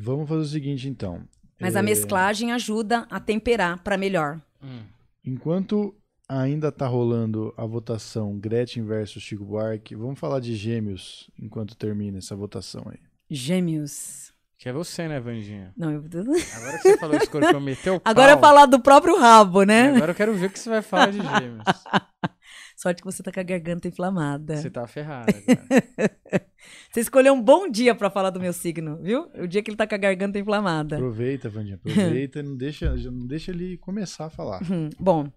Vamos 0.00 0.28
fazer 0.28 0.42
o 0.42 0.46
seguinte, 0.46 0.88
então. 0.88 1.22
Mas 1.60 1.74
É, 1.74 1.78
a 1.80 1.82
mesclagem 1.82 2.52
ajuda 2.52 3.04
a 3.10 3.18
temperar 3.18 3.82
para 3.82 3.96
melhor. 3.98 4.40
Hum. 4.62 4.82
Enquanto 5.24 5.92
ainda 6.28 6.70
tá 6.70 6.86
rolando 6.86 7.52
a 7.56 7.66
votação 7.66 8.38
Gretchen 8.38 8.84
versus 8.84 9.22
Chico 9.22 9.44
Buarque, 9.44 9.96
vamos 9.96 10.18
falar 10.18 10.40
de 10.40 10.54
gêmeos 10.54 11.28
enquanto 11.36 11.76
termina 11.76 12.18
essa 12.18 12.36
votação 12.36 12.84
aí. 12.88 13.00
Gêmeos. 13.28 14.32
Que 14.56 14.68
é 14.68 14.72
você, 14.72 15.08
né, 15.08 15.18
Vandinha? 15.18 15.72
Não, 15.76 15.90
eu... 15.90 16.00
Agora 16.00 16.78
que 16.78 16.82
você 16.82 16.98
falou 16.98 17.16
escorpião, 17.16 17.60
meteu 17.60 17.96
o 17.96 18.00
Agora 18.04 18.32
é 18.32 18.34
pau, 18.34 18.42
falar 18.42 18.66
do 18.66 18.80
próprio 18.80 19.18
rabo, 19.18 19.64
né? 19.64 19.94
Agora 19.96 20.12
eu 20.12 20.16
quero 20.16 20.34
ver 20.34 20.46
o 20.46 20.50
que 20.50 20.58
você 20.58 20.68
vai 20.68 20.82
falar 20.82 21.10
de 21.10 21.18
gêmeos. 21.18 21.64
Sorte 22.76 23.02
que 23.02 23.06
você 23.06 23.22
tá 23.22 23.32
com 23.32 23.40
a 23.40 23.44
garganta 23.44 23.88
inflamada. 23.88 24.56
Você 24.56 24.70
tá 24.70 24.86
ferrado 24.86 25.32
agora. 25.36 26.42
Você 26.90 27.00
escolheu 27.00 27.34
um 27.34 27.42
bom 27.42 27.68
dia 27.70 27.94
pra 27.94 28.08
falar 28.10 28.30
do 28.30 28.40
meu 28.40 28.52
signo, 28.52 28.96
viu? 29.02 29.28
O 29.34 29.46
dia 29.46 29.62
que 29.62 29.70
ele 29.70 29.76
tá 29.76 29.86
com 29.86 29.94
a 29.94 29.98
garganta 29.98 30.38
inflamada. 30.38 30.96
Aproveita, 30.96 31.48
Vandinha, 31.48 31.76
aproveita, 31.84 32.42
não 32.42 32.56
deixa, 32.56 32.94
não 32.94 33.26
deixa 33.26 33.50
ele 33.50 33.76
começar 33.76 34.26
a 34.26 34.30
falar. 34.30 34.60
Hum, 34.70 34.88
Bom, 34.98 35.30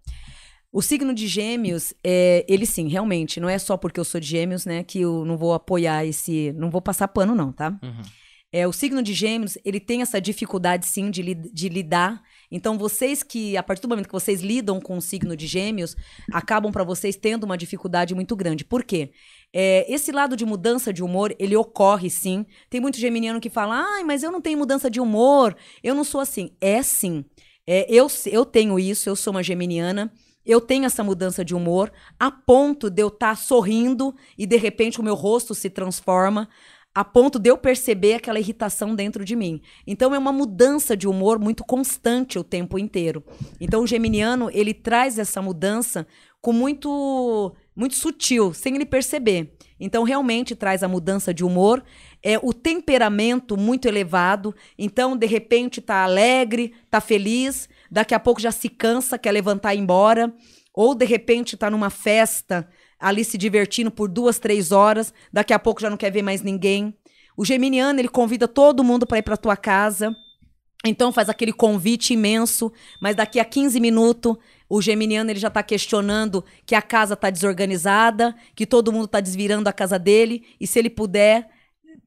o 0.71 0.81
signo 0.81 1.13
de 1.13 1.27
gêmeos, 1.27 1.93
é, 2.03 2.45
ele 2.47 2.65
sim, 2.65 2.87
realmente, 2.87 3.39
não 3.39 3.49
é 3.49 3.59
só 3.59 3.75
porque 3.75 3.99
eu 3.99 4.05
sou 4.05 4.21
de 4.21 4.27
gêmeos, 4.27 4.65
né, 4.65 4.83
que 4.83 5.01
eu 5.01 5.25
não 5.25 5.37
vou 5.37 5.53
apoiar 5.53 6.05
esse... 6.05 6.53
Não 6.53 6.69
vou 6.71 6.81
passar 6.81 7.09
pano, 7.09 7.35
não, 7.35 7.51
tá? 7.51 7.77
Uhum. 7.83 8.01
É, 8.53 8.67
o 8.67 8.73
signo 8.73 9.01
de 9.01 9.13
gêmeos, 9.13 9.57
ele 9.63 9.79
tem 9.79 10.01
essa 10.01 10.19
dificuldade, 10.19 10.85
sim, 10.85 11.09
de, 11.09 11.21
li- 11.21 11.35
de 11.53 11.69
lidar. 11.69 12.21
Então, 12.51 12.77
vocês 12.77 13.23
que, 13.23 13.55
a 13.55 13.63
partir 13.63 13.81
do 13.81 13.87
momento 13.87 14.07
que 14.07 14.11
vocês 14.13 14.41
lidam 14.41 14.77
com 14.81 14.97
o 14.97 15.01
signo 15.01 15.37
de 15.37 15.47
gêmeos, 15.47 15.95
acabam 16.33 16.69
para 16.69 16.83
vocês 16.83 17.15
tendo 17.15 17.45
uma 17.45 17.57
dificuldade 17.57 18.13
muito 18.13 18.35
grande. 18.35 18.65
Por 18.65 18.83
quê? 18.83 19.11
É, 19.53 19.85
esse 19.91 20.11
lado 20.11 20.35
de 20.35 20.45
mudança 20.45 20.93
de 20.93 21.03
humor, 21.03 21.35
ele 21.37 21.55
ocorre, 21.55 22.09
sim. 22.09 22.45
Tem 22.69 22.79
muito 22.79 22.97
geminiano 22.97 23.39
que 23.39 23.49
fala, 23.49 23.75
ai, 23.75 24.03
mas 24.03 24.23
eu 24.23 24.31
não 24.31 24.41
tenho 24.41 24.57
mudança 24.57 24.89
de 24.89 24.99
humor, 24.99 25.55
eu 25.83 25.93
não 25.93 26.03
sou 26.03 26.21
assim. 26.21 26.51
É 26.61 26.81
sim. 26.81 27.25
É, 27.67 27.85
eu, 27.89 28.07
eu 28.25 28.45
tenho 28.45 28.79
isso, 28.79 29.09
eu 29.09 29.15
sou 29.15 29.31
uma 29.31 29.43
geminiana. 29.43 30.11
Eu 30.45 30.59
tenho 30.59 30.85
essa 30.85 31.03
mudança 31.03 31.45
de 31.45 31.53
humor 31.53 31.91
a 32.19 32.31
ponto 32.31 32.89
de 32.89 33.01
eu 33.01 33.09
estar 33.09 33.37
sorrindo 33.37 34.15
e 34.35 34.47
de 34.47 34.57
repente 34.57 34.99
o 34.99 35.03
meu 35.03 35.13
rosto 35.13 35.53
se 35.53 35.69
transforma 35.69 36.49
a 36.93 37.05
ponto 37.05 37.39
de 37.39 37.49
eu 37.49 37.57
perceber 37.57 38.15
aquela 38.15 38.39
irritação 38.39 38.93
dentro 38.93 39.23
de 39.23 39.35
mim. 39.35 39.61
Então 39.87 40.13
é 40.13 40.17
uma 40.17 40.33
mudança 40.33 40.97
de 40.97 41.07
humor 41.07 41.39
muito 41.39 41.63
constante 41.63 42.37
o 42.37 42.43
tempo 42.43 42.77
inteiro. 42.77 43.23
Então 43.59 43.83
o 43.83 43.87
geminiano, 43.87 44.49
ele 44.51 44.73
traz 44.73 45.17
essa 45.17 45.41
mudança 45.41 46.05
com 46.41 46.51
muito 46.51 47.55
muito 47.76 47.95
sutil, 47.95 48.53
sem 48.53 48.76
ele 48.76 48.85
perceber. 48.85 49.53
Então 49.80 50.03
realmente 50.03 50.56
traz 50.56 50.84
a 50.84 50.88
mudança 50.88 51.34
de 51.34 51.43
humor, 51.43 51.84
é 52.22 52.38
o 52.41 52.53
temperamento 52.53 53.57
muito 53.57 53.88
elevado. 53.88 54.53
Então 54.77 55.18
de 55.18 55.26
repente 55.26 55.81
tá 55.81 56.03
alegre, 56.03 56.73
tá 56.89 57.02
feliz, 57.02 57.68
daqui 57.89 58.14
a 58.14 58.19
pouco 58.19 58.41
já 58.41 58.52
se 58.52 58.69
cansa, 58.69 59.18
quer 59.18 59.31
levantar 59.31 59.73
e 59.73 59.77
ir 59.77 59.81
embora, 59.81 60.34
ou 60.73 60.93
de 60.93 61.06
repente 61.06 61.57
tá 61.57 61.69
numa 61.69 61.89
festa 61.89 62.69
ali 62.99 63.26
se 63.26 63.38
divertindo 63.38 63.89
por 63.89 64.07
duas, 64.07 64.38
três 64.38 64.72
horas, 64.72 65.11
daqui 65.34 65.53
a 65.53 65.60
pouco 65.60 65.81
já 65.81 65.89
não 65.89 65.98
quer 65.98 66.11
ver 66.11 66.22
mais 66.22 66.43
ninguém. 66.43 66.95
O 67.35 67.43
geminiano 67.43 67.99
ele 67.99 68.07
convida 68.07 68.48
todo 68.48 68.84
mundo 68.84 69.07
para 69.07 69.18
ir 69.18 69.23
para 69.23 69.35
tua 69.35 69.57
casa. 69.57 70.15
Então 70.85 71.11
faz 71.11 71.30
aquele 71.30 71.53
convite 71.53 72.14
imenso, 72.14 72.72
mas 72.99 73.15
daqui 73.15 73.39
a 73.39 73.45
15 73.45 73.80
minutos 73.80 74.35
o 74.77 74.81
geminiano 74.81 75.30
ele 75.30 75.39
já 75.39 75.48
está 75.49 75.61
questionando 75.64 76.43
que 76.65 76.76
a 76.76 76.81
casa 76.81 77.14
está 77.15 77.30
desorganizada, 77.30 78.35
que 78.56 78.65
todo 78.65 78.91
mundo 78.91 79.06
está 79.06 79.19
desvirando 79.19 79.68
a 79.69 79.73
casa 79.73 79.98
dele, 79.99 80.43
e 80.60 80.65
se 80.68 80.80
ele 80.80 80.89
puder 80.89 81.48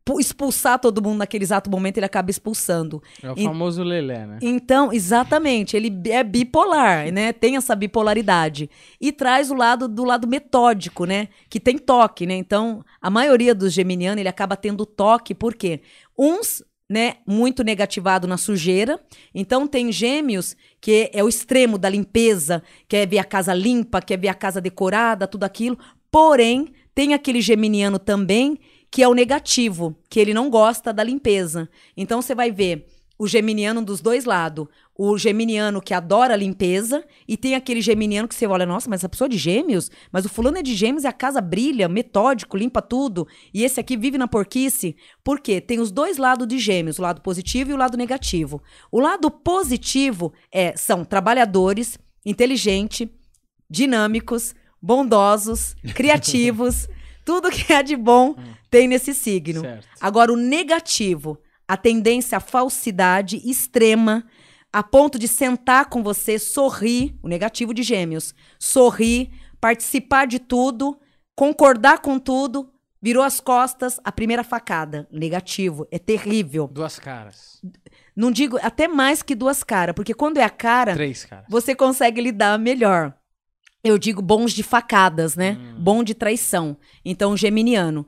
pu- 0.04 0.20
expulsar 0.20 0.78
todo 0.78 1.02
mundo 1.02 1.18
naquele 1.18 1.44
exato 1.44 1.70
momento, 1.70 1.96
ele 1.98 2.06
acaba 2.06 2.30
expulsando. 2.30 3.02
É 3.22 3.30
o 3.30 3.34
E- 3.38 3.44
famoso 3.44 3.82
lelé, 3.82 4.26
né? 4.26 4.38
Então, 4.42 4.92
exatamente, 4.92 5.76
ele 5.76 5.90
é 6.10 6.22
bipolar, 6.24 7.12
né? 7.12 7.32
Tem 7.32 7.56
essa 7.56 7.74
bipolaridade 7.74 8.68
e 9.00 9.12
traz 9.12 9.50
o 9.50 9.54
lado 9.54 9.88
do 9.88 10.04
lado 10.04 10.26
metódico, 10.26 11.04
né? 11.04 11.28
Que 11.48 11.60
tem 11.60 11.76
toque, 11.78 12.26
né? 12.26 12.34
Então, 12.34 12.84
a 13.00 13.10
maioria 13.10 13.54
dos 13.54 13.72
geminianos 13.72 14.20
ele 14.20 14.28
acaba 14.28 14.56
tendo 14.56 14.84
toque, 14.86 15.34
por 15.34 15.54
quê? 15.54 15.80
Uns, 16.18 16.62
né, 16.88 17.16
muito 17.26 17.62
negativado 17.62 18.26
na 18.26 18.36
sujeira. 18.36 19.00
Então 19.34 19.66
tem 19.66 19.90
gêmeos 19.90 20.56
que 20.80 21.10
é 21.12 21.22
o 21.22 21.28
extremo 21.28 21.78
da 21.78 21.88
limpeza, 21.88 22.62
quer 22.88 23.06
ver 23.06 23.18
a 23.18 23.24
casa 23.24 23.54
limpa, 23.54 24.02
quer 24.02 24.18
ver 24.18 24.28
a 24.28 24.34
casa 24.34 24.60
decorada, 24.60 25.26
tudo 25.26 25.44
aquilo. 25.44 25.78
Porém, 26.10 26.72
tem 26.94 27.14
aquele 27.14 27.40
geminiano 27.40 27.98
também 27.98 28.58
que 28.90 29.02
é 29.02 29.08
o 29.08 29.14
negativo, 29.14 29.96
que 30.08 30.20
ele 30.20 30.32
não 30.32 30.48
gosta 30.48 30.92
da 30.92 31.02
limpeza. 31.02 31.68
Então 31.96 32.22
você 32.22 32.32
vai 32.32 32.52
ver 32.52 32.86
o 33.18 33.26
geminiano 33.26 33.82
dos 33.82 34.00
dois 34.00 34.24
lados. 34.24 34.66
O 34.96 35.18
geminiano 35.18 35.82
que 35.82 35.92
adora 35.92 36.34
a 36.34 36.36
limpeza 36.36 37.04
e 37.26 37.36
tem 37.36 37.54
aquele 37.54 37.80
geminiano 37.80 38.28
que 38.28 38.34
você 38.34 38.46
olha, 38.46 38.64
nossa, 38.64 38.88
mas 38.88 39.00
essa 39.00 39.08
pessoa 39.08 39.26
é 39.26 39.30
de 39.30 39.38
gêmeos? 39.38 39.90
Mas 40.12 40.24
o 40.24 40.28
fulano 40.28 40.58
é 40.58 40.62
de 40.62 40.74
gêmeos 40.74 41.02
e 41.02 41.06
a 41.08 41.12
casa 41.12 41.40
brilha, 41.40 41.88
metódico, 41.88 42.56
limpa 42.56 42.80
tudo. 42.80 43.26
E 43.52 43.64
esse 43.64 43.80
aqui 43.80 43.96
vive 43.96 44.16
na 44.18 44.28
porquice. 44.28 44.96
Por 45.22 45.40
quê? 45.40 45.60
Tem 45.60 45.80
os 45.80 45.90
dois 45.90 46.16
lados 46.16 46.46
de 46.46 46.58
gêmeos, 46.58 46.98
o 46.98 47.02
lado 47.02 47.20
positivo 47.22 47.70
e 47.70 47.74
o 47.74 47.76
lado 47.76 47.96
negativo. 47.96 48.62
O 48.90 49.00
lado 49.00 49.30
positivo 49.30 50.32
é 50.52 50.76
são 50.76 51.04
trabalhadores, 51.04 51.98
inteligentes, 52.24 53.08
dinâmicos, 53.68 54.54
bondosos, 54.80 55.74
criativos. 55.94 56.88
tudo 57.24 57.50
que 57.50 57.72
é 57.72 57.82
de 57.82 57.96
bom 57.96 58.36
tem 58.70 58.86
nesse 58.86 59.14
signo. 59.14 59.60
Certo. 59.60 59.88
Agora, 60.00 60.32
o 60.32 60.36
negativo, 60.36 61.38
a 61.66 61.76
tendência 61.76 62.38
à 62.38 62.40
falsidade 62.40 63.40
extrema, 63.48 64.24
a 64.72 64.82
ponto 64.82 65.18
de 65.18 65.28
sentar 65.28 65.86
com 65.86 66.02
você, 66.02 66.38
sorrir, 66.38 67.16
o 67.22 67.28
negativo 67.28 67.72
de 67.72 67.82
gêmeos, 67.82 68.34
sorrir, 68.58 69.30
participar 69.60 70.26
de 70.26 70.38
tudo, 70.38 70.98
concordar 71.36 71.98
com 72.00 72.18
tudo, 72.18 72.70
virou 73.00 73.22
as 73.22 73.38
costas, 73.38 74.00
a 74.02 74.10
primeira 74.10 74.42
facada. 74.42 75.06
Negativo, 75.12 75.86
é 75.90 75.98
terrível. 75.98 76.68
Duas 76.72 76.98
caras. 76.98 77.62
Não 78.16 78.30
digo 78.30 78.58
até 78.62 78.88
mais 78.88 79.22
que 79.22 79.34
duas 79.34 79.62
caras, 79.62 79.94
porque 79.94 80.14
quando 80.14 80.38
é 80.38 80.44
a 80.44 80.50
cara, 80.50 80.94
Três 80.94 81.24
caras. 81.24 81.46
você 81.48 81.74
consegue 81.74 82.20
lidar 82.20 82.58
melhor. 82.58 83.14
Eu 83.82 83.98
digo 83.98 84.22
bons 84.22 84.52
de 84.52 84.62
facadas, 84.62 85.36
né? 85.36 85.58
Hum. 85.60 85.76
Bom 85.78 86.02
de 86.02 86.14
traição. 86.14 86.76
Então, 87.04 87.36
geminiano. 87.36 88.06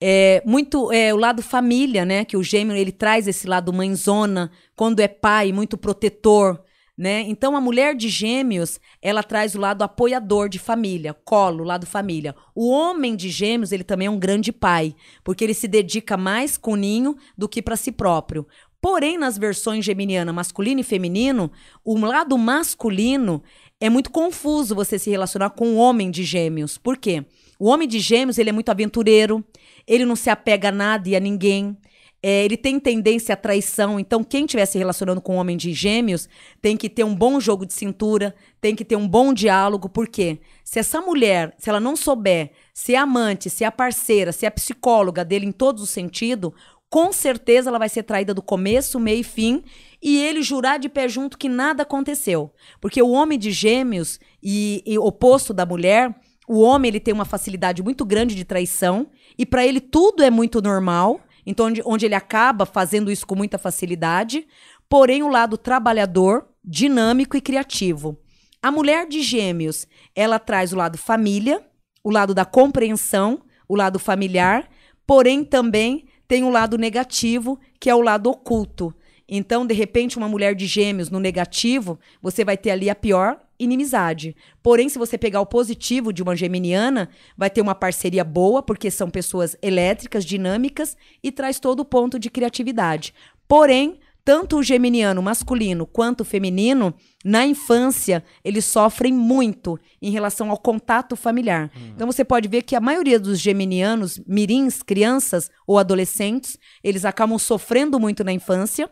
É, 0.00 0.42
muito 0.44 0.92
é, 0.92 1.12
o 1.14 1.16
lado 1.16 1.42
família, 1.42 2.04
né? 2.04 2.24
Que 2.24 2.36
o 2.36 2.42
gêmeo 2.42 2.76
ele 2.76 2.92
traz 2.92 3.26
esse 3.26 3.46
lado 3.46 3.72
mãezona, 3.72 4.50
quando 4.74 5.00
é 5.00 5.08
pai, 5.08 5.52
muito 5.52 5.78
protetor, 5.78 6.62
né? 6.96 7.22
Então 7.28 7.56
a 7.56 7.60
mulher 7.60 7.94
de 7.94 8.08
gêmeos, 8.08 8.78
ela 9.02 9.22
traz 9.22 9.54
o 9.54 9.60
lado 9.60 9.82
apoiador 9.82 10.48
de 10.48 10.58
família, 10.58 11.14
colo, 11.14 11.64
lado 11.64 11.86
família. 11.86 12.34
O 12.54 12.70
homem 12.70 13.16
de 13.16 13.28
gêmeos, 13.30 13.72
ele 13.72 13.84
também 13.84 14.06
é 14.06 14.10
um 14.10 14.18
grande 14.18 14.52
pai, 14.52 14.94
porque 15.24 15.44
ele 15.44 15.54
se 15.54 15.68
dedica 15.68 16.16
mais 16.16 16.56
com 16.56 16.72
o 16.72 16.76
ninho 16.76 17.16
do 17.36 17.48
que 17.48 17.62
para 17.62 17.76
si 17.76 17.92
próprio. 17.92 18.46
Porém, 18.80 19.18
nas 19.18 19.36
versões 19.36 19.84
geminiana 19.84 20.32
masculino 20.32 20.80
e 20.80 20.84
feminino, 20.84 21.50
o 21.84 21.98
lado 21.98 22.36
masculino 22.38 23.42
é 23.80 23.90
muito 23.90 24.10
confuso 24.10 24.74
você 24.74 24.98
se 24.98 25.10
relacionar 25.10 25.50
com 25.50 25.70
o 25.70 25.76
homem 25.76 26.10
de 26.10 26.22
gêmeos. 26.22 26.78
Por 26.78 26.96
quê? 26.96 27.24
O 27.58 27.68
homem 27.68 27.88
de 27.88 27.98
gêmeos, 27.98 28.38
ele 28.38 28.50
é 28.50 28.52
muito 28.52 28.68
aventureiro, 28.68 29.44
ele 29.86 30.04
não 30.04 30.16
se 30.16 30.30
apega 30.30 30.68
a 30.68 30.72
nada 30.72 31.08
e 31.08 31.16
a 31.16 31.20
ninguém. 31.20 31.76
É, 32.22 32.44
ele 32.44 32.56
tem 32.56 32.80
tendência 32.80 33.34
à 33.34 33.36
traição. 33.36 34.00
Então, 34.00 34.24
quem 34.24 34.44
estiver 34.44 34.66
se 34.66 34.78
relacionando 34.78 35.20
com 35.20 35.36
um 35.36 35.38
homem 35.38 35.56
de 35.56 35.72
gêmeos 35.72 36.28
tem 36.60 36.76
que 36.76 36.88
ter 36.88 37.04
um 37.04 37.14
bom 37.14 37.38
jogo 37.38 37.64
de 37.64 37.72
cintura, 37.72 38.34
tem 38.60 38.74
que 38.74 38.84
ter 38.84 38.96
um 38.96 39.06
bom 39.06 39.32
diálogo. 39.32 39.88
Por 39.88 40.08
quê? 40.08 40.40
Se 40.64 40.78
essa 40.78 41.00
mulher, 41.00 41.54
se 41.58 41.70
ela 41.70 41.78
não 41.78 41.94
souber 41.94 42.50
ser 42.74 42.96
amante, 42.96 43.48
ser 43.48 43.64
a 43.64 43.70
parceira, 43.70 44.32
ser 44.32 44.46
a 44.46 44.50
psicóloga 44.50 45.24
dele 45.24 45.46
em 45.46 45.52
todos 45.52 45.82
os 45.82 45.90
sentidos, 45.90 46.52
com 46.88 47.12
certeza 47.12 47.68
ela 47.68 47.78
vai 47.78 47.88
ser 47.88 48.02
traída 48.02 48.32
do 48.32 48.42
começo, 48.42 48.98
meio 48.98 49.20
e 49.20 49.24
fim, 49.24 49.62
e 50.02 50.18
ele 50.18 50.42
jurar 50.42 50.78
de 50.78 50.88
pé 50.88 51.08
junto 51.08 51.38
que 51.38 51.48
nada 51.48 51.82
aconteceu. 51.82 52.52
Porque 52.80 53.02
o 53.02 53.10
homem 53.10 53.38
de 53.38 53.50
gêmeos 53.50 54.18
e, 54.42 54.82
e 54.86 54.98
oposto 54.98 55.52
da 55.52 55.66
mulher, 55.66 56.14
o 56.46 56.60
homem 56.60 56.88
ele 56.88 57.00
tem 57.00 57.12
uma 57.12 57.24
facilidade 57.24 57.82
muito 57.82 58.04
grande 58.04 58.34
de 58.34 58.44
traição, 58.44 59.08
e 59.36 59.44
para 59.44 59.66
ele 59.66 59.80
tudo 59.80 60.22
é 60.22 60.30
muito 60.30 60.62
normal, 60.62 61.20
então 61.44 61.66
onde, 61.66 61.82
onde 61.84 62.06
ele 62.06 62.14
acaba 62.14 62.64
fazendo 62.64 63.10
isso 63.10 63.26
com 63.26 63.34
muita 63.34 63.58
facilidade, 63.58 64.46
porém 64.88 65.22
o 65.22 65.28
lado 65.28 65.58
trabalhador, 65.58 66.46
dinâmico 66.64 67.36
e 67.36 67.40
criativo. 67.40 68.18
A 68.62 68.70
mulher 68.70 69.06
de 69.06 69.22
gêmeos, 69.22 69.86
ela 70.14 70.38
traz 70.38 70.72
o 70.72 70.76
lado 70.76 70.98
família, 70.98 71.64
o 72.02 72.10
lado 72.10 72.34
da 72.34 72.44
compreensão, 72.44 73.42
o 73.68 73.76
lado 73.76 73.98
familiar, 73.98 74.68
porém 75.06 75.44
também 75.44 76.06
tem 76.26 76.42
o 76.42 76.50
lado 76.50 76.76
negativo, 76.76 77.58
que 77.80 77.90
é 77.90 77.94
o 77.94 78.00
lado 78.00 78.28
oculto. 78.28 78.94
Então, 79.28 79.66
de 79.66 79.74
repente, 79.74 80.16
uma 80.16 80.28
mulher 80.28 80.54
de 80.54 80.66
gêmeos 80.66 81.10
no 81.10 81.20
negativo, 81.20 81.98
você 82.22 82.44
vai 82.44 82.56
ter 82.56 82.70
ali 82.70 82.88
a 82.88 82.94
pior 82.94 83.40
inimizade. 83.58 84.36
Porém, 84.62 84.88
se 84.88 84.98
você 84.98 85.16
pegar 85.16 85.40
o 85.40 85.46
positivo 85.46 86.12
de 86.12 86.22
uma 86.22 86.36
geminiana, 86.36 87.08
vai 87.36 87.50
ter 87.50 87.60
uma 87.60 87.74
parceria 87.74 88.24
boa, 88.24 88.62
porque 88.62 88.90
são 88.90 89.10
pessoas 89.10 89.56
elétricas, 89.62 90.24
dinâmicas 90.24 90.96
e 91.22 91.32
traz 91.32 91.58
todo 91.58 91.80
o 91.80 91.84
ponto 91.84 92.18
de 92.18 92.30
criatividade. 92.30 93.14
Porém, 93.48 94.00
tanto 94.26 94.56
o 94.56 94.62
geminiano 94.62 95.22
masculino 95.22 95.86
quanto 95.86 96.22
o 96.22 96.24
feminino, 96.24 96.92
na 97.24 97.46
infância, 97.46 98.24
eles 98.44 98.64
sofrem 98.64 99.12
muito 99.12 99.78
em 100.02 100.10
relação 100.10 100.50
ao 100.50 100.58
contato 100.58 101.14
familiar. 101.14 101.70
Então 101.94 102.08
você 102.08 102.24
pode 102.24 102.48
ver 102.48 102.62
que 102.62 102.74
a 102.74 102.80
maioria 102.80 103.20
dos 103.20 103.38
geminianos, 103.38 104.20
mirins, 104.26 104.82
crianças 104.82 105.48
ou 105.64 105.78
adolescentes, 105.78 106.58
eles 106.82 107.04
acabam 107.04 107.38
sofrendo 107.38 108.00
muito 108.00 108.24
na 108.24 108.32
infância, 108.32 108.90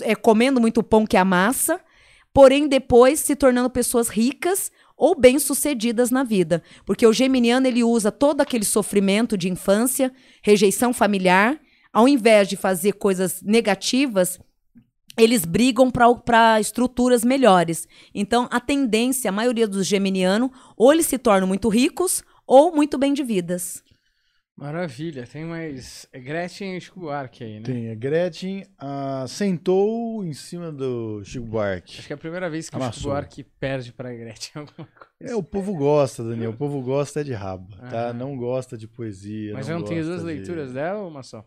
é, 0.00 0.14
comendo 0.14 0.58
muito 0.58 0.82
pão 0.82 1.06
que 1.06 1.18
amassa, 1.18 1.78
porém 2.32 2.68
depois 2.68 3.20
se 3.20 3.36
tornando 3.36 3.70
pessoas 3.70 4.08
ricas 4.08 4.70
ou 4.96 5.18
bem-sucedidas 5.18 6.10
na 6.10 6.22
vida. 6.22 6.62
Porque 6.84 7.06
o 7.06 7.12
geminiano 7.12 7.66
ele 7.66 7.82
usa 7.82 8.12
todo 8.12 8.40
aquele 8.40 8.64
sofrimento 8.64 9.36
de 9.36 9.48
infância, 9.48 10.12
rejeição 10.42 10.92
familiar, 10.92 11.60
ao 11.92 12.08
invés 12.08 12.48
de 12.48 12.56
fazer 12.56 12.92
coisas 12.92 13.42
negativas, 13.42 14.38
eles 15.18 15.44
brigam 15.44 15.90
para 15.90 16.58
estruturas 16.58 17.22
melhores. 17.22 17.86
Então, 18.14 18.48
a 18.50 18.58
tendência, 18.58 19.28
a 19.28 19.32
maioria 19.32 19.68
dos 19.68 19.86
geminianos, 19.86 20.50
ou 20.76 20.92
eles 20.92 21.06
se 21.06 21.18
tornam 21.18 21.46
muito 21.46 21.68
ricos 21.68 22.22
ou 22.46 22.74
muito 22.74 22.96
bem 22.96 23.12
de 23.12 23.22
vidas. 23.22 23.82
Maravilha. 24.62 25.26
Tem 25.26 25.44
mais 25.44 26.06
é 26.12 26.20
Gretchen 26.20 26.76
e 26.76 26.80
Chico 26.80 27.00
Buarque 27.00 27.42
aí, 27.42 27.54
né? 27.58 27.62
Tem 27.64 27.90
a 27.90 27.94
Gretchen 27.94 28.64
ah, 28.78 29.24
sentou 29.28 30.24
em 30.24 30.32
cima 30.32 30.70
do 30.70 31.22
Chico 31.24 31.46
Buarque. 31.46 31.98
Acho 31.98 32.06
que 32.06 32.12
é 32.12 32.14
a 32.14 32.18
primeira 32.18 32.48
vez 32.48 32.70
que 32.70 32.76
o 32.76 32.78
Chico 32.78 32.84
Amassou. 32.84 33.10
Buarque 33.10 33.42
perde 33.42 33.92
pra 33.92 34.14
Gretchen 34.14 34.60
alguma 34.62 34.86
coisa. 34.86 35.12
É, 35.20 35.34
o 35.34 35.42
povo 35.42 35.74
gosta, 35.74 36.22
Daniel. 36.22 36.50
O 36.50 36.56
povo 36.56 36.80
gosta 36.80 37.20
é 37.20 37.24
de 37.24 37.32
rabo, 37.32 37.76
tá? 37.76 38.10
Aham. 38.10 38.12
Não 38.12 38.36
gosta 38.36 38.78
de 38.78 38.86
poesia. 38.86 39.52
Mas 39.54 39.66
não 39.66 39.76
eu 39.76 39.80
não 39.80 39.88
tenho 39.88 40.04
duas 40.04 40.20
de- 40.20 40.26
leituras 40.26 40.72
dela 40.72 41.00
ou 41.00 41.08
uma 41.08 41.22
só? 41.22 41.44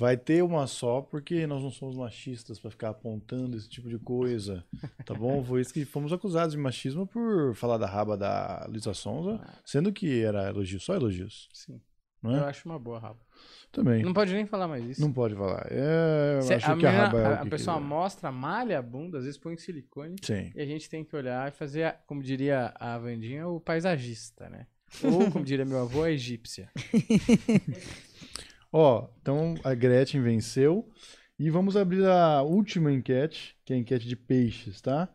Vai 0.00 0.16
ter 0.16 0.44
uma 0.44 0.66
só, 0.68 1.00
porque 1.02 1.44
nós 1.44 1.60
não 1.60 1.72
somos 1.72 1.96
machistas 1.96 2.60
pra 2.60 2.70
ficar 2.70 2.90
apontando 2.90 3.56
esse 3.56 3.68
tipo 3.68 3.88
de 3.88 3.98
coisa, 3.98 4.64
tá 5.04 5.12
bom? 5.12 5.42
Foi 5.44 5.60
isso 5.60 5.74
que 5.74 5.84
fomos 5.84 6.12
acusados 6.12 6.52
de 6.54 6.58
machismo 6.60 7.04
por 7.04 7.52
falar 7.56 7.78
da 7.78 7.86
raba 7.86 8.16
da 8.16 8.64
Luísa 8.68 8.94
Sonza, 8.94 9.40
sendo 9.64 9.92
que 9.92 10.22
era 10.22 10.50
elogio, 10.50 10.78
só 10.78 10.94
elogios, 10.94 11.48
Sim. 11.52 11.80
Não 12.28 12.36
Eu 12.38 12.44
acho 12.46 12.68
uma 12.68 12.78
boa 12.78 12.98
raba. 12.98 13.18
Também. 13.70 14.02
Não 14.02 14.12
pode 14.14 14.32
nem 14.32 14.46
falar 14.46 14.66
mais 14.66 14.84
isso. 14.84 15.00
Não 15.00 15.12
pode 15.12 15.34
falar. 15.34 15.66
É, 15.70 16.36
eu 16.38 16.42
Cê- 16.42 16.54
acho 16.54 16.70
a 16.72 16.76
que 16.76 16.86
a 16.86 16.90
raba 16.90 17.18
é 17.20 17.24
a- 17.26 17.34
a 17.34 17.42
que 17.44 17.50
pessoa 17.50 17.76
que- 17.76 17.82
mostra, 17.84 18.32
malha 18.32 18.78
a 18.78 18.82
bunda, 18.82 19.18
às 19.18 19.24
vezes 19.24 19.38
põe 19.38 19.56
silicone. 19.58 20.16
Sim. 20.22 20.50
E 20.54 20.60
a 20.60 20.64
gente 20.66 20.88
tem 20.88 21.04
que 21.04 21.14
olhar 21.14 21.48
e 21.48 21.50
fazer, 21.50 21.84
a- 21.84 21.92
como 22.06 22.22
diria 22.22 22.72
a 22.78 22.96
Vandinha, 22.98 23.46
o 23.46 23.60
paisagista, 23.60 24.48
né? 24.48 24.66
Ou, 25.04 25.30
como 25.30 25.44
diria 25.44 25.66
meu 25.66 25.80
avô, 25.82 26.02
a 26.04 26.10
egípcia. 26.10 26.70
Ó, 28.72 29.08
então 29.20 29.54
a 29.64 29.74
Gretchen 29.74 30.22
venceu. 30.22 30.88
E 31.38 31.50
vamos 31.50 31.76
abrir 31.76 32.04
a 32.04 32.42
última 32.42 32.90
enquete, 32.92 33.56
que 33.64 33.72
é 33.72 33.76
a 33.76 33.78
enquete 33.78 34.08
de 34.08 34.16
peixes, 34.16 34.80
tá? 34.80 35.08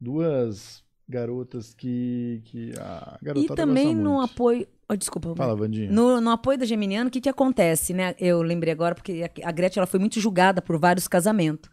Duas 0.00 0.84
garotas 1.08 1.74
que, 1.74 2.42
que 2.44 2.72
a 2.78 3.18
E 3.20 3.24
garotada 3.24 3.54
também 3.54 3.94
no 3.94 4.14
muito. 4.14 4.32
apoio. 4.32 4.66
Oh, 4.88 4.96
desculpa. 4.96 5.34
Fala, 5.36 5.56
Vandinha. 5.56 5.90
No, 5.90 6.20
no 6.20 6.30
apoio 6.30 6.58
da 6.58 6.64
Geminiano, 6.64 7.08
o 7.08 7.10
que, 7.10 7.20
que 7.20 7.28
acontece, 7.28 7.92
né? 7.92 8.14
Eu 8.18 8.42
lembrei 8.42 8.72
agora, 8.72 8.94
porque 8.94 9.28
a 9.42 9.48
a 9.48 9.52
Gretchen 9.52 9.80
ela 9.80 9.86
foi 9.86 10.00
muito 10.00 10.20
julgada 10.20 10.62
por 10.62 10.78
vários 10.78 11.08
casamentos. 11.08 11.68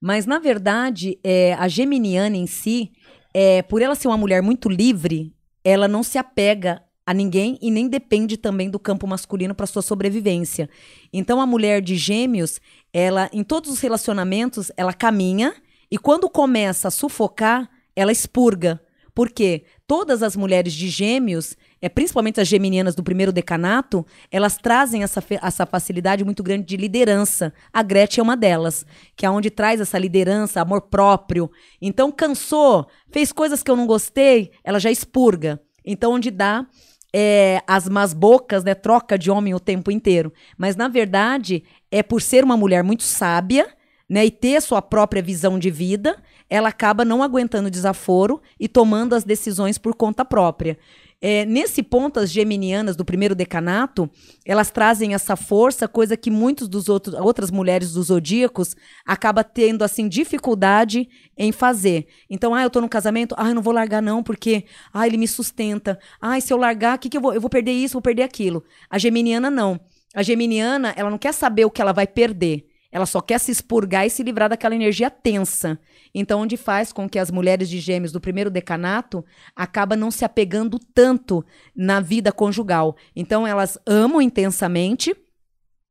Mas, 0.00 0.26
na 0.26 0.38
verdade, 0.38 1.18
é, 1.24 1.54
a 1.54 1.68
Geminiana 1.68 2.36
em 2.36 2.46
si, 2.46 2.92
é, 3.32 3.62
por 3.62 3.82
ela 3.82 3.94
ser 3.94 4.08
uma 4.08 4.16
mulher 4.16 4.42
muito 4.42 4.68
livre, 4.68 5.34
ela 5.64 5.88
não 5.88 6.02
se 6.02 6.18
apega 6.18 6.82
a 7.04 7.14
ninguém 7.14 7.58
e 7.62 7.70
nem 7.70 7.88
depende 7.88 8.36
também 8.36 8.68
do 8.68 8.78
campo 8.78 9.06
masculino 9.06 9.54
para 9.54 9.66
sua 9.66 9.80
sobrevivência. 9.82 10.68
Então, 11.12 11.40
a 11.40 11.46
mulher 11.46 11.80
de 11.80 11.94
gêmeos, 11.96 12.60
ela, 12.92 13.30
em 13.32 13.44
todos 13.44 13.70
os 13.70 13.80
relacionamentos, 13.80 14.72
ela 14.76 14.92
caminha 14.92 15.54
e 15.90 15.98
quando 15.98 16.28
começa 16.28 16.88
a 16.88 16.90
sufocar, 16.90 17.70
ela 17.96 18.12
expurga. 18.12 18.80
Por 19.16 19.30
quê? 19.30 19.64
Todas 19.86 20.22
as 20.22 20.36
mulheres 20.36 20.74
de 20.74 20.90
gêmeos, 20.90 21.56
é, 21.80 21.88
principalmente 21.88 22.38
as 22.38 22.46
geminianas 22.46 22.94
do 22.94 23.02
primeiro 23.02 23.32
decanato, 23.32 24.04
elas 24.30 24.58
trazem 24.58 25.02
essa, 25.02 25.24
essa 25.42 25.64
facilidade 25.64 26.22
muito 26.22 26.42
grande 26.42 26.66
de 26.66 26.76
liderança. 26.76 27.50
A 27.72 27.82
Gretchen 27.82 28.20
é 28.20 28.22
uma 28.22 28.36
delas, 28.36 28.84
que 29.16 29.24
é 29.24 29.30
onde 29.30 29.50
traz 29.50 29.80
essa 29.80 29.98
liderança, 29.98 30.60
amor 30.60 30.82
próprio. 30.82 31.50
Então, 31.80 32.12
cansou, 32.12 32.86
fez 33.10 33.32
coisas 33.32 33.62
que 33.62 33.70
eu 33.70 33.76
não 33.76 33.86
gostei, 33.86 34.50
ela 34.62 34.78
já 34.78 34.90
expurga. 34.90 35.58
Então, 35.82 36.12
onde 36.12 36.30
dá 36.30 36.66
é, 37.10 37.62
as 37.66 37.88
más 37.88 38.12
bocas, 38.12 38.62
né, 38.64 38.74
troca 38.74 39.16
de 39.16 39.30
homem 39.30 39.54
o 39.54 39.60
tempo 39.60 39.90
inteiro. 39.90 40.30
Mas, 40.58 40.76
na 40.76 40.88
verdade, 40.88 41.64
é 41.90 42.02
por 42.02 42.20
ser 42.20 42.44
uma 42.44 42.58
mulher 42.58 42.84
muito 42.84 43.02
sábia, 43.02 43.66
né, 44.06 44.26
e 44.26 44.30
ter 44.30 44.60
sua 44.60 44.82
própria 44.82 45.22
visão 45.22 45.58
de 45.58 45.70
vida, 45.70 46.16
ela 46.48 46.68
acaba 46.68 47.04
não 47.04 47.22
aguentando 47.22 47.70
desaforo 47.70 48.40
e 48.58 48.68
tomando 48.68 49.14
as 49.14 49.24
decisões 49.24 49.78
por 49.78 49.94
conta 49.94 50.24
própria. 50.24 50.78
É, 51.20 51.46
nesse 51.46 51.82
ponto, 51.82 52.20
as 52.20 52.30
geminianas 52.30 52.94
do 52.94 53.04
primeiro 53.04 53.34
decanato, 53.34 54.08
elas 54.44 54.70
trazem 54.70 55.14
essa 55.14 55.34
força, 55.34 55.88
coisa 55.88 56.14
que 56.14 56.30
muitos 56.30 56.68
dos 56.68 56.90
outros 56.90 57.14
outras 57.14 57.50
mulheres 57.50 57.92
dos 57.92 58.08
zodíacos 58.08 58.76
acaba 59.04 59.42
tendo 59.42 59.82
assim 59.82 60.08
dificuldade 60.08 61.08
em 61.36 61.52
fazer. 61.52 62.06
Então, 62.28 62.54
ah, 62.54 62.62
eu 62.62 62.70
tô 62.70 62.82
no 62.82 62.88
casamento, 62.88 63.34
ah, 63.38 63.48
eu 63.48 63.54
não 63.54 63.62
vou 63.62 63.72
largar 63.72 64.02
não, 64.02 64.22
porque 64.22 64.66
ah, 64.92 65.06
ele 65.06 65.16
me 65.16 65.26
sustenta. 65.26 65.98
Ah, 66.20 66.38
se 66.38 66.52
eu 66.52 66.58
largar, 66.58 66.96
o 66.96 66.98
que 67.00 67.08
que 67.08 67.16
eu 67.16 67.20
vou? 67.22 67.32
Eu 67.32 67.40
vou 67.40 67.50
perder 67.50 67.72
isso, 67.72 67.94
vou 67.94 68.02
perder 68.02 68.22
aquilo. 68.22 68.62
A 68.90 68.98
geminiana 68.98 69.50
não. 69.50 69.80
A 70.14 70.22
geminiana, 70.22 70.92
ela 70.96 71.10
não 71.10 71.18
quer 71.18 71.32
saber 71.32 71.64
o 71.64 71.70
que 71.70 71.80
ela 71.80 71.92
vai 71.92 72.06
perder. 72.06 72.66
Ela 72.96 73.04
só 73.04 73.20
quer 73.20 73.38
se 73.38 73.52
expurgar 73.52 74.06
e 74.06 74.10
se 74.10 74.22
livrar 74.22 74.48
daquela 74.48 74.74
energia 74.74 75.10
tensa. 75.10 75.78
Então, 76.14 76.40
onde 76.40 76.56
faz 76.56 76.94
com 76.94 77.06
que 77.06 77.18
as 77.18 77.30
mulheres 77.30 77.68
de 77.68 77.78
gêmeos 77.78 78.10
do 78.10 78.18
primeiro 78.18 78.50
decanato 78.50 79.22
acabam 79.54 79.98
não 79.98 80.10
se 80.10 80.24
apegando 80.24 80.78
tanto 80.94 81.44
na 81.76 82.00
vida 82.00 82.32
conjugal. 82.32 82.96
Então, 83.14 83.46
elas 83.46 83.76
amam 83.86 84.22
intensamente. 84.22 85.14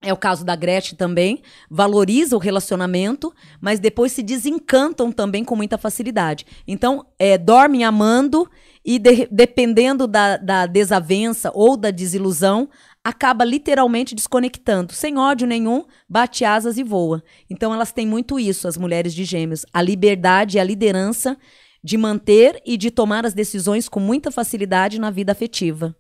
É 0.02 0.12
o 0.12 0.18
caso 0.18 0.44
da 0.44 0.56
Gretchen 0.56 0.98
também, 0.98 1.44
valoriza 1.70 2.36
o 2.36 2.40
relacionamento, 2.40 3.32
mas 3.62 3.80
depois 3.80 4.12
se 4.12 4.24
desencantam 4.24 5.12
também 5.12 5.44
com 5.44 5.56
muita 5.56 5.78
facilidade. 5.78 6.44
Então, 6.68 7.06
é, 7.20 7.38
dormem 7.38 7.84
amando 7.84 8.50
e, 8.84 8.98
de- 8.98 9.28
dependendo 9.32 10.08
da, 10.08 10.38
da 10.38 10.66
desavença 10.66 11.52
ou 11.54 11.78
da 11.78 11.92
desilusão, 11.92 12.68
acaba 13.06 13.46
literalmente 13.46 14.16
desconectando, 14.16 14.92
sem 14.92 15.16
ódio 15.16 15.46
nenhum, 15.46 15.86
bate 16.10 16.44
asas 16.44 16.76
e 16.80 16.84
voa. 16.84 17.24
Então 17.48 17.72
elas 17.72 17.92
têm 17.92 18.08
muito 18.08 18.40
isso, 18.40 18.68
as 18.68 18.78
mulheres 18.78 19.14
de 19.14 19.24
gêmeos, 19.24 19.64
a 19.72 19.80
liberdade 19.80 20.58
e 20.58 20.60
a 20.60 20.64
liderança 20.64 21.38
de 21.84 21.98
manter 21.98 22.60
e 22.66 22.76
de 22.76 22.90
tomar 22.90 23.24
as 23.24 23.36
decisões 23.36 23.88
com 23.88 24.00
muita 24.00 24.32
facilidade 24.32 25.00
na 25.00 25.12
vida 25.12 25.32
afetiva. 25.32 25.96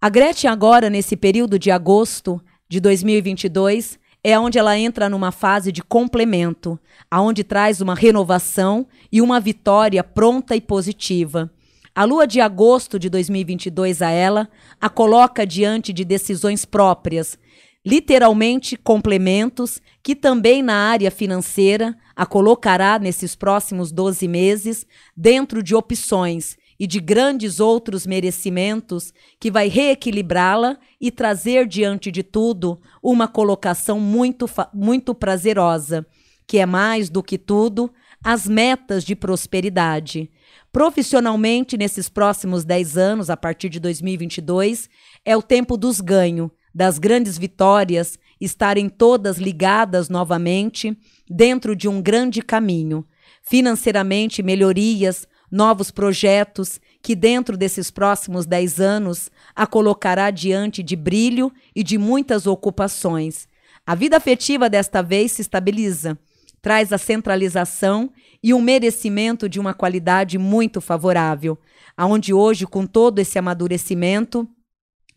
A 0.00 0.08
Gretchen 0.08 0.50
agora, 0.50 0.90
nesse 0.90 1.16
período 1.16 1.56
de 1.60 1.70
agosto 1.70 2.42
de 2.68 2.80
2022, 2.80 3.96
é 4.24 4.36
onde 4.36 4.58
ela 4.58 4.76
entra 4.76 5.08
numa 5.08 5.30
fase 5.30 5.70
de 5.70 5.80
complemento, 5.80 6.76
aonde 7.08 7.44
traz 7.44 7.80
uma 7.80 7.94
renovação 7.94 8.84
e 9.12 9.22
uma 9.22 9.38
vitória 9.38 10.02
pronta 10.02 10.56
e 10.56 10.60
positiva. 10.60 11.52
A 12.00 12.04
lua 12.04 12.26
de 12.26 12.40
agosto 12.40 12.98
de 12.98 13.10
2022 13.10 14.00
a 14.00 14.08
ela 14.08 14.48
a 14.80 14.88
coloca 14.88 15.46
diante 15.46 15.92
de 15.92 16.02
decisões 16.02 16.64
próprias, 16.64 17.38
literalmente 17.84 18.74
complementos, 18.74 19.82
que 20.02 20.16
também 20.16 20.62
na 20.62 20.72
área 20.72 21.10
financeira 21.10 21.94
a 22.16 22.24
colocará 22.24 22.98
nesses 22.98 23.36
próximos 23.36 23.92
12 23.92 24.26
meses 24.26 24.86
dentro 25.14 25.62
de 25.62 25.74
opções 25.74 26.56
e 26.78 26.86
de 26.86 27.00
grandes 27.00 27.60
outros 27.60 28.06
merecimentos 28.06 29.12
que 29.38 29.50
vai 29.50 29.68
reequilibrá-la 29.68 30.78
e 30.98 31.10
trazer 31.10 31.66
diante 31.66 32.10
de 32.10 32.22
tudo 32.22 32.80
uma 33.02 33.28
colocação 33.28 34.00
muito, 34.00 34.48
muito 34.72 35.14
prazerosa, 35.14 36.06
que 36.46 36.56
é 36.56 36.64
mais 36.64 37.10
do 37.10 37.22
que 37.22 37.36
tudo 37.36 37.92
as 38.24 38.46
metas 38.46 39.04
de 39.04 39.14
prosperidade. 39.14 40.30
Profissionalmente, 40.72 41.76
nesses 41.76 42.08
próximos 42.08 42.64
10 42.64 42.96
anos, 42.96 43.28
a 43.28 43.36
partir 43.36 43.68
de 43.68 43.80
2022, 43.80 44.88
é 45.24 45.36
o 45.36 45.42
tempo 45.42 45.76
dos 45.76 46.00
ganhos, 46.00 46.50
das 46.72 46.96
grandes 46.96 47.36
vitórias, 47.36 48.16
estarem 48.40 48.88
todas 48.88 49.38
ligadas 49.38 50.08
novamente 50.08 50.96
dentro 51.28 51.74
de 51.74 51.88
um 51.88 52.00
grande 52.00 52.40
caminho. 52.40 53.04
Financeiramente, 53.42 54.44
melhorias, 54.44 55.26
novos 55.50 55.90
projetos 55.90 56.80
que, 57.02 57.16
dentro 57.16 57.56
desses 57.56 57.90
próximos 57.90 58.46
10 58.46 58.80
anos, 58.80 59.28
a 59.56 59.66
colocará 59.66 60.30
diante 60.30 60.84
de 60.84 60.94
brilho 60.94 61.52
e 61.74 61.82
de 61.82 61.98
muitas 61.98 62.46
ocupações. 62.46 63.48
A 63.84 63.96
vida 63.96 64.16
afetiva 64.16 64.70
desta 64.70 65.02
vez 65.02 65.32
se 65.32 65.42
estabiliza, 65.42 66.16
traz 66.62 66.92
a 66.92 66.98
centralização 66.98 68.12
e 68.42 68.54
um 68.54 68.60
merecimento 68.60 69.48
de 69.48 69.60
uma 69.60 69.74
qualidade 69.74 70.38
muito 70.38 70.80
favorável, 70.80 71.58
aonde 71.96 72.32
hoje, 72.32 72.66
com 72.66 72.86
todo 72.86 73.18
esse 73.18 73.38
amadurecimento, 73.38 74.48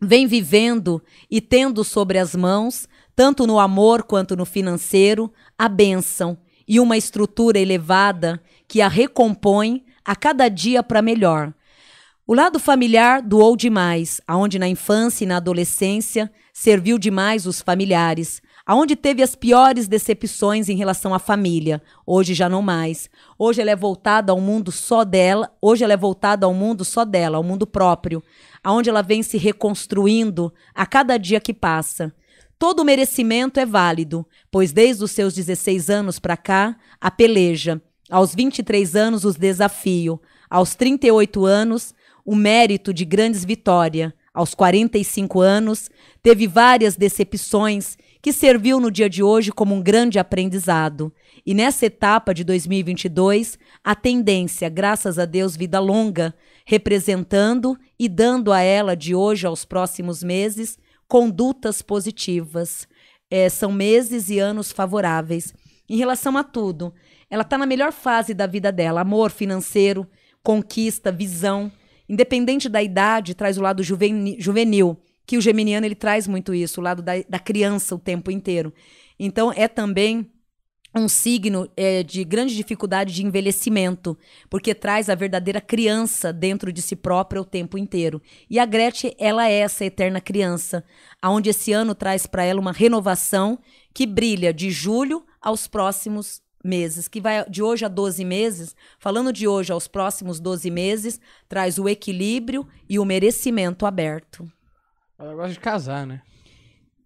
vem 0.02 0.28
vivendo 0.28 1.02
e 1.32 1.40
tendo 1.40 1.84
sobre 1.84 2.18
as 2.18 2.36
mãos, 2.36 2.88
tanto 3.16 3.48
no 3.48 3.60
amor 3.60 4.04
quanto 4.04 4.36
no 4.36 4.46
financeiro, 4.46 5.32
a 5.58 5.70
bênção 5.70 6.38
e 6.68 6.80
uma 6.80 6.98
estrutura 6.98 7.60
elevada 7.60 8.42
que 8.68 8.82
a 8.82 8.88
recompõe 8.88 9.86
a 10.04 10.16
cada 10.16 10.50
dia 10.50 10.84
para 10.84 11.02
melhor. 11.02 11.54
O 12.26 12.34
lado 12.34 12.60
familiar 12.60 13.22
doou 13.22 13.56
demais, 13.56 14.22
aonde 14.28 14.58
na 14.58 14.68
infância 14.68 15.24
e 15.24 15.28
na 15.28 15.38
adolescência 15.38 16.32
serviu 16.54 16.98
demais 16.98 17.46
os 17.46 17.62
familiares, 17.62 18.42
aonde 18.66 18.96
teve 18.96 19.22
as 19.22 19.36
piores 19.36 19.88
decepções 19.88 20.70
em 20.70 20.76
relação 20.76 21.14
à 21.14 21.20
família. 21.20 21.82
Hoje 22.06 22.34
já 22.34 22.48
não 22.48 22.62
mais. 22.62 23.10
Hoje 23.38 23.62
ela 23.62 23.72
é 23.72 23.76
voltada 23.76 24.32
ao 24.32 24.40
mundo 24.40 24.72
só 24.72 25.04
dela, 25.04 25.52
hoje 25.62 25.84
ela 25.84 25.94
é 25.94 25.98
voltada 25.98 26.46
ao 26.46 26.54
mundo 26.54 26.86
só 26.86 27.04
dela, 27.04 27.38
ao 27.38 27.44
mundo 27.44 27.68
próprio, 27.68 28.24
aonde 28.64 28.90
ela 28.90 29.02
vem 29.02 29.22
se 29.22 29.38
reconstruindo 29.38 30.54
a 30.74 30.86
cada 30.86 31.18
dia 31.18 31.40
que 31.40 31.54
passa. 31.54 32.14
Todo 32.58 32.86
merecimento 32.86 33.60
é 33.60 33.66
válido, 33.66 34.26
pois 34.50 34.72
desde 34.72 35.04
os 35.04 35.12
seus 35.12 35.34
16 35.34 35.90
anos 35.90 36.18
para 36.18 36.38
cá, 36.38 36.78
a 37.02 37.12
peleja. 37.12 37.82
Aos 38.10 38.34
23 38.34 38.96
anos, 38.96 39.26
os 39.26 39.36
desafio. 39.36 40.22
Aos 40.50 40.76
38 40.76 41.46
anos, 41.46 41.94
o 42.24 42.36
mérito 42.36 42.94
de 42.94 43.04
grandes 43.04 43.44
vitórias. 43.44 44.14
Aos 44.34 44.56
45 44.56 45.42
anos, 45.42 45.90
teve 46.22 46.48
várias 46.48 46.96
decepções 46.96 47.98
que 48.24 48.32
serviu 48.32 48.80
no 48.80 48.90
dia 48.90 49.10
de 49.10 49.22
hoje 49.22 49.52
como 49.52 49.76
um 49.76 49.82
grande 49.82 50.18
aprendizado. 50.18 51.14
E 51.46 51.54
nessa 51.54 51.88
etapa 51.88 52.34
de 52.34 52.46
2022, 52.46 53.60
a 53.84 53.94
tendência, 53.94 54.70
graças 54.70 55.20
a 55.20 55.26
Deus, 55.26 55.58
vida 55.58 55.78
longa, 55.78 56.34
representando 56.66 57.78
e 58.00 58.08
dando 58.08 58.54
a 58.54 58.62
ela 58.62 58.96
de 58.96 59.14
hoje 59.14 59.46
aos 59.46 59.66
próximos 59.66 60.24
meses 60.24 60.80
condutas 61.06 61.82
positivas. 61.82 62.88
É, 63.30 63.50
são 63.50 63.74
meses 63.74 64.30
e 64.30 64.40
anos 64.40 64.72
favoráveis. 64.72 65.54
Em 65.90 65.98
relação 65.98 66.38
a 66.38 66.46
tudo, 66.46 66.94
ela 67.30 67.44
está 67.44 67.58
na 67.58 67.66
melhor 67.66 67.92
fase 67.92 68.34
da 68.34 68.48
vida 68.48 68.72
dela: 68.72 69.02
amor 69.02 69.32
financeiro, 69.32 70.08
conquista, 70.42 71.12
visão. 71.12 71.70
Independente 72.08 72.70
da 72.70 72.82
idade, 72.82 73.36
traz 73.36 73.58
o 73.58 73.62
lado 73.62 73.84
juveni- 73.84 74.38
juvenil, 74.40 74.98
que 75.26 75.38
o 75.38 75.42
geminiano 75.42 75.86
ele 75.86 75.96
traz 75.96 76.28
muito 76.28 76.54
isso, 76.54 76.80
o 76.80 76.84
lado 76.84 77.02
da, 77.02 77.14
da 77.28 77.40
criança 77.40 77.96
o 77.96 78.00
tempo 78.00 78.30
inteiro. 78.30 78.74
Então 79.20 79.52
é 79.56 79.68
também 79.68 80.30
um 80.96 81.08
signo 81.08 81.68
é, 81.76 82.04
de 82.04 82.24
grande 82.24 82.56
dificuldade 82.56 83.14
de 83.14 83.26
envelhecimento, 83.26 84.18
porque 84.50 84.76
traz 84.76 85.10
a 85.10 85.16
verdadeira 85.16 85.60
criança 85.60 86.32
dentro 86.32 86.72
de 86.72 86.82
si 86.82 86.96
própria 86.96 87.42
o 87.42 87.46
tempo 87.46 87.78
inteiro. 87.78 88.22
E 88.50 88.60
a 88.60 88.66
Gretchen, 88.66 89.16
ela 89.18 89.50
é 89.50 89.54
essa 89.54 89.84
eterna 89.84 90.22
criança, 90.22 90.84
aonde 91.22 91.50
esse 91.50 91.74
ano 91.74 91.96
traz 91.96 92.28
para 92.28 92.44
ela 92.44 92.60
uma 92.60 92.72
renovação 92.72 93.58
que 93.94 94.06
brilha 94.06 94.54
de 94.54 94.70
julho 94.70 95.26
aos 95.42 95.68
próximos 95.68 96.42
meses, 96.64 97.08
que 97.08 97.20
vai 97.20 97.44
de 97.50 97.62
hoje 97.62 97.84
a 97.84 97.90
12 97.90 98.24
meses, 98.24 98.76
falando 99.00 99.34
de 99.34 99.48
hoje 99.48 99.72
aos 99.74 99.88
próximos 99.88 100.40
12 100.40 100.70
meses, 100.70 101.20
traz 101.50 101.78
o 101.78 101.90
equilíbrio 101.90 102.66
e 102.88 103.00
o 103.00 103.06
merecimento 103.06 103.86
aberto. 103.86 104.48
Ela 105.18 105.36
gosta 105.36 105.54
de 105.54 105.60
casar, 105.60 106.06
né? 106.06 106.22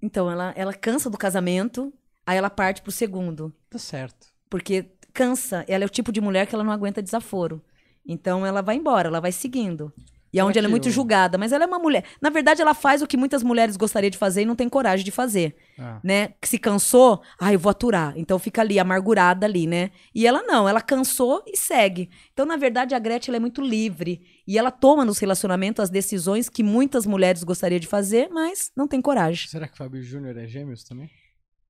Então, 0.02 0.30
ela, 0.30 0.54
ela 0.56 0.74
cansa 0.74 1.10
do 1.10 1.18
casamento, 1.18 1.94
aí 2.26 2.38
ela 2.38 2.50
parte 2.50 2.82
pro 2.82 2.92
segundo. 2.92 3.54
Tá 3.70 3.78
certo. 3.78 4.28
Porque 4.50 4.92
cansa, 5.14 5.66
ela 5.68 5.84
é 5.84 5.88
o 5.88 5.90
tipo 5.90 6.12
de 6.12 6.22
mulher 6.22 6.46
que 6.46 6.54
ela 6.54 6.64
não 6.64 6.72
aguenta 6.72 7.02
desaforo. 7.02 7.64
Então 8.06 8.46
ela 8.46 8.62
vai 8.62 8.76
embora, 8.76 9.10
ela 9.10 9.20
vai 9.20 9.32
seguindo. 9.32 9.92
E 10.34 10.40
é 10.40 10.44
onde 10.44 10.58
ela 10.58 10.68
é 10.68 10.70
muito 10.70 10.90
julgada, 10.90 11.38
mas 11.38 11.52
ela 11.52 11.64
é 11.64 11.68
uma 11.68 11.80
mulher. 11.80 12.04
Na 12.22 12.30
verdade, 12.30 12.62
ela 12.62 12.74
faz 12.74 13.02
o 13.02 13.08
que 13.08 13.16
muitas 13.16 13.42
mulheres 13.44 13.78
gostariam 13.78 14.10
de 14.10 14.18
fazer 14.18 14.42
e 14.42 14.46
não 14.46 14.56
tem 14.56 14.68
coragem 14.68 15.04
de 15.06 15.12
fazer, 15.12 15.56
Ah. 15.80 16.00
né? 16.04 16.30
Que 16.42 16.48
se 16.48 16.60
cansou, 16.60 17.22
ah, 17.40 17.54
eu 17.54 17.60
vou 17.60 17.70
aturar. 17.70 18.14
Então 18.18 18.38
fica 18.38 18.62
ali 18.62 18.78
amargurada 18.80 19.46
ali, 19.46 19.66
né? 19.66 19.90
E 20.14 20.28
ela 20.28 20.44
não, 20.44 20.68
ela 20.68 20.82
cansou 20.82 21.44
e 21.48 21.56
segue. 21.58 22.10
Então, 22.34 22.46
na 22.46 22.58
verdade, 22.58 22.94
a 22.94 23.00
Gretchen 23.00 23.32
ela 23.32 23.38
é 23.38 23.40
muito 23.40 23.62
livre 23.62 24.22
e 24.48 24.58
ela 24.58 24.70
toma 24.72 25.06
nos 25.06 25.18
relacionamentos 25.20 25.82
as 25.84 25.90
decisões 25.90 26.50
que 26.50 26.62
muitas 26.64 27.06
mulheres 27.06 27.44
gostariam 27.44 27.80
de 27.80 27.88
fazer, 27.88 28.30
mas 28.30 28.72
não 28.76 28.88
tem 28.88 29.02
coragem. 29.02 29.48
Será 29.48 29.68
que 29.68 29.74
o 29.74 29.78
Fábio 29.78 30.02
Júnior 30.04 30.38
é 30.38 30.46
gêmeos 30.48 30.84
também? 30.84 31.10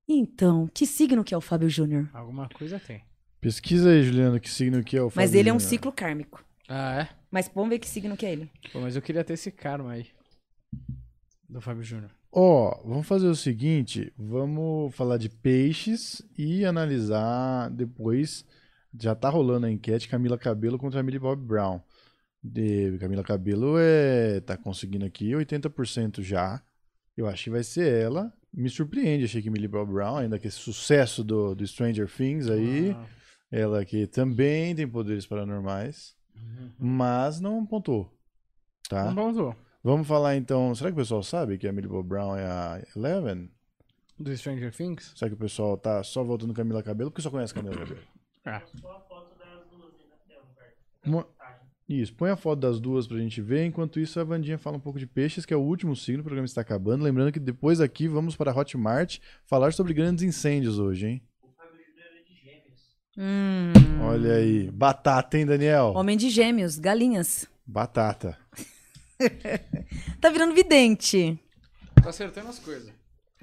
Então, 0.08 0.68
que 0.72 0.86
signo 0.86 1.22
que 1.22 1.34
é 1.34 1.36
o 1.36 1.40
Fábio 1.40 1.68
Júnior? 1.68 2.08
Alguma 2.14 2.48
coisa 2.48 2.80
tem. 2.80 3.02
Pesquisa 3.40 3.90
aí, 3.90 4.02
Juliano, 4.02 4.40
que 4.40 4.50
signo 4.50 4.82
que 4.82 4.96
é 4.96 5.00
o 5.02 5.12
Mas 5.14 5.30
Fábio 5.30 5.38
ele 5.38 5.48
é 5.48 5.52
um 5.52 5.58
ciclo 5.60 5.92
kármico. 5.92 6.42
Ah, 6.68 7.02
é? 7.02 7.08
Mas 7.30 7.50
vamos 7.54 7.70
ver 7.70 7.78
que 7.78 7.88
signo 7.88 8.16
que 8.16 8.26
é 8.26 8.32
ele. 8.32 8.50
Pô, 8.72 8.80
mas 8.80 8.96
eu 8.96 9.02
queria 9.02 9.24
ter 9.24 9.34
esse 9.34 9.50
karma 9.50 9.92
aí. 9.92 10.06
Do 11.48 11.60
Fábio 11.60 11.82
Júnior. 11.82 12.10
Ó, 12.30 12.82
vamos 12.84 13.06
fazer 13.06 13.26
o 13.26 13.34
seguinte, 13.34 14.12
vamos 14.16 14.94
falar 14.94 15.16
de 15.16 15.30
peixes 15.30 16.22
e 16.36 16.64
analisar 16.64 17.70
depois. 17.70 18.44
Já 18.98 19.14
tá 19.14 19.28
rolando 19.30 19.66
a 19.66 19.70
enquete 19.70 20.08
Camila 20.08 20.36
Cabelo 20.38 20.78
contra 20.78 21.02
Millie 21.02 21.18
Bob 21.18 21.42
Brown. 21.42 21.80
De 22.42 22.96
Camila 22.98 23.22
Cabelo 23.24 23.76
é 23.78 24.40
tá 24.40 24.56
conseguindo 24.56 25.04
aqui 25.04 25.30
80% 25.30 26.22
já. 26.22 26.62
Eu 27.16 27.26
acho 27.26 27.44
que 27.44 27.50
vai 27.50 27.64
ser 27.64 27.92
ela. 27.92 28.32
Me 28.52 28.68
surpreende, 28.68 29.24
achei 29.24 29.42
que 29.42 29.50
Millie 29.50 29.68
Bob 29.68 29.92
Brown, 29.92 30.16
ainda 30.18 30.38
que 30.38 30.46
esse 30.46 30.58
sucesso 30.58 31.22
do, 31.24 31.54
do 31.54 31.66
Stranger 31.66 32.08
Things 32.08 32.48
aí, 32.48 32.90
Ah, 32.90 33.06
ela 33.50 33.84
que 33.84 34.06
também 34.06 34.74
tem 34.74 34.86
poderes 34.88 35.26
paranormais, 35.26 36.14
mas 36.78 37.40
não 37.40 37.64
pontuou. 37.66 38.12
Tá? 38.88 39.04
Não 39.06 39.14
pontuou. 39.14 39.54
Vamos 39.82 40.06
falar 40.06 40.36
então. 40.36 40.74
Será 40.74 40.90
que 40.90 40.94
o 40.94 41.00
pessoal 41.00 41.22
sabe 41.22 41.56
que 41.58 41.66
a 41.68 41.72
Millie 41.72 41.88
Bob 41.90 42.06
Brown 42.08 42.36
é 42.36 42.44
a 42.46 42.82
Eleven? 42.96 43.50
Do 44.18 44.36
Stranger 44.36 44.74
Things? 44.74 45.12
Será 45.16 45.28
que 45.28 45.34
o 45.34 45.38
pessoal 45.38 45.76
tá 45.76 46.02
só 46.02 46.24
voltando 46.24 46.52
Camila 46.52 46.82
Cabelo? 46.82 47.10
Porque 47.10 47.22
só 47.22 47.30
conhece 47.30 47.54
Camila 47.54 47.76
Cabelo. 47.76 48.00
Ah. 48.44 48.62
Mo- 51.06 51.26
Isso, 51.88 52.12
põe 52.14 52.28
a 52.30 52.36
foto 52.36 52.58
das 52.60 52.78
duas 52.80 53.06
pra 53.06 53.16
gente 53.18 53.40
ver. 53.40 53.64
Enquanto 53.64 53.98
isso, 54.00 54.18
a 54.20 54.24
Vandinha 54.24 54.58
fala 54.58 54.76
um 54.76 54.80
pouco 54.80 54.98
de 54.98 55.06
peixes, 55.06 55.46
que 55.46 55.54
é 55.54 55.56
o 55.56 55.60
último 55.60 55.94
signo, 55.96 56.20
o 56.20 56.24
programa 56.24 56.44
está 56.44 56.60
acabando. 56.60 57.04
Lembrando 57.04 57.32
que 57.32 57.38
depois 57.40 57.80
aqui 57.80 58.06
vamos 58.08 58.36
para 58.36 58.50
a 58.50 58.54
Hotmart 58.56 59.18
falar 59.46 59.72
sobre 59.72 59.94
grandes 59.94 60.22
incêndios 60.24 60.78
hoje, 60.78 61.06
hein? 61.06 61.22
Hum, 63.20 63.72
Olha 64.02 64.34
aí. 64.34 64.70
Batata, 64.70 65.36
hein, 65.36 65.44
Daniel? 65.44 65.92
homem 65.96 66.16
de 66.16 66.30
gêmeos, 66.30 66.78
galinhas. 66.78 67.46
Batata. 67.66 68.38
Tá 70.20 70.30
virando 70.30 70.54
vidente. 70.54 71.36
Tô 72.00 72.08
acertando 72.08 72.48
as 72.48 72.58
coisas. 72.60 72.92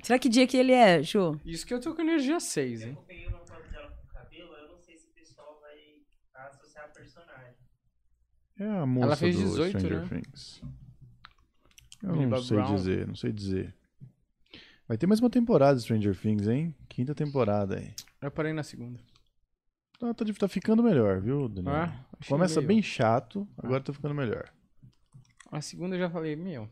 Será 0.02 0.18
que 0.18 0.30
dia 0.30 0.48
que 0.48 0.56
ele 0.56 0.72
é, 0.72 1.02
Ju? 1.04 1.38
Isso 1.46 1.66
que 1.66 1.74
eu 1.74 1.82
tô 1.82 1.94
com 1.94 2.02
energia 2.02 2.40
6, 2.40 2.82
hein? 2.84 2.90
Eu 2.96 3.02
peguei 3.04 3.28
uma 3.28 3.40
foto 3.40 3.70
dela 3.70 3.88
com 3.90 4.06
o 4.06 4.14
cabelo, 4.14 4.54
eu 4.54 4.70
não 4.70 4.80
sei 4.80 4.98
se 4.98 5.06
o 5.06 5.10
pessoal 5.14 5.60
vai 5.62 6.46
associar 6.48 6.86
a 6.86 6.88
personagem. 6.88 7.54
É 8.58 8.66
a 8.68 8.86
moça 8.86 9.06
Ela 9.08 9.16
fez 9.18 9.36
do 9.38 9.44
18, 9.44 9.80
Stranger 9.80 10.00
né? 10.02 10.08
Things. 10.08 10.62
Eu 12.04 12.16
não 12.16 12.42
sei 12.44 12.58
Brown. 12.58 12.76
dizer, 12.76 13.08
não 13.08 13.16
sei 13.16 13.32
dizer. 13.34 13.74
Vai 14.88 14.98
ter 14.98 15.08
mais 15.08 15.20
uma 15.20 15.30
temporada 15.30 15.76
de 15.78 15.84
Stranger 15.84 16.16
Things, 16.18 16.48
hein? 16.48 16.74
Quinta 16.88 17.14
temporada 17.14 17.78
aí. 17.78 17.94
Eu 18.22 18.32
parei 18.32 18.54
na 18.54 18.64
segunda. 18.64 19.00
Tá, 20.14 20.26
tá, 20.26 20.34
tá 20.40 20.48
ficando 20.48 20.84
melhor, 20.84 21.20
viu? 21.22 21.52
Ah, 21.68 21.92
Começa 22.28 22.60
meio- 22.60 22.68
bem 22.68 22.82
chato, 22.82 23.48
agora 23.58 23.82
tá 23.82 23.94
ficando 23.94 24.14
melhor. 24.14 24.50
A 25.52 25.62
segunda 25.62 25.96
eu 25.96 26.00
já 26.00 26.10
falei, 26.10 26.36
meu. 26.36 26.70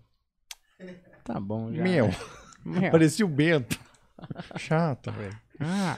Tá 1.24 1.40
bom, 1.40 1.74
já. 1.74 1.82
Meu, 1.84 2.10
Meu. 2.66 2.92
parecia 2.92 3.26
o 3.26 3.30
Bento. 3.30 3.80
Chato, 4.58 5.12
velho. 5.12 5.38
Ah, 5.60 5.98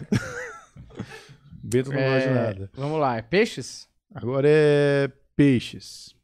Bento 1.63 1.91
não 1.91 1.97
gosta 2.01 2.19
de 2.19 2.27
é, 2.27 2.33
nada. 2.33 2.71
vamos 2.73 2.99
lá, 2.99 3.17
é 3.17 3.21
peixes? 3.21 3.89
Agora 4.13 4.47
é 4.49 5.11
peixes. 5.35 6.14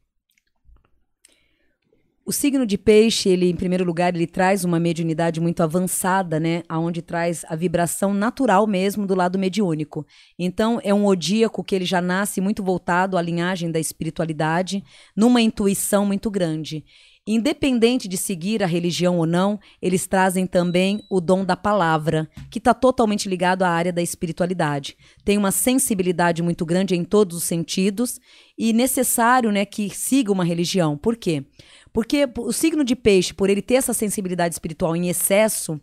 O 2.24 2.30
signo 2.30 2.64
de 2.64 2.78
peixe, 2.78 3.28
ele, 3.28 3.50
em 3.50 3.56
primeiro 3.56 3.84
lugar, 3.84 4.14
ele 4.14 4.28
traz 4.28 4.64
uma 4.64 4.78
mediunidade 4.78 5.40
muito 5.40 5.60
avançada, 5.60 6.38
né? 6.38 6.62
Aonde 6.68 7.02
traz 7.02 7.44
a 7.48 7.56
vibração 7.56 8.14
natural 8.14 8.64
mesmo 8.64 9.08
do 9.08 9.14
lado 9.16 9.36
mediúnico. 9.36 10.06
Então, 10.38 10.80
é 10.84 10.94
um 10.94 11.04
odíaco 11.04 11.64
que 11.64 11.74
ele 11.74 11.84
já 11.84 12.00
nasce 12.00 12.40
muito 12.40 12.62
voltado 12.62 13.18
à 13.18 13.22
linhagem 13.22 13.72
da 13.72 13.80
espiritualidade, 13.80 14.84
numa 15.16 15.42
intuição 15.42 16.06
muito 16.06 16.30
grande. 16.30 16.84
Independente 17.24 18.08
de 18.08 18.16
seguir 18.16 18.64
a 18.64 18.66
religião 18.66 19.18
ou 19.18 19.26
não, 19.26 19.58
eles 19.80 20.08
trazem 20.08 20.44
também 20.44 21.04
o 21.08 21.20
dom 21.20 21.44
da 21.44 21.56
palavra, 21.56 22.28
que 22.50 22.58
está 22.58 22.74
totalmente 22.74 23.28
ligado 23.28 23.62
à 23.62 23.68
área 23.68 23.92
da 23.92 24.02
espiritualidade. 24.02 24.96
Tem 25.24 25.38
uma 25.38 25.52
sensibilidade 25.52 26.42
muito 26.42 26.66
grande 26.66 26.96
em 26.96 27.04
todos 27.04 27.36
os 27.36 27.44
sentidos 27.44 28.18
e 28.58 28.72
necessário 28.72 29.52
né, 29.52 29.64
que 29.64 29.88
siga 29.88 30.32
uma 30.32 30.44
religião. 30.44 30.98
Por 30.98 31.16
quê? 31.16 31.44
Porque 31.92 32.28
o 32.38 32.52
signo 32.52 32.84
de 32.84 32.96
peixe, 32.96 33.34
por 33.34 33.50
ele 33.50 33.60
ter 33.60 33.74
essa 33.74 33.92
sensibilidade 33.92 34.54
espiritual 34.54 34.96
em 34.96 35.08
excesso, 35.08 35.80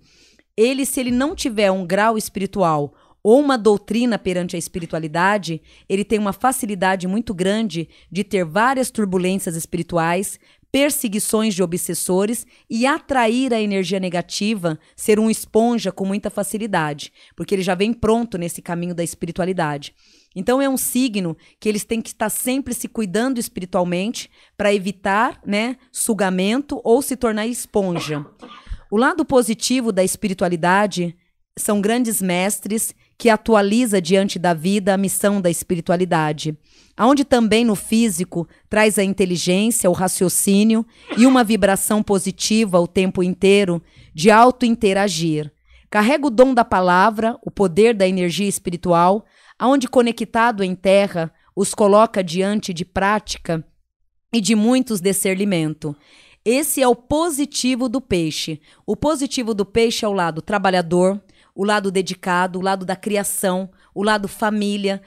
ele, 0.57 0.85
se 0.85 0.99
ele 0.99 1.11
não 1.11 1.35
tiver 1.35 1.71
um 1.71 1.85
grau 1.85 2.17
espiritual 2.17 2.93
ou 3.21 3.39
uma 3.39 3.57
doutrina 3.57 4.17
perante 4.17 4.55
a 4.55 4.59
espiritualidade, 4.59 5.61
ele 5.87 6.03
tem 6.03 6.17
uma 6.17 6.33
facilidade 6.33 7.07
muito 7.07 7.33
grande 7.33 7.87
de 8.11 8.23
ter 8.23 8.45
várias 8.45 8.89
turbulências 8.89 9.55
espirituais, 9.55 10.39
perseguições 10.71 11.53
de 11.53 11.63
obsessores 11.63 12.45
e 12.69 12.85
atrair 12.85 13.53
a 13.53 13.61
energia 13.61 13.99
negativa, 13.99 14.79
ser 14.95 15.19
um 15.19 15.29
esponja 15.29 15.91
com 15.91 16.05
muita 16.05 16.29
facilidade, 16.29 17.11
porque 17.35 17.55
ele 17.55 17.63
já 17.63 17.75
vem 17.75 17.91
pronto 17.91 18.37
nesse 18.37 18.61
caminho 18.61 18.95
da 18.95 19.03
espiritualidade. 19.03 19.93
Então 20.39 20.61
é 20.61 20.69
um 20.69 20.77
signo 20.77 21.35
que 21.59 21.67
eles 21.67 21.83
têm 21.83 22.01
que 22.01 22.09
estar 22.09 22.29
sempre 22.29 22.73
se 22.73 22.87
cuidando 22.87 23.39
espiritualmente 23.39 24.29
para 24.55 24.73
evitar, 24.73 25.37
né, 25.45 25.75
sugamento 25.91 26.79
ou 26.81 27.01
se 27.01 27.17
tornar 27.17 27.45
esponja. 27.45 28.25
O 28.89 28.95
lado 28.95 29.25
positivo 29.25 29.91
da 29.91 30.01
espiritualidade 30.01 31.13
são 31.57 31.81
grandes 31.81 32.21
mestres 32.21 32.95
que 33.17 33.29
atualiza 33.29 34.01
diante 34.01 34.39
da 34.39 34.53
vida 34.53 34.93
a 34.93 34.97
missão 34.97 35.41
da 35.41 35.49
espiritualidade, 35.49 36.57
aonde 36.95 37.25
também 37.25 37.65
no 37.65 37.75
físico 37.75 38.47
traz 38.69 38.97
a 38.97 39.03
inteligência, 39.03 39.89
o 39.89 39.93
raciocínio 39.93 40.85
e 41.17 41.25
uma 41.25 41.43
vibração 41.43 42.01
positiva 42.01 42.79
o 42.79 42.87
tempo 42.87 43.21
inteiro 43.21 43.83
de 44.13 44.31
auto 44.31 44.65
interagir. 44.65 45.51
Carrega 45.89 46.27
o 46.27 46.29
dom 46.29 46.53
da 46.53 46.63
palavra, 46.63 47.37
o 47.43 47.51
poder 47.51 47.93
da 47.93 48.07
energia 48.07 48.47
espiritual, 48.47 49.25
aonde 49.59 49.89
conectado 49.89 50.63
em 50.63 50.73
terra 50.73 51.31
os 51.53 51.75
coloca 51.75 52.23
diante 52.23 52.73
de 52.73 52.85
prática 52.85 53.63
e 54.33 54.39
de 54.39 54.55
muitos 54.55 55.01
discernimento. 55.01 55.93
Esse 56.45 56.81
é 56.81 56.87
o 56.87 56.95
positivo 56.95 57.89
do 57.89 57.99
peixe. 57.99 58.61
O 58.85 58.95
positivo 58.95 59.53
do 59.53 59.65
peixe 59.65 60.05
é 60.05 60.07
o 60.07 60.13
lado 60.13 60.41
trabalhador, 60.41 61.21
o 61.53 61.65
lado 61.65 61.91
dedicado, 61.91 62.57
o 62.57 62.61
lado 62.61 62.85
da 62.85 62.95
criação, 62.95 63.69
o 63.93 64.01
lado 64.01 64.29
família. 64.29 65.01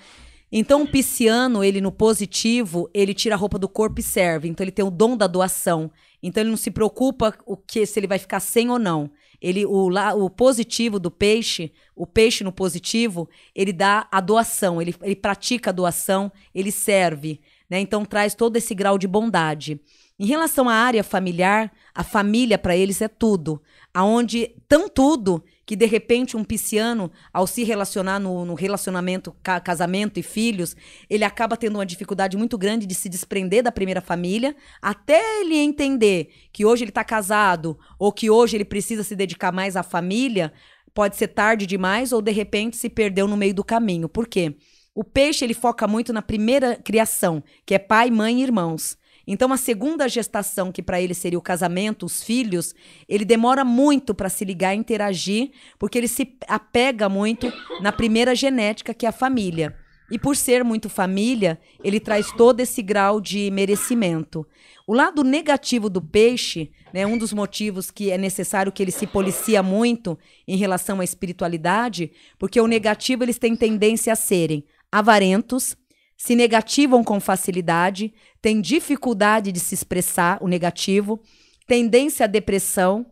Então, 0.53 0.83
o 0.83 0.87
pisciano, 0.87 1.65
ele 1.65 1.81
no 1.81 1.91
positivo, 1.91 2.91
ele 2.93 3.15
tira 3.15 3.35
a 3.35 3.39
roupa 3.39 3.59
do 3.59 3.67
corpo 3.67 4.01
e 4.01 4.03
serve. 4.03 4.49
Então, 4.49 4.63
ele 4.63 4.71
tem 4.71 4.85
o 4.85 4.91
dom 4.91 5.17
da 5.17 5.27
doação. 5.27 5.91
Então, 6.23 6.43
ele 6.43 6.51
não 6.51 6.59
se 6.59 6.71
preocupa 6.71 7.35
o 7.47 7.57
que 7.57 7.87
se 7.87 7.99
ele 7.99 8.07
vai 8.07 8.19
ficar 8.19 8.41
sem 8.41 8.69
ou 8.69 8.79
não. 8.79 9.11
Ele, 9.43 9.67
o, 9.67 9.89
la- 9.89 10.15
o 10.15 10.31
positivo 10.31 11.01
do 11.01 11.11
peixe, 11.11 11.73
o 11.97 12.07
peixe 12.07 12.45
no 12.45 12.53
positivo, 12.53 13.29
ele 13.55 13.73
dá 13.73 14.07
a 14.13 14.21
doação, 14.21 14.81
ele, 14.81 14.95
ele 15.03 15.17
pratica 15.17 15.71
a 15.71 15.73
doação, 15.73 16.31
ele 16.55 16.71
serve. 16.71 17.41
Né? 17.69 17.81
Então, 17.81 18.05
traz 18.05 18.35
todo 18.35 18.57
esse 18.57 18.73
grau 18.75 18.97
de 18.97 19.09
bondade. 19.09 19.81
Em 20.19 20.27
relação 20.27 20.69
à 20.69 20.75
área 20.75 21.03
familiar, 21.03 21.73
a 21.93 22.05
família 22.05 22.57
para 22.57 22.77
eles 22.77 23.03
é 23.03 23.09
tudo. 23.09 23.61
Aonde 23.93 24.55
tão 24.69 24.89
tudo 24.89 25.43
que 25.73 25.77
de 25.77 25.87
repente 25.87 26.37
um 26.37 26.45
pisciano, 26.45 27.11
ao 27.33 27.47
se 27.47 27.65
relacionar 27.65 28.19
no, 28.19 28.45
no 28.45 28.53
relacionamento, 28.53 29.35
ca 29.43 29.59
casamento 29.59 30.21
e 30.21 30.23
filhos, 30.23 30.77
ele 31.09 31.25
acaba 31.25 31.57
tendo 31.57 31.77
uma 31.77 31.87
dificuldade 31.87 32.37
muito 32.37 32.59
grande 32.59 32.85
de 32.85 32.95
se 32.95 33.09
desprender 33.09 33.63
da 33.63 33.73
primeira 33.73 34.03
família, 34.03 34.55
até 34.83 35.41
ele 35.41 35.57
entender 35.57 36.29
que 36.53 36.67
hoje 36.67 36.85
ele 36.85 36.91
está 36.91 37.03
casado 37.03 37.79
ou 37.99 38.13
que 38.13 38.29
hoje 38.29 38.55
ele 38.55 38.67
precisa 38.67 39.03
se 39.03 39.17
dedicar 39.17 39.51
mais 39.51 39.75
à 39.75 39.83
família, 39.83 40.53
pode 40.93 41.17
ser 41.17 41.29
tarde 41.29 41.65
demais 41.65 42.13
ou 42.13 42.21
de 42.21 42.33
repente 42.33 42.77
se 42.77 42.91
perdeu 42.91 43.27
no 43.27 43.35
meio 43.35 43.55
do 43.55 43.65
caminho. 43.65 44.11
Por 44.11 44.29
quê? 44.29 44.55
O 44.95 45.03
peixe 45.03 45.43
ele 45.43 45.55
foca 45.55 45.89
muito 45.89 46.13
na 46.13 46.21
primeira 46.21 46.77
criação, 46.77 47.43
que 47.65 47.75
é 47.75 47.79
pai, 47.79 48.11
mãe 48.11 48.41
e 48.41 48.43
irmãos. 48.43 48.99
Então, 49.27 49.53
a 49.53 49.57
segunda 49.57 50.09
gestação, 50.09 50.73
que 50.73 50.83
para 50.83 51.01
ele 51.01 51.15
seria 51.15 51.39
o 51.39 51.43
casamento, 51.43 52.07
os 52.07 52.23
filhos, 52.23 52.75
ele 53.09 53.25
demora 53.25 53.65
muito 53.65 54.15
para 54.15 54.29
se 54.29 54.45
ligar 54.45 54.75
e 54.75 54.79
interagir, 54.79 55.51
porque 55.79 55.99
ele 55.99 56.09
se 56.09 56.37
apega 56.49 57.09
muito 57.09 57.53
na 57.81 57.93
primeira 57.93 58.35
genética, 58.35 58.95
que 58.95 59.07
é 59.07 59.09
a 59.09 59.13
família. 59.13 59.77
E 60.11 60.19
por 60.19 60.37
ser 60.37 60.63
muito 60.63 60.91
família, 60.91 61.59
ele 61.83 61.99
traz 61.99 62.31
todo 62.33 62.61
esse 62.61 62.83
grau 62.83 63.19
de 63.19 63.51
merecimento. 63.51 64.47
O 64.87 64.93
lado 64.93 65.25
negativo 65.25 65.89
do 65.89 66.03
peixe, 66.03 66.71
né, 66.93 67.07
um 67.07 67.17
dos 67.17 67.33
motivos 67.33 67.91
que 67.91 68.11
é 68.11 68.19
necessário 68.19 68.71
que 68.71 68.83
ele 68.83 68.91
se 68.91 69.07
policia 69.07 69.63
muito 69.63 70.19
em 70.47 70.57
relação 70.57 71.01
à 71.01 71.05
espiritualidade, 71.05 72.13
porque 72.39 72.61
o 72.61 72.67
negativo 72.67 73.25
eles 73.25 73.39
têm 73.39 73.57
tendência 73.57 74.13
a 74.13 74.17
serem 74.17 74.65
avarentos, 74.91 75.75
se 76.23 76.37
negativam 76.37 77.03
com 77.03 77.19
facilidade, 77.19 78.15
têm 78.41 78.61
dificuldade 78.61 79.51
de 79.51 79.59
se 79.59 79.75
expressar 79.75 80.39
o 80.41 80.47
negativo, 80.47 81.21
tendência 81.67 82.23
à 82.23 82.27
depressão, 82.29 83.05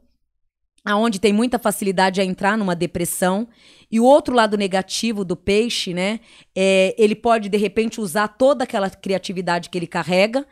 aonde 0.85 1.19
tem 1.19 1.33
muita 1.33 1.59
facilidade 1.59 2.21
a 2.21 2.25
entrar 2.25 2.57
numa 2.57 2.77
depressão. 2.77 3.49
E 3.91 3.99
o 3.99 4.05
outro 4.05 4.33
lado 4.33 4.57
negativo 4.57 5.25
do 5.25 5.35
peixe, 5.35 5.93
né, 5.93 6.21
é 6.55 6.95
ele 6.97 7.17
pode 7.17 7.49
de 7.49 7.59
repente 7.59 8.01
usar 8.01 8.29
toda 8.29 8.63
aquela 8.63 8.89
criatividade 8.89 9.71
que 9.71 9.79
ele 9.79 9.89
carrega, 9.89 10.47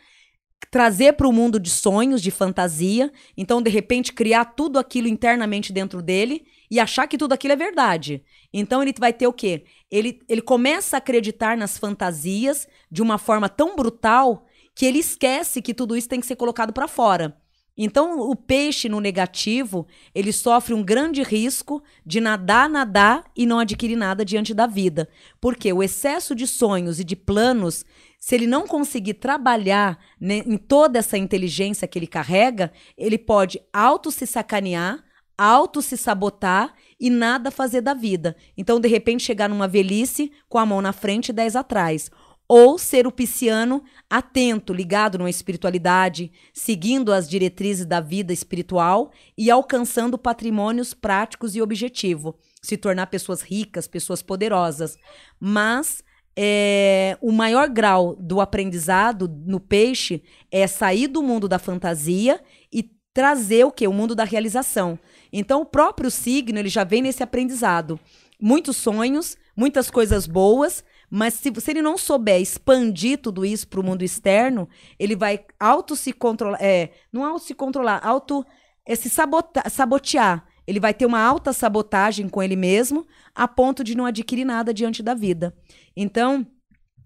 trazer 0.69 1.13
para 1.13 1.29
o 1.29 1.33
mundo 1.33 1.61
de 1.61 1.71
sonhos, 1.71 2.21
de 2.21 2.33
fantasia, 2.33 3.13
então 3.37 3.63
de 3.63 3.71
repente 3.71 4.13
criar 4.13 4.47
tudo 4.47 4.81
aquilo 4.81 5.07
internamente 5.07 5.73
dentro 5.73 6.03
dele 6.03 6.45
e 6.71 6.79
achar 6.79 7.07
que 7.07 7.19
tudo 7.19 7.33
aquilo 7.33 7.53
é 7.53 7.57
verdade. 7.57 8.23
Então 8.53 8.83
ele 8.83 8.95
vai 8.99 9.13
ter 9.13 9.27
o 9.27 9.33
quê? 9.33 9.65
Ele, 9.91 10.21
ele 10.29 10.43
começa 10.43 10.97
a 10.97 10.99
acreditar 10.99 11.57
nas 11.57 11.79
fantasias 11.79 12.67
de 12.91 13.03
uma 13.03 13.19
forma 13.19 13.49
tão 13.49 13.77
brutal 13.77 14.47
que 14.75 14.87
ele 14.87 14.99
esquece 14.99 15.61
que 15.61 15.75
tudo 15.75 15.97
isso 15.97 16.09
tem 16.09 16.21
que 16.21 16.27
ser 16.27 16.37
colocado 16.37 16.73
para 16.73 16.87
fora. 16.87 17.37
Então, 17.81 18.19
o 18.19 18.35
peixe 18.35 18.89
no 18.89 18.99
negativo, 18.99 19.87
ele 20.13 20.33
sofre 20.33 20.75
um 20.75 20.83
grande 20.83 21.23
risco 21.23 21.81
de 22.05 22.21
nadar, 22.21 22.69
nadar 22.69 23.25
e 23.37 23.47
não 23.47 23.61
adquirir 23.61 23.95
nada 23.95 24.25
diante 24.25 24.53
da 24.53 24.67
vida. 24.67 25.09
Porque 25.41 25.73
o 25.73 25.81
excesso 25.81 26.35
de 26.35 26.45
sonhos 26.45 26.99
e 26.99 27.05
de 27.05 27.15
planos, 27.15 27.85
se 28.19 28.35
ele 28.35 28.49
não 28.49 28.67
conseguir 28.67 29.15
trabalhar 29.15 29.97
né, 30.21 30.43
em 30.45 30.57
toda 30.57 30.99
essa 30.99 31.17
inteligência 31.17 31.87
que 31.87 31.97
ele 31.97 32.09
carrega, 32.09 32.73
ele 32.97 33.17
pode 33.17 33.61
auto 33.73 34.11
se 34.11 34.27
sacanear, 34.27 35.05
auto 35.39 35.81
se 35.81 35.97
sabotar 35.97 36.75
e 36.99 37.09
nada 37.09 37.51
fazer 37.51 37.81
da 37.81 37.95
vida. 37.95 38.37
Então, 38.57 38.81
de 38.81 38.89
repente, 38.89 39.23
chegar 39.23 39.49
numa 39.49 39.69
velhice 39.69 40.33
com 40.49 40.59
a 40.59 40.67
mão 40.67 40.83
na 40.83 40.93
frente 40.93 41.29
e 41.29 41.33
dez 41.33 41.55
atrás. 41.55 42.11
Ou 42.49 42.79
ser 42.79 43.07
o 43.07 43.13
pisciano 43.13 43.85
atento, 44.09 44.73
ligado 44.73 45.19
numa 45.19 45.31
espiritualidade, 45.31 46.33
seguindo 46.53 47.13
as 47.13 47.29
diretrizes 47.29 47.87
da 47.87 48.01
vida 48.01 48.33
espiritual 48.33 49.13
e 49.37 49.51
alcançando 49.51 50.19
patrimônios 50.19 50.95
práticos 50.95 51.55
e 51.55 51.63
objetivo. 51.63 52.37
Se 52.61 52.77
tornar 52.77 53.07
pessoas 53.07 53.43
ricas, 53.43 53.87
pessoas 53.87 54.23
poderosas. 54.23 54.97
Mas 55.39 56.03
é, 56.35 57.19
o 57.21 57.31
maior 57.31 57.69
grau 57.69 58.17
do 58.17 58.41
aprendizado 58.41 59.29
no 59.45 59.61
peixe 59.61 60.23
é 60.51 60.67
sair 60.67 61.07
do 61.07 61.23
mundo 61.23 61.49
da 61.49 61.59
fantasia 61.59 62.41
e 62.73 62.91
trazer 63.13 63.65
o 63.65 63.73
que? 63.73 63.89
O 63.89 63.93
mundo 63.93 64.15
da 64.15 64.23
realização. 64.23 64.97
Então, 65.33 65.63
o 65.63 65.67
próprio 65.67 66.11
signo 66.11 66.59
ele 66.59 66.69
já 66.69 66.85
vem 66.85 67.03
nesse 67.03 67.23
aprendizado. 67.23 67.99
Muitos 68.41 68.77
sonhos, 68.77 69.37
muitas 69.57 69.91
coisas 69.91 70.27
boas, 70.27 70.85
mas 71.11 71.35
se, 71.35 71.53
se 71.61 71.71
ele 71.71 71.83
não 71.83 71.97
souber 71.97 72.41
expandir 72.41 73.19
tudo 73.19 73.45
isso 73.45 73.67
para 73.67 73.81
o 73.81 73.85
mundo 73.85 74.03
externo, 74.03 74.69
ele 74.99 75.17
vai 75.17 75.45
auto 75.59 75.97
se 75.97 76.13
controlar, 76.13 76.59
é, 76.61 76.91
não 77.13 77.25
auto 77.25 77.45
se 77.45 77.55
controlar, 77.55 78.01
auto 78.05 78.45
é, 78.87 78.95
se 78.95 79.09
sabota, 79.11 79.69
sabotear. 79.69 80.47
Ele 80.67 80.79
vai 80.79 80.93
ter 80.93 81.07
uma 81.07 81.21
alta 81.21 81.53
sabotagem 81.53 82.29
com 82.29 82.43
ele 82.43 82.57
mesmo, 82.57 83.07
a 83.35 83.49
ponto 83.49 83.83
de 83.83 83.97
não 83.97 84.05
adquirir 84.05 84.45
nada 84.45 84.73
diante 84.73 85.03
da 85.03 85.15
vida. 85.15 85.57
Então, 85.97 86.47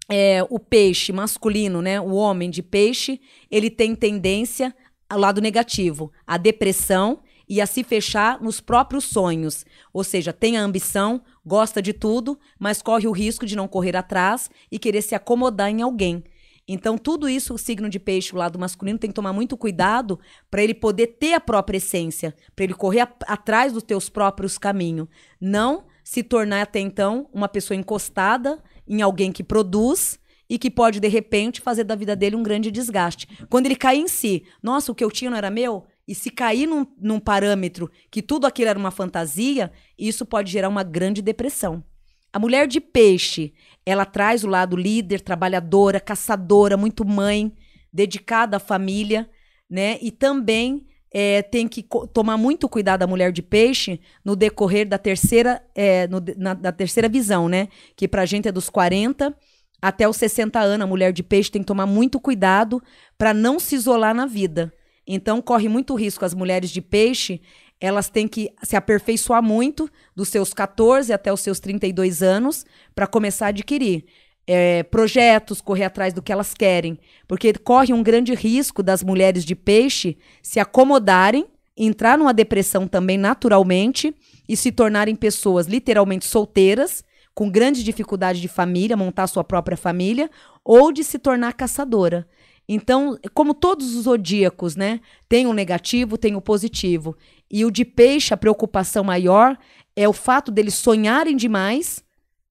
é, 0.09 0.43
o 0.49 0.59
peixe 0.59 1.13
masculino, 1.13 1.81
né, 1.81 1.99
o 1.99 2.13
homem 2.13 2.49
de 2.49 2.61
peixe, 2.61 3.21
ele 3.49 3.69
tem 3.69 3.95
tendência 3.95 4.75
ao 5.09 5.17
lado 5.19 5.39
negativo, 5.39 6.11
a 6.27 6.37
depressão 6.37 7.21
e 7.53 7.61
a 7.61 7.67
se 7.67 7.83
fechar 7.83 8.41
nos 8.41 8.59
próprios 8.59 9.03
sonhos. 9.03 9.63
Ou 9.93 10.03
seja, 10.03 10.33
tem 10.33 10.57
a 10.57 10.63
ambição, 10.63 11.21
gosta 11.45 11.83
de 11.83 11.93
tudo, 11.93 12.39
mas 12.57 12.81
corre 12.81 13.07
o 13.07 13.11
risco 13.11 13.45
de 13.45 13.55
não 13.55 13.67
correr 13.67 13.95
atrás 13.95 14.49
e 14.71 14.79
querer 14.79 15.03
se 15.03 15.13
acomodar 15.13 15.69
em 15.69 15.83
alguém. 15.83 16.23
Então, 16.67 16.97
tudo 16.97 17.29
isso, 17.29 17.53
o 17.53 17.57
signo 17.59 17.87
de 17.89 17.99
peixe, 17.99 18.33
o 18.33 18.39
lado 18.39 18.57
masculino, 18.57 18.97
tem 18.97 19.11
que 19.11 19.13
tomar 19.13 19.33
muito 19.33 19.55
cuidado 19.55 20.19
para 20.49 20.63
ele 20.63 20.73
poder 20.73 21.05
ter 21.19 21.35
a 21.35 21.39
própria 21.39 21.77
essência, 21.77 22.35
para 22.55 22.63
ele 22.63 22.73
correr 22.73 23.01
a, 23.01 23.13
atrás 23.27 23.71
dos 23.71 23.83
teus 23.83 24.09
próprios 24.09 24.57
caminhos. 24.57 25.07
Não 25.39 25.85
se 26.03 26.23
tornar 26.23 26.63
até 26.63 26.79
então 26.79 27.29
uma 27.31 27.47
pessoa 27.47 27.77
encostada 27.77 28.63
em 28.87 29.03
alguém 29.03 29.31
que 29.31 29.43
produz 29.43 30.17
e 30.49 30.57
que 30.57 30.71
pode, 30.71 30.99
de 30.99 31.07
repente, 31.07 31.61
fazer 31.61 31.83
da 31.83 31.95
vida 31.95 32.15
dele 32.15 32.35
um 32.35 32.43
grande 32.43 32.71
desgaste. 32.71 33.27
Quando 33.47 33.67
ele 33.67 33.75
cai 33.75 33.97
em 33.97 34.07
si, 34.07 34.43
nossa, 34.61 34.91
o 34.91 34.95
que 34.95 35.03
eu 35.03 35.11
tinha 35.11 35.29
não 35.29 35.37
era 35.37 35.51
meu, 35.51 35.85
e 36.07 36.13
se 36.13 36.29
cair 36.29 36.67
num, 36.67 36.85
num 36.99 37.19
parâmetro 37.19 37.89
que 38.11 38.21
tudo 38.21 38.45
aquilo 38.45 38.69
era 38.69 38.79
uma 38.79 38.91
fantasia, 38.91 39.71
isso 39.97 40.25
pode 40.25 40.51
gerar 40.51 40.69
uma 40.69 40.83
grande 40.83 41.21
depressão. 41.21 41.83
A 42.31 42.39
mulher 42.39 42.67
de 42.67 42.81
peixe, 42.81 43.53
ela 43.85 44.05
traz 44.05 44.43
o 44.43 44.47
lado 44.47 44.75
líder, 44.75 45.21
trabalhadora, 45.21 45.99
caçadora, 45.99 46.75
muito 46.75 47.05
mãe, 47.05 47.53
dedicada 47.91 48.57
à 48.57 48.59
família, 48.59 49.29
né? 49.69 49.99
E 50.01 50.09
também 50.09 50.85
é, 51.13 51.43
tem 51.43 51.67
que 51.67 51.85
tomar 52.11 52.37
muito 52.37 52.67
cuidado 52.67 53.03
a 53.03 53.07
mulher 53.07 53.31
de 53.31 53.43
peixe 53.43 54.01
no 54.25 54.35
decorrer 54.35 54.87
da 54.87 54.97
terceira, 54.97 55.63
é, 55.75 56.07
no, 56.07 56.19
na, 56.35 56.71
terceira 56.71 57.07
visão, 57.07 57.47
né? 57.47 57.67
Que 57.95 58.07
pra 58.07 58.25
gente 58.25 58.47
é 58.47 58.51
dos 58.51 58.67
40 58.67 59.33
até 59.79 60.09
os 60.09 60.17
60 60.17 60.59
anos. 60.59 60.83
A 60.83 60.89
mulher 60.89 61.13
de 61.13 61.21
peixe 61.21 61.51
tem 61.51 61.61
que 61.61 61.67
tomar 61.67 61.85
muito 61.85 62.19
cuidado 62.19 62.81
para 63.15 63.31
não 63.31 63.59
se 63.59 63.75
isolar 63.75 64.15
na 64.15 64.25
vida. 64.25 64.73
Então, 65.07 65.41
corre 65.41 65.67
muito 65.67 65.95
risco 65.95 66.25
as 66.25 66.33
mulheres 66.33 66.69
de 66.69 66.81
peixe, 66.81 67.41
elas 67.79 68.09
têm 68.09 68.27
que 68.27 68.49
se 68.63 68.77
aperfeiçoar 68.77 69.43
muito 69.43 69.89
dos 70.15 70.29
seus 70.29 70.53
14 70.53 71.11
até 71.11 71.33
os 71.33 71.41
seus 71.41 71.59
32 71.59 72.23
anos 72.23 72.65
para 72.95 73.05
começar 73.05 73.47
a 73.47 73.49
adquirir 73.49 74.05
é, 74.47 74.83
projetos, 74.83 75.61
correr 75.61 75.85
atrás 75.85 76.13
do 76.13 76.21
que 76.21 76.31
elas 76.31 76.53
querem. 76.53 76.97
Porque 77.27 77.53
corre 77.53 77.93
um 77.93 78.03
grande 78.03 78.33
risco 78.33 78.81
das 78.81 79.03
mulheres 79.03 79.43
de 79.43 79.55
peixe 79.55 80.17
se 80.41 80.59
acomodarem, 80.59 81.45
entrar 81.75 82.17
numa 82.17 82.33
depressão 82.33 82.87
também 82.87 83.17
naturalmente 83.17 84.15
e 84.47 84.55
se 84.55 84.71
tornarem 84.71 85.15
pessoas 85.15 85.67
literalmente 85.67 86.25
solteiras, 86.25 87.03
com 87.33 87.49
grande 87.49 87.83
dificuldade 87.83 88.39
de 88.39 88.47
família, 88.47 88.95
montar 88.95 89.27
sua 89.27 89.43
própria 89.43 89.75
família, 89.75 90.29
ou 90.63 90.91
de 90.91 91.03
se 91.03 91.17
tornar 91.17 91.53
caçadora. 91.53 92.27
Então, 92.67 93.17
como 93.33 93.53
todos 93.53 93.95
os 93.95 94.03
zodíacos, 94.03 94.75
né, 94.75 95.01
tem 95.27 95.47
o 95.47 95.53
negativo, 95.53 96.17
tem 96.17 96.35
o 96.35 96.41
positivo. 96.41 97.15
E 97.51 97.65
o 97.65 97.71
de 97.71 97.83
peixe, 97.83 98.33
a 98.33 98.37
preocupação 98.37 99.03
maior 99.03 99.57
é 99.95 100.07
o 100.07 100.13
fato 100.13 100.51
deles 100.51 100.73
sonharem 100.75 101.35
demais, 101.35 102.03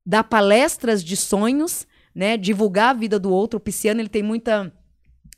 dar 0.05 0.25
palestras 0.25 1.03
de 1.03 1.17
sonhos, 1.17 1.87
né, 2.15 2.37
divulgar 2.37 2.91
a 2.91 2.99
vida 2.99 3.19
do 3.19 3.33
outro. 3.33 3.57
O 3.57 3.61
pisciano, 3.61 4.01
ele 4.01 4.09
tem 4.09 4.23
muita 4.23 4.73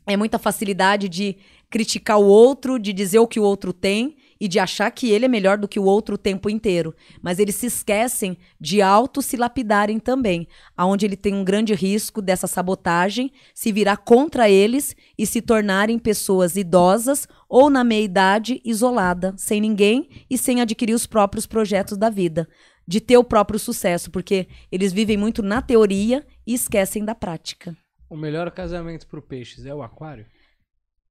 é 0.07 0.19
muita 0.19 0.39
facilidade 0.39 1.09
de 1.09 1.37
criticar 1.71 2.19
o 2.19 2.27
outro, 2.27 2.79
de 2.79 2.93
dizer 2.93 3.21
o 3.21 3.27
que 3.27 3.41
o 3.41 3.43
outro 3.43 3.73
tem 3.73 4.17
e 4.41 4.49
de 4.49 4.59
achar 4.59 4.91
que 4.91 5.11
ele 5.11 5.25
é 5.25 5.29
melhor 5.29 5.59
do 5.59 5.69
que 5.69 5.79
o 5.79 5.85
outro 5.85 6.15
o 6.15 6.19
tempo 6.19 6.51
inteiro. 6.51 6.95
Mas 7.23 7.39
eles 7.39 7.55
se 7.55 7.67
esquecem 7.67 8.37
de 8.61 8.83
auto 8.83 9.23
se 9.23 9.37
lapidarem 9.37 9.99
também, 9.99 10.47
aonde 10.77 11.07
ele 11.07 11.17
tem 11.17 11.35
um 11.35 11.45
grande 11.45 11.75
risco 11.75 12.21
dessa 12.21 12.47
sabotagem 12.47 13.33
se 13.55 13.73
virar 13.73 13.99
contra 13.99 14.49
eles 14.49 14.95
e 15.19 15.27
se 15.27 15.41
tornarem 15.41 15.99
pessoas 15.99 16.57
idosas 16.57 17.27
ou 17.49 17.71
na 17.71 17.85
meia-idade 17.85 18.61
isolada, 18.65 19.35
sem 19.37 19.61
ninguém 19.61 20.09
e 20.29 20.37
sem 20.37 20.61
adquirir 20.61 20.95
os 20.95 21.07
próprios 21.07 21.47
projetos 21.47 21.97
da 21.97 22.11
vida, 22.11 22.49
de 22.87 23.01
ter 23.01 23.17
o 23.17 23.25
próprio 23.25 23.59
sucesso, 23.59 24.11
porque 24.11 24.49
eles 24.71 24.93
vivem 24.93 25.17
muito 25.17 25.43
na 25.43 25.63
teoria 25.63 26.27
e 26.47 26.55
esquecem 26.55 27.05
da 27.05 27.15
prática. 27.15 27.77
O 28.09 28.17
melhor 28.17 28.51
casamento 28.51 29.07
para 29.07 29.19
o 29.19 29.23
peixes 29.23 29.67
é 29.67 29.75
o 29.75 29.83
aquário? 29.83 30.27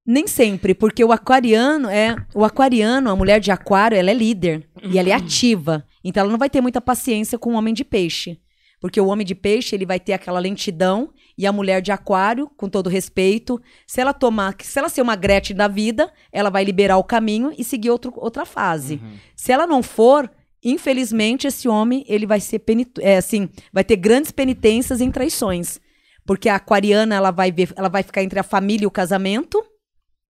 Nem 0.05 0.27
sempre, 0.27 0.73
porque 0.73 1.03
o 1.03 1.13
aquariano 1.13 1.89
é. 1.89 2.15
O 2.35 2.43
aquariano, 2.43 3.09
a 3.09 3.15
mulher 3.15 3.39
de 3.39 3.51
aquário, 3.51 3.97
ela 3.97 4.11
é 4.11 4.13
líder 4.13 4.67
e 4.83 4.99
ela 4.99 5.09
é 5.09 5.13
ativa. 5.13 5.85
Então 6.03 6.21
ela 6.21 6.31
não 6.31 6.37
vai 6.37 6.49
ter 6.49 6.59
muita 6.59 6.81
paciência 6.81 7.37
com 7.37 7.53
o 7.53 7.57
homem 7.57 7.73
de 7.73 7.85
peixe. 7.85 8.37
Porque 8.81 8.99
o 8.99 9.07
homem 9.07 9.25
de 9.25 9.33
peixe, 9.33 9.73
ele 9.73 9.85
vai 9.85 9.97
ter 9.97 10.11
aquela 10.11 10.39
lentidão 10.39 11.13
e 11.37 11.47
a 11.47 11.53
mulher 11.53 11.81
de 11.81 11.89
aquário, 11.89 12.51
com 12.57 12.67
todo 12.67 12.89
respeito, 12.89 13.61
se 13.87 14.01
ela 14.01 14.13
tomar, 14.13 14.55
se 14.61 14.77
ela 14.77 14.89
ser 14.89 15.01
uma 15.01 15.15
Gretchen 15.15 15.55
da 15.55 15.69
vida, 15.69 16.11
ela 16.33 16.49
vai 16.49 16.65
liberar 16.65 16.97
o 16.97 17.03
caminho 17.03 17.53
e 17.57 17.63
seguir 17.63 17.89
outro, 17.89 18.11
outra 18.17 18.45
fase. 18.45 18.99
Uhum. 19.01 19.13
Se 19.37 19.53
ela 19.53 19.65
não 19.65 19.81
for, 19.81 20.29
infelizmente 20.61 21.47
esse 21.47 21.69
homem, 21.69 22.03
ele 22.09 22.25
vai 22.25 22.41
ser 22.41 22.59
penit 22.59 22.91
é, 22.99 23.15
assim, 23.15 23.47
vai 23.71 23.85
ter 23.85 23.95
grandes 23.95 24.31
penitências 24.31 24.99
em 24.99 25.09
traições. 25.09 25.79
Porque 26.25 26.49
a 26.49 26.55
aquariana, 26.55 27.15
ela 27.15 27.31
vai 27.31 27.53
ver, 27.53 27.71
ela 27.77 27.87
vai 27.87 28.03
ficar 28.03 28.21
entre 28.21 28.37
a 28.37 28.43
família 28.43 28.83
e 28.83 28.87
o 28.87 28.91
casamento 28.91 29.63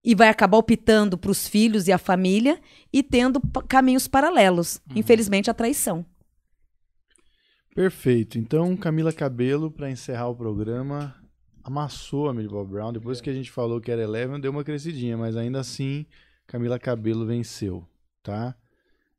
e 0.04 0.14
vai 0.14 0.28
acabar 0.28 0.58
optando 0.58 1.16
para 1.16 1.30
os 1.30 1.48
filhos 1.48 1.88
e 1.88 1.92
a 1.92 1.98
família 1.98 2.60
e 2.92 3.02
tendo 3.02 3.40
caminhos 3.68 4.06
paralelos. 4.06 4.80
Infelizmente, 4.94 5.50
a 5.50 5.54
traição. 5.54 6.04
Perfeito. 7.74 8.38
Então, 8.38 8.76
Camila 8.76 9.12
Cabelo, 9.12 9.70
para 9.70 9.90
encerrar 9.90 10.28
o 10.28 10.36
programa, 10.36 11.14
amassou 11.62 12.28
a 12.28 12.34
Millie 12.34 12.48
Bob 12.50 12.70
Brown. 12.70 12.92
Depois 12.92 13.20
que 13.20 13.30
a 13.30 13.32
gente 13.34 13.50
falou 13.50 13.80
que 13.80 13.90
era 13.90 14.02
Eleven, 14.02 14.40
deu 14.40 14.50
uma 14.50 14.62
crescidinha, 14.62 15.16
mas 15.16 15.36
ainda 15.36 15.58
assim, 15.60 16.06
Camila 16.46 16.78
Cabelo 16.78 17.26
venceu, 17.26 17.84
tá? 18.22 18.54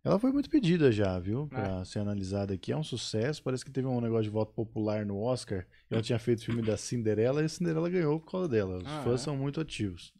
Ela 0.04 0.20
foi 0.20 0.32
muito 0.32 0.52
pedida 0.52 0.92
já, 0.92 1.18
viu? 1.18 1.48
Pra 1.48 1.84
ser 1.84 1.98
analisada 1.98 2.54
aqui. 2.54 2.72
É 2.72 2.78
um 2.78 2.84
sucesso. 2.84 3.42
Parece 3.42 3.66
que 3.66 3.72
teve 3.72 3.88
um 3.88 4.00
negócio 4.00 4.26
de 4.26 4.30
voto 4.30 4.54
popular 4.54 5.04
no 5.04 5.20
Oscar. 5.20 5.66
Ela 5.90 6.04
tinha 6.04 6.20
feito 6.20 6.42
o 6.42 6.46
filme 6.46 6.62
da 6.62 6.78
Cinderela 6.78 7.42
e 7.42 7.46
a 7.46 7.50
Cinderela 7.50 7.90
ganhou 7.90 8.20
por 8.20 8.30
causa 8.32 8.48
dela. 8.48 8.78
Os 8.78 8.86
Ah, 8.86 9.02
fãs 9.04 9.22
é? 9.22 9.24
são 9.24 9.36
muito 9.36 9.60
ativos. 9.60 10.14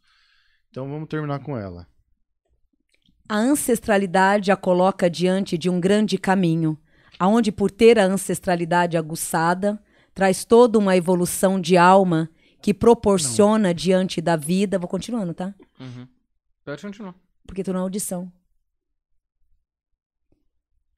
Então 0.76 0.86
vamos 0.90 1.08
terminar 1.08 1.38
com 1.38 1.56
ela. 1.56 1.88
A 3.26 3.38
ancestralidade 3.38 4.52
a 4.52 4.56
coloca 4.56 5.08
diante 5.08 5.56
de 5.56 5.70
um 5.70 5.80
grande 5.80 6.18
caminho, 6.18 6.78
aonde 7.18 7.50
por 7.50 7.70
ter 7.70 7.98
a 7.98 8.04
ancestralidade 8.04 8.94
aguçada, 8.94 9.82
traz 10.12 10.44
toda 10.44 10.78
uma 10.78 10.94
evolução 10.94 11.58
de 11.58 11.78
alma 11.78 12.28
que 12.60 12.74
proporciona 12.74 13.72
diante 13.72 14.20
da 14.20 14.36
vida. 14.36 14.78
Vou 14.78 14.86
continuando, 14.86 15.32
tá? 15.32 15.54
Uhum. 15.80 16.06
Pode 16.62 16.82
continuar. 16.82 17.14
Porque 17.46 17.64
tô 17.64 17.72
na 17.72 17.80
audição. 17.80 18.30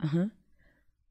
Aham. 0.02 0.28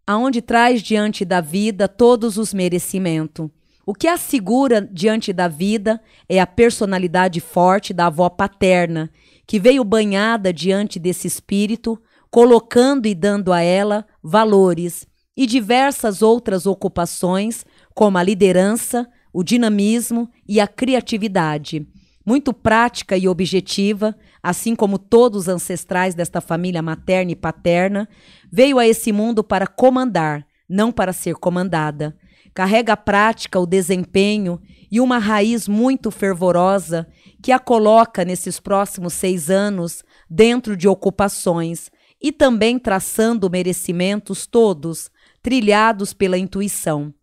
Aonde 0.05 0.41
traz 0.41 0.81
diante 0.81 1.23
da 1.23 1.39
vida 1.39 1.87
todos 1.87 2.37
os 2.37 2.53
merecimentos. 2.53 3.49
O 3.87 3.93
que 3.93 4.09
assegura 4.09 4.81
diante 4.81 5.31
da 5.31 5.47
vida 5.47 6.01
é 6.27 6.41
a 6.41 6.45
personalidade 6.45 7.39
forte 7.39 7.93
da 7.93 8.07
avó 8.07 8.29
paterna, 8.29 9.09
que 9.47 9.61
veio 9.61 9.81
banhada 9.85 10.51
diante 10.51 10.99
desse 10.99 11.25
espírito, 11.25 11.97
colocando 12.29 13.05
e 13.05 13.15
dando 13.15 13.53
a 13.53 13.61
ela 13.61 14.05
valores 14.21 15.07
e 15.37 15.45
diversas 15.45 16.21
outras 16.21 16.65
ocupações, 16.65 17.65
como 17.95 18.17
a 18.17 18.23
liderança, 18.23 19.07
o 19.31 19.41
dinamismo 19.41 20.29
e 20.45 20.59
a 20.59 20.67
criatividade. 20.67 21.87
Muito 22.25 22.51
prática 22.51 23.15
e 23.15 23.25
objetiva, 23.25 24.13
assim 24.43 24.75
como 24.75 24.99
todos 24.99 25.43
os 25.43 25.47
ancestrais 25.47 26.13
desta 26.13 26.41
família 26.41 26.81
materna 26.81 27.31
e 27.31 27.37
paterna, 27.37 28.09
veio 28.51 28.79
a 28.79 28.85
esse 28.85 29.13
mundo 29.13 29.45
para 29.45 29.65
comandar, 29.65 30.45
não 30.67 30.91
para 30.91 31.13
ser 31.13 31.35
comandada. 31.35 32.17
Carrega 32.57 32.93
a 32.93 32.97
prática, 32.97 33.59
o 33.59 33.67
desempenho 33.67 34.59
e 34.89 34.99
uma 34.99 35.19
raiz 35.19 35.67
muito 35.67 36.09
fervorosa 36.09 37.07
que 37.39 37.51
a 37.51 37.59
coloca 37.59 38.25
nesses 38.25 38.59
próximos 38.59 39.13
seis 39.13 39.51
anos 39.51 40.03
dentro 40.27 40.75
de 40.75 40.87
ocupações 40.87 41.91
e 42.19 42.31
também 42.31 42.79
traçando 42.79 43.47
merecimentos 43.47 44.47
todos, 44.47 45.11
trilhados 45.43 46.13
pela 46.13 46.35
intuição. 46.35 47.13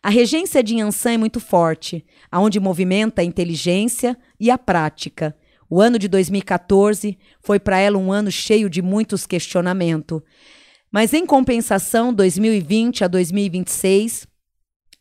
A 0.00 0.08
regência 0.08 0.62
de 0.62 0.76
Yansan 0.76 1.14
é 1.14 1.18
muito 1.18 1.40
forte, 1.40 2.06
aonde 2.30 2.60
movimenta 2.60 3.22
a 3.22 3.24
inteligência 3.24 4.16
e 4.38 4.52
a 4.52 4.56
prática. 4.56 5.36
O 5.68 5.80
ano 5.80 5.98
de 5.98 6.06
2014 6.06 7.18
foi 7.40 7.58
para 7.58 7.80
ela 7.80 7.98
um 7.98 8.12
ano 8.12 8.30
cheio 8.30 8.70
de 8.70 8.80
muitos 8.80 9.26
questionamentos. 9.26 10.22
Mas 10.92 11.12
em 11.12 11.26
compensação, 11.26 12.14
2020 12.14 13.02
a 13.02 13.08
2026 13.08 14.28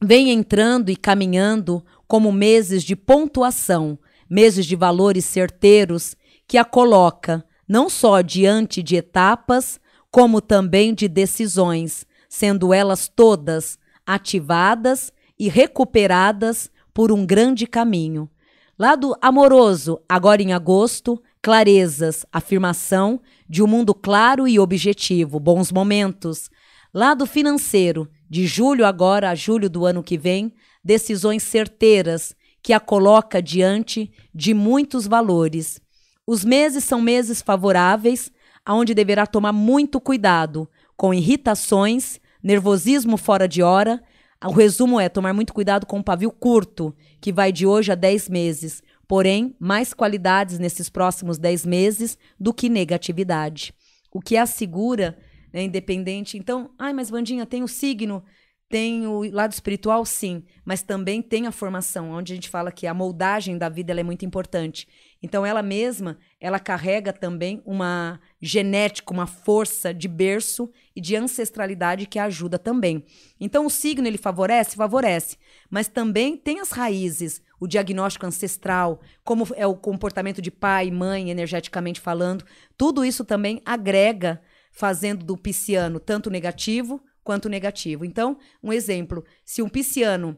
vem 0.06 0.30
entrando 0.30 0.90
e 0.90 0.96
caminhando 0.96 1.84
como 2.08 2.32
meses 2.32 2.84
de 2.84 2.96
pontuação, 2.96 3.98
meses 4.30 4.66
de 4.66 4.76
valores 4.76 5.26
certeiros 5.26 6.16
que 6.48 6.58
a 6.58 6.64
coloca 6.64 7.44
não 7.68 7.90
só 7.90 8.22
diante 8.22 8.84
de 8.84 8.96
etapas, 8.96 9.80
como 10.12 10.40
também 10.40 10.94
de 10.94 11.08
decisões, 11.08 12.06
sendo 12.30 12.74
elas 12.74 13.08
todas 13.08 13.78
ativadas 14.06 15.12
e 15.38 15.50
recuperadas 15.50 16.70
por 16.94 17.12
um 17.12 17.26
grande 17.26 17.66
caminho. 17.66 18.30
Lado 18.78 19.16
amoroso, 19.22 20.00
agora 20.08 20.42
em 20.42 20.54
agosto, 20.54 21.22
clarezas, 21.42 22.26
afirmação 22.32 23.20
de 23.50 23.64
um 23.64 23.68
mundo 23.68 23.94
claro 23.94 24.48
e 24.48 24.60
objetivo, 24.60 25.40
bons 25.40 25.72
momentos. 25.72 26.50
Lado 26.94 27.26
financeiro, 27.26 28.10
de 28.30 28.46
julho 28.48 28.86
agora 28.86 29.30
a 29.30 29.36
julho 29.36 29.70
do 29.70 29.86
ano 29.86 30.04
que 30.04 30.18
vem, 30.18 30.54
decisões 30.84 31.44
certeiras 31.44 32.36
que 32.62 32.74
a 32.74 32.80
coloca 32.80 33.42
diante 33.42 34.12
de 34.34 34.54
muitos 34.54 35.06
valores. 35.06 35.80
Os 36.26 36.44
meses 36.44 36.84
são 36.84 37.00
meses 37.00 37.42
favoráveis, 37.42 38.32
aonde 38.66 38.96
deverá 38.96 39.28
tomar 39.28 39.54
muito 39.54 40.02
cuidado 40.02 40.68
com 40.98 41.14
irritações, 41.14 42.20
nervosismo 42.42 43.18
fora 43.18 43.48
de 43.48 43.62
hora. 43.62 44.02
O 44.44 44.52
resumo 44.52 45.00
é 45.00 45.08
tomar 45.10 45.34
muito 45.34 45.54
cuidado 45.54 45.86
com 45.86 46.00
o 46.00 46.04
pavio 46.04 46.32
curto, 46.32 46.96
que 47.22 47.32
vai 47.32 47.52
de 47.52 47.68
hoje 47.68 47.92
a 47.92 47.96
10 47.96 48.30
meses. 48.30 48.82
Porém, 49.08 49.56
mais 49.60 49.94
qualidades 49.94 50.58
nesses 50.58 50.90
próximos 50.90 51.38
10 51.38 51.66
meses 51.66 52.18
do 52.40 52.54
que 52.54 52.70
negatividade. 52.70 53.74
O 54.12 54.20
que 54.20 54.36
assegura, 54.38 55.18
né, 55.56 55.64
independente. 55.64 56.38
Então, 56.38 56.70
ai, 56.78 56.92
mas 56.92 57.10
Vandinha, 57.10 57.46
tem 57.46 57.64
o 57.64 57.68
signo, 57.68 58.22
tem 58.68 59.08
o 59.08 59.22
lado 59.32 59.54
espiritual, 59.54 60.04
sim, 60.06 60.44
mas 60.66 60.82
também 60.82 61.22
tem 61.22 61.48
a 61.48 61.52
formação, 61.52 62.12
onde 62.12 62.34
a 62.34 62.36
gente 62.36 62.50
fala 62.50 62.74
que 62.74 62.86
a 62.86 62.94
moldagem 62.94 63.58
da 63.58 63.70
vida 63.70 63.98
é 63.98 64.04
muito 64.04 64.26
importante. 64.26 64.86
Então, 65.24 65.46
ela 65.46 65.64
mesma, 65.64 66.18
ela 66.42 66.60
carrega 66.60 67.14
também 67.14 67.62
uma 67.66 68.20
genética, 68.42 69.14
uma 69.14 69.26
força 69.26 69.94
de 69.94 70.10
berço 70.10 70.70
e 70.94 71.00
de 71.00 71.16
ancestralidade 71.16 72.06
que 72.06 72.20
ajuda 72.20 72.60
também. 72.60 73.06
Então, 73.40 73.66
o 73.66 73.70
signo 73.70 74.06
ele 74.06 74.18
favorece, 74.18 74.76
favorece, 74.76 75.38
mas 75.70 75.88
também 75.88 76.36
tem 76.36 76.60
as 76.60 76.72
raízes, 76.72 77.42
o 77.62 77.66
diagnóstico 77.66 78.26
ancestral, 78.26 79.00
como 79.24 79.48
é 79.56 79.66
o 79.66 79.74
comportamento 79.74 80.42
de 80.42 80.52
pai, 80.52 80.92
mãe, 80.92 81.30
energeticamente 81.30 82.02
falando. 82.02 82.44
Tudo 82.78 83.06
isso 83.06 83.24
também 83.24 83.62
agrega, 83.64 84.42
fazendo 84.76 85.26
do 85.26 85.38
pisciano 85.38 86.00
tanto 86.00 86.30
negativo 86.30 87.02
quanto 87.24 87.50
negativo. 87.50 88.06
Então, 88.06 88.38
um 88.62 88.72
exemplo, 88.72 89.24
se 89.44 89.62
um 89.62 89.70
pisciano 89.70 90.38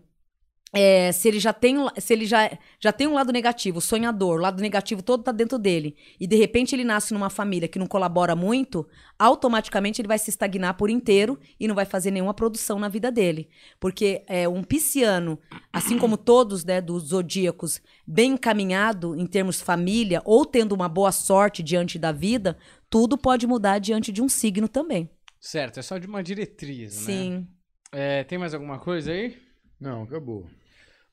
é, 0.74 1.14
se 1.14 1.28
ele 1.30 1.40
já 1.40 1.54
tem 1.54 1.78
se 1.98 2.14
ele 2.14 2.26
já, 2.26 2.52
já 2.80 2.92
tem 2.92 3.08
um 3.08 3.14
lado 3.14 3.32
negativo, 3.32 3.80
sonhador, 3.80 4.38
o 4.38 4.42
lado 4.42 4.62
negativo 4.62 5.02
todo 5.02 5.24
tá 5.24 5.32
dentro 5.32 5.58
dele, 5.58 5.96
e 6.20 6.28
de 6.28 6.36
repente 6.36 6.76
ele 6.76 6.84
nasce 6.84 7.14
numa 7.14 7.30
família 7.30 7.70
que 7.70 7.80
não 7.80 7.88
colabora 7.88 8.36
muito, 8.36 8.86
automaticamente 9.18 10.02
ele 10.02 10.10
vai 10.10 10.20
se 10.20 10.30
estagnar 10.30 10.76
por 10.76 10.90
inteiro 10.90 11.40
e 11.60 11.68
não 11.68 11.76
vai 11.76 11.86
fazer 11.86 12.12
nenhuma 12.12 12.34
produção 12.34 12.80
na 12.80 12.90
vida 12.90 13.10
dele. 13.10 13.50
Porque 13.80 14.24
é, 14.28 14.48
um 14.48 14.62
pisciano, 14.62 15.40
assim 15.72 15.98
como 15.98 16.18
todos 16.18 16.66
né, 16.66 16.82
dos 16.82 17.06
zodíacos, 17.06 17.82
bem 18.06 18.34
encaminhado 18.34 19.16
em 19.16 19.26
termos 19.26 19.62
família, 19.62 20.22
ou 20.26 20.46
tendo 20.46 20.76
uma 20.76 20.90
boa 20.90 21.14
sorte 21.14 21.64
diante 21.64 21.98
da 21.98 22.12
vida, 22.12 22.58
tudo 22.90 23.18
pode 23.18 23.46
mudar 23.48 23.80
diante 23.80 24.12
de 24.12 24.22
um 24.22 24.30
signo 24.30 24.68
também. 24.68 25.10
Certo, 25.40 25.80
é 25.80 25.82
só 25.82 25.98
de 25.98 26.08
uma 26.08 26.24
diretriz, 26.24 26.96
né? 26.96 27.14
Sim. 27.14 27.48
É, 27.92 28.24
tem 28.24 28.38
mais 28.38 28.54
alguma 28.54 28.80
coisa 28.80 29.12
aí? 29.12 29.38
Não, 29.80 30.04
acabou. 30.04 30.50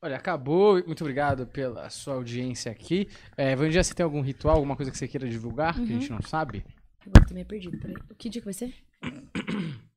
Olha, 0.01 0.17
acabou. 0.17 0.85
Muito 0.87 1.03
obrigado 1.03 1.47
pela 1.47 1.89
sua 1.89 2.15
audiência 2.15 2.71
aqui. 2.71 3.09
É, 3.37 3.55
Vandia, 3.57 3.83
você 3.83 3.95
tem 3.95 4.05
algum 4.05 4.21
ritual, 4.21 4.57
alguma 4.57 4.77
coisa 4.77 4.91
que 4.91 4.99
você 4.99 5.09
queira 5.09 5.29
divulgar, 5.29 5.75
que 5.75 5.83
a 5.83 5.87
gente 5.87 6.11
não 6.11 6.21
sabe? 6.21 6.65
Agora 7.07 7.27
tô 7.27 7.35
meio 7.35 7.47
perdido, 7.47 7.79
peraí. 7.79 7.97
Que 8.19 8.29
dia 8.29 8.41
que 8.41 8.45
vai 8.45 8.55
ser? 8.55 8.75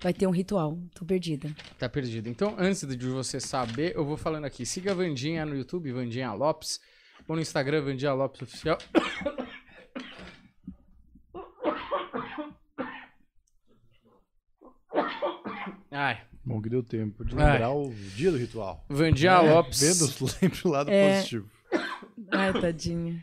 Vai 0.00 0.12
ter 0.12 0.26
um 0.26 0.30
ritual, 0.30 0.78
tô 0.94 1.02
perdida. 1.02 1.50
Tá 1.78 1.88
perdido. 1.88 2.28
Então, 2.28 2.54
antes 2.58 2.86
de 2.86 3.06
você 3.08 3.40
saber, 3.40 3.96
eu 3.96 4.04
vou 4.04 4.18
falando 4.18 4.44
aqui. 4.44 4.66
Siga 4.66 4.90
a 4.90 4.94
Vandinha 4.94 5.46
no 5.46 5.56
YouTube, 5.56 5.90
Vandinha 5.92 6.30
Lopes. 6.34 6.78
Ou 7.26 7.34
no 7.34 7.40
Instagram, 7.40 7.80
Vandinha 7.80 8.12
Lopes 8.12 8.42
Oficial. 8.42 8.76
Ai, 15.94 16.20
Bom 16.44 16.60
que 16.60 16.68
deu 16.68 16.82
tempo 16.82 17.24
de 17.24 17.34
Ai. 17.38 17.52
lembrar 17.52 17.70
o 17.72 17.90
dia 18.14 18.30
do 18.30 18.36
ritual. 18.36 18.84
Vandinha 18.88 19.40
Lopes. 19.40 19.80
Vendo 19.80 20.28
sempre 20.28 20.60
o 20.64 20.68
lado 20.68 20.90
É. 20.90 21.16
positivo. 21.16 21.48
Ai, 22.30 22.52
tadinha. 22.60 23.22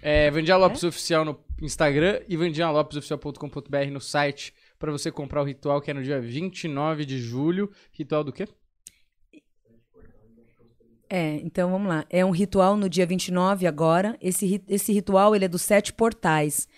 É, 0.00 0.30
Vandinha 0.30 0.56
Lopes 0.56 0.84
Oficial 0.84 1.24
no 1.24 1.40
Instagram 1.60 2.20
e 2.28 2.36
vandinhalopesoficial.com.br 2.36 3.90
no 3.90 4.00
site 4.00 4.54
para 4.78 4.92
você 4.92 5.10
comprar 5.10 5.42
o 5.42 5.44
ritual 5.44 5.80
que 5.80 5.90
é 5.90 5.94
no 5.94 6.02
dia 6.02 6.20
29 6.20 7.04
de 7.04 7.18
julho. 7.18 7.72
Ritual 7.90 8.22
do 8.22 8.32
quê? 8.32 8.46
É, 11.08 11.36
então 11.42 11.70
vamos 11.72 11.88
lá. 11.88 12.04
É 12.08 12.24
um 12.24 12.30
ritual 12.30 12.76
no 12.76 12.88
dia 12.88 13.04
29 13.04 13.66
agora. 13.66 14.16
Esse, 14.20 14.62
esse 14.68 14.92
ritual 14.92 15.34
ele 15.34 15.46
é 15.46 15.48
dos 15.48 15.62
sete 15.62 15.92
portais. 15.92 16.68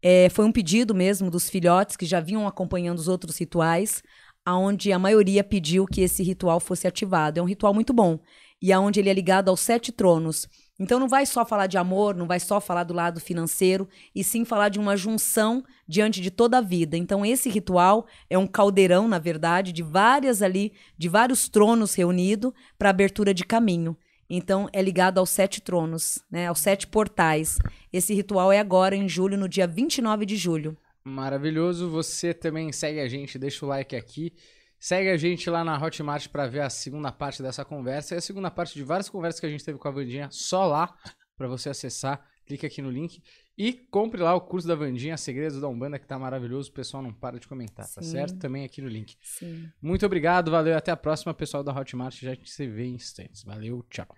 É, 0.00 0.28
foi 0.30 0.44
um 0.44 0.52
pedido 0.52 0.94
mesmo 0.94 1.30
dos 1.30 1.50
filhotes 1.50 1.96
que 1.96 2.06
já 2.06 2.20
vinham 2.20 2.46
acompanhando 2.46 2.98
os 2.98 3.08
outros 3.08 3.38
rituais, 3.38 4.02
aonde 4.44 4.92
a 4.92 4.98
maioria 4.98 5.44
pediu 5.44 5.86
que 5.86 6.00
esse 6.00 6.22
ritual 6.22 6.60
fosse 6.60 6.86
ativado. 6.86 7.38
É 7.38 7.42
um 7.42 7.46
ritual 7.46 7.72
muito 7.72 7.92
bom 7.92 8.18
e 8.62 8.72
aonde 8.72 9.00
ele 9.00 9.10
é 9.10 9.12
ligado 9.12 9.48
aos 9.48 9.60
sete 9.60 9.90
tronos. 9.90 10.48
Então 10.78 10.98
não 10.98 11.08
vai 11.08 11.26
só 11.26 11.44
falar 11.44 11.66
de 11.66 11.76
amor, 11.76 12.14
não 12.14 12.26
vai 12.26 12.38
só 12.38 12.60
falar 12.60 12.84
do 12.84 12.94
lado 12.94 13.20
financeiro, 13.20 13.88
e 14.14 14.22
sim 14.22 14.44
falar 14.44 14.68
de 14.68 14.78
uma 14.78 14.96
junção 14.96 15.64
diante 15.86 16.20
de 16.20 16.30
toda 16.30 16.58
a 16.58 16.60
vida. 16.60 16.96
Então 16.96 17.26
esse 17.26 17.50
ritual 17.50 18.06
é 18.30 18.38
um 18.38 18.46
caldeirão, 18.46 19.08
na 19.08 19.18
verdade, 19.18 19.72
de 19.72 19.82
várias 19.82 20.42
ali, 20.42 20.72
de 20.96 21.08
vários 21.08 21.48
tronos 21.48 21.94
reunidos 21.94 22.52
para 22.78 22.90
abertura 22.90 23.34
de 23.34 23.44
caminho. 23.44 23.96
Então 24.30 24.68
é 24.72 24.80
ligado 24.80 25.18
aos 25.18 25.30
sete 25.30 25.60
tronos, 25.60 26.20
né, 26.30 26.46
aos 26.46 26.60
sete 26.60 26.86
portais. 26.86 27.58
Esse 27.92 28.14
ritual 28.14 28.50
é 28.50 28.58
agora 28.58 28.96
em 28.96 29.08
julho, 29.08 29.36
no 29.36 29.48
dia 29.48 29.66
29 29.66 30.24
de 30.24 30.36
julho. 30.36 30.76
Maravilhoso. 31.04 31.90
Você 31.90 32.32
também 32.32 32.72
segue 32.72 33.00
a 33.00 33.08
gente, 33.08 33.38
deixa 33.38 33.64
o 33.64 33.68
like 33.68 33.96
aqui. 33.96 34.32
Segue 34.78 35.10
a 35.10 35.16
gente 35.16 35.48
lá 35.48 35.62
na 35.62 35.80
Hotmart 35.80 36.28
para 36.28 36.46
ver 36.48 36.60
a 36.60 36.70
segunda 36.70 37.12
parte 37.12 37.42
dessa 37.42 37.64
conversa 37.64 38.14
e 38.14 38.18
a 38.18 38.20
segunda 38.20 38.50
parte 38.50 38.74
de 38.74 38.82
várias 38.82 39.08
conversas 39.08 39.38
que 39.38 39.46
a 39.46 39.48
gente 39.48 39.64
teve 39.64 39.78
com 39.78 39.86
a 39.86 39.92
Vandinha 39.92 40.28
só 40.30 40.66
lá 40.66 40.92
para 41.36 41.46
você 41.46 41.68
acessar. 41.68 42.26
Clique 42.44 42.66
aqui 42.66 42.82
no 42.82 42.90
link 42.90 43.22
e 43.56 43.72
compre 43.72 44.20
lá 44.20 44.34
o 44.34 44.40
curso 44.40 44.66
da 44.66 44.74
Vandinha, 44.74 45.16
Segredos 45.16 45.60
da 45.60 45.68
Umbanda, 45.68 45.98
que 45.98 46.06
tá 46.06 46.18
maravilhoso. 46.18 46.70
O 46.70 46.72
pessoal 46.72 47.00
não 47.02 47.12
para 47.12 47.38
de 47.38 47.46
comentar, 47.46 47.86
tá 47.86 48.02
Sim. 48.02 48.10
certo? 48.10 48.38
Também 48.38 48.64
aqui 48.64 48.82
no 48.82 48.88
link. 48.88 49.16
Sim. 49.22 49.70
Muito 49.80 50.04
obrigado, 50.04 50.50
valeu. 50.50 50.76
Até 50.76 50.90
a 50.90 50.96
próxima, 50.96 51.32
pessoal 51.32 51.62
da 51.62 51.72
Hotmart. 51.72 52.20
Já 52.20 52.36
se 52.44 52.66
vê 52.66 52.84
em 52.84 52.94
instantes. 52.94 53.44
Valeu, 53.44 53.84
tchau. 53.88 54.08